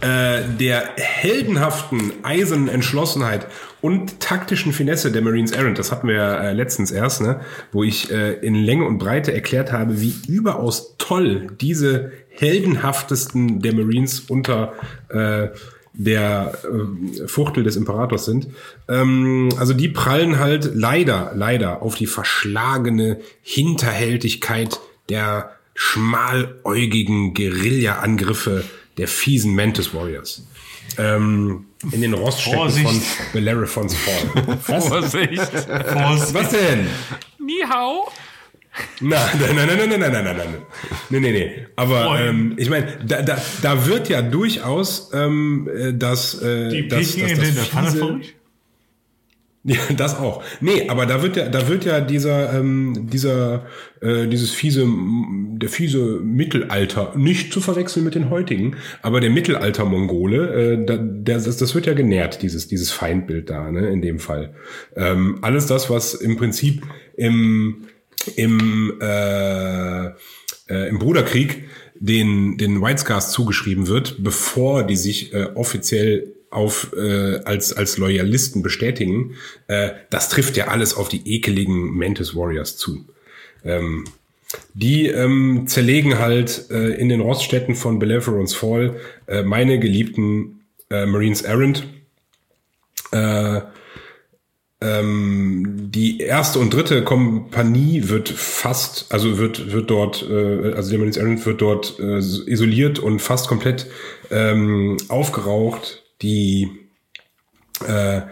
äh, 0.00 0.42
der 0.58 0.90
heldenhaften, 0.96 2.12
eisernen 2.22 2.68
Entschlossenheit 2.68 3.48
und 3.80 4.20
taktischen 4.20 4.72
Finesse 4.72 5.10
der 5.10 5.22
Marines 5.22 5.50
Errant, 5.50 5.78
das 5.78 5.90
hatten 5.90 6.08
wir 6.08 6.40
äh, 6.40 6.52
letztens 6.52 6.90
erst, 6.90 7.20
ne, 7.20 7.40
wo 7.72 7.82
ich 7.82 8.10
äh, 8.10 8.34
in 8.34 8.54
Länge 8.54 8.84
und 8.86 8.98
Breite 8.98 9.32
erklärt 9.32 9.72
habe, 9.72 10.00
wie 10.00 10.14
überaus 10.28 10.94
toll 10.98 11.48
diese 11.60 12.12
heldenhaftesten 12.30 13.60
der 13.60 13.74
Marines 13.74 14.20
unter 14.20 14.74
äh, 15.08 15.48
der 15.98 16.56
äh, 16.64 17.26
Fuchtel 17.26 17.64
des 17.64 17.76
Imperators 17.76 18.24
sind. 18.24 18.48
Ähm, 18.88 19.50
also 19.58 19.74
die 19.74 19.88
prallen 19.88 20.38
halt 20.38 20.70
leider, 20.74 21.32
leider 21.34 21.82
auf 21.82 21.96
die 21.96 22.06
verschlagene 22.06 23.20
Hinterhältigkeit 23.42 24.80
der 25.08 25.50
schmaläugigen 25.74 27.34
Guerilla-Angriffe 27.34 28.64
der 28.96 29.08
fiesen 29.08 29.54
Mantis 29.54 29.92
Warriors. 29.92 30.46
Ähm, 30.96 31.66
in 31.92 32.00
den 32.00 32.14
Roststätten 32.14 32.58
Vorsicht. 32.58 32.88
von 32.88 33.26
Bellerophons 33.32 33.94
Fall. 33.94 34.58
Was? 34.66 34.88
Vorsicht. 34.88 35.52
Was 35.52 36.50
denn? 36.50 36.86
Ni 37.38 37.62
hao. 37.68 38.10
Nein, 39.00 39.20
nein, 39.38 39.56
nein, 39.56 39.66
nein, 39.66 39.88
nein, 39.88 40.00
nein, 40.00 40.12
nein, 40.12 40.24
nein, 40.24 40.36
nein. 40.36 40.54
Nee, 41.10 41.20
nee, 41.20 41.32
nee. 41.32 41.66
Aber 41.76 42.20
ähm, 42.20 42.54
ich 42.56 42.68
meine, 42.70 42.86
da, 43.06 43.22
da, 43.22 43.40
da 43.62 43.86
wird 43.86 44.08
ja 44.08 44.22
durchaus 44.22 45.10
ähm, 45.14 45.68
äh, 45.74 45.92
das, 45.94 46.40
äh, 46.42 46.68
Die 46.70 46.88
das, 46.88 47.12
Peking 47.12 47.22
das, 47.28 47.32
in 47.32 47.54
der 47.54 47.54
das 47.54 47.66
Pfanne 47.68 47.88
fiese- 47.88 47.98
verrückt? 47.98 48.34
Ja, 49.64 49.76
das 49.96 50.16
auch. 50.16 50.42
Nee, 50.60 50.88
aber 50.88 51.04
da 51.04 51.20
wird 51.22 51.36
ja, 51.36 51.48
da 51.48 51.68
wird 51.68 51.84
ja 51.84 52.00
dieser, 52.00 52.54
ähm, 52.58 53.08
dieser, 53.10 53.66
äh, 54.00 54.26
dieses 54.26 54.50
fiese, 54.52 54.86
der 54.86 55.68
fiese 55.68 56.20
Mittelalter, 56.22 57.12
nicht 57.16 57.52
zu 57.52 57.60
verwechseln 57.60 58.04
mit 58.04 58.14
den 58.14 58.30
heutigen, 58.30 58.76
aber 59.02 59.20
der 59.20 59.30
Mittelalter-Mongole, 59.30 60.54
äh, 60.74 60.86
da, 60.86 60.96
der, 60.96 61.40
das, 61.40 61.56
das 61.58 61.74
wird 61.74 61.84
ja 61.86 61.92
genährt, 61.94 62.40
dieses, 62.40 62.68
dieses 62.68 62.92
Feindbild 62.92 63.50
da, 63.50 63.70
ne, 63.70 63.88
in 63.88 64.00
dem 64.00 64.20
Fall. 64.20 64.54
Ähm, 64.96 65.38
alles 65.42 65.66
das, 65.66 65.90
was 65.90 66.14
im 66.14 66.36
Prinzip 66.36 66.84
im, 67.16 67.88
im, 68.36 68.98
äh, 69.00 70.06
äh, 70.06 70.88
im 70.88 70.98
Bruderkrieg 70.98 71.68
den, 71.94 72.58
den 72.58 72.80
White 72.80 73.00
Scars 73.00 73.32
zugeschrieben 73.32 73.86
wird, 73.86 74.22
bevor 74.22 74.82
die 74.84 74.96
sich 74.96 75.32
äh, 75.32 75.48
offiziell 75.54 76.32
auf 76.50 76.92
äh, 76.96 77.40
als 77.44 77.74
als 77.74 77.98
Loyalisten 77.98 78.62
bestätigen, 78.62 79.34
äh, 79.66 79.90
das 80.10 80.30
trifft 80.30 80.56
ja 80.56 80.68
alles 80.68 80.94
auf 80.94 81.08
die 81.08 81.34
ekeligen 81.34 81.96
Mantis 81.96 82.34
Warriors 82.34 82.76
zu. 82.76 83.04
Ähm, 83.64 84.04
die 84.72 85.08
ähm, 85.08 85.66
zerlegen 85.66 86.18
halt 86.18 86.70
äh, 86.70 86.94
in 86.94 87.10
den 87.10 87.20
Roststädten 87.20 87.74
von 87.74 87.98
Bellerophon's 87.98 88.54
Fall 88.54 88.98
äh, 89.26 89.42
meine 89.42 89.78
geliebten 89.78 90.60
äh, 90.90 91.04
Marines 91.04 91.42
Errant. 91.42 91.86
Äh, 93.12 93.60
ähm, 94.80 95.90
die 95.90 96.20
erste 96.20 96.60
und 96.60 96.72
dritte 96.72 97.02
Kompanie 97.02 98.08
wird 98.08 98.28
fast, 98.28 99.12
also 99.12 99.38
wird 99.38 99.72
wird 99.72 99.90
dort, 99.90 100.22
äh, 100.28 100.72
also 100.74 100.90
der 100.90 100.98
Marines 100.98 101.16
Errant 101.16 101.44
wird 101.46 101.60
dort 101.60 101.98
äh, 101.98 102.18
isoliert 102.18 102.98
und 103.00 103.20
fast 103.20 103.48
komplett 103.48 103.86
ähm, 104.30 104.96
aufgeraucht. 105.08 106.04
Die 106.22 106.70
äh, 107.86 108.22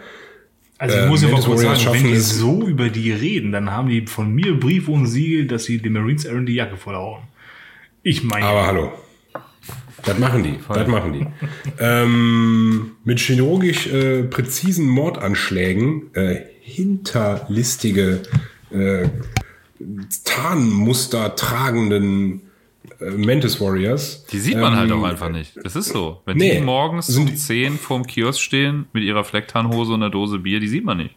Also 0.77 0.97
ich 0.97 1.03
Äh, 1.03 1.07
muss 1.07 1.21
ja 1.21 1.27
mal 1.29 1.33
Mantis 1.41 1.47
kurz 1.47 1.61
sagen, 1.61 1.93
wenn 1.93 2.03
die 2.03 2.17
so 2.17 2.67
über 2.67 2.89
die 2.89 3.11
reden, 3.11 3.51
dann 3.51 3.71
haben 3.71 3.89
die 3.89 4.05
von 4.07 4.33
mir 4.33 4.59
Brief 4.59 4.87
und 4.87 5.07
Siegel, 5.07 5.47
dass 5.47 5.65
sie 5.65 5.79
den 5.79 5.93
Marines 5.93 6.25
Aaron 6.27 6.45
die 6.45 6.53
Jacke 6.53 6.77
vollhauen. 6.77 7.23
Ich 8.03 8.23
meine, 8.23 8.45
Aber 8.45 8.67
hallo. 8.67 8.91
Das 10.05 10.17
machen 10.19 10.43
die. 10.43 10.57
Das 10.69 10.87
machen 10.87 11.13
die. 11.13 11.25
ähm, 11.79 12.91
mit 13.03 13.19
chirurgisch 13.19 13.87
äh, 13.87 14.23
präzisen 14.23 14.87
Mordanschlägen, 14.87 16.13
äh, 16.13 16.41
hinterlistige 16.61 18.21
äh, 18.71 19.07
Tarnmuster 20.23 21.35
tragenden 21.35 22.41
äh, 22.99 23.09
Mantis 23.11 23.59
Warriors. 23.59 24.25
Die 24.31 24.39
sieht 24.39 24.57
man 24.57 24.75
halt 24.75 24.89
ähm, 24.91 24.99
auch 24.99 25.03
einfach 25.07 25.29
nicht. 25.29 25.53
Das 25.63 25.75
ist 25.75 25.89
so. 25.89 26.21
Wenn 26.25 26.37
nee, 26.37 26.57
die 26.59 26.61
morgens 26.63 27.07
sind 27.07 27.23
um 27.23 27.27
die- 27.27 27.35
10 27.35 27.77
vorm 27.77 28.05
Kiosk 28.05 28.39
stehen 28.41 28.85
mit 28.93 29.03
ihrer 29.03 29.23
Flecktarnhose 29.23 29.93
und 29.93 30.01
einer 30.03 30.11
Dose 30.11 30.39
Bier, 30.39 30.59
die 30.59 30.67
sieht 30.67 30.85
man 30.85 30.97
nicht. 30.97 31.15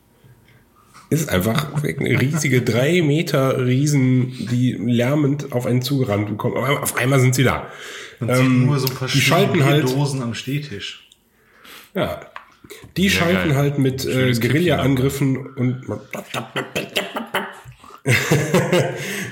ist 1.10 1.28
einfach 1.28 1.82
eine 1.82 2.20
riesige 2.20 2.62
drei 2.62 3.02
Meter 3.02 3.64
Riesen, 3.66 4.30
die 4.50 4.72
lärmend 4.72 5.52
auf 5.52 5.66
einen 5.66 5.82
zugerannt 5.82 6.36
kommen. 6.38 6.56
Aber 6.56 6.82
auf 6.82 6.96
einmal 6.96 7.20
sind 7.20 7.34
sie 7.34 7.44
da. 7.44 7.66
Ähm, 8.20 8.66
nur 8.66 8.78
so 8.78 8.88
ein 8.88 8.94
paar 8.94 9.08
die 9.08 9.20
schalten 9.20 9.64
halt, 9.64 9.84
Dosen 9.84 10.22
am 10.22 10.34
Stehtisch. 10.34 11.08
ja, 11.94 12.20
die 12.96 13.08
Sehr 13.08 13.20
schalten 13.20 13.48
geil. 13.50 13.58
halt 13.58 13.78
mit 13.78 14.04
äh, 14.04 14.32
Guerilla-Angriffen 14.32 15.36
und 15.54 15.82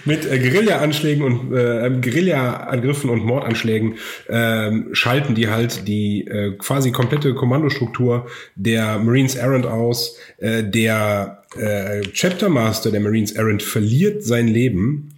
mit 0.05 0.27
äh, 0.27 0.39
Guerilla-Anschlägen 0.39 1.23
und 1.23 1.53
äh, 1.55 1.91
Guerilla-Angriffen 2.01 3.11
und 3.11 3.25
Mordanschlägen 3.25 3.97
ähm, 4.29 4.89
schalten 4.93 5.35
die 5.35 5.49
halt 5.49 5.89
die 5.89 6.27
äh, 6.27 6.53
quasi 6.59 6.91
komplette 6.93 7.35
Kommandostruktur 7.35 8.27
der 8.57 8.99
Marines 8.99 9.37
Errant 9.37 9.67
aus. 9.67 10.17
Äh, 10.39 10.65
der 10.65 11.45
äh, 11.57 12.03
Chapter 12.13 12.49
Master 12.49 12.91
der 12.91 13.01
Marines 13.01 13.33
Errant 13.33 13.63
verliert 13.63 14.23
sein 14.25 14.49
Leben. 14.49 15.15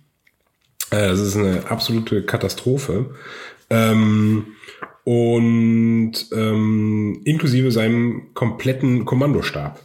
Äh, 0.91 1.09
das 1.09 1.21
ist 1.21 1.37
eine 1.37 1.69
absolute 1.69 2.23
Katastrophe. 2.23 3.11
Ähm, 3.71 4.47
und 5.05 6.13
ähm, 6.33 7.23
inklusive 7.25 7.73
seinem 7.73 8.35
kompletten 8.35 9.05
Kommandostab. 9.05 9.81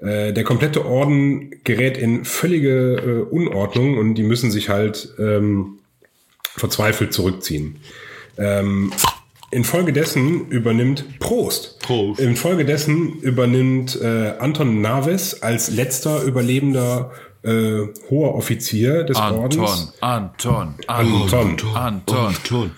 Äh, 0.00 0.32
der 0.32 0.44
komplette 0.44 0.84
Orden 0.84 1.50
gerät 1.64 1.96
in 1.96 2.24
völlige 2.24 2.94
äh, 2.96 3.34
Unordnung 3.34 3.98
und 3.98 4.14
die 4.14 4.22
müssen 4.22 4.50
sich 4.50 4.68
halt 4.68 5.14
ähm, 5.18 5.78
verzweifelt 6.42 7.12
zurückziehen. 7.12 7.76
Ähm, 8.36 8.92
infolgedessen 9.50 10.48
übernimmt 10.48 11.18
Prost. 11.18 11.80
Prost. 11.80 12.20
Infolgedessen 12.20 13.14
übernimmt 13.20 14.00
äh, 14.00 14.34
Anton 14.38 14.80
Naves 14.80 15.42
als 15.42 15.70
letzter 15.70 16.22
überlebender 16.22 17.12
äh, 17.42 17.86
hoher 18.10 18.34
Offizier 18.34 19.04
des 19.04 19.16
Ordens. 19.16 19.94
Anton, 20.00 20.74
Anton, 20.86 21.30
Anton. 21.32 21.74
Anton. 21.74 22.36
Ton. 22.44 22.70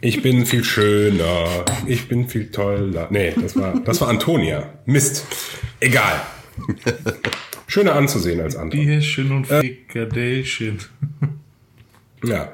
Ich 0.00 0.22
bin 0.22 0.46
viel 0.46 0.62
schöner. 0.62 1.64
Ich 1.86 2.06
bin 2.06 2.28
viel 2.28 2.50
toller. 2.50 3.08
Nee, 3.10 3.34
das 3.40 3.56
war, 3.56 3.80
das 3.80 4.00
war 4.00 4.08
Antonia. 4.08 4.74
Mist. 4.84 5.26
Egal. 5.80 6.20
Schöner 7.66 7.94
anzusehen 7.94 8.40
als 8.40 8.56
Anton. 8.56 8.80
Bierchen 8.80 9.32
und 9.32 9.46
Frikadellchen. 9.46 10.78
Ja. 12.24 12.52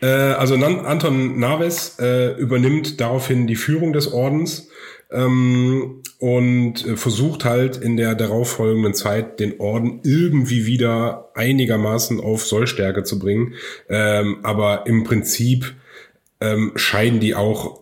Äh, 0.00 0.06
also 0.06 0.54
Anton 0.54 1.38
Naves 1.38 1.98
äh, 1.98 2.32
übernimmt 2.38 3.00
daraufhin 3.00 3.46
die 3.46 3.56
Führung 3.56 3.92
des 3.92 4.12
Ordens 4.12 4.68
ähm, 5.10 6.02
und 6.18 6.86
äh, 6.86 6.96
versucht 6.96 7.44
halt 7.44 7.76
in 7.76 7.96
der 7.96 8.14
darauffolgenden 8.14 8.94
Zeit 8.94 9.40
den 9.40 9.60
Orden 9.60 10.00
irgendwie 10.02 10.66
wieder 10.66 11.30
einigermaßen 11.34 12.20
auf 12.20 12.44
Sollstärke 12.44 13.04
zu 13.04 13.18
bringen. 13.18 13.54
Ähm, 13.88 14.38
aber 14.42 14.86
im 14.86 15.04
Prinzip 15.04 15.74
ähm, 16.44 16.72
scheiden 16.76 17.20
die 17.20 17.34
auch 17.34 17.80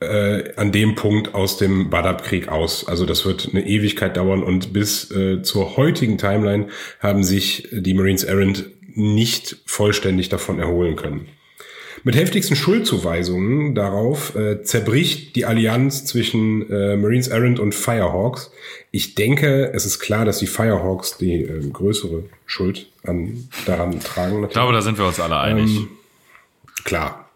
äh, 0.00 0.54
an 0.56 0.72
dem 0.72 0.94
Punkt 0.94 1.34
aus 1.34 1.58
dem 1.58 1.90
Badab-Krieg 1.90 2.48
aus. 2.48 2.86
Also 2.88 3.06
das 3.06 3.24
wird 3.24 3.50
eine 3.52 3.66
Ewigkeit 3.66 4.16
dauern 4.16 4.42
und 4.42 4.72
bis 4.72 5.10
äh, 5.10 5.42
zur 5.42 5.76
heutigen 5.76 6.18
Timeline 6.18 6.68
haben 7.00 7.22
sich 7.22 7.68
die 7.70 7.94
Marines 7.94 8.24
Errant 8.24 8.66
nicht 8.94 9.56
vollständig 9.66 10.28
davon 10.28 10.58
erholen 10.58 10.96
können. 10.96 11.28
Mit 12.02 12.16
heftigsten 12.16 12.56
Schuldzuweisungen 12.56 13.74
darauf 13.74 14.34
äh, 14.34 14.62
zerbricht 14.62 15.36
die 15.36 15.44
Allianz 15.44 16.06
zwischen 16.06 16.68
äh, 16.70 16.96
Marines 16.96 17.28
Errant 17.28 17.60
und 17.60 17.74
Firehawks. 17.74 18.50
Ich 18.90 19.14
denke, 19.16 19.70
es 19.74 19.84
ist 19.84 19.98
klar, 20.00 20.24
dass 20.24 20.38
die 20.38 20.46
Firehawks 20.46 21.18
die 21.18 21.42
äh, 21.42 21.68
größere 21.70 22.24
Schuld 22.46 22.86
an, 23.04 23.48
daran 23.66 24.00
tragen. 24.00 24.42
Ich 24.44 24.50
glaube, 24.50 24.72
da 24.72 24.80
sind 24.80 24.96
wir 24.96 25.06
uns 25.06 25.20
alle 25.20 25.38
einig. 25.38 25.76
Ähm, 25.76 25.88
Klar. 26.84 27.29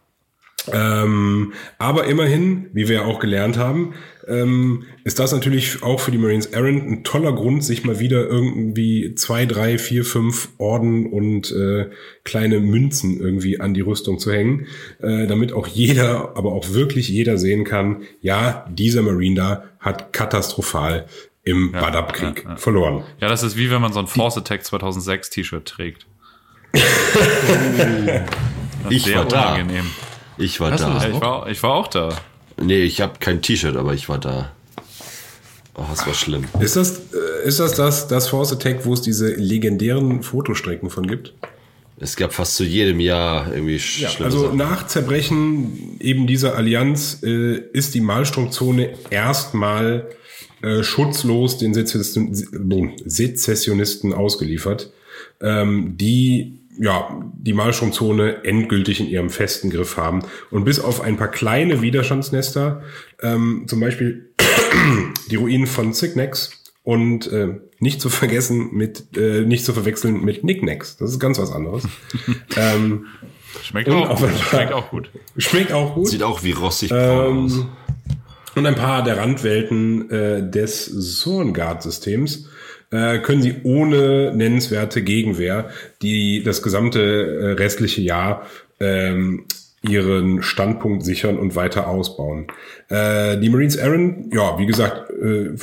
Ähm, 0.73 1.53
aber 1.79 2.07
immerhin, 2.07 2.71
wie 2.73 2.89
wir 2.89 2.97
ja 2.97 3.05
auch 3.05 3.21
gelernt 3.21 3.59
haben, 3.59 3.95
ähm, 4.27 4.85
ist 5.05 5.19
das 5.19 5.33
natürlich 5.33 5.83
auch 5.83 6.01
für 6.01 6.11
die 6.11 6.19
Marines 6.19 6.47
Errant 6.47 6.89
ein 6.89 7.05
toller 7.05 7.33
Grund, 7.33 7.63
sich 7.63 7.85
mal 7.85 8.01
wieder 8.01 8.27
irgendwie 8.27 9.15
zwei, 9.15 9.45
drei, 9.45 9.77
vier, 9.79 10.05
fünf 10.05 10.49
Orden 10.59 11.07
und 11.07 11.53
äh, 11.53 11.91
kleine 12.25 12.61
Münzen 12.61 13.21
irgendwie 13.21 13.61
an 13.61 13.75
die 13.75 13.83
Rüstung 13.83 14.19
zu 14.19 14.33
hängen, 14.33 14.67
äh, 15.03 15.27
damit 15.27 15.53
auch 15.53 15.67
jeder, 15.67 16.37
aber 16.37 16.53
auch 16.53 16.73
wirklich 16.73 17.09
jeder 17.09 17.37
sehen 17.37 17.65
kann, 17.65 18.03
ja, 18.23 18.65
dieser 18.71 19.03
Marine 19.03 19.35
da 19.35 19.65
hat 19.81 20.13
katastrophal 20.13 21.07
im 21.43 21.73
Badab-Krieg 21.73 22.45
ja, 22.45 22.51
ja. 22.51 22.57
verloren. 22.57 23.05
ja, 23.21 23.29
das 23.29 23.43
ist 23.43 23.59
wie 23.59 23.71
wenn 23.71 23.83
man 23.83 23.93
so 23.93 23.99
ein 23.99 24.07
Force 24.07 24.39
Attack 24.39 24.65
2006 24.65 25.31
T-Shirt 25.31 25.67
trägt. 25.67 26.07
Ich 28.91 29.05
sehr 29.05 29.17
war 29.17 29.25
da. 29.27 29.55
unangenehm. 29.55 29.87
Ich 30.39 30.61
war 30.61 30.73
Hast 30.73 30.83
da. 30.83 31.03
Ja, 31.03 31.09
ich, 31.09 31.21
war, 31.21 31.49
ich 31.49 31.63
war 31.63 31.75
auch 31.75 31.89
da. 31.89 32.17
Nee, 32.61 32.83
ich 32.83 33.01
habe 33.01 33.15
kein 33.21 33.43
T-Shirt, 33.43 33.77
aber 33.77 33.95
ich 33.95 34.09
war 34.09 34.19
da. 34.19 34.53
Oh, 35.77 35.83
das 35.91 36.07
war 36.07 36.15
schlimm. 36.15 36.45
Ist 36.61 36.77
das, 36.77 36.99
äh, 37.13 37.47
ist 37.49 37.59
das, 37.59 37.75
das 37.75 38.07
das 38.07 38.29
Force 38.29 38.53
Attack, 38.53 38.85
wo 38.87 38.93
es 38.95 39.03
diese 39.03 39.35
legendären 39.35 40.23
Fotostrecken 40.23 40.89
von 40.89 41.07
gibt? 41.07 41.35
Es 41.99 42.17
gab 42.17 42.33
fast 42.33 42.57
zu 42.57 42.65
jedem 42.65 43.01
Jahr 43.01 43.53
irgendwie 43.53 43.81
Ja, 43.99 44.11
also 44.25 44.47
Sachen. 44.47 44.57
nach 44.59 44.87
Zerbrechen 44.87 45.97
eben 46.01 46.27
dieser 46.27 46.57
Allianz 46.57 47.21
äh, 47.23 47.57
ist 47.73 47.95
die 47.95 48.01
Malstromzone 48.01 48.95
erstmal 49.11 50.09
äh, 50.63 50.83
schutzlos 50.83 51.59
den 51.59 51.73
Sezessionisten, 51.73 52.93
Sezessionisten 53.07 54.13
ausgeliefert, 54.13 54.91
ähm, 55.41 55.97
die 55.97 56.61
ja 56.79 57.21
die 57.37 57.53
Malstromzone 57.53 58.45
endgültig 58.45 59.01
in 59.01 59.07
ihrem 59.07 59.31
festen 59.31 59.71
Griff 59.71 59.97
haben. 59.97 60.23
Und 60.51 60.65
bis 60.65 60.81
auf 60.81 61.01
ein 61.01 61.17
paar 61.17 61.29
kleine 61.29 61.83
Widerstandsnester, 61.83 62.83
ähm, 63.23 63.65
zum 63.67 63.81
Beispiel 63.81 64.33
die 65.31 65.37
Ruinen 65.37 65.67
von 65.67 65.93
Zygnex 65.93 66.63
und 66.83 67.31
äh, 67.33 67.61
nicht 67.79 68.01
zu 68.01 68.11
vergessen 68.11 68.71
mit, 68.73 69.17
äh, 69.17 69.43
nicht 69.43 69.65
zu 69.65 69.73
verwechseln 69.73 70.23
mit 70.25 70.41
Knickknacks. 70.41 70.97
Das 70.97 71.11
ist 71.11 71.19
ganz 71.19 71.39
was 71.39 71.53
anderes. 71.53 71.85
ähm, 72.57 73.07
Schmeckt 73.63 73.89
auch, 73.89 74.11
auf 74.11 74.21
gut. 74.21 74.31
Schmeckt 74.51 74.73
auch 74.73 74.91
gut. 74.91 75.11
schmeckt 75.37 75.73
auch 75.73 75.95
gut. 75.95 76.09
Sieht 76.09 76.23
auch 76.23 76.43
wie 76.43 76.53
rostig 76.53 76.91
braun 76.91 77.45
aus. 77.47 77.55
Ähm, 77.55 77.67
und 78.57 78.67
ein 78.67 78.75
paar 78.75 79.03
der 79.03 79.19
Randwelten 79.19 80.11
äh, 80.11 80.49
des 80.49 81.21
Zorngard-Systems 81.21 82.49
äh, 82.95 83.19
können 83.19 83.43
sie 83.43 83.57
ohne 83.63 84.33
nennenswerte 84.35 85.03
Gegenwehr, 85.03 85.71
die 86.03 86.43
das 86.43 86.63
gesamte 86.63 87.01
äh, 87.01 87.53
restliche 87.53 88.01
Jahr 88.01 88.47
ähm, 88.81 89.47
ihren 89.83 90.43
Standpunkt 90.43 91.05
sichern 91.05 91.39
und 91.39 91.57
weiter 91.57 91.89
ausbauen. 91.89 92.47
Äh, 92.89 93.39
die 93.39 93.51
Marines 93.51 93.79
Aaron, 93.79 94.31
ja, 94.33 94.59
wie 94.59 94.67
gesagt, 94.67 95.11
äh, 95.11 95.57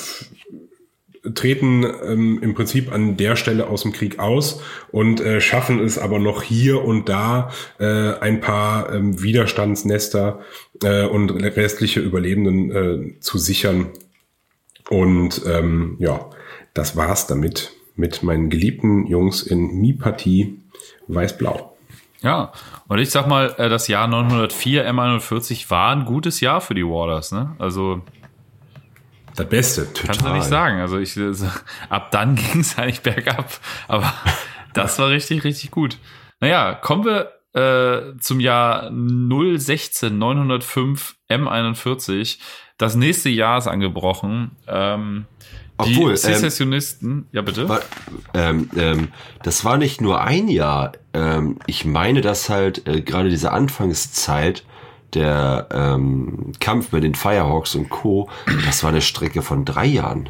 treten 1.36 1.84
ähm, 1.84 2.40
im 2.42 2.56
Prinzip 2.56 2.92
an 2.92 3.16
der 3.16 3.36
Stelle 3.36 3.68
aus 3.68 3.84
dem 3.84 3.92
Krieg 3.92 4.18
aus 4.20 4.62
und 4.92 5.22
äh, 5.22 5.40
schaffen 5.40 5.80
es 5.80 6.00
aber 6.00 6.18
noch 6.18 6.42
hier 6.42 6.84
und 6.84 7.10
da 7.10 7.52
äh, 7.80 8.14
ein 8.20 8.42
paar 8.42 8.92
ähm, 8.92 9.22
Widerstandsnester 9.22 10.40
äh, 10.82 11.06
und 11.06 11.30
restliche 11.32 12.00
Überlebenden 12.00 12.72
äh, 12.72 13.20
zu 13.20 13.38
sichern. 13.38 13.90
Und 14.90 15.44
ähm, 15.46 15.96
ja, 16.00 16.30
das 16.74 16.95
war's 16.95 17.28
damit 17.28 17.72
mit 17.95 18.24
meinen 18.24 18.49
geliebten 18.49 19.05
Jungs 19.07 19.43
in 19.43 19.80
Mi-Partie 19.80 20.59
Weiß-Blau. 21.07 21.76
Ja, 22.22 22.51
und 22.88 22.99
ich 22.99 23.09
sag 23.09 23.28
mal, 23.28 23.55
äh, 23.57 23.67
das 23.69 23.88
Jahr 23.88 24.07
904 24.07 24.88
M41 24.91 25.69
war 25.69 25.91
ein 25.95 26.05
gutes 26.05 26.39
Jahr 26.39 26.61
für 26.61 26.76
die 26.76 26.86
Warders, 26.86 27.32
ne? 27.32 27.55
Also 27.57 28.01
Das 29.36 29.49
Beste. 29.49 29.88
kannst 30.05 30.22
du 30.22 30.30
nicht 30.32 30.43
sagen. 30.45 30.80
Also 30.82 30.99
ich 30.99 31.17
äh, 31.17 31.32
ab 31.89 32.11
dann 32.11 32.36
ging 32.51 32.61
es 32.61 32.78
eigentlich 32.78 33.01
bergab, 33.01 33.49
aber 33.88 34.13
das 34.74 34.99
war 34.99 35.09
richtig, 35.09 35.43
richtig 35.43 35.72
gut. 35.72 35.97
Naja, 36.39 36.76
kommen 36.76 37.05
wir 37.05 37.32
äh, 37.53 38.17
zum 38.19 38.39
Jahr 38.39 38.91
016 38.91 40.17
905 40.17 41.15
M41. 41.30 42.38
Das 42.78 42.95
nächste 42.95 43.30
Jahr 43.30 43.57
ist 43.57 43.67
angebrochen. 43.67 44.55
Ähm, 44.67 45.26
die 45.86 45.96
Obwohl, 45.96 46.12
ähm, 46.12 46.18
Sezessionisten, 46.18 47.28
ja 47.32 47.42
bitte. 47.42 47.68
War, 47.68 47.82
ähm, 48.34 48.70
ähm, 48.76 49.08
das 49.44 49.66
war 49.66 49.78
nicht 49.78 50.02
nur 50.02 50.22
ein 50.22 50.48
Jahr. 50.48 50.94
Ähm, 51.14 51.58
ich 51.68 51.86
meine, 51.86 52.22
dass 52.22 52.50
halt 52.50 52.88
äh, 52.88 53.02
gerade 53.02 53.30
diese 53.30 53.52
Anfangszeit 53.52 54.64
der 55.14 55.68
ähm, 55.72 56.54
Kampf 56.60 56.92
mit 56.92 57.04
den 57.04 57.16
Firehawks 57.16 57.76
und 57.76 57.90
Co., 57.90 58.30
das 58.66 58.84
war 58.84 58.92
eine 58.92 59.02
Strecke 59.02 59.42
von 59.42 59.66
drei 59.66 59.86
Jahren. 59.86 60.30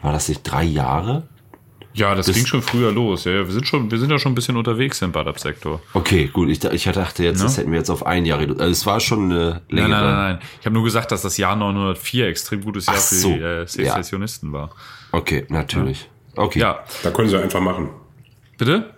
War 0.00 0.12
das 0.12 0.28
nicht 0.28 0.42
drei 0.42 0.64
Jahre? 0.64 1.28
Ja, 1.94 2.14
das, 2.14 2.26
Das- 2.26 2.34
ging 2.36 2.46
schon 2.46 2.62
früher 2.62 2.90
los. 2.90 3.24
Ja, 3.24 3.32
ja, 3.32 3.46
wir 3.46 3.52
sind 3.52 3.66
schon, 3.68 3.90
wir 3.90 3.98
sind 3.98 4.10
ja 4.10 4.18
schon 4.18 4.32
ein 4.32 4.34
bisschen 4.34 4.56
unterwegs 4.56 5.02
im 5.02 5.12
Badab-Sektor. 5.12 5.80
Okay, 5.92 6.28
gut. 6.32 6.48
Ich, 6.48 6.64
ich 6.64 6.84
dachte 6.84 7.22
jetzt, 7.22 7.42
das 7.44 7.58
hätten 7.58 7.70
wir 7.70 7.78
jetzt 7.78 7.90
auf 7.90 8.06
ein 8.06 8.24
Jahr 8.24 8.38
reduziert. 8.38 8.62
Also 8.62 8.72
es 8.72 8.86
war 8.86 8.98
schon 9.00 9.24
eine 9.30 9.36
Nein, 9.50 9.60
längere. 9.68 9.90
nein, 9.90 10.02
nein, 10.04 10.14
nein. 10.36 10.38
Ich 10.60 10.64
habe 10.66 10.74
nur 10.74 10.84
gesagt, 10.84 11.12
dass 11.12 11.22
das 11.22 11.36
Jahr 11.36 11.54
904 11.56 12.28
extrem 12.28 12.62
gutes 12.62 12.86
Jahr 12.86 12.96
Ach 12.98 13.02
für 13.02 13.14
so, 13.14 13.28
die 13.34 13.40
äh, 13.40 13.58
ja. 13.60 13.66
Sezessionisten 13.66 14.52
war. 14.52 14.70
Okay, 15.12 15.44
natürlich. 15.50 16.08
Okay. 16.34 16.60
Ja, 16.60 16.80
Da 17.02 17.10
können 17.10 17.28
sie 17.28 17.36
einfach 17.38 17.60
machen. 17.60 17.90
bitte? 18.56 18.94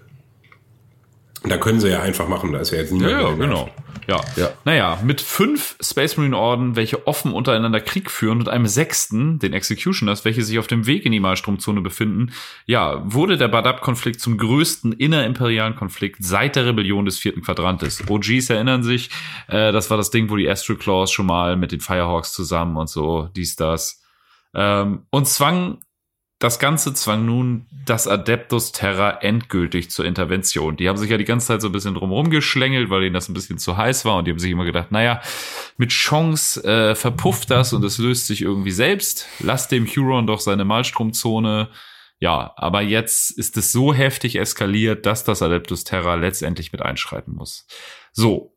Da 1.42 1.58
können 1.58 1.80
sie 1.80 1.90
ja 1.90 2.00
einfach 2.00 2.28
machen. 2.28 2.52
Da 2.52 2.60
ist 2.60 2.70
ja 2.70 2.78
jetzt 2.78 2.92
Ja, 2.92 2.96
niemand. 2.96 3.12
ja, 3.22 3.28
mehr 3.30 3.36
genau. 3.48 3.70
Ja. 4.06 4.20
Ja. 4.36 4.50
Naja, 4.64 4.98
mit 5.02 5.20
fünf 5.20 5.76
Space 5.80 6.16
Marine 6.16 6.36
Orden, 6.36 6.76
welche 6.76 7.06
offen 7.06 7.32
untereinander 7.32 7.80
Krieg 7.80 8.10
führen 8.10 8.38
und 8.38 8.48
einem 8.48 8.66
sechsten, 8.66 9.38
den 9.38 9.52
Executioners, 9.52 10.24
welche 10.24 10.42
sich 10.42 10.58
auf 10.58 10.66
dem 10.66 10.86
Weg 10.86 11.06
in 11.06 11.12
die 11.12 11.20
Malstromzone 11.20 11.80
befinden, 11.80 12.32
ja, 12.66 13.00
wurde 13.04 13.36
der 13.36 13.48
Badab-Konflikt 13.48 14.20
zum 14.20 14.38
größten 14.38 14.92
innerimperialen 14.92 15.76
Konflikt 15.76 16.24
seit 16.24 16.56
der 16.56 16.66
Rebellion 16.66 17.04
des 17.04 17.18
vierten 17.18 17.42
Quadrantes. 17.42 18.02
OGs 18.08 18.50
erinnern 18.50 18.82
sich, 18.82 19.10
äh, 19.48 19.72
das 19.72 19.90
war 19.90 19.96
das 19.96 20.10
Ding, 20.10 20.30
wo 20.30 20.36
die 20.36 20.48
Astral 20.48 20.76
Claws 20.76 21.10
schon 21.10 21.26
mal 21.26 21.56
mit 21.56 21.72
den 21.72 21.80
Firehawks 21.80 22.32
zusammen 22.32 22.76
und 22.76 22.88
so, 22.88 23.28
dies, 23.34 23.56
das. 23.56 24.02
Ähm, 24.54 25.06
und 25.10 25.26
zwang 25.26 25.78
das 26.44 26.58
Ganze 26.58 26.92
zwang 26.92 27.24
nun 27.24 27.66
das 27.86 28.06
Adeptus 28.06 28.72
Terra 28.72 29.18
endgültig 29.22 29.90
zur 29.90 30.04
Intervention. 30.04 30.76
Die 30.76 30.90
haben 30.90 30.98
sich 30.98 31.08
ja 31.08 31.16
die 31.16 31.24
ganze 31.24 31.46
Zeit 31.46 31.62
so 31.62 31.70
ein 31.70 31.72
bisschen 31.72 31.94
drumherum 31.94 32.28
geschlängelt, 32.28 32.90
weil 32.90 33.04
ihnen 33.04 33.14
das 33.14 33.30
ein 33.30 33.34
bisschen 33.34 33.56
zu 33.56 33.78
heiß 33.78 34.04
war 34.04 34.18
und 34.18 34.26
die 34.26 34.30
haben 34.30 34.38
sich 34.38 34.50
immer 34.50 34.66
gedacht, 34.66 34.92
naja, 34.92 35.22
mit 35.78 35.88
Chance 35.88 36.62
äh, 36.64 36.94
verpufft 36.94 37.50
das 37.50 37.72
und 37.72 37.82
es 37.82 37.96
löst 37.96 38.26
sich 38.26 38.42
irgendwie 38.42 38.72
selbst. 38.72 39.26
Lass 39.40 39.68
dem 39.68 39.86
Huron 39.86 40.26
doch 40.26 40.38
seine 40.38 40.66
Malstromzone. 40.66 41.70
Ja, 42.18 42.52
aber 42.56 42.82
jetzt 42.82 43.30
ist 43.30 43.56
es 43.56 43.72
so 43.72 43.94
heftig 43.94 44.36
eskaliert, 44.36 45.06
dass 45.06 45.24
das 45.24 45.40
Adeptus 45.40 45.84
Terra 45.84 46.14
letztendlich 46.14 46.72
mit 46.72 46.82
einschreiten 46.82 47.34
muss. 47.34 47.66
So. 48.12 48.54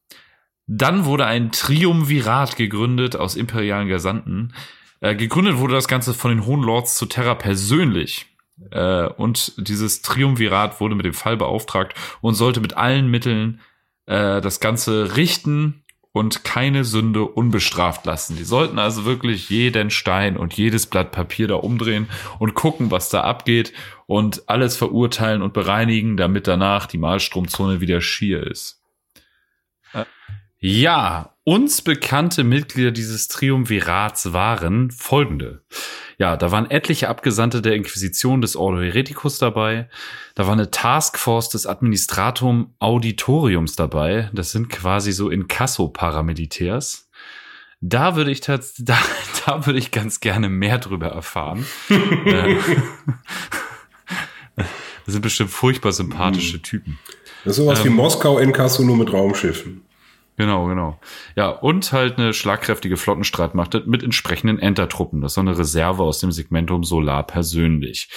Dann 0.69 1.05
wurde 1.05 1.25
ein 1.25 1.53
Triumvirat 1.53 2.57
gegründet 2.57 3.15
aus 3.15 3.37
imperialen 3.37 3.87
Gesandten, 3.87 4.53
äh, 5.01 5.15
gegründet 5.15 5.57
wurde 5.57 5.73
das 5.73 5.87
Ganze 5.87 6.13
von 6.13 6.31
den 6.31 6.45
Hohen 6.45 6.61
Lords 6.61 6.95
zu 6.95 7.05
Terra 7.05 7.35
persönlich. 7.35 8.27
Äh, 8.71 9.07
und 9.07 9.53
dieses 9.57 10.01
Triumvirat 10.01 10.79
wurde 10.79 10.95
mit 10.95 11.05
dem 11.05 11.13
Fall 11.13 11.37
beauftragt 11.37 11.95
und 12.21 12.33
sollte 12.33 12.59
mit 12.59 12.75
allen 12.75 13.09
Mitteln 13.09 13.61
äh, 14.07 14.41
das 14.41 14.59
Ganze 14.59 15.15
richten 15.15 15.83
und 16.11 16.43
keine 16.43 16.83
Sünde 16.83 17.23
unbestraft 17.25 18.05
lassen. 18.05 18.37
Die 18.37 18.43
sollten 18.43 18.79
also 18.79 19.05
wirklich 19.05 19.49
jeden 19.49 19.91
Stein 19.91 20.35
und 20.35 20.53
jedes 20.53 20.87
Blatt 20.87 21.11
Papier 21.11 21.47
da 21.47 21.55
umdrehen 21.55 22.09
und 22.39 22.55
gucken, 22.55 22.89
was 22.89 23.09
da 23.09 23.21
abgeht 23.21 23.73
und 24.07 24.49
alles 24.49 24.75
verurteilen 24.75 25.43
und 25.43 25.53
bereinigen, 25.53 26.17
damit 26.17 26.47
danach 26.47 26.87
die 26.87 26.97
Malstromzone 26.97 27.81
wieder 27.81 28.01
schier 28.01 28.45
ist. 28.47 28.81
Äh, 29.93 30.05
ja, 30.59 31.36
uns 31.47 31.81
bekannte 31.81 32.43
Mitglieder 32.43 32.91
dieses 32.91 33.29
Triumvirats 33.29 34.33
waren 34.33 34.91
folgende. 34.91 35.61
Ja, 36.17 36.35
da 36.35 36.51
waren 36.51 36.69
etliche 36.69 37.07
Abgesandte 37.07 37.61
der 37.61 37.73
Inquisition 37.73 38.41
des 38.41 38.57
Ordo 38.57 38.81
Hereticus 38.81 39.39
dabei. 39.39 39.87
Da 40.35 40.45
war 40.45 40.51
eine 40.51 40.71
Taskforce 40.71 41.47
des 41.47 41.65
Administratum 41.65 42.75
Auditoriums 42.79 43.77
dabei. 43.77 44.29
Das 44.33 44.51
sind 44.51 44.67
quasi 44.67 45.13
so 45.13 45.29
Inkasso-Paramilitärs. 45.29 47.09
Da 47.79 48.17
würde 48.17 48.31
ich 48.31 48.41
da, 48.41 48.59
da 49.45 49.65
würde 49.65 49.79
ich 49.79 49.91
ganz 49.91 50.19
gerne 50.19 50.49
mehr 50.49 50.79
drüber 50.79 51.07
erfahren. 51.07 51.65
Äh, 52.25 52.57
das 55.05 55.13
sind 55.13 55.21
bestimmt 55.21 55.51
furchtbar 55.51 55.93
sympathische 55.93 56.61
Typen. 56.61 56.99
Das 57.45 57.51
ist 57.51 57.63
sowas 57.63 57.85
wie 57.85 57.89
Moskau 57.89 58.37
in 58.37 58.51
Kassel 58.51 58.85
nur 58.85 58.97
mit 58.97 59.13
Raumschiffen. 59.13 59.86
Genau, 60.39 60.67
genau. 60.67 60.99
Ja, 61.35 61.49
und 61.49 61.91
halt 61.91 62.19
eine 62.19 62.31
schlagkräftige 62.31 62.95
Flottenstreitmacht 62.95 63.87
mit 63.87 64.03
entsprechenden 64.03 64.59
Entertruppen. 64.59 65.19
Das 65.19 65.31
ist 65.31 65.35
so 65.35 65.41
eine 65.41 65.57
Reserve 65.57 66.03
aus 66.03 66.19
dem 66.19 66.31
Segmentum 66.31 66.83
Solar 66.83 67.25
persönlich. 67.25 68.09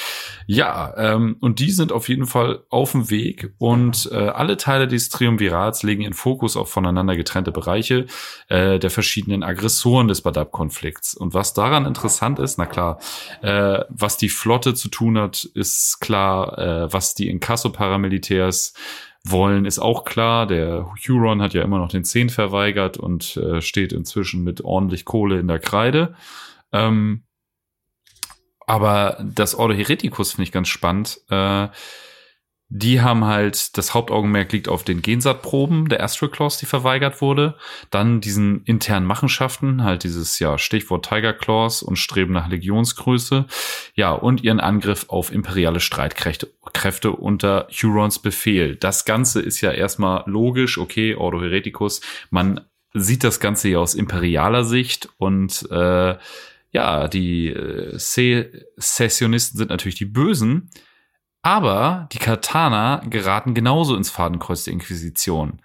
Ja, 0.47 0.93
ähm, 0.99 1.39
und 1.41 1.61
die 1.61 1.71
sind 1.71 1.93
auf 1.93 2.11
jeden 2.11 2.27
Fall 2.27 2.63
auf 2.69 2.93
dem 2.93 3.09
Weg 3.09 3.55
und 3.57 4.11
äh, 4.13 4.17
alle 4.17 4.59
Teile 4.59 4.87
dieses 4.87 5.09
Triumvirats 5.09 5.83
legen 5.83 6.03
ihren 6.03 6.13
Fokus 6.13 6.59
auf 6.59 6.71
voneinander 6.71 7.17
getrennte 7.17 7.53
Bereiche 7.53 8.05
äh, 8.49 8.79
der 8.79 8.91
verschiedenen 8.91 9.43
Aggressoren 9.43 10.07
des 10.07 10.21
Badab-Konflikts. 10.21 11.15
Und 11.15 11.33
was 11.33 11.55
daran 11.55 11.87
interessant 11.87 12.39
ist, 12.39 12.59
na 12.59 12.67
klar, 12.67 12.99
äh, 13.41 13.79
was 13.89 14.19
die 14.19 14.29
Flotte 14.29 14.75
zu 14.75 14.91
tun 14.91 15.17
hat, 15.17 15.45
ist 15.55 16.01
klar, 16.01 16.59
äh, 16.59 16.93
was 16.93 17.15
die 17.15 17.31
Inkasso-Paramilitärs 17.31 18.75
wollen, 19.25 19.65
ist 19.65 19.79
auch 19.79 20.05
klar. 20.05 20.47
Der 20.47 20.93
Huron 21.07 21.43
hat 21.43 21.55
ja 21.55 21.63
immer 21.63 21.79
noch 21.79 21.89
den 21.89 22.05
Zehn 22.05 22.31
verweigert 22.31 22.97
und 22.97 23.37
äh, 23.37 23.61
steht 23.61 23.93
inzwischen 23.93 24.43
mit 24.45 24.63
ordentlich 24.63 25.05
Kohle 25.05 25.39
in 25.39 25.49
der 25.49 25.59
Kreide. 25.59 26.15
Ähm, 26.73 27.25
aber 28.67 29.23
das 29.23 29.55
Ordo 29.55 29.75
Hereticus 29.75 30.33
finde 30.33 30.45
ich 30.45 30.53
ganz 30.53 30.69
spannend. 30.69 31.21
Äh, 31.29 31.69
die 32.73 33.01
haben 33.01 33.25
halt, 33.25 33.77
das 33.77 33.95
Hauptaugenmerk 33.95 34.53
liegt 34.53 34.69
auf 34.69 34.85
den 34.85 35.03
Gensat-Proben 35.03 35.89
der 35.89 36.05
Astral 36.05 36.31
Claws, 36.31 36.57
die 36.57 36.67
verweigert 36.67 37.21
wurde. 37.21 37.57
Dann 37.91 38.21
diesen 38.21 38.63
internen 38.63 39.07
Machenschaften, 39.07 39.83
halt 39.83 40.05
dieses, 40.05 40.39
ja, 40.39 40.57
Stichwort 40.57 41.09
Tiger 41.09 41.33
Claws 41.33 41.83
und 41.83 41.97
Streben 41.97 42.33
nach 42.33 42.49
Legionsgröße. 42.49 43.47
Ja, 43.95 44.13
und 44.13 44.45
ihren 44.45 44.61
Angriff 44.61 45.07
auf 45.09 45.33
imperiale 45.33 45.81
Streitkräfte 45.81 46.49
Kräfte 46.73 47.11
unter 47.11 47.67
Hurons 47.71 48.21
Befehl. 48.21 48.77
Das 48.77 49.05
Ganze 49.05 49.41
ist 49.41 49.61
ja 49.61 49.73
erstmal 49.73 50.23
logisch, 50.27 50.79
okay, 50.79 51.17
Ordo 51.17 51.41
Hereticus. 51.41 52.01
Man 52.31 52.61
sieht 52.95 53.25
das 53.25 53.41
Ganze 53.41 53.69
ja 53.71 53.79
aus 53.79 53.95
imperialer 53.95 54.63
Sicht 54.63 55.09
und 55.19 55.69
äh, 55.73 56.17
ja, 56.73 57.09
die 57.09 57.49
äh, 57.49 57.99
Sessionisten 57.99 59.59
sind 59.59 59.71
natürlich 59.71 59.97
die 59.97 60.05
Bösen. 60.05 60.71
Aber 61.43 62.09
die 62.13 62.19
Katana 62.19 63.03
geraten 63.09 63.55
genauso 63.55 63.97
ins 63.97 64.11
Fadenkreuz 64.11 64.65
der 64.65 64.75
Inquisition. 64.75 65.63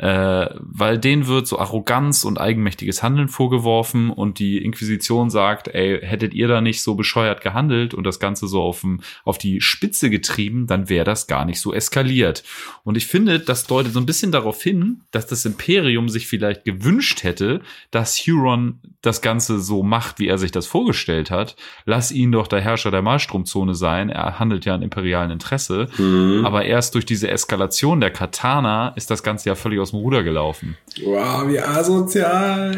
Äh, 0.00 0.48
weil 0.58 0.98
denen 0.98 1.26
wird 1.26 1.46
so 1.46 1.58
Arroganz 1.58 2.24
und 2.24 2.40
eigenmächtiges 2.40 3.02
Handeln 3.02 3.28
vorgeworfen 3.28 4.08
und 4.08 4.38
die 4.38 4.56
Inquisition 4.56 5.28
sagt, 5.28 5.68
ey, 5.68 6.00
hättet 6.00 6.32
ihr 6.32 6.48
da 6.48 6.62
nicht 6.62 6.82
so 6.82 6.94
bescheuert 6.94 7.42
gehandelt 7.42 7.92
und 7.92 8.04
das 8.04 8.18
Ganze 8.18 8.48
so 8.48 8.62
auf, 8.62 8.80
dem, 8.80 9.02
auf 9.24 9.36
die 9.36 9.60
Spitze 9.60 10.08
getrieben, 10.08 10.66
dann 10.66 10.88
wäre 10.88 11.04
das 11.04 11.26
gar 11.26 11.44
nicht 11.44 11.60
so 11.60 11.74
eskaliert. 11.74 12.44
Und 12.82 12.96
ich 12.96 13.06
finde, 13.06 13.40
das 13.40 13.66
deutet 13.66 13.92
so 13.92 14.00
ein 14.00 14.06
bisschen 14.06 14.32
darauf 14.32 14.62
hin, 14.62 15.02
dass 15.10 15.26
das 15.26 15.44
Imperium 15.44 16.08
sich 16.08 16.26
vielleicht 16.26 16.64
gewünscht 16.64 17.22
hätte, 17.22 17.60
dass 17.90 18.16
Huron 18.26 18.80
das 19.02 19.20
Ganze 19.20 19.60
so 19.60 19.82
macht, 19.82 20.18
wie 20.18 20.28
er 20.28 20.38
sich 20.38 20.50
das 20.50 20.66
vorgestellt 20.66 21.30
hat. 21.30 21.56
Lass 21.84 22.10
ihn 22.10 22.32
doch 22.32 22.46
der 22.46 22.62
Herrscher 22.62 22.90
der 22.90 23.02
Malstromzone 23.02 23.74
sein. 23.74 24.08
Er 24.08 24.38
handelt 24.38 24.64
ja 24.64 24.74
in 24.74 24.82
imperialen 24.82 25.30
Interesse. 25.30 25.88
Mhm. 25.98 26.44
Aber 26.46 26.64
erst 26.64 26.94
durch 26.94 27.04
diese 27.04 27.30
Eskalation 27.30 28.00
der 28.00 28.10
Katana 28.10 28.88
ist 28.96 29.10
das 29.10 29.22
Ganze 29.22 29.50
ja 29.50 29.54
völlig 29.54 29.78
aus 29.78 29.89
dem 29.90 30.00
Ruder 30.00 30.22
gelaufen. 30.22 30.76
Wow, 31.04 31.48
wie 31.48 31.60
asozial. 31.60 32.76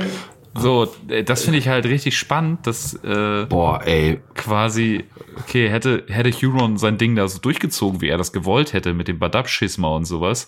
So, 0.55 0.89
äh, 1.09 1.25
das 1.25 1.45
finde 1.45 1.59
ich 1.59 1.69
halt 1.69 1.87
richtig 1.87 2.19
spannend, 2.19 2.67
dass 2.67 2.95
äh, 3.05 3.47
Boah, 3.49 3.83
ey. 3.85 4.21
quasi, 4.35 5.05
okay, 5.39 5.69
hätte, 5.69 6.05
hätte 6.09 6.31
Huron 6.31 6.77
sein 6.77 6.99
Ding 6.99 7.17
da 7.17 7.27
so 7.29 7.39
durchgezogen, 7.39 8.01
wie 8.01 8.09
er 8.09 8.19
das 8.19 8.33
gewollt 8.33 8.73
hätte, 8.73 8.93
mit 8.93 9.09
dem 9.09 9.19
Badab-Schisma 9.19 9.89
und 9.89 10.05
sowas, 10.05 10.47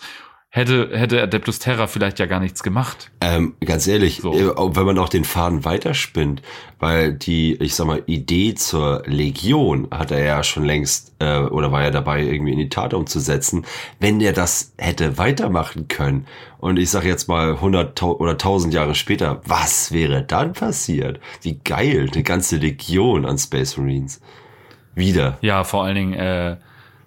hätte, 0.54 0.90
hätte 0.96 1.20
Adeptus 1.20 1.58
Terra 1.58 1.88
vielleicht 1.88 2.20
ja 2.20 2.26
gar 2.26 2.38
nichts 2.38 2.62
gemacht. 2.62 3.10
Ähm, 3.20 3.54
ganz 3.64 3.88
ehrlich, 3.88 4.20
So. 4.22 4.32
äh, 4.32 4.76
wenn 4.76 4.86
man 4.86 4.98
auch 4.98 5.08
den 5.08 5.24
Faden 5.24 5.64
weiterspinnt, 5.64 6.42
weil 6.78 7.12
die, 7.12 7.56
ich 7.56 7.74
sag 7.74 7.88
mal, 7.88 8.04
Idee 8.06 8.54
zur 8.54 9.02
Legion 9.04 9.88
hat 9.90 10.12
er 10.12 10.22
ja 10.22 10.44
schon 10.44 10.64
längst, 10.64 11.12
äh, 11.18 11.38
oder 11.40 11.72
war 11.72 11.82
ja 11.82 11.90
dabei, 11.90 12.22
irgendwie 12.22 12.52
in 12.52 12.58
die 12.58 12.68
Tat 12.68 12.94
umzusetzen, 12.94 13.66
wenn 13.98 14.20
der 14.20 14.32
das 14.32 14.72
hätte 14.78 15.18
weitermachen 15.18 15.88
können. 15.88 16.26
Und 16.58 16.78
ich 16.78 16.88
sag 16.88 17.04
jetzt 17.04 17.26
mal 17.28 17.54
100 17.60 17.98
tau- 17.98 18.16
oder 18.16 18.38
1000 18.38 18.72
Jahre 18.72 18.94
später, 18.94 19.40
was 19.44 19.90
wäre 19.90 20.22
dann 20.22 20.52
passiert? 20.52 21.18
Wie 21.42 21.58
geil, 21.64 22.08
eine 22.14 22.22
ganze 22.22 22.58
Legion 22.58 23.26
an 23.26 23.38
Space 23.38 23.76
Marines. 23.76 24.20
Wieder. 24.94 25.36
Ja, 25.40 25.64
vor 25.64 25.82
allen 25.82 25.96
Dingen, 25.96 26.12
äh, 26.14 26.56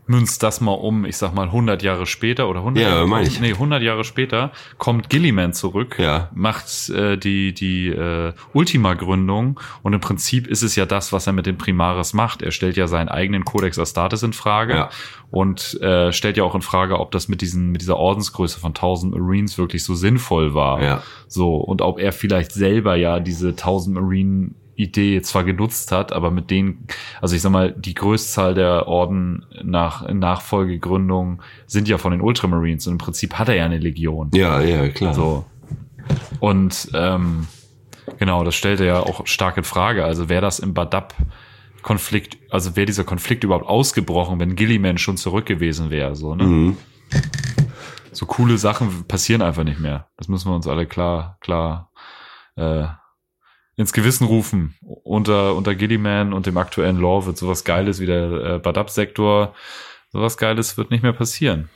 münzt 0.08 0.42
das 0.44 0.62
mal 0.62 0.72
um, 0.74 1.06
ich 1.06 1.18
sag 1.18 1.34
mal 1.34 1.48
100 1.48 1.84
Jahre 1.84 2.06
später 2.06 2.48
oder 2.50 2.60
100 2.60 2.84
Ja, 2.84 2.90
Jahre, 2.90 3.08
meine 3.08 3.28
ich. 3.28 3.40
nee, 3.40 3.52
100 3.52 3.82
Jahre 3.84 4.04
später 4.04 4.52
kommt 4.78 5.10
Gilliman 5.10 5.54
zurück, 5.54 5.98
Ja. 6.00 6.30
macht 6.34 6.90
äh, 6.90 7.18
die 7.18 7.54
die 7.54 7.90
äh, 7.90 8.34
Ultima-Gründung 8.54 9.60
und 9.84 9.94
im 9.94 10.00
Prinzip 10.00 10.48
ist 10.48 10.62
es 10.64 10.76
ja 10.76 10.86
das, 10.86 11.12
was 11.14 11.28
er 11.28 11.34
mit 11.34 11.46
den 11.46 11.58
Primaris 11.58 12.14
macht. 12.14 12.42
Er 12.42 12.52
stellt 12.52 12.78
ja 12.78 12.88
seinen 12.88 13.10
eigenen 13.10 13.44
Codex 13.46 13.78
Astartes 13.80 14.24
in 14.24 14.34
Frage 14.34 14.74
Ja. 14.74 14.90
und 15.32 15.80
äh, 15.82 16.12
stellt 16.14 16.38
ja 16.38 16.44
auch 16.44 16.56
in 16.56 16.62
Frage, 16.62 17.00
ob 17.00 17.12
das 17.12 17.28
mit 17.28 17.42
diesen 17.42 17.72
mit 17.72 17.82
dieser 17.82 17.98
Ordensgröße 17.98 18.60
von 18.60 18.70
1000 18.72 19.16
Marines 19.16 19.58
wirklich 19.58 19.84
so 19.84 19.96
sinnvoll 19.96 20.54
war. 20.54 20.82
Ja. 20.82 21.04
So 21.28 21.56
und 21.56 21.82
ob 21.82 22.00
er 22.00 22.14
vielleicht 22.14 22.52
selber 22.52 22.96
ja 22.96 23.20
diese 23.20 23.50
1000 23.50 23.96
Marine 23.96 24.52
Idee 24.78 25.22
zwar 25.22 25.44
genutzt 25.44 25.92
hat, 25.92 26.14
aber 26.14 26.32
mit 26.32 26.52
denen, 26.52 26.88
also 27.20 27.36
ich 27.36 27.42
sag 27.42 27.52
mal, 27.52 27.74
die 27.74 27.96
Größzahl 27.96 28.54
der 28.54 28.88
Orden 28.88 29.46
nach 29.64 30.08
Nachfolgegründung 30.08 31.42
sind 31.66 31.88
ja 31.88 31.98
von 31.98 32.12
den 32.12 32.22
Ultramarines 32.22 32.88
und 32.88 32.94
im 32.94 32.98
Prinzip 32.98 33.34
hat 33.36 33.50
er 33.50 33.56
ja 33.56 33.66
eine 33.66 33.80
Legion. 33.80 34.30
Ja, 34.34 34.62
ja, 34.62 34.88
klar. 34.90 35.14
So. 35.14 35.46
Und 36.40 36.90
ähm, 36.94 37.48
genau, 38.20 38.44
das 38.44 38.56
stellt 38.56 38.80
er 38.80 38.86
ja 38.86 39.00
auch 39.00 39.26
stark 39.26 39.58
in 39.58 39.64
Frage. 39.64 40.06
Also 40.06 40.30
wäre 40.30 40.42
das 40.42 40.60
im 40.60 40.74
Badab 40.74 41.16
Konflikt, 41.82 42.38
also 42.52 42.76
wäre 42.76 42.86
dieser 42.86 43.04
Konflikt 43.04 43.44
überhaupt 43.44 43.66
ausgebrochen, 43.66 44.40
wenn 44.40 44.56
Gilliman 44.56 44.98
schon 44.98 45.18
zurück 45.18 45.46
gewesen 45.46 45.90
wäre, 45.90 46.16
so, 46.16 46.36
ne? 46.36 46.44
Mhm. 46.44 46.78
so 48.12 48.26
coole 48.26 48.58
Sachen 48.58 49.06
passieren 49.08 49.42
einfach 49.42 49.64
nicht 49.64 49.80
mehr. 49.80 50.08
Das 50.18 50.28
müssen 50.28 50.52
wir 50.52 50.56
uns 50.56 50.68
alle 50.68 50.86
klar, 50.86 51.38
klar 51.40 51.92
äh, 52.58 52.88
ins 53.78 53.94
Gewissen 53.94 54.26
rufen. 54.26 54.76
Unter, 54.82 55.56
unter 55.56 55.76
Gilliman 55.76 56.34
und 56.34 56.48
dem 56.48 56.58
aktuellen 56.58 57.00
Law 57.00 57.26
wird 57.26 57.38
sowas 57.38 57.64
Geiles 57.64 58.02
wie 58.02 58.08
der 58.08 58.32
äh, 58.32 58.60
Badab-Sektor, 58.60 59.54
sowas 60.12 60.38
Geiles 60.38 60.78
wird 60.78 60.92
nicht 60.92 61.04
mehr 61.04 61.14
passieren. 61.14 61.70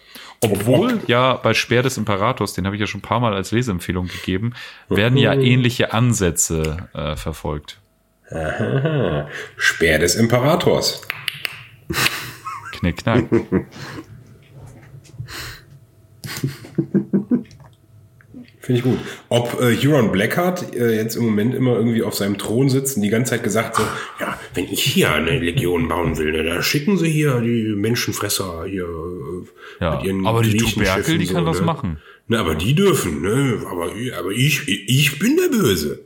Obwohl 0.44 1.02
ja 1.06 1.36
bei 1.36 1.54
Speer 1.54 1.84
des 1.84 1.98
Imperators, 1.98 2.54
den 2.54 2.66
habe 2.66 2.76
ich 2.76 2.80
ja 2.80 2.88
schon 2.88 3.00
ein 3.00 3.04
paar 3.04 3.20
Mal 3.20 3.36
als 3.36 3.52
Leseempfehlung 3.52 4.08
gegeben, 4.08 4.54
werden 4.90 5.18
ja 5.18 5.34
ähnliche 5.34 5.94
Ansätze 5.94 6.90
äh, 6.94 7.16
verfolgt. 7.16 7.80
Aha. 8.32 9.28
Speer 9.56 10.00
des 10.00 10.16
Imperators. 10.16 11.04
Knick, 12.72 12.98
knack. 12.98 13.26
Finde 18.62 18.78
ich 18.78 18.84
gut. 18.84 19.00
Ob 19.30 19.60
äh, 19.60 19.76
Huron 19.76 20.12
Blackheart 20.12 20.76
äh, 20.76 20.96
jetzt 20.96 21.16
im 21.16 21.26
Moment 21.26 21.56
immer 21.56 21.76
irgendwie 21.78 22.04
auf 22.04 22.14
seinem 22.14 22.38
Thron 22.38 22.70
sitzt 22.70 22.96
und 22.96 23.02
die 23.02 23.10
ganze 23.10 23.32
Zeit 23.32 23.44
gesagt 23.44 23.76
so, 23.76 23.84
ja, 24.20 24.40
wenn 24.54 24.66
ich 24.66 24.84
hier 24.84 25.12
eine 25.12 25.40
Legion 25.40 25.88
bauen 25.88 26.18
will, 26.20 26.32
ne, 26.32 26.44
da 26.44 26.62
schicken 26.62 26.96
sie 26.98 27.10
hier 27.10 27.42
die 27.42 27.74
Menschenfresser 27.76 28.66
hier 28.66 28.84
äh, 28.84 29.84
Ja, 29.84 30.00
aber 30.26 30.44
die 30.44 30.58
Tuberkel, 30.58 31.18
die 31.18 31.26
kann 31.26 31.46
das 31.46 31.60
ne? 31.60 31.66
machen. 31.66 31.98
Ne, 32.28 32.38
aber 32.38 32.54
die 32.54 32.76
dürfen, 32.76 33.24
ne? 33.24 33.66
Aber, 33.70 33.92
aber 34.18 34.32
ich, 34.32 34.68
ich 34.68 35.18
bin 35.18 35.38
der 35.38 35.50
Böse. 35.50 36.00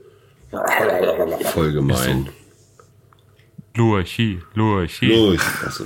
Voll 1.53 1.73
gemein. 1.73 2.29
Lurchi, 3.75 4.39
Lurchi. 4.53 5.07
Los. 5.07 5.41
Achso. 5.65 5.85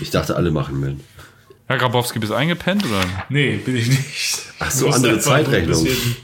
Ich 0.00 0.10
dachte, 0.10 0.36
alle 0.36 0.50
machen 0.50 0.80
mit. 0.80 0.96
Herr 1.70 1.78
Grabowski, 1.78 2.18
bist 2.18 2.32
du 2.32 2.34
eingepennt 2.34 2.84
oder? 2.84 3.04
Nee, 3.28 3.54
bin 3.64 3.76
ich 3.76 3.86
nicht. 3.88 4.42
Ach 4.58 4.72
so, 4.72 4.88
andere 4.90 5.20
Zeitrechnung. 5.20 5.84
bisschen- 5.84 6.16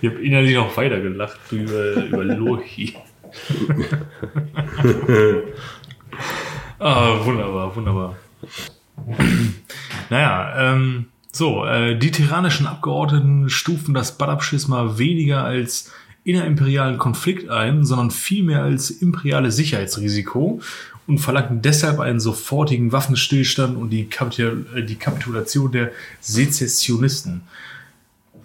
Ich 0.00 0.08
habe 0.10 0.22
innerlich 0.24 0.54
noch 0.54 0.74
weiter 0.78 1.00
gelacht 1.02 1.38
über, 1.50 1.92
über 2.06 2.24
Lohi. 2.24 2.94
ah, 6.78 7.18
wunderbar, 7.26 7.76
wunderbar. 7.76 8.16
naja, 10.08 10.72
ähm, 10.72 11.06
so, 11.30 11.66
äh, 11.66 11.98
die 11.98 12.10
tyrannischen 12.10 12.66
Abgeordneten 12.66 13.50
stufen 13.50 13.92
das 13.92 14.16
Badab-Schisma 14.16 14.96
weniger 14.96 15.44
als 15.44 15.92
innerimperialen 16.24 16.96
Konflikt 16.96 17.50
ein, 17.50 17.84
sondern 17.84 18.10
vielmehr 18.10 18.62
als 18.62 18.88
imperiales 18.90 19.56
Sicherheitsrisiko 19.56 20.62
und 21.06 21.18
verlangten 21.18 21.62
deshalb 21.62 22.00
einen 22.00 22.20
sofortigen 22.20 22.92
Waffenstillstand 22.92 23.76
und 23.76 23.90
die, 23.90 24.06
Kapitul 24.06 24.66
äh, 24.74 24.82
die 24.82 24.96
Kapitulation 24.96 25.70
der 25.72 25.90
Sezessionisten. 26.20 27.42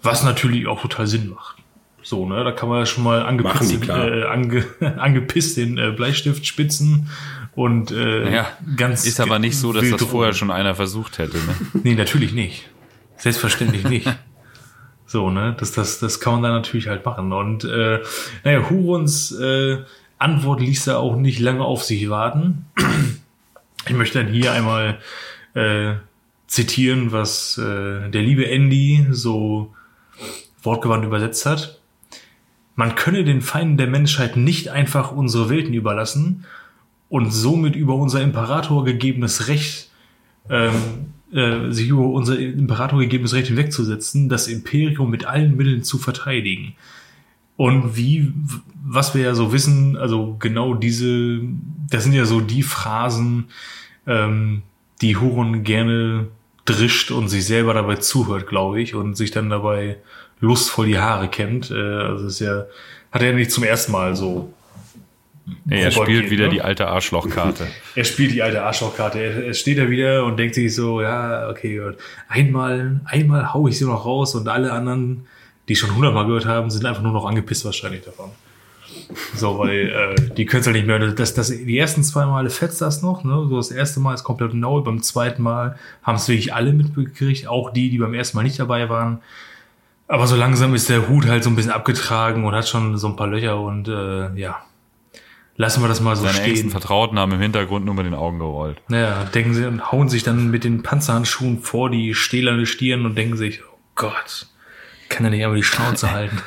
Was 0.02 0.24
natürlich 0.24 0.66
auch 0.66 0.80
total 0.80 1.06
Sinn 1.06 1.30
macht. 1.30 1.58
So, 2.02 2.26
ne, 2.26 2.42
da 2.42 2.52
kann 2.52 2.68
man 2.68 2.78
ja 2.80 2.86
schon 2.86 3.04
mal 3.04 3.20
die, 3.20 3.26
angepisst, 3.26 3.82
klar. 3.82 4.08
äh, 4.08 4.24
ange, 4.24 4.64
angepisst 4.98 5.56
den 5.56 5.78
äh, 5.78 5.90
Bleistift 5.90 6.46
spitzen 6.46 7.10
und 7.54 7.90
äh, 7.90 8.32
Ja, 8.32 8.46
ganz 8.76 9.06
ist 9.06 9.20
aber 9.20 9.38
nicht 9.38 9.58
so, 9.58 9.72
dass 9.72 9.88
das 9.88 10.02
vorher 10.02 10.32
rum. 10.32 10.38
schon 10.38 10.50
einer 10.50 10.74
versucht 10.74 11.18
hätte. 11.18 11.36
Ne? 11.36 11.54
Nee, 11.82 11.94
natürlich 11.94 12.32
nicht. 12.32 12.70
Selbstverständlich 13.16 13.84
nicht. 13.84 14.08
So, 15.06 15.28
ne? 15.28 15.56
Das, 15.58 15.72
das, 15.72 15.98
das 15.98 16.20
kann 16.20 16.34
man 16.34 16.42
dann 16.44 16.52
natürlich 16.52 16.86
halt 16.86 17.04
machen. 17.04 17.32
Und 17.32 17.64
äh, 17.64 17.98
naja, 18.44 18.70
Hurons 18.70 19.32
äh, 19.32 19.78
Antwort 20.20 20.60
ließ 20.60 20.86
er 20.86 20.98
auch 20.98 21.16
nicht 21.16 21.40
lange 21.40 21.64
auf 21.64 21.82
sich 21.82 22.08
warten. 22.10 22.66
Ich 23.88 23.94
möchte 23.94 24.22
dann 24.22 24.32
hier 24.32 24.52
einmal 24.52 24.98
äh, 25.54 25.94
zitieren, 26.46 27.12
was 27.12 27.56
äh, 27.58 28.10
der 28.10 28.22
liebe 28.22 28.46
Andy 28.46 29.06
so 29.10 29.74
wortgewandt 30.62 31.04
übersetzt 31.04 31.46
hat. 31.46 31.80
Man 32.76 32.94
könne 32.94 33.24
den 33.24 33.40
Feinden 33.40 33.76
der 33.76 33.86
Menschheit 33.86 34.36
nicht 34.36 34.68
einfach 34.68 35.12
unsere 35.12 35.48
Welten 35.48 35.74
überlassen 35.74 36.44
und 37.08 37.30
somit 37.30 37.74
über 37.74 37.94
unser 37.94 38.20
Imperator 38.20 38.84
gegebenes 38.84 39.48
Recht 39.48 39.90
ähm, 40.48 41.12
äh, 41.32 41.70
sich 41.70 41.88
über 41.88 42.04
unser 42.04 42.38
Imperator 42.38 42.98
gegebenes 43.00 43.34
Recht 43.34 43.48
hinwegzusetzen, 43.48 44.28
das 44.28 44.48
Imperium 44.48 45.10
mit 45.10 45.24
allen 45.24 45.56
Mitteln 45.56 45.84
zu 45.84 45.98
verteidigen. 45.98 46.74
Und 47.60 47.94
wie, 47.94 48.32
was 48.82 49.14
wir 49.14 49.22
ja 49.22 49.34
so 49.34 49.52
wissen, 49.52 49.98
also 49.98 50.34
genau 50.38 50.72
diese, 50.72 51.40
das 51.90 52.04
sind 52.04 52.14
ja 52.14 52.24
so 52.24 52.40
die 52.40 52.62
Phrasen, 52.62 53.50
ähm, 54.06 54.62
die 55.02 55.18
Huron 55.18 55.62
gerne 55.62 56.28
drischt 56.64 57.10
und 57.10 57.28
sich 57.28 57.44
selber 57.44 57.74
dabei 57.74 57.96
zuhört, 57.96 58.46
glaube 58.46 58.80
ich, 58.80 58.94
und 58.94 59.14
sich 59.14 59.30
dann 59.30 59.50
dabei 59.50 59.98
lustvoll 60.40 60.86
die 60.86 60.98
Haare 60.98 61.28
kämmt. 61.28 61.70
Äh, 61.70 61.74
also 61.74 62.28
ist 62.28 62.40
ja, 62.40 62.64
hat 63.12 63.20
er 63.20 63.34
nicht 63.34 63.50
zum 63.50 63.64
ersten 63.64 63.92
Mal 63.92 64.16
so. 64.16 64.54
Nee, 65.66 65.82
er 65.82 65.90
spielt 65.90 66.30
wieder 66.30 66.46
ne? 66.46 66.52
die 66.54 66.62
alte 66.62 66.88
Arschlochkarte. 66.88 67.66
Er 67.94 68.04
spielt 68.04 68.32
die 68.32 68.40
alte 68.40 68.62
Arschlochkarte. 68.62 69.18
Er, 69.18 69.44
er 69.48 69.52
steht 69.52 69.76
da 69.76 69.90
wieder 69.90 70.24
und 70.24 70.38
denkt 70.38 70.54
sich 70.54 70.74
so, 70.74 71.02
ja, 71.02 71.50
okay, 71.50 71.78
einmal, 72.26 73.02
einmal 73.04 73.52
hau 73.52 73.68
ich 73.68 73.76
sie 73.76 73.84
noch 73.84 74.06
raus 74.06 74.34
und 74.34 74.48
alle 74.48 74.72
anderen, 74.72 75.26
die 75.70 75.76
schon 75.76 75.94
hundertmal 75.94 76.26
gehört 76.26 76.46
haben, 76.46 76.68
sind 76.68 76.84
einfach 76.84 77.02
nur 77.02 77.12
noch 77.12 77.24
angepisst 77.24 77.64
wahrscheinlich 77.64 78.04
davon. 78.04 78.30
So, 79.36 79.56
weil 79.60 80.16
äh, 80.18 80.34
die 80.34 80.44
können 80.46 80.62
es 80.62 80.66
halt 80.66 80.74
nicht 80.74 80.86
mehr. 80.88 80.98
Das, 80.98 81.32
das, 81.32 81.48
die 81.48 81.78
ersten 81.78 82.02
zwei 82.02 82.26
Male 82.26 82.50
fetzt 82.50 82.80
das 82.80 83.02
noch. 83.02 83.22
Ne? 83.22 83.46
So 83.48 83.56
das 83.56 83.70
erste 83.70 84.00
Mal 84.00 84.14
ist 84.14 84.24
komplett 84.24 84.52
neu. 84.52 84.80
Beim 84.80 85.00
zweiten 85.00 85.42
Mal 85.42 85.76
haben 86.02 86.16
es 86.16 86.26
wirklich 86.26 86.52
alle 86.52 86.72
mitbekriegt. 86.72 87.46
Auch 87.46 87.70
die, 87.70 87.88
die 87.88 87.98
beim 87.98 88.14
ersten 88.14 88.36
Mal 88.36 88.42
nicht 88.42 88.58
dabei 88.58 88.88
waren. 88.88 89.20
Aber 90.08 90.26
so 90.26 90.34
langsam 90.34 90.74
ist 90.74 90.88
der 90.88 91.08
Hut 91.08 91.28
halt 91.28 91.44
so 91.44 91.50
ein 91.50 91.56
bisschen 91.56 91.70
abgetragen 91.70 92.44
und 92.44 92.52
hat 92.52 92.68
schon 92.68 92.98
so 92.98 93.06
ein 93.06 93.14
paar 93.14 93.28
Löcher. 93.28 93.60
Und 93.60 93.86
äh, 93.86 94.34
ja, 94.34 94.60
lassen 95.56 95.82
wir 95.82 95.88
das 95.88 96.00
mal 96.00 96.16
so 96.16 96.24
Seine 96.24 96.38
stehen. 96.38 96.70
Vertrauten 96.70 97.16
haben 97.16 97.30
im 97.30 97.40
Hintergrund 97.40 97.84
nur 97.84 97.94
mit 97.94 98.06
den 98.06 98.14
Augen 98.14 98.40
gerollt. 98.40 98.82
Naja, 98.88 99.22
denken 99.32 99.54
sie 99.54 99.66
und 99.66 99.92
hauen 99.92 100.08
sich 100.08 100.24
dann 100.24 100.50
mit 100.50 100.64
den 100.64 100.82
Panzerhandschuhen 100.82 101.60
vor 101.60 101.90
die 101.90 102.14
stählerne 102.14 102.66
Stirn 102.66 103.06
und 103.06 103.16
denken 103.16 103.36
sich, 103.36 103.60
oh 103.62 103.78
Gott, 103.94 104.49
kann 105.10 105.24
er 105.24 105.30
nicht 105.30 105.42
einmal 105.42 105.56
die 105.56 105.62
Schnauze 105.62 106.10
halten. 106.12 106.40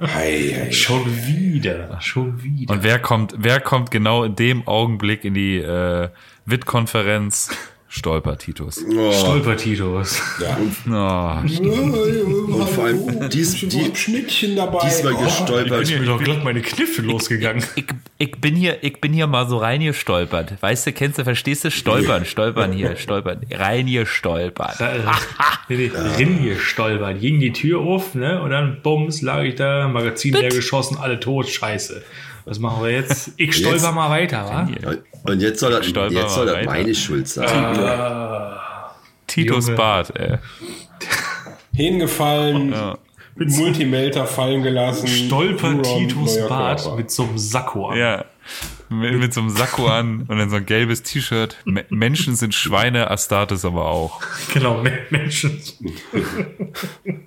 Hei, 0.00 0.56
hei. 0.58 0.72
Schon 0.72 1.04
wieder, 1.26 2.00
schon 2.00 2.42
wieder. 2.42 2.72
Und 2.72 2.82
wer 2.82 2.98
kommt, 2.98 3.34
wer 3.38 3.60
kommt 3.60 3.92
genau 3.92 4.24
in 4.24 4.34
dem 4.34 4.66
Augenblick 4.66 5.24
in 5.24 5.34
die 5.34 5.58
äh, 5.58 6.08
WIT-Konferenz? 6.46 7.50
Stolper 7.94 8.38
Titus. 8.38 8.82
Oh, 8.88 9.12
Stolper-Titus. 9.12 10.18
Ja. 10.40 10.56
Oh, 10.88 12.54
und 12.58 12.68
vor 12.70 12.84
allem 12.84 13.28
dies, 13.28 13.52
Die 13.60 13.94
Schnittchen 13.94 14.56
dabei. 14.56 14.78
diesmal 14.88 15.12
Oh. 15.12 15.24
gestolpert. 15.24 15.82
Ich 15.90 15.98
bin 15.98 16.06
doch 16.06 16.22
glatt 16.22 16.42
meine 16.42 16.62
Kniffe 16.62 17.02
losgegangen. 17.02 17.62
ich, 17.76 17.84
ich 18.16 18.32
bin 18.40 18.56
hier, 18.56 18.82
ich 18.82 18.98
bin 19.00 19.12
hier 19.12 19.26
mal 19.26 19.46
so 19.46 19.58
reingestolpert. 19.58 20.54
Weißt 20.62 20.86
du, 20.86 20.92
kennst 20.92 21.18
du, 21.18 21.24
verstehst 21.24 21.64
du? 21.64 21.70
Stolpern, 21.70 22.24
stolpern 22.24 22.72
hier, 22.72 22.96
stolpern. 22.96 23.40
Reingestolpert. 23.50 24.80
Rinn 25.68 26.42
gestolpert, 26.44 27.20
ging 27.20 27.40
die 27.40 27.52
Tür 27.52 27.80
auf, 27.80 28.14
ne? 28.14 28.40
Und 28.42 28.50
dann 28.50 28.80
bums, 28.82 29.20
lag 29.20 29.42
ich 29.42 29.56
da, 29.56 29.86
Magazin 29.88 30.32
leer 30.32 30.48
geschossen, 30.50 30.96
alle 30.98 31.20
tot, 31.20 31.46
scheiße. 31.48 32.02
Was 32.44 32.58
machen 32.58 32.82
wir 32.82 32.90
jetzt? 32.90 33.32
Ich 33.36 33.56
stolper 33.56 33.76
Jetzt- 33.84 33.94
mal 33.94 34.10
weiter, 34.10 34.44
wa? 34.44 34.68
Und 35.30 35.40
jetzt 35.40 35.60
soll 35.60 35.72
das, 35.72 35.86
Stolper 35.86 36.12
jetzt 36.14 36.34
soll 36.34 36.46
mal 36.46 36.56
das 36.56 36.66
meine 36.66 36.94
Schuld 36.94 37.28
sein. 37.28 38.58
Titus 39.26 39.66
Junge. 39.66 39.76
Bart, 39.76 40.18
ey. 40.18 40.38
Hingefallen, 41.74 42.72
Ja. 42.72 42.98
Multimelter 43.36 44.26
fallen 44.26 44.62
gelassen. 44.62 45.06
Stolper 45.08 45.80
Titus 45.82 46.38
Bart 46.48 46.96
mit 46.96 47.10
so 47.10 47.24
einem 47.24 47.38
Sakko 47.38 47.88
an. 47.88 47.98
Ja. 47.98 48.24
Mit, 48.90 49.14
mit 49.18 49.32
so 49.32 49.40
einem 49.40 49.48
Sakko 49.50 49.86
an 49.86 50.26
und 50.28 50.36
dann 50.36 50.50
so 50.50 50.56
ein 50.56 50.66
gelbes 50.66 51.02
T-Shirt. 51.02 51.56
Me- 51.64 51.86
Menschen 51.88 52.36
sind 52.36 52.54
Schweine, 52.54 53.10
Astartes 53.10 53.64
aber 53.64 53.86
auch. 53.86 54.20
Genau, 54.52 54.82
Men- 54.82 54.98
Menschen. 55.08 55.62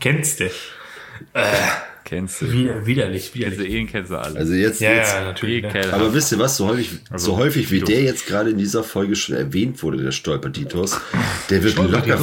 Kennst 0.00 0.40
du? 0.40 0.50
Kennst 2.10 2.42
du? 2.42 2.50
Wieder, 2.52 2.84
widerlich, 2.86 3.32
widerlich. 3.36 3.58
Diese 3.58 3.68
Ehen 3.68 3.86
kennst 3.86 4.10
du 4.10 4.16
alle. 4.16 4.36
Also 4.36 4.52
jetzt, 4.52 4.80
Ja, 4.80 4.94
jetzt 4.94 5.12
ja, 5.14 5.24
natürlich. 5.26 5.62
Ne? 5.62 5.68
Ekelhaft. 5.68 5.94
aber 5.94 6.12
wisst 6.12 6.32
ihr 6.32 6.40
was, 6.40 6.56
so 6.56 6.66
häufig, 6.66 6.90
Also, 7.08 7.26
so 7.32 7.36
häufig 7.36 7.70
wie 7.70 7.80
der 7.82 8.02
jetzt 8.02 8.26
gerade 8.26 8.50
in 8.50 8.58
dieser 8.58 8.82
Folge 8.82 9.14
schon 9.14 9.36
erwähnt 9.36 9.80
wurde, 9.84 10.02
der 10.02 10.10
Stolper-Titus, 10.10 11.00
der 11.50 11.62
wird 11.62 11.74
Stolper 11.74 11.98
locker, 12.04 12.18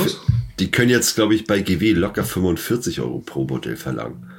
die 0.59 0.71
können 0.71 0.89
jetzt, 0.89 1.15
glaube 1.15 1.35
ich, 1.35 1.45
bei 1.45 1.61
GW 1.61 1.93
locker 1.93 2.25
45 2.25 2.99
Euro 2.99 3.19
pro 3.19 3.45
Modell 3.45 3.77
verlangen. 3.77 4.29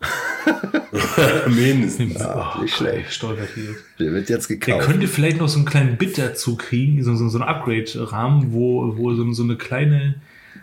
Mindestens. 1.48 2.20
Ah, 2.20 2.58
nicht 2.60 2.74
schlecht. 2.76 3.10
Stolper-Titus. 3.12 3.76
Der 3.98 4.12
wird 4.12 4.28
jetzt 4.28 4.50
Der 4.50 4.56
gekauft. 4.58 4.86
könnte 4.86 5.08
vielleicht 5.08 5.38
noch 5.38 5.48
so 5.48 5.56
einen 5.56 5.66
kleinen 5.66 5.96
Bit 5.96 6.18
dazu 6.18 6.56
kriegen, 6.56 7.02
so, 7.02 7.14
so, 7.16 7.28
so 7.30 7.38
einen 7.38 7.48
Upgrade-Rahmen, 7.48 8.52
wo, 8.52 8.94
wo 8.98 9.14
so, 9.14 9.32
so 9.32 9.42
eine 9.42 9.56
kleine, 9.56 10.16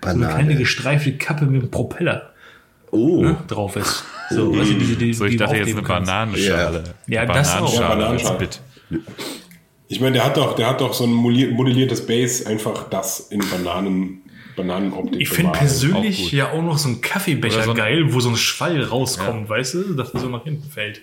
so 0.04 0.10
eine 0.10 0.20
Banane. 0.20 0.34
kleine 0.36 0.56
gestreifte 0.56 1.14
Kappe 1.18 1.46
mit 1.48 1.62
einem 1.64 1.72
Propeller 1.72 2.32
Oh, 2.92 3.24
ne, 3.24 3.38
drauf 3.48 3.76
ist. 3.76 4.06
So, 4.30 4.56
weißt 4.58 4.72
du, 4.72 4.74
diese, 4.76 4.96
die, 4.96 5.14
so, 5.14 5.26
ich 5.26 5.38
dachte 5.38 5.58
jetzt 5.58 5.72
eine. 5.72 5.82
Bananenschale. 5.82 6.84
Ja, 7.08 7.22
Eine 7.22 7.34
das 7.34 7.56
auch. 7.56 7.74
Ja, 7.74 7.90
Bananenschale. 7.90 8.50
Ich 9.88 10.00
meine, 10.00 10.14
der 10.14 10.26
hat 10.26 10.38
doch, 10.38 10.56
der 10.56 10.68
hat 10.70 10.82
doch 10.82 10.94
so 10.94 11.04
ein 11.04 11.14
modelliertes 11.14 12.06
Base, 12.08 12.48
einfach 12.48 12.90
das 12.90 13.20
in 13.30 13.40
Bananen, 13.52 14.22
Bananenoptik. 14.56 15.22
Ich 15.22 15.30
finde 15.30 15.52
persönlich 15.52 16.28
Auch 16.28 16.32
ja 16.32 16.52
auch 16.52 16.62
noch 16.64 16.78
so 16.78 16.88
einen 16.88 17.02
Kaffeebecher 17.02 17.64
so 17.64 17.72
ein- 17.72 17.78
geil, 17.78 18.14
wo 18.14 18.20
so 18.20 18.30
ein 18.30 18.36
Schwall 18.38 18.84
rauskommt, 18.84 19.48
weißt 19.48 19.74
du, 19.76 19.94
dass 19.94 20.12
der 20.12 20.22
so 20.22 20.30
nach 20.30 20.44
hinten 20.44 20.70
fällt. 20.72 21.02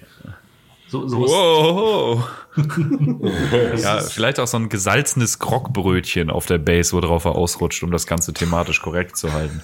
So, 0.88 1.06
so 1.08 1.20
Wow. 1.20 2.28
ja, 3.82 4.00
vielleicht 4.00 4.38
auch 4.40 4.46
so 4.46 4.58
ein 4.58 4.68
gesalzenes 4.68 5.38
Grogbrötchen 5.38 6.28
auf 6.28 6.44
der 6.46 6.58
Base, 6.58 6.92
worauf 6.92 7.24
er 7.24 7.36
ausrutscht, 7.36 7.82
um 7.82 7.90
das 7.92 8.06
Ganze 8.06 8.34
thematisch 8.34 8.82
korrekt 8.82 9.16
zu 9.16 9.32
halten. 9.32 9.62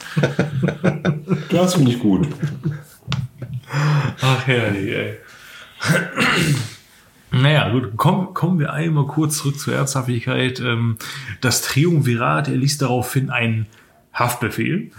Das 1.51 1.75
finde 1.75 1.91
ich 1.91 1.99
gut. 1.99 2.29
Ach 4.21 4.47
herrlich, 4.47 4.93
ey. 4.95 5.19
Naja, 7.31 7.69
gut, 7.71 7.93
komm, 7.97 8.33
kommen 8.35 8.59
wir 8.59 8.73
einmal 8.73 9.07
kurz 9.07 9.39
zurück 9.39 9.59
zur 9.61 9.75
Ernsthaftigkeit. 9.75 10.61
Ähm, 10.61 10.97
Das 11.41 11.63
Triumvirat 11.63 12.49
erließ 12.49 12.79
daraufhin 12.79 13.31
einen 13.31 13.67
Haftbefehl 14.15 14.91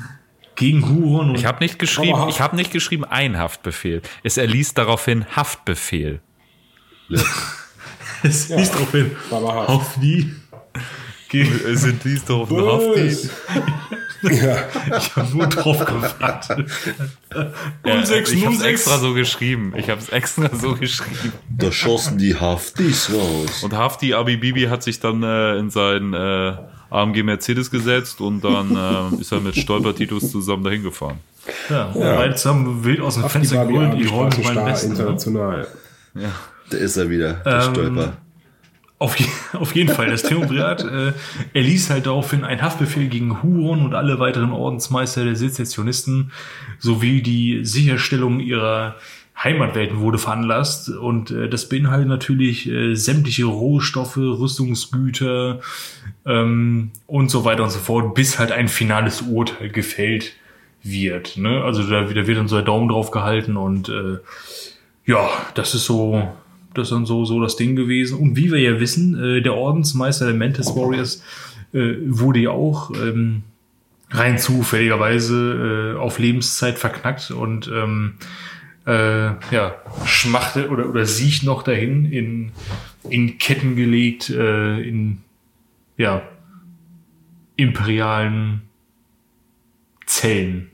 gegen 0.56 0.88
Huron 0.88 1.32
und 1.32 1.36
Ich 1.36 1.46
habe 1.46 1.60
nicht 1.64 1.80
geschrieben, 1.80 2.30
ich 2.30 2.40
habe 2.40 2.56
nicht 2.56 2.72
geschrieben 2.72 3.04
ein 3.06 3.38
Haftbefehl. 3.38 4.02
Es 4.24 4.38
erließ 4.38 4.74
daraufhin 4.76 5.26
Haftbefehl. 5.36 6.20
es 8.24 8.50
ließ 8.50 8.72
daraufhin 8.72 9.12
Aber 9.32 9.54
Haft. 9.56 9.70
auf 9.70 9.96
die. 10.00 10.32
Ge- 11.30 11.48
Es 11.68 11.84
entließ 11.84 12.26
daraufhin 12.26 12.58
Bös. 12.58 13.30
Ja, 14.22 14.58
Ich 14.98 15.16
habe 15.16 15.30
nur 15.38 15.48
drauf 15.48 15.86
gewartet. 15.86 16.70
Ja, 17.86 18.06
06, 18.06 18.32
ich 18.34 18.46
habe 18.46 18.56
es 18.56 18.62
06. 18.62 18.70
extra 18.72 18.98
so 18.98 19.14
geschrieben. 19.14 19.74
Ich 19.78 19.90
habe 19.90 20.02
es 20.02 20.10
extra 20.10 20.50
so 20.56 20.76
geschrieben. 20.76 21.34
da 21.50 21.72
schossen 21.72 22.18
die 22.18 22.36
Haftis 22.36 23.10
raus. 23.14 23.64
Und 23.64 23.74
Hafti 23.74 24.14
Abibibi 24.14 24.64
hat 24.64 24.84
sich 24.84 25.00
dann 25.00 25.24
äh, 25.24 25.58
in 25.58 25.70
seinen 25.70 26.14
äh, 26.14 26.54
AMG 26.90 27.24
Mercedes 27.24 27.70
gesetzt 27.72 28.20
und 28.20 28.44
dann 28.44 28.76
äh, 29.18 29.22
ist 29.22 29.32
er 29.32 29.40
mit 29.40 29.56
Stolper 29.56 29.96
Titus 29.96 30.32
zusammen 30.32 30.64
dahin 30.64 30.84
gefahren. 30.84 31.20
Ja, 31.70 31.92
ja. 31.96 32.16
beide 32.16 32.36
zusammen 32.36 32.84
wild 32.84 33.00
aus 33.02 33.14
dem 33.16 33.24
die 33.24 33.30
Fenster 33.30 33.66
geholt, 33.66 33.94
die 33.98 34.06
räumen 34.06 34.32
Straßenstar 34.32 34.66
Besten. 34.66 34.88
ne? 34.90 34.94
international. 35.00 35.68
Da 36.72 36.78
ist 36.78 36.98
er 36.98 37.10
wieder, 37.10 37.34
der 37.34 37.54
Ähm, 37.64 37.74
Stolper. 37.74 38.14
Auf, 39.00 39.18
je, 39.18 39.26
auf 39.54 39.74
jeden 39.74 39.94
Fall, 39.94 40.10
das 40.10 40.24
Triumvirat 40.24 40.84
äh, 40.84 41.14
erließ 41.54 41.90
halt 41.90 42.06
daraufhin 42.06 42.44
einen 42.44 42.62
Haftbefehl 42.62 43.08
gegen 43.08 43.42
Huron 43.42 43.82
und 43.82 43.96
alle 43.96 44.20
weiteren 44.20 44.52
Ordensmeister 44.52 45.24
der 45.24 45.36
Sezessionisten 45.36 46.32
sowie 46.78 47.22
die 47.22 47.66
Sicherstellung 47.66 48.42
ihrer 48.42 48.98
Heimatwelten 49.42 50.00
wurde 50.00 50.18
veranlasst 50.18 50.90
und 50.90 51.32
äh, 51.32 51.48
das 51.48 51.70
beinhaltet 51.70 52.10
natürlich 52.10 52.70
äh, 52.70 52.94
sämtliche 52.96 53.46
Rohstoffe, 53.46 54.18
Rüstungsgüter 54.18 55.62
ähm, 56.26 56.92
und 57.08 57.32
so 57.32 57.46
weiter 57.46 57.64
und 57.64 57.70
so 57.70 57.80
fort, 57.80 58.14
bis 58.16 58.38
halt 58.38 58.52
ein 58.52 58.68
finales 58.68 59.22
Urteil 59.22 59.70
gefällt 59.70 60.34
wird. 60.84 61.38
Ne? 61.38 61.64
Also 61.64 61.84
da, 61.90 62.02
da 62.02 62.28
wird 62.28 62.38
dann 62.38 62.50
so 62.50 62.58
der 62.58 62.66
Daumen 62.66 62.90
drauf 62.90 63.12
gehalten 63.12 63.56
und 63.56 63.88
äh, 63.88 64.18
ja, 65.06 65.30
das 65.54 65.74
ist 65.74 65.86
so, 65.86 66.28
das 66.74 66.88
ist 66.88 66.92
dann 66.92 67.06
so, 67.06 67.26
so 67.26 67.42
das 67.42 67.56
Ding 67.56 67.76
gewesen. 67.76 68.18
Und 68.20 68.36
wie 68.36 68.52
wir 68.52 68.60
ja 68.60 68.80
wissen, 68.80 69.22
äh, 69.22 69.42
der 69.42 69.56
Ordensmeister 69.56 70.26
der 70.26 70.36
Mantis 70.36 70.68
Warriors 70.76 71.24
äh, 71.74 71.96
wurde 72.06 72.40
ja 72.40 72.52
auch 72.52 72.92
ähm, 72.92 73.44
rein 74.12 74.38
zufälligerweise 74.38 75.96
äh, 75.96 76.00
auf 76.00 76.20
Lebenszeit 76.20 76.80
verknackt 76.80 77.32
und 77.32 77.70
ähm, 77.74 78.16
äh, 78.86 79.28
ja, 79.52 79.76
schmachte 80.06 80.70
oder, 80.70 80.90
oder 80.90 81.06
siecht 81.06 81.44
noch 81.44 81.64
dahin 81.64 82.12
in, 82.12 82.52
in 83.10 83.38
Ketten 83.38 83.76
gelegt, 83.76 84.30
äh, 84.30 84.80
in 84.82 85.20
ja, 85.98 86.24
imperialen 87.56 88.62
Zellen. 90.06 90.72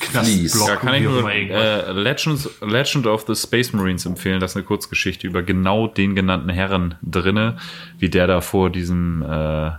Knastblock, 0.00 0.68
Ja, 0.68 0.76
kann 0.76 0.94
ich 0.94 1.06
auch 1.06 1.12
nur 1.12 1.30
äh, 1.30 1.92
Legends, 1.92 2.50
Legend 2.60 3.06
of 3.06 3.24
the 3.26 3.34
Space 3.34 3.72
Marines 3.72 4.06
empfehlen. 4.06 4.40
Das 4.40 4.52
ist 4.52 4.56
eine 4.56 4.64
Kurzgeschichte 4.64 5.26
über 5.26 5.42
genau 5.42 5.86
den 5.86 6.14
genannten 6.14 6.48
Herren 6.50 6.96
drinne, 7.02 7.56
wie 7.98 8.08
der 8.08 8.26
da 8.26 8.40
vor 8.40 8.70
diesem 8.70 9.22
äh, 9.22 9.70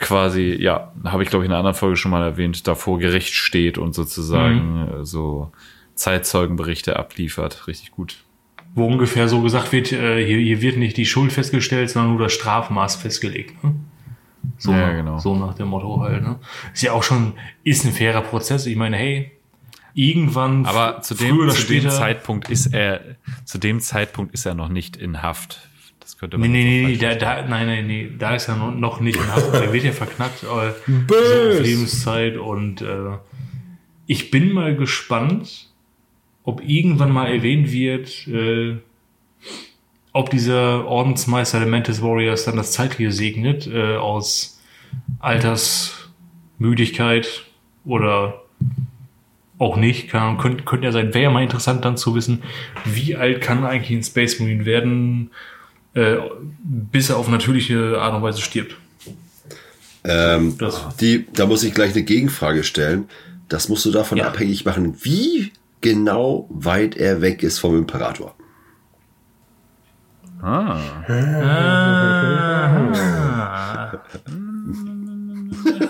quasi, 0.00 0.56
ja, 0.58 0.92
habe 1.04 1.22
ich 1.22 1.30
glaube 1.30 1.44
ich 1.44 1.48
in 1.48 1.52
einer 1.52 1.60
anderen 1.60 1.76
Folge 1.76 1.96
schon 1.96 2.10
mal 2.10 2.22
erwähnt, 2.22 2.66
da 2.66 2.74
vor 2.74 2.98
Gericht 2.98 3.34
steht 3.34 3.78
und 3.78 3.94
sozusagen 3.94 4.88
äh, 5.00 5.04
so 5.04 5.52
Zeitzeugenberichte 5.94 6.96
abliefert. 6.96 7.66
Richtig 7.68 7.92
gut. 7.92 8.16
wo 8.74 8.86
ungefähr 8.86 9.28
so 9.28 9.40
gesagt 9.40 9.70
wird, 9.72 9.92
äh, 9.92 10.24
hier, 10.26 10.38
hier 10.38 10.60
wird 10.60 10.76
nicht 10.76 10.96
die 10.96 11.06
Schuld 11.06 11.32
festgestellt, 11.32 11.90
sondern 11.90 12.10
nur 12.10 12.20
das 12.20 12.32
Strafmaß 12.32 12.96
festgelegt. 12.96 13.62
Ne? 13.62 13.74
So, 14.58 14.70
Ja, 14.72 14.86
nach- 14.88 14.94
genau. 14.96 15.18
so 15.18 15.34
nach 15.36 15.54
dem 15.54 15.68
Motto 15.68 16.00
halt. 16.00 16.22
Ne? 16.22 16.38
Ist 16.72 16.82
ja 16.82 16.92
auch 16.92 17.02
schon, 17.02 17.34
ist 17.62 17.84
ein 17.84 17.92
fairer 17.92 18.22
Prozess. 18.22 18.66
Ich 18.66 18.76
meine, 18.76 18.96
hey, 18.96 19.32
irgendwann, 19.94 20.66
Aber 20.66 21.00
zu 21.02 21.14
früher 21.14 21.28
dem, 21.28 21.38
oder 21.38 21.52
zu 21.52 21.62
dem 21.66 21.80
später, 21.80 21.90
Zeitpunkt 21.90 22.50
ist 22.50 22.66
er, 22.72 23.00
zu 23.44 23.58
dem 23.58 23.80
Zeitpunkt 23.80 24.34
ist 24.34 24.46
er 24.46 24.54
noch 24.54 24.68
nicht 24.68 24.96
in 24.96 25.22
Haft. 25.22 25.68
Das 26.00 26.18
könnte 26.18 26.36
man 26.36 26.50
nee, 26.50 26.64
nee, 26.64 26.86
nee, 26.88 26.96
da, 26.96 27.14
da, 27.14 27.46
nein, 27.46 27.66
nein, 27.66 27.86
nee, 27.86 28.10
da 28.18 28.34
ist 28.34 28.48
er 28.48 28.56
noch, 28.56 28.74
noch 28.74 29.00
nicht 29.00 29.16
in 29.16 29.26
Haft. 29.32 29.52
Der 29.54 29.72
wird 29.72 29.84
ja 29.84 29.92
verknackt, 29.92 30.42
äh, 30.42 30.46
so 30.46 30.54
auf 30.54 31.60
Lebenszeit 31.60 32.36
und 32.36 32.82
äh, 32.82 33.16
ich 34.06 34.30
bin 34.30 34.52
mal 34.52 34.76
gespannt, 34.76 35.70
ob 36.42 36.60
irgendwann 36.62 37.10
mal 37.10 37.28
erwähnt 37.32 37.72
wird, 37.72 38.26
äh, 38.28 38.76
ob 40.14 40.30
dieser 40.30 40.86
Ordensmeister 40.86 41.58
der 41.58 41.68
Mantis 41.68 42.00
Warriors 42.00 42.44
dann 42.44 42.56
das 42.56 42.72
Zeitliche 42.72 43.12
segnet, 43.12 43.66
äh, 43.66 43.96
aus 43.96 44.60
Altersmüdigkeit 45.18 47.42
oder 47.84 48.40
auch 49.58 49.76
nicht, 49.76 50.14
Ahnung, 50.14 50.38
könnte, 50.38 50.62
könnte 50.64 50.86
ja 50.86 50.92
sein. 50.92 51.12
Wäre 51.14 51.24
ja 51.24 51.30
mal 51.30 51.42
interessant 51.42 51.84
dann 51.84 51.96
zu 51.96 52.14
wissen, 52.14 52.42
wie 52.84 53.16
alt 53.16 53.40
kann 53.40 53.66
eigentlich 53.66 53.98
ein 53.98 54.04
Space 54.04 54.38
Marine 54.38 54.64
werden, 54.64 55.30
äh, 55.94 56.16
bis 56.62 57.10
er 57.10 57.16
auf 57.16 57.28
natürliche 57.28 58.00
Art 58.00 58.14
und 58.14 58.22
Weise 58.22 58.40
stirbt. 58.40 58.76
Ähm, 60.04 60.56
die, 61.00 61.26
da 61.32 61.46
muss 61.46 61.64
ich 61.64 61.74
gleich 61.74 61.92
eine 61.92 62.04
Gegenfrage 62.04 62.62
stellen. 62.62 63.08
Das 63.48 63.68
musst 63.68 63.84
du 63.84 63.90
davon 63.90 64.18
Ja. 64.18 64.28
abhängig 64.28 64.64
machen, 64.64 64.94
wie 65.02 65.50
genau 65.80 66.46
weit 66.50 66.96
er 66.96 67.20
weg 67.20 67.42
ist 67.42 67.58
vom 67.58 67.76
Imperator. 67.76 68.36
Ah. 70.44 70.78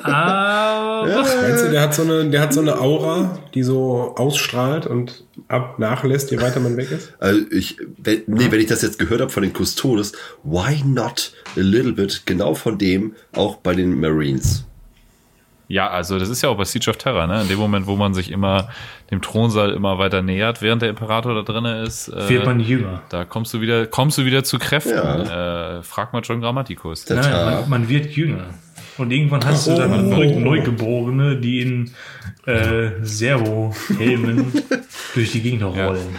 Ah. 0.04 1.04
Meinst 1.42 1.64
du, 1.64 1.70
der 1.72 1.82
hat 1.82 1.94
so 1.94 2.02
eine, 2.02 2.30
der 2.30 2.40
hat 2.40 2.52
so 2.52 2.60
eine 2.60 2.80
Aura, 2.80 3.40
die 3.54 3.64
so 3.64 4.14
ausstrahlt 4.16 4.86
und 4.86 5.24
ab 5.48 5.80
nachlässt, 5.80 6.30
je 6.30 6.40
weiter 6.40 6.60
man 6.60 6.76
weg 6.76 6.92
ist? 6.92 7.12
Also 7.18 7.40
ich, 7.50 7.78
wenn, 7.98 8.22
nee, 8.28 8.50
wenn 8.50 8.60
ich 8.60 8.66
das 8.66 8.82
jetzt 8.82 9.00
gehört 9.00 9.20
habe 9.20 9.30
von 9.30 9.42
den 9.42 9.52
Custodes, 9.52 10.12
why 10.44 10.80
not 10.84 11.32
a 11.56 11.60
little 11.60 11.92
bit 11.92 12.22
genau 12.24 12.54
von 12.54 12.78
dem 12.78 13.16
auch 13.34 13.56
bei 13.56 13.74
den 13.74 13.98
Marines? 13.98 14.64
Ja, 15.66 15.90
also 15.90 16.18
das 16.18 16.28
ist 16.28 16.42
ja 16.42 16.50
auch 16.50 16.56
bei 16.56 16.64
Siege 16.64 16.90
of 16.90 16.98
Terror, 16.98 17.26
ne? 17.26 17.42
In 17.42 17.48
dem 17.48 17.58
Moment, 17.58 17.86
wo 17.86 17.96
man 17.96 18.14
sich 18.14 18.30
immer 18.30 18.68
dem 19.14 19.22
Thronsaal 19.22 19.70
immer 19.72 19.98
weiter 19.98 20.22
nähert, 20.22 20.60
während 20.62 20.82
der 20.82 20.90
Imperator 20.90 21.34
da 21.34 21.42
drinne 21.42 21.82
ist, 21.82 22.08
äh, 22.08 22.28
Wird 22.28 22.44
man 22.46 22.60
jünger. 22.60 23.02
da 23.08 23.24
kommst 23.24 23.54
du 23.54 23.60
wieder, 23.60 23.86
kommst 23.86 24.18
du 24.18 24.24
wieder 24.24 24.44
zu 24.44 24.58
Kräften. 24.58 24.92
Ja. 24.94 25.78
Äh, 25.78 25.82
frag 25.82 26.12
mal 26.12 26.20
John 26.22 26.40
Grammaticus. 26.40 27.04
Der 27.06 27.16
Nein, 27.16 27.32
man, 27.32 27.68
man 27.70 27.88
wird 27.88 28.12
jünger. 28.16 28.46
Und 28.96 29.10
irgendwann 29.10 29.44
hast 29.44 29.66
du 29.66 29.74
dann 29.74 29.92
Oh. 29.92 30.16
Neu 30.16 30.38
Neugeborene, 30.38 31.36
die 31.36 31.60
in 31.62 31.90
äh, 32.46 32.90
Servo-Helmen 33.02 34.52
durch 35.14 35.32
die 35.32 35.42
Gegend 35.42 35.62
rollen. 35.64 36.16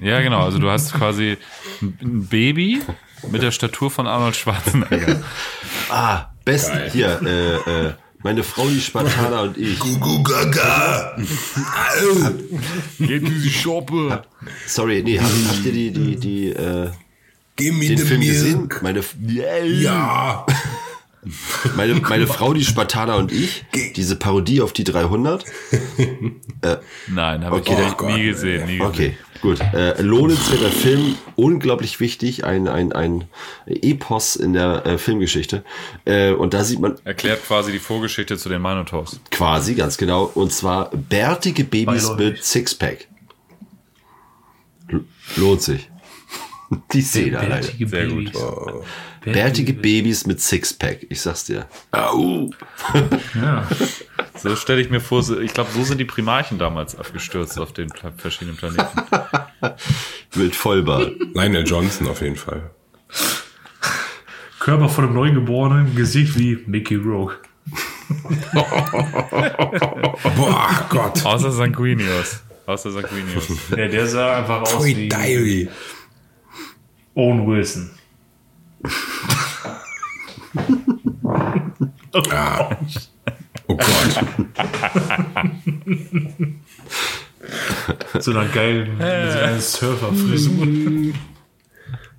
Ja, 0.00 0.20
genau. 0.20 0.44
Also 0.44 0.58
du 0.58 0.70
hast 0.70 0.92
quasi 0.92 1.38
ein 1.80 2.26
Baby 2.28 2.82
mit 3.30 3.42
der 3.42 3.50
Statur 3.50 3.90
von 3.90 4.06
Arnold 4.06 4.36
Schwarzenegger. 4.36 5.22
Ah, 5.88 6.26
best 6.44 6.72
hier, 6.92 7.18
äh, 7.24 7.86
äh, 7.86 7.92
meine 8.26 8.42
Frau, 8.42 8.68
die 8.68 8.80
Spartaner 8.80 9.42
und 9.42 9.56
ich. 9.56 9.78
Geht 12.98 13.28
diese 13.28 13.50
Schoppe. 13.50 14.24
Sorry, 14.66 15.00
nee, 15.04 15.20
habt, 15.20 15.30
habt 15.46 15.64
ihr 15.64 15.70
die, 15.72 15.92
die, 15.92 16.16
die, 16.16 16.48
äh, 16.48 16.90
den 17.56 17.98
Film 17.98 18.20
gesehen? 18.22 18.68
Meine, 18.82 19.02
Ja. 19.80 20.44
meine, 21.76 21.94
meine 22.08 22.26
Frau, 22.26 22.52
die 22.54 22.64
Spartaner 22.64 23.16
und 23.16 23.32
ich. 23.32 23.64
Diese 23.96 24.16
Parodie 24.16 24.60
auf 24.60 24.72
die 24.72 24.84
300. 24.84 25.44
Nein, 27.08 27.44
habe 27.44 27.56
Okay, 27.56 27.72
ich 27.72 27.78
oh 27.78 27.82
nie, 27.82 27.94
Gott. 27.96 28.14
nie 28.16 28.24
gesehen. 28.24 28.66
Nie 28.66 28.78
gesehen. 28.78 28.86
Okay, 28.86 29.16
gut. 29.42 29.60
Äh, 29.60 30.00
lohnenswerter 30.02 30.70
Film, 30.70 31.16
unglaublich 31.36 32.00
wichtig, 32.00 32.44
ein, 32.44 32.68
ein, 32.68 32.92
ein 32.92 33.24
Epos 33.66 34.36
in 34.36 34.52
der 34.52 34.84
äh, 34.86 34.98
Filmgeschichte. 34.98 35.64
Äh, 36.04 36.32
und 36.32 36.54
da 36.54 36.64
sieht 36.64 36.80
man 36.80 36.96
Erklärt 37.04 37.44
quasi 37.46 37.72
die 37.72 37.78
Vorgeschichte 37.78 38.36
zu 38.38 38.48
den 38.48 38.62
Minotaurs. 38.62 39.20
quasi, 39.30 39.74
ganz 39.74 39.96
genau, 39.98 40.24
und 40.34 40.52
zwar 40.52 40.90
bärtige 40.90 41.64
Babys 41.64 42.10
mit 42.16 42.42
Sixpack. 42.44 43.08
L- 44.88 45.04
Lohnt 45.36 45.62
sich. 45.62 45.90
Die 46.92 47.00
Szene 47.02 47.38
alleine. 47.38 47.60
Bärtige 47.62 47.88
Sehr 47.88 48.06
Babys. 48.06 48.30
Bärtige 49.32 49.72
Babys 49.72 50.26
mit 50.26 50.40
Sixpack, 50.40 51.06
ich 51.08 51.20
sag's 51.20 51.44
dir. 51.44 51.66
Au! 51.92 52.50
Ja. 53.34 53.66
So 54.36 54.54
stelle 54.56 54.80
ich 54.80 54.90
mir 54.90 55.00
vor, 55.00 55.28
ich 55.40 55.52
glaube, 55.52 55.70
so 55.72 55.82
sind 55.82 55.98
die 55.98 56.04
Primarchen 56.04 56.58
damals 56.58 56.96
abgestürzt 56.96 57.58
auf 57.58 57.72
den 57.72 57.88
verschiedenen 58.16 58.56
Planeten. 58.56 58.88
Mit 60.34 60.54
Vollbart. 60.54 61.12
Lionel 61.34 61.66
Johnson 61.66 62.08
auf 62.08 62.20
jeden 62.22 62.36
Fall. 62.36 62.70
Körper 64.60 64.88
von 64.88 65.04
einem 65.04 65.14
Neugeborenen, 65.14 65.94
Gesicht 65.94 66.38
wie 66.38 66.58
Mickey 66.66 66.96
Rogue. 66.96 67.34
Boah, 70.36 70.86
Gott. 70.88 71.24
Außer 71.24 71.50
Sanguinius. 71.50 72.42
Außer 72.66 72.90
Sanguinius. 72.92 73.48
Ja, 73.70 73.88
der 73.88 74.06
sah 74.06 74.38
einfach 74.38 74.62
aus 74.62 74.72
Toy 74.72 74.96
wie 74.96 75.08
Diary. 75.08 75.68
Owen 77.14 77.46
Wilson. 77.46 77.90
Oh 82.12 82.22
Gott. 82.22 82.76
So 88.20 88.30
einer 88.30 88.46
geilen, 88.46 88.96
so 88.98 89.38
einer 89.38 89.60
Surferfrisur. 89.60 90.66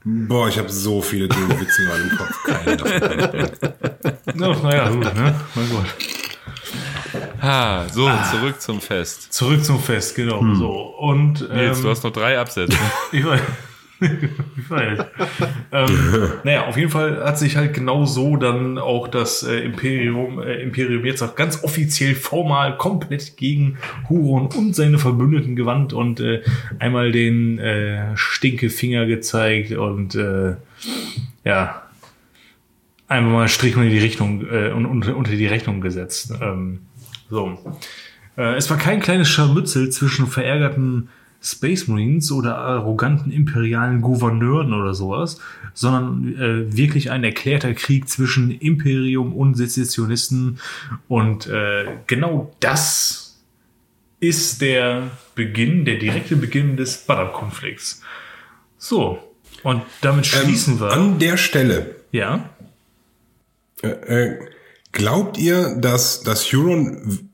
Boah, 0.03 0.47
ich 0.47 0.57
habe 0.57 0.69
so 0.69 1.01
viele 1.01 1.27
dumme 1.27 1.59
Witze 1.59 1.83
gerade 1.83 2.03
im 2.03 2.17
Kopf. 2.17 2.43
Keine 2.45 2.77
davon. 2.77 3.81
Ja, 4.39 4.55
naja, 4.63 4.89
gut, 4.89 5.15
ne? 5.15 5.35
Mein 5.55 5.69
Gott. 5.69 5.85
Ah, 7.41 7.85
so, 7.89 8.09
zurück 8.31 8.61
zum 8.61 8.79
Fest. 8.79 9.33
Zurück 9.33 9.63
zum 9.63 9.79
Fest, 9.81 10.15
genau. 10.15 10.41
So. 10.55 10.71
Und 10.71 11.41
ähm, 11.49 11.55
Nils, 11.55 11.81
du 11.81 11.89
hast 11.89 12.03
noch 12.03 12.11
drei 12.13 12.39
Absätze. 12.39 12.77
Ich 13.11 13.25
weiß. 13.25 13.41
Ähm, 14.01 15.87
naja, 16.43 16.65
auf 16.67 16.77
jeden 16.77 16.89
Fall 16.89 17.23
hat 17.23 17.37
sich 17.39 17.57
halt 17.57 17.73
genau 17.73 18.05
so 18.05 18.35
dann 18.37 18.77
auch 18.77 19.07
das 19.07 19.43
äh, 19.43 19.59
Imperium, 19.59 20.39
äh, 20.41 20.61
Imperium 20.61 21.05
jetzt 21.05 21.21
auch 21.21 21.35
ganz 21.35 21.63
offiziell 21.63 22.15
formal 22.15 22.77
komplett 22.77 23.37
gegen 23.37 23.77
Huron 24.09 24.47
und 24.47 24.75
seine 24.75 24.99
Verbündeten 24.99 25.55
gewandt 25.55 25.93
und 25.93 26.19
äh, 26.19 26.41
einmal 26.79 27.11
den 27.11 27.59
äh, 27.59 28.15
Stinkefinger 28.15 29.05
gezeigt 29.05 29.71
und 29.71 30.15
äh, 30.15 30.55
ja, 31.43 31.83
einmal 33.07 33.31
mal 33.33 33.39
einen 33.41 33.49
Strich 33.49 33.75
unter 33.75 33.89
die 33.89 33.99
Rechnung, 33.99 34.45
äh, 34.49 34.71
un- 34.71 34.85
unter, 34.85 35.15
unter 35.15 35.31
die 35.31 35.47
Rechnung 35.47 35.81
gesetzt. 35.81 36.33
Ähm, 36.41 36.79
so. 37.29 37.57
Äh, 38.37 38.55
es 38.55 38.69
war 38.69 38.77
kein 38.77 38.99
kleines 38.99 39.29
Scharmützel 39.29 39.89
zwischen 39.89 40.27
verärgerten 40.27 41.09
Space 41.41 41.87
Marines 41.87 42.31
oder 42.31 42.57
arroganten 42.57 43.31
imperialen 43.31 44.01
Gouverneuren 44.01 44.73
oder 44.73 44.93
sowas, 44.93 45.39
sondern 45.73 46.35
äh, 46.35 46.75
wirklich 46.75 47.11
ein 47.11 47.23
erklärter 47.23 47.73
Krieg 47.73 48.09
zwischen 48.09 48.51
Imperium 48.51 49.33
und 49.33 49.55
Sezessionisten. 49.55 50.59
Und 51.07 51.47
äh, 51.47 51.85
genau 52.07 52.51
das 52.59 53.37
ist 54.19 54.61
der 54.61 55.11
Beginn, 55.35 55.85
der 55.85 55.97
direkte 55.97 56.35
Beginn 56.35 56.75
des 56.75 56.97
Badab-Konflikts. 56.97 58.01
So. 58.77 59.19
Und 59.63 59.83
damit 60.01 60.25
schließen 60.25 60.79
wir. 60.79 60.91
An 60.91 61.19
der 61.19 61.37
Stelle. 61.37 61.95
Ja. 62.11 62.49
Äh, 63.81 63.87
äh, 63.87 64.39
glaubt 64.91 65.37
ihr, 65.37 65.75
dass 65.75 66.23
das 66.23 66.51
Huron 66.51 67.26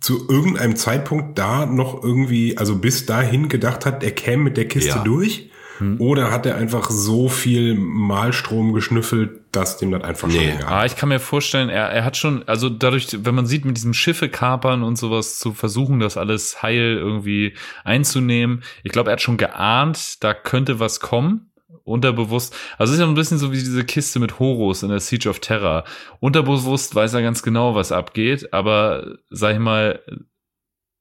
zu 0.00 0.28
irgendeinem 0.28 0.76
Zeitpunkt 0.76 1.38
da 1.38 1.66
noch 1.66 2.02
irgendwie, 2.02 2.56
also 2.58 2.76
bis 2.76 3.06
dahin 3.06 3.48
gedacht 3.48 3.84
hat, 3.86 4.02
er 4.02 4.10
käme 4.12 4.44
mit 4.44 4.56
der 4.56 4.66
Kiste 4.68 4.88
Ja. 4.98 5.04
durch? 5.04 5.50
Oder 5.98 6.30
hat 6.30 6.46
er 6.46 6.54
einfach 6.54 6.88
so 6.88 7.28
viel 7.28 7.74
Malstrom 7.74 8.72
geschnüffelt, 8.74 9.40
dass 9.50 9.76
dem 9.76 9.90
das 9.90 10.04
einfach 10.04 10.30
schon 10.30 10.38
Nee. 10.38 10.52
egal 10.56 10.72
Ah, 10.72 10.84
ich 10.86 10.94
kann 10.94 11.08
mir 11.08 11.18
vorstellen, 11.18 11.68
er, 11.68 11.86
er 11.88 12.04
hat 12.04 12.16
schon, 12.16 12.44
also 12.46 12.68
dadurch, 12.70 13.08
wenn 13.24 13.34
man 13.34 13.46
sieht, 13.46 13.64
mit 13.64 13.76
diesem 13.76 13.92
Schiffe 13.92 14.28
kapern 14.28 14.84
und 14.84 14.94
sowas 14.96 15.40
zu 15.40 15.52
versuchen, 15.52 15.98
das 15.98 16.16
alles 16.16 16.62
heil 16.62 16.96
irgendwie 16.96 17.54
einzunehmen, 17.82 18.62
ich 18.84 18.92
glaube, 18.92 19.10
er 19.10 19.14
hat 19.14 19.20
schon 19.22 19.36
geahnt, 19.36 20.22
da 20.22 20.32
könnte 20.32 20.78
was 20.78 21.00
kommen. 21.00 21.50
Unterbewusst. 21.84 22.56
Also 22.78 22.92
es 22.92 22.98
ist 22.98 23.02
ja 23.02 23.08
ein 23.08 23.14
bisschen 23.14 23.38
so 23.38 23.52
wie 23.52 23.58
diese 23.58 23.84
Kiste 23.84 24.18
mit 24.18 24.38
Horus 24.38 24.82
in 24.82 24.88
der 24.88 25.00
Siege 25.00 25.28
of 25.28 25.40
Terror. 25.40 25.84
Unterbewusst 26.20 26.94
weiß 26.94 27.12
er 27.14 27.22
ganz 27.22 27.42
genau, 27.42 27.74
was 27.74 27.92
abgeht, 27.92 28.52
aber 28.52 29.18
sag 29.30 29.52
ich 29.52 29.60
mal, 29.60 30.00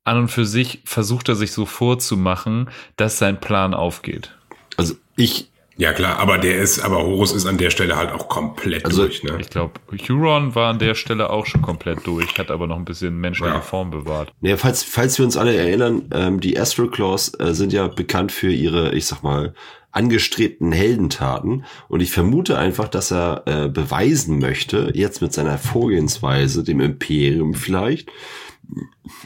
an 0.04 0.18
und 0.18 0.28
für 0.28 0.46
sich 0.46 0.82
versucht 0.86 1.30
er 1.30 1.36
sich 1.36 1.54
so 1.54 1.66
vorzumachen, 1.66 2.70
dass 2.98 3.18
sein 3.18 3.40
Plan 3.40 3.74
aufgeht. 3.74 4.36
Also 4.76 4.96
ich, 5.16 5.50
Ja 5.78 5.94
klar, 5.94 6.20
aber 6.20 6.38
der 6.38 6.58
ist, 6.58 6.80
aber 6.82 6.98
Horus 6.98 7.32
ist 7.32 7.46
an 7.46 7.58
der 7.58 7.70
Stelle 7.70 7.96
halt 7.96 8.12
auch 8.12 8.28
komplett 8.28 8.84
Also, 8.86 9.04
durch, 9.04 9.24
ne? 9.24 9.38
Ich 9.40 9.50
glaube, 9.50 9.80
Huron 10.10 10.54
war 10.54 10.70
an 10.70 10.80
der 10.80 10.94
Stelle 10.96 11.30
auch 11.30 11.46
schon 11.46 11.62
komplett 11.62 12.06
durch, 12.06 12.38
hat 12.38 12.52
aber 12.52 12.68
noch 12.68 12.76
ein 12.76 12.84
bisschen 12.86 13.18
menschliche 13.22 13.54
Ja. 13.54 13.62
Form 13.62 13.90
bewahrt. 13.90 14.34
Ja, 14.42 14.58
falls, 14.58 14.84
falls 14.84 15.18
wir 15.18 15.26
uns 15.26 15.38
alle 15.38 15.56
erinnern, 15.56 16.10
ähm, 16.14 16.42
die 16.42 16.60
Astro 16.60 16.88
Claws 16.88 17.34
äh, 17.40 17.54
sind 17.54 17.72
ja 17.72 17.88
bekannt 17.88 18.34
für 18.34 18.52
ihre, 18.52 18.94
ich 18.94 19.06
sag 19.06 19.24
mal, 19.24 19.54
angestrebten 19.94 20.72
Heldentaten. 20.72 21.64
Und 21.88 22.02
ich 22.02 22.12
vermute 22.12 22.58
einfach, 22.58 22.88
dass 22.90 23.12
er 23.12 23.44
äh, 23.46 23.70
beweisen 23.70 24.40
möchte, 24.40 24.92
jetzt 24.94 25.22
mit 25.22 25.32
seiner 25.32 25.58
Vorgehensweise, 25.58 26.64
dem 26.64 26.82
Imperium 26.82 27.54
vielleicht, 27.54 28.10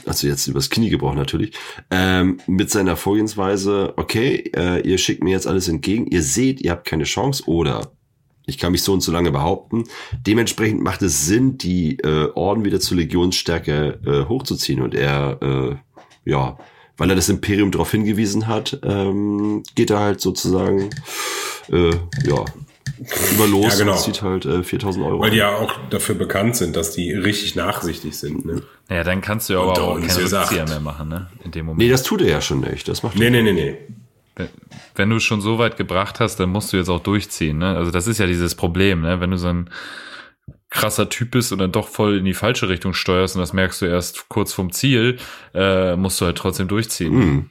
also 0.06 0.28
jetzt 0.28 0.48
übers 0.48 0.70
Knie 0.70 0.90
gebrochen 0.90 1.18
natürlich, 1.18 1.56
ähm, 1.90 2.40
mit 2.48 2.70
seiner 2.70 2.98
Vorgehensweise, 2.98 3.94
okay, 3.96 4.52
äh, 4.56 4.82
ihr 4.88 4.98
schickt 4.98 5.24
mir 5.24 5.32
jetzt 5.32 5.48
alles 5.48 5.68
entgegen, 5.68 6.08
ihr 6.08 6.22
seht, 6.22 6.62
ihr 6.62 6.72
habt 6.72 6.86
keine 6.86 7.06
Chance 7.06 7.44
oder 7.48 7.92
ich 8.46 8.58
kann 8.58 8.72
mich 8.72 8.82
so 8.82 8.94
und 8.94 9.02
so 9.02 9.12
lange 9.12 9.32
behaupten. 9.32 9.84
Dementsprechend 10.26 10.82
macht 10.82 11.02
es 11.02 11.26
Sinn, 11.26 11.58
die 11.58 12.00
äh, 12.00 12.30
Orden 12.34 12.66
wieder 12.66 12.80
zur 12.80 12.98
Legionsstärke 12.98 14.00
äh, 14.06 14.30
hochzuziehen 14.30 14.82
und 14.82 14.96
er, 14.96 15.40
äh, 15.42 15.76
ja, 16.30 16.58
weil 16.98 17.10
er 17.10 17.16
das 17.16 17.30
Imperium 17.30 17.72
darauf 17.72 17.92
hingewiesen 17.92 18.48
hat, 18.48 18.80
ähm, 18.84 19.64
geht 19.76 19.90
er 19.92 20.00
halt 20.00 20.22
sozusagen, 20.22 20.90
äh, 21.72 21.92
ja, 22.26 22.46
über 23.34 23.48
los 23.48 23.74
Ja, 23.74 23.80
genau. 23.80 23.92
und 23.94 24.00
zieht 24.00 24.22
halt 24.24 24.46
äh, 24.46 24.64
4000 24.64 25.06
Euro. 25.06 25.20
Weil 25.20 25.30
die 25.32 25.38
ja 25.38 25.56
auch 25.56 25.76
dafür 25.92 26.16
bekannt 26.16 26.56
sind, 26.56 26.76
dass 26.76 26.92
die 26.92 27.12
richtig 27.14 27.56
nachsichtig 27.56 28.18
sind. 28.18 28.46
Ne? 28.46 28.64
Naja, 28.90 29.04
dann 29.04 29.22
kannst 29.22 29.50
du 29.50 29.54
ja 29.54 29.60
aber 29.60 29.74
auch 29.80 30.00
keine. 30.00 30.16
Rückzieher 30.18 30.66
mehr 30.68 30.80
machen, 30.80 31.10
ne? 31.10 31.28
In 31.44 31.52
dem 31.52 31.68
Moment. 31.68 31.80
nee, 31.84 31.90
das 31.90 32.02
tut 32.04 32.22
er 32.22 32.30
ja 32.30 32.42
schon 32.42 32.62
nicht. 32.62 32.88
Das 32.88 33.04
macht 33.04 33.18
Nee, 33.20 33.30
nee, 33.30 33.44
nee, 33.44 33.54
nee. 33.54 33.78
Wenn- 34.36 34.50
wenn 34.96 35.10
du 35.12 35.18
es 35.18 35.24
schon 35.24 35.42
so 35.42 35.60
weit 35.60 35.78
gebracht 35.78 36.20
hast, 36.20 36.40
dann 36.40 36.50
musst 36.50 36.74
du 36.74 36.78
jetzt 36.78 36.90
auch 36.90 37.00
durchziehen. 37.02 37.60
Ne? 37.60 37.76
Also 37.76 37.92
das 37.92 38.08
ist 38.08 38.18
ja 38.18 38.26
dieses 38.26 38.56
Problem, 38.56 39.02
ne? 39.02 39.20
wenn 39.22 39.30
du 39.30 39.38
so 39.38 39.48
ein 39.48 39.70
krasser 40.78 41.10
Typ 41.10 41.32
bist 41.32 41.52
und 41.52 41.58
dann 41.60 41.72
doch 41.72 41.88
voll 41.88 42.18
in 42.18 42.26
die 42.26 42.34
falsche 42.34 42.70
Richtung 42.70 42.94
steuerst 42.94 43.36
und 43.36 43.42
das 43.42 43.52
merkst 43.52 43.82
du 43.82 43.86
erst 43.88 44.30
kurz 44.30 44.54
vom 44.54 44.72
Ziel, 44.72 45.18
äh, 45.54 45.96
musst 45.96 46.22
du 46.22 46.26
halt 46.26 46.38
trotzdem 46.38 46.68
durchziehen. 46.68 47.14
Hm. 47.14 47.50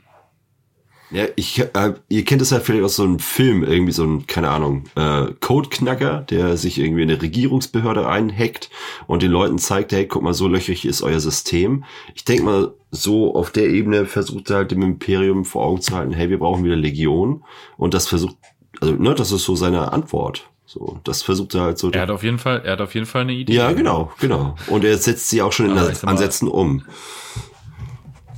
Ja, 1.11 1.27
ich, 1.36 1.61
äh, 1.61 1.94
ihr 2.09 2.24
kennt 2.24 2.43
es 2.43 2.51
ja 2.51 2.59
vielleicht 2.59 2.85
aus 2.85 2.97
so 2.97 3.05
einem 3.05 3.20
Film, 3.20 3.62
irgendwie 3.62 3.93
so 3.93 4.05
ein, 4.05 4.27
keine 4.27 4.48
Ahnung, 4.48 4.85
äh, 4.97 5.27
Codeknacker, 5.40 6.23
der 6.23 6.57
sich 6.57 6.78
irgendwie 6.78 7.03
in 7.03 7.11
eine 7.11 7.23
Regierungsbehörde 7.23 8.09
einhackt 8.09 8.70
und 9.07 9.23
den 9.23 9.31
Leuten 9.31 9.59
zeigt, 9.59 9.93
hey, 9.93 10.07
guck 10.07 10.23
mal, 10.23 10.35
so 10.35 10.48
löchrig 10.48 10.85
ist 10.85 11.03
euer 11.03 11.20
System. 11.20 11.85
Ich 12.15 12.24
denke 12.24 12.43
mal, 12.43 12.74
so 12.90 13.36
auf 13.36 13.53
der 13.53 13.69
Ebene 13.69 14.07
versucht 14.07 14.51
er 14.51 14.57
halt 14.57 14.73
dem 14.73 14.82
Imperium 14.82 15.44
vor 15.44 15.65
Augen 15.65 15.81
zu 15.81 15.94
halten, 15.94 16.12
hey, 16.12 16.28
wir 16.28 16.40
brauchen 16.40 16.65
wieder 16.65 16.77
Legion. 16.77 17.44
Und 17.77 17.94
das 17.94 18.09
versucht, 18.09 18.36
also, 18.81 18.94
ne, 18.94 19.15
das 19.15 19.31
ist 19.31 19.44
so 19.44 19.55
seine 19.55 19.93
Antwort. 19.93 20.51
So, 20.66 21.01
das 21.05 21.22
versucht 21.22 21.55
er 21.55 21.62
halt 21.62 21.78
so. 21.78 21.90
Er 21.93 22.02
hat 22.02 22.10
auf 22.10 22.22
jeden 22.24 22.38
Fall, 22.38 22.60
er 22.64 22.72
hat 22.72 22.80
auf 22.80 22.94
jeden 22.94 23.06
Fall 23.06 23.22
eine 23.22 23.32
Idee. 23.32 23.55
ja, 23.55 23.72
genau, 23.72 24.12
genau. 24.18 24.56
Und 24.66 24.84
er 24.84 24.97
setzt 24.98 25.28
sie 25.30 25.40
auch 25.40 25.52
schon 25.52 25.66
in 25.70 25.76
ich 25.76 25.80
sag 25.98 26.02
mal- 26.05 26.10
Ansätzen 26.10 26.48
um. 26.48 26.84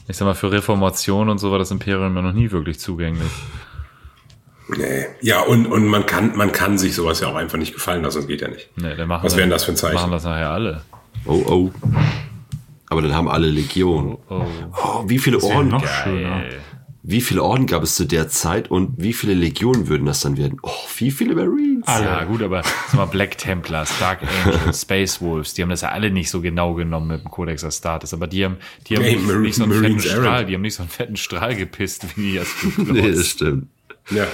Ich 0.09 0.17
sag 0.17 0.27
mal, 0.27 0.35
für 0.35 0.51
Reformation 0.53 1.29
und 1.31 1.39
so 1.39 1.51
war 1.51 1.59
das 1.59 1.71
Imperium 1.71 2.15
ja 2.17 2.23
noch 2.23 2.33
nie 2.33 2.51
wirklich 2.51 2.81
zugänglich. 2.81 3.31
Nee. 4.77 5.07
Ja, 5.23 5.41
und, 5.41 5.67
und 5.67 5.87
man 5.87 6.05
kann, 6.05 6.37
man 6.37 6.53
kann 6.53 6.77
sich 6.77 6.95
sowas 6.95 7.21
ja 7.21 7.29
auch 7.29 7.35
einfach 7.37 7.57
nicht 7.59 7.73
gefallen 7.73 8.03
lassen, 8.03 8.19
das 8.19 8.27
geht 8.27 8.43
ja 8.43 8.49
nicht. 8.49 8.69
Nee, 8.77 8.95
dann 8.97 9.09
machen 9.09 9.25
Was 9.25 9.37
wären 9.37 9.49
das 9.51 9.65
für 9.65 9.73
ein 9.73 9.77
Zeichen? 9.77 9.95
Machen 9.95 10.11
das 10.13 10.25
nachher 10.25 10.51
alle. 10.51 10.83
Oh, 11.25 11.43
oh. 11.47 11.71
Aber 12.91 13.01
dann 13.03 13.15
haben 13.15 13.29
alle 13.29 13.49
Legion. 13.49 14.19
Oh, 14.29 14.45
Oh, 14.83 15.05
wie 15.07 15.19
viele 15.19 15.43
Orden 15.43 15.69
noch 15.69 15.87
schöner. 15.87 16.43
Wie 17.05 17.21
viele 17.21 17.43
Orden 17.45 17.67
gab 17.67 17.83
es 17.85 17.95
zu 17.95 18.05
der 18.05 18.29
Zeit 18.29 18.71
und 18.71 18.95
wie 19.01 19.13
viele 19.13 19.33
Legionen 19.33 19.87
würden 19.89 20.05
das 20.07 20.21
dann 20.21 20.37
werden? 20.37 20.59
Oh, 20.63 20.71
wie 20.99 21.11
viele 21.11 21.35
Marines? 21.37 21.87
Ja, 21.87 22.25
gut, 22.25 22.43
aber 22.43 22.63
sag 22.63 22.95
mal, 22.95 23.05
Black 23.07 23.39
Templars, 23.39 23.91
Dark 24.01 24.21
Angels, 24.45 24.83
Space 24.83 25.21
Wolves, 25.23 25.55
die 25.55 25.63
haben 25.63 25.71
das 25.71 25.83
ja 25.83 25.91
alle 25.91 26.11
nicht 26.11 26.29
so 26.29 26.41
genau 26.41 26.75
genommen 26.75 27.07
mit 27.09 27.23
dem 27.25 27.31
Codex 27.31 27.63
Astartes, 27.65 28.13
aber 28.13 28.27
die 28.27 28.45
haben, 28.45 28.57
die 28.89 28.97
haben 28.97 29.05
Hey, 29.05 29.15
nicht, 29.15 29.27
Mar- 29.27 29.37
nicht 29.37 29.55
so 29.55 29.63
einen 29.63 29.73
fetten 29.73 29.83
Marines 29.85 30.05
Strahl, 30.05 30.25
Errant. 30.25 30.49
die 30.51 30.55
haben 30.55 30.63
nicht 30.63 30.75
so 30.75 30.83
einen 30.83 30.91
fetten 30.91 31.17
Strahl 31.17 31.55
gepisst 31.55 32.05
wie 32.17 32.33
die 32.33 32.41
Nee, 32.93 33.13
das 33.13 33.27
stimmt. 33.29 33.69
Ja. 34.11 34.27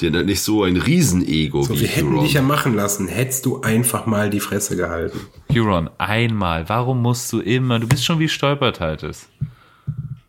Die 0.00 0.06
haben 0.06 0.16
halt 0.16 0.26
nicht 0.26 0.40
so 0.40 0.64
ein 0.64 0.78
Riesenego 0.78 1.62
So, 1.62 1.74
wie 1.74 1.82
wir 1.82 1.88
hätten 1.88 2.12
Huron. 2.12 2.24
dich 2.24 2.32
ja 2.32 2.40
machen 2.42 2.74
lassen, 2.74 3.06
hättest 3.08 3.44
du 3.44 3.60
einfach 3.60 4.06
mal 4.06 4.30
die 4.30 4.40
Fresse 4.40 4.74
gehalten. 4.74 5.20
Huron, 5.52 5.90
einmal, 5.98 6.66
warum 6.70 7.02
musst 7.02 7.30
du 7.34 7.40
immer, 7.40 7.78
du 7.78 7.86
bist 7.86 8.06
schon 8.06 8.18
wie 8.18 8.28
Stolpertaltes. 8.30 9.28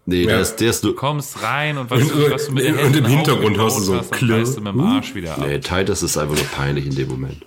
Nee, 0.06 0.22
Ja. 0.24 0.28
der 0.30 0.40
ist, 0.42 0.56
der 0.58 0.70
ist 0.72 0.84
nur. 0.84 0.94
Du 0.94 1.00
kommst 1.00 1.42
rein 1.44 1.78
und 1.78 1.90
was, 1.92 2.02
Und- 2.02 2.12
du, 2.12 2.32
was 2.32 2.48
du 2.48 2.54
mit 2.54 2.66
und 2.66 2.96
im 2.96 3.06
Hintergrund 3.06 3.58
hörst 3.58 3.78
du 3.80 3.82
so 3.84 3.96
hast, 3.98 4.12
dann 4.12 4.18
Klirr. 4.20 4.38
mit 4.40 4.58
dem 4.58 4.80
Arsch 4.82 5.14
wieder 5.16 5.34
ab. 5.38 5.46
Nee, 5.46 5.60
Titus 5.60 6.02
ist 6.04 6.18
einfach 6.18 6.36
nur 6.36 6.46
peinlich 6.46 6.86
in 6.88 6.96
dem 6.96 7.08
Moment. 7.10 7.46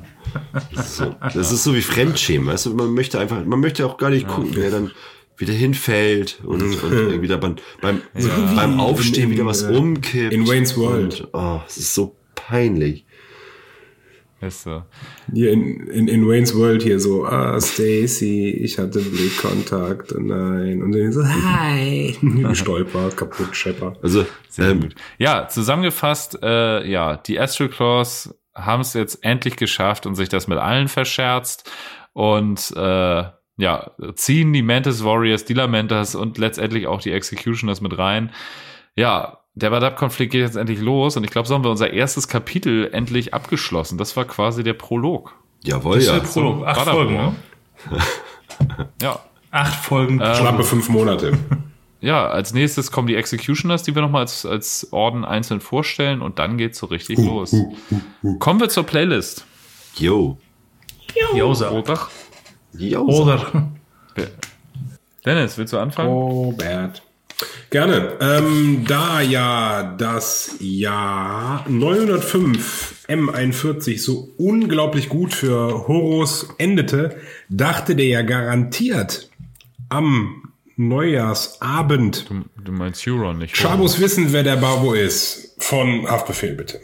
Das 0.73 0.87
ist 0.87 0.97
so, 0.97 1.15
das 1.21 1.53
ist 1.53 1.65
so 1.65 1.75
wie 1.75 1.83
Fremdschämen, 1.83 2.47
weißt 2.47 2.67
du? 2.67 2.75
Man 2.75 2.93
möchte 2.95 3.19
einfach, 3.19 3.45
man 3.45 3.61
möchte 3.61 3.85
auch 3.87 3.97
gar 3.99 4.11
nicht 4.11 4.27
gucken, 4.29 4.51
wer 4.55 4.71
dann 4.71 4.91
wieder 5.37 5.53
hinfällt 5.53 6.41
und, 6.45 6.63
und 6.63 6.73
irgendwie 6.93 7.29
da 7.29 7.37
beim, 7.37 7.57
beim, 7.81 8.03
beim 8.57 8.79
Aufstehen 8.81 9.31
wieder 9.31 9.47
was 9.47 9.63
umkippt. 9.65 10.33
in 10.33 10.47
Wayne's 10.47 10.77
World. 10.77 11.23
Und, 11.23 11.29
oh, 11.35 11.61
es 11.67 11.77
ist 11.77 11.95
so 11.95 12.17
peinlich. 12.37 13.04
Ist 14.47 14.65
so. 14.65 14.83
Hier 15.33 15.53
in, 15.53 15.87
in, 15.89 16.09
in 16.09 16.29
Wayne's 16.29 16.55
World 16.55 16.83
hier 16.83 17.01
so, 17.01 17.25
ah, 17.25 17.59
Stacy, 17.61 18.51
ich 18.51 18.79
hatte 18.79 19.01
Blickkontakt, 19.01 20.13
oh 20.13 20.21
nein. 20.21 20.83
Und 20.83 20.93
dann 20.93 21.13
so, 21.13 21.25
hi. 21.25 22.17
Gestolpert, 22.23 23.17
kaputt, 23.17 23.57
schepper. 23.57 23.95
Also, 24.03 24.27
Sehr 24.49 24.71
ähm, 24.71 24.81
gut. 24.83 24.95
Ja, 25.19 25.49
zusammengefasst, 25.49 26.39
äh, 26.43 26.87
ja, 26.87 27.17
die 27.17 27.41
Astral 27.41 27.71
Claws 27.71 28.35
haben 28.55 28.83
es 28.83 28.93
jetzt 28.93 29.25
endlich 29.25 29.57
geschafft 29.57 30.07
und 30.07 30.15
sich 30.15 30.29
das 30.29 30.47
mit 30.47 30.59
allen 30.59 30.89
verscherzt 30.89 31.71
und 32.13 32.73
äh, 32.77 33.25
ja, 33.57 33.91
ziehen 34.15 34.53
die 34.53 34.63
Mantis 34.63 35.05
Warriors, 35.05 35.45
die 35.45 35.55
Lamentas 35.55 36.15
und 36.15 36.39
letztendlich 36.39 36.87
auch 36.87 37.01
die 37.01 37.13
Executioners 37.13 37.81
mit 37.81 37.97
rein. 37.97 38.31
Ja, 38.97 39.44
der 39.55 39.71
Badab-Konflikt 39.71 40.33
geht 40.33 40.41
jetzt 40.43 40.57
endlich 40.57 40.81
los 40.81 41.17
und 41.17 41.25
ich 41.25 41.31
glaube, 41.31 41.47
so 41.49 41.55
haben 41.55 41.65
wir 41.65 41.71
unser 41.71 41.93
erstes 41.93 42.27
Kapitel 42.29 42.91
endlich 42.93 43.35
abgeschlossen. 43.35 43.99
Das 43.99 44.17
war 44.17 44.25
quasi 44.25 44.63
der 44.65 44.75
Prolog. 44.75 45.35
jawohl, 45.63 45.95
Das 45.97 46.05
ist 46.05 46.11
ja. 46.11 46.19
der 46.19 46.27
Prolog. 46.27 46.67
Acht 46.67 46.77
Badab 46.79 46.95
Folgen, 46.95 47.17
War. 47.17 47.35
ne? 47.91 48.05
Ja, 49.03 49.21
Acht 49.51 49.85
Folgen. 49.85 50.17
Schnappe 50.19 50.65
fünf 50.65 50.89
Monate. 50.89 51.39
ja, 52.01 52.27
als 52.27 52.53
nächstes 52.53 52.91
kommen 52.91 53.07
die 53.07 53.15
Executioners, 53.15 53.85
die 53.85 53.95
wir 53.95 54.03
nochmal 54.03 54.23
als, 54.23 54.45
als 54.45 54.89
Orden 54.93 55.25
einzeln 55.25 55.61
vorstellen 55.61 56.21
und 56.23 56.41
dann 56.41 56.59
geht's 56.59 56.79
so 56.79 56.87
richtig 56.87 57.19
los. 57.19 57.55
Kommen 58.41 58.59
wir 58.61 58.69
zur 58.69 58.83
Playlist. 58.85 59.47
Yo. 59.97 60.37
Josa. 61.37 61.69
Robert. 61.69 62.09
Yo. 62.77 63.03
Oder. 63.03 63.69
Dennis, 65.25 65.57
willst 65.57 65.73
du 65.73 65.79
anfangen? 65.79 66.11
Robert. 66.11 67.03
Gerne. 67.71 68.17
Ähm, 68.21 68.85
da 68.87 69.21
ja 69.21 69.95
das 69.99 70.57
Jahr 70.61 71.69
905 71.69 73.07
M41 73.09 74.01
so 74.01 74.33
unglaublich 74.37 75.09
gut 75.09 75.35
für 75.35 75.89
Horus 75.89 76.49
endete, 76.59 77.21
dachte 77.49 77.97
der 77.97 78.07
ja 78.07 78.23
garantiert 78.23 79.29
am 79.89 80.53
Neujahrsabend. 80.77 82.31
Du 82.63 82.73
meinst 82.73 83.07
Huron, 83.07 83.39
nicht 83.39 83.57
Schabus 83.57 84.01
wissen, 84.01 84.33
wer 84.33 84.43
der 84.43 84.57
Babo 84.57 84.93
ist. 84.93 85.57
Von 85.59 86.09
Haftbefehl, 86.09 86.55
bitte. 86.55 86.81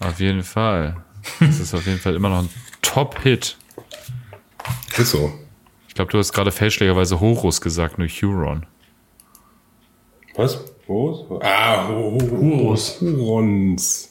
Auf 0.00 0.20
jeden 0.20 0.42
Fall. 0.42 0.96
Das 1.40 1.58
ist 1.60 1.74
auf 1.74 1.86
jeden 1.86 1.98
Fall 1.98 2.14
immer 2.14 2.28
noch 2.28 2.42
ein 2.42 2.50
Top-Hit. 2.82 3.56
Ist 4.96 5.10
so. 5.10 5.32
Ich 5.94 5.96
glaube, 5.96 6.10
du 6.10 6.18
hast 6.18 6.32
gerade 6.32 6.50
fälschlicherweise 6.50 7.20
Horus 7.20 7.60
gesagt, 7.60 7.98
nur 7.98 8.08
Huron. 8.08 8.66
Was? 10.34 10.58
Horus? 10.88 11.24
Ah, 11.40 11.86
Ho- 11.86 12.18
Ho- 12.20 12.30
Horus. 12.32 13.00
Hurons. 13.00 14.10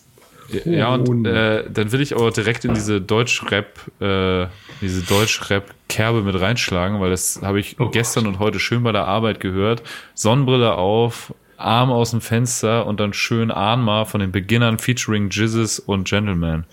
Ja, 0.63 0.93
und 0.95 1.25
äh, 1.25 1.69
dann 1.69 1.91
will 1.91 1.99
ich 1.99 2.15
aber 2.15 2.31
direkt 2.31 2.63
in 2.63 2.73
diese 2.73 3.01
Deutsch-Rap, 3.01 3.79
äh, 3.99 4.47
diese 4.79 5.01
Deutsch-Rap-Kerbe 5.01 6.21
mit 6.21 6.39
reinschlagen, 6.39 7.01
weil 7.01 7.09
das 7.09 7.41
habe 7.41 7.59
ich 7.59 7.75
gestern 7.91 8.27
und 8.27 8.39
heute 8.39 8.61
schön 8.61 8.81
bei 8.83 8.93
der 8.93 9.05
Arbeit 9.05 9.41
gehört. 9.41 9.83
Sonnenbrille 10.13 10.75
auf, 10.75 11.33
Arm 11.57 11.91
aus 11.91 12.11
dem 12.11 12.21
Fenster 12.21 12.85
und 12.85 13.01
dann 13.01 13.11
schön 13.11 13.51
Ahnma 13.51 14.05
von 14.05 14.21
den 14.21 14.31
Beginnern 14.31 14.79
featuring 14.79 15.29
Jizzes 15.29 15.79
und 15.79 16.07
Gentleman. 16.07 16.63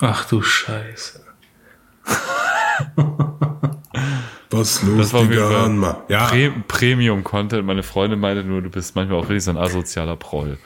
Ach 0.00 0.28
du 0.28 0.42
Scheiße. 0.42 1.24
Was 4.58 4.82
los, 4.82 4.98
Das 4.98 5.12
war 5.12 5.24
Digga? 5.24 6.04
Ja, 6.08 6.26
Pre 6.26 6.52
Premium-Content. 6.68 7.64
Meine 7.66 7.82
Freundin 7.82 8.20
meinte 8.20 8.44
nur, 8.44 8.62
du 8.62 8.70
bist 8.70 8.94
manchmal 8.94 9.18
auch 9.18 9.24
wirklich 9.24 9.44
so 9.44 9.50
ein 9.50 9.56
asozialer 9.56 10.16
Proll. 10.16 10.58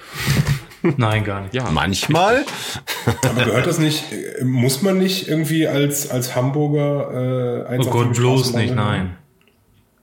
Nein, 0.96 1.24
gar 1.24 1.40
nicht. 1.42 1.54
Ja, 1.54 1.70
Manchmal? 1.70 2.44
aber 3.22 3.44
gehört 3.44 3.66
das 3.66 3.78
nicht, 3.78 4.12
äh, 4.12 4.44
muss 4.44 4.82
man 4.82 4.98
nicht 4.98 5.28
irgendwie 5.28 5.66
als, 5.66 6.08
als 6.10 6.36
Hamburger 6.36 7.66
äh, 7.68 7.78
Oh 7.78 7.90
Gott, 7.90 8.14
bloß 8.14 8.54
nicht, 8.54 8.74
nein. 8.74 9.16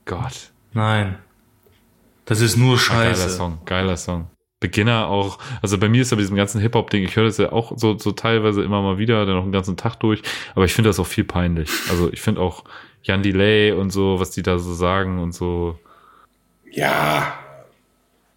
Gott. 0.04 0.50
Nein. 0.72 1.18
Das 2.26 2.40
ist 2.40 2.56
nur 2.56 2.76
Geiler 2.76 3.14
Scheiße. 3.14 3.30
Song, 3.30 3.58
geiler 3.64 3.96
Song. 3.96 4.28
Beginner 4.58 5.08
auch, 5.08 5.38
also 5.62 5.78
bei 5.78 5.88
mir 5.88 6.02
ist 6.02 6.10
ja 6.10 6.16
bei 6.16 6.22
diesem 6.22 6.36
ganzen 6.36 6.60
Hip-Hop-Ding, 6.60 7.04
ich 7.04 7.14
höre 7.14 7.24
das 7.24 7.36
ja 7.36 7.52
auch 7.52 7.72
so, 7.76 7.98
so 7.98 8.12
teilweise 8.12 8.62
immer 8.62 8.82
mal 8.82 8.98
wieder, 8.98 9.24
dann 9.26 9.36
noch 9.36 9.42
einen 9.42 9.52
ganzen 9.52 9.76
Tag 9.76 9.96
durch, 9.96 10.22
aber 10.54 10.64
ich 10.64 10.72
finde 10.72 10.88
das 10.88 10.98
auch 10.98 11.06
viel 11.06 11.24
peinlich. 11.24 11.70
Also 11.90 12.10
ich 12.12 12.22
finde 12.22 12.40
auch 12.40 12.64
Jan 13.06 13.22
Delay 13.22 13.72
und 13.72 13.90
so, 13.90 14.18
was 14.18 14.30
die 14.30 14.42
da 14.42 14.58
so 14.58 14.74
sagen 14.74 15.20
und 15.22 15.32
so. 15.32 15.78
Ja. 16.72 17.38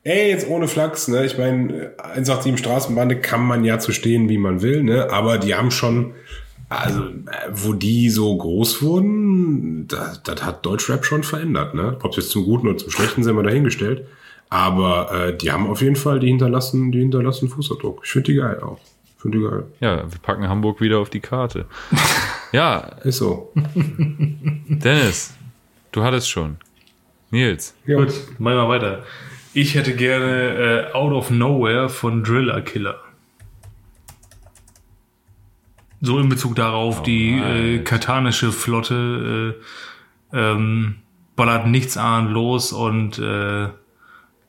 Ey, 0.03 0.29
jetzt 0.29 0.47
ohne 0.47 0.67
Flachs, 0.67 1.07
ne? 1.07 1.25
Ich 1.25 1.37
meine, 1.37 1.91
187 1.97 2.57
Straßenbande 2.57 3.17
kann 3.17 3.45
man 3.45 3.65
ja 3.65 3.79
zu 3.79 3.91
stehen, 3.91 4.29
wie 4.29 4.37
man 4.37 4.61
will, 4.61 4.83
ne? 4.83 5.11
Aber 5.11 5.37
die 5.37 5.55
haben 5.55 5.71
schon 5.71 6.13
Also, 6.69 7.01
wo 7.51 7.73
die 7.73 8.09
so 8.11 8.37
groß 8.37 8.83
wurden, 8.83 9.87
das, 9.87 10.21
das 10.21 10.43
hat 10.45 10.63
Deutschrap 10.65 11.03
schon 11.03 11.23
verändert, 11.23 11.73
ne? 11.73 11.97
Ob 12.03 12.11
es 12.11 12.17
jetzt 12.17 12.29
zum 12.29 12.45
Guten 12.45 12.67
oder 12.67 12.77
zum 12.77 12.91
Schlechten 12.91 13.23
sind 13.23 13.35
wir 13.35 13.43
dahingestellt. 13.43 14.07
Aber 14.49 15.11
äh, 15.11 15.35
die 15.37 15.51
haben 15.51 15.67
auf 15.67 15.81
jeden 15.81 15.95
Fall 15.95 16.19
die 16.19 16.27
hinterlassen, 16.27 16.91
die 16.91 16.99
hinterlassen 16.99 17.49
Fußabdruck. 17.49 18.01
Ich 18.03 18.11
finde 18.11 18.31
die 18.31 18.37
geil 18.37 18.59
auch. 18.61 18.79
Finde 19.17 19.37
die 19.39 19.43
geil. 19.43 19.63
Ja, 19.79 19.97
wir 19.97 20.19
packen 20.21 20.47
Hamburg 20.47 20.79
wieder 20.79 20.99
auf 20.99 21.09
die 21.09 21.19
Karte. 21.19 21.65
ja, 22.51 22.79
Ist 23.03 23.17
so. 23.17 23.51
Dennis, 23.55 25.33
du 25.91 26.03
hattest 26.03 26.29
schon. 26.29 26.57
Nils. 27.31 27.75
Ja. 27.85 27.97
Gut, 27.97 28.13
machen 28.39 28.57
wir 28.57 28.69
weiter. 28.69 29.03
Ich 29.53 29.75
hätte 29.75 29.95
gerne 29.95 30.87
äh, 30.91 30.93
Out 30.93 31.13
of 31.13 31.29
Nowhere 31.29 31.89
von 31.89 32.23
Driller 32.23 32.61
Killer. 32.61 32.99
So 36.01 36.17
in 36.19 36.29
Bezug 36.29 36.55
darauf, 36.55 37.03
die 37.03 37.31
äh, 37.37 37.79
katanische 37.79 38.51
Flotte 38.51 39.55
äh, 40.33 40.37
ähm, 40.37 40.95
ballert 41.35 41.67
nichts 41.67 41.97
ahnt 41.97 42.31
los 42.31 42.71
und 42.71 43.19
äh, 43.19 43.67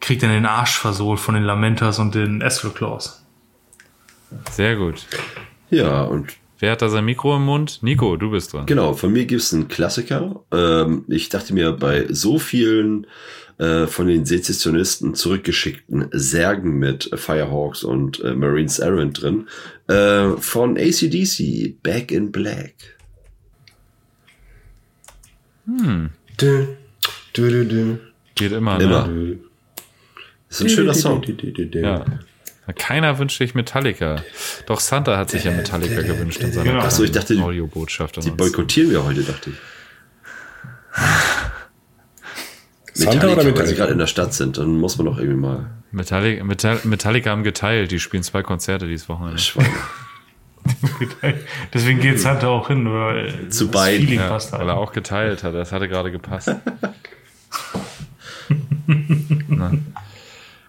kriegt 0.01 0.23
dann 0.23 0.31
den 0.31 0.47
Arsch 0.47 0.79
versohlt 0.79 1.19
von 1.19 1.35
den 1.35 1.45
Lamentas 1.45 1.99
und 1.99 2.15
den 2.15 2.43
Astral 2.43 2.73
Claws. 2.73 3.25
Sehr 4.51 4.77
gut. 4.77 5.07
Ja, 5.71 6.03
und 6.03 6.37
Wer 6.61 6.73
hat 6.73 6.83
da 6.83 6.91
sein 6.91 7.07
Mikro 7.07 7.37
im 7.37 7.47
Mund? 7.47 7.79
Nico, 7.83 8.17
du 8.17 8.31
bist 8.31 8.53
dran. 8.53 8.67
Genau, 8.67 8.93
von 8.93 9.11
mir 9.11 9.25
gibt's 9.25 9.55
einen 9.55 9.69
Klassiker. 9.69 10.45
Ähm, 10.53 11.05
ich 11.09 11.31
dachte 11.31 11.55
mir, 11.55 11.73
bei 11.73 12.07
so 12.11 12.39
vielen 12.39 13.07
äh, 13.57 13.87
von 13.87 14.07
den 14.07 14.27
Sezessionisten 14.27 15.15
zurückgeschickten 15.15 16.09
Särgen 16.13 16.79
mit 16.79 17.11
Firehawks 17.15 17.83
und 17.83 18.23
äh, 18.23 18.35
Marines 18.35 18.79
Errant 18.79 19.23
drin, 19.23 19.49
äh, 19.89 20.37
von 20.39 20.77
ACDC, 20.77 21.83
Back 21.83 22.13
in 22.13 22.31
Black. 22.31 22.75
Dü, 25.67 26.09
dü, 26.41 27.51
dü, 27.51 27.65
dü. 27.69 27.97
Geht 28.35 28.53
immer, 28.53 28.77
ne? 28.77 28.85
Immer. 28.85 29.09
Ist 30.51 30.63
ein 30.63 30.69
schöner 30.69 30.95
Song. 30.95 31.23
Ja. 31.73 32.05
Keiner 32.73 33.19
wünscht 33.19 33.39
sich 33.39 33.55
Metallica. 33.55 34.23
Doch 34.67 34.81
Santa 34.81 35.17
hat 35.17 35.31
sich 35.31 35.45
ja 35.45 35.51
Metallica 35.53 36.03
gewünscht 36.03 36.41
in 36.41 36.53
seiner 36.53 36.71
Genau. 36.73 36.85
Ach 36.85 36.91
so, 36.91 37.05
ich 37.05 37.13
dachte, 37.13 37.35
die- 37.35 37.41
Audiobotschaft. 37.43 38.23
Die 38.25 38.31
boykottieren 38.31 38.91
wir 38.91 39.05
heute, 39.05 39.23
dachte 39.23 39.51
ich. 39.51 39.57
Santa 42.93 43.15
Metallica, 43.15 43.27
oder 43.27 43.37
weil 43.37 43.43
sie 43.45 43.51
Metallica? 43.53 43.77
gerade 43.79 43.93
in 43.93 43.99
der 43.99 44.07
Stadt 44.07 44.35
sind, 44.35 44.59
dann 44.59 44.79
muss 44.79 44.97
man 44.99 45.07
doch 45.07 45.19
irgendwie 45.19 45.37
mal 45.41 45.71
Metallica, 45.93 46.45
Metall, 46.45 46.81
Metallica 46.85 47.31
haben 47.31 47.43
geteilt. 47.45 47.91
Die 47.91 47.99
spielen 48.01 48.23
zwei 48.23 48.43
Konzerte 48.43 48.87
dieses 48.87 49.09
Wochenende. 49.09 49.39
Schweine. 49.39 49.69
Deswegen 51.73 52.01
geht 52.01 52.21
Santa 52.21 52.49
auch 52.49 52.69
hin, 52.69 52.93
weil 52.93 53.49
Zu 53.49 53.65
das 53.67 53.73
beiden. 53.73 54.01
Feeling 54.07 54.21
Ja, 54.21 54.29
passt 54.29 54.53
weil 54.53 54.61
halt. 54.61 54.69
er 54.69 54.77
auch 54.77 54.93
geteilt 54.93 55.43
hat. 55.43 55.55
Das 55.55 55.73
hatte 55.73 55.89
gerade 55.89 56.11
gepasst. 56.13 56.55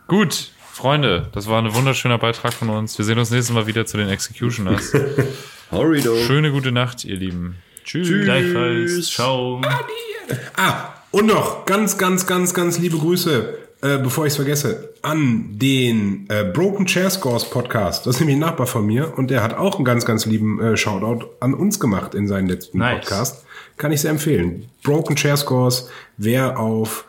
Gut, 0.07 0.51
Freunde, 0.81 1.27
das 1.33 1.47
war 1.47 1.61
ein 1.61 1.75
wunderschöner 1.75 2.17
Beitrag 2.17 2.53
von 2.53 2.71
uns. 2.71 2.97
Wir 2.97 3.05
sehen 3.05 3.19
uns 3.19 3.29
nächstes 3.29 3.53
Mal 3.53 3.67
wieder 3.67 3.85
zu 3.85 3.97
den 3.97 4.09
Executioners. 4.09 4.91
Horrido. 5.71 6.15
Schöne 6.25 6.51
gute 6.51 6.71
Nacht, 6.71 7.05
ihr 7.05 7.17
Lieben. 7.17 7.57
Tschüss. 7.83 8.09
Gleichfalls. 8.09 9.07
Ciao. 9.11 9.61
Ah, 10.57 10.85
und 11.11 11.27
noch 11.27 11.67
ganz, 11.67 11.99
ganz, 11.99 12.25
ganz, 12.25 12.55
ganz 12.55 12.79
liebe 12.79 12.97
Grüße, 12.97 13.59
äh, 13.83 13.99
bevor 13.99 14.25
ich 14.25 14.31
es 14.31 14.37
vergesse, 14.37 14.95
an 15.03 15.49
den 15.51 16.25
äh, 16.29 16.45
Broken 16.45 16.87
Chair 16.87 17.11
Scores 17.11 17.47
Podcast. 17.47 18.07
Das 18.07 18.15
ist 18.15 18.19
nämlich 18.21 18.37
ein 18.37 18.39
Nachbar 18.39 18.65
von 18.65 18.83
mir 18.83 19.15
und 19.15 19.29
der 19.29 19.43
hat 19.43 19.53
auch 19.53 19.75
einen 19.75 19.85
ganz, 19.85 20.03
ganz 20.03 20.25
lieben 20.25 20.59
äh, 20.59 20.77
Shoutout 20.77 21.27
an 21.41 21.53
uns 21.53 21.79
gemacht 21.79 22.15
in 22.15 22.27
seinem 22.27 22.47
letzten 22.47 22.79
Nice. 22.79 23.01
Podcast. 23.01 23.45
Kann 23.77 23.91
ich 23.91 24.01
sehr 24.01 24.09
empfehlen. 24.09 24.67
Broken 24.81 25.15
Chair 25.15 25.37
Scores, 25.37 25.91
wer 26.17 26.59
auf 26.59 27.05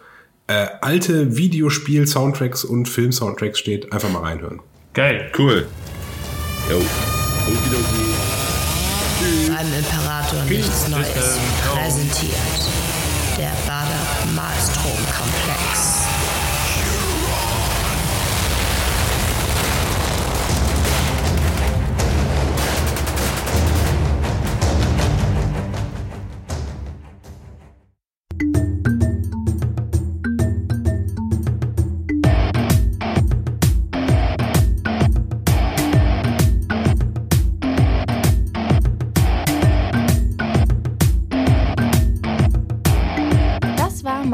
äh, 0.52 0.66
alte 0.80 1.36
Videospiel-Soundtracks 1.36 2.64
und 2.64 2.88
Film-Soundtracks 2.88 3.58
steht, 3.58 3.92
einfach 3.92 4.10
mal 4.10 4.20
reinhören. 4.20 4.60
Geil. 4.92 5.30
Cool. 5.36 5.66
Jo. 6.70 6.80
Beim 9.48 9.66
Imperator 9.72 10.44
nichts 10.44 10.88
Neues. 10.88 11.38
Präsentiert 11.64 12.36
der 13.38 13.52
Bader 13.66 14.06
Malstrom-Komplex. 14.34 15.51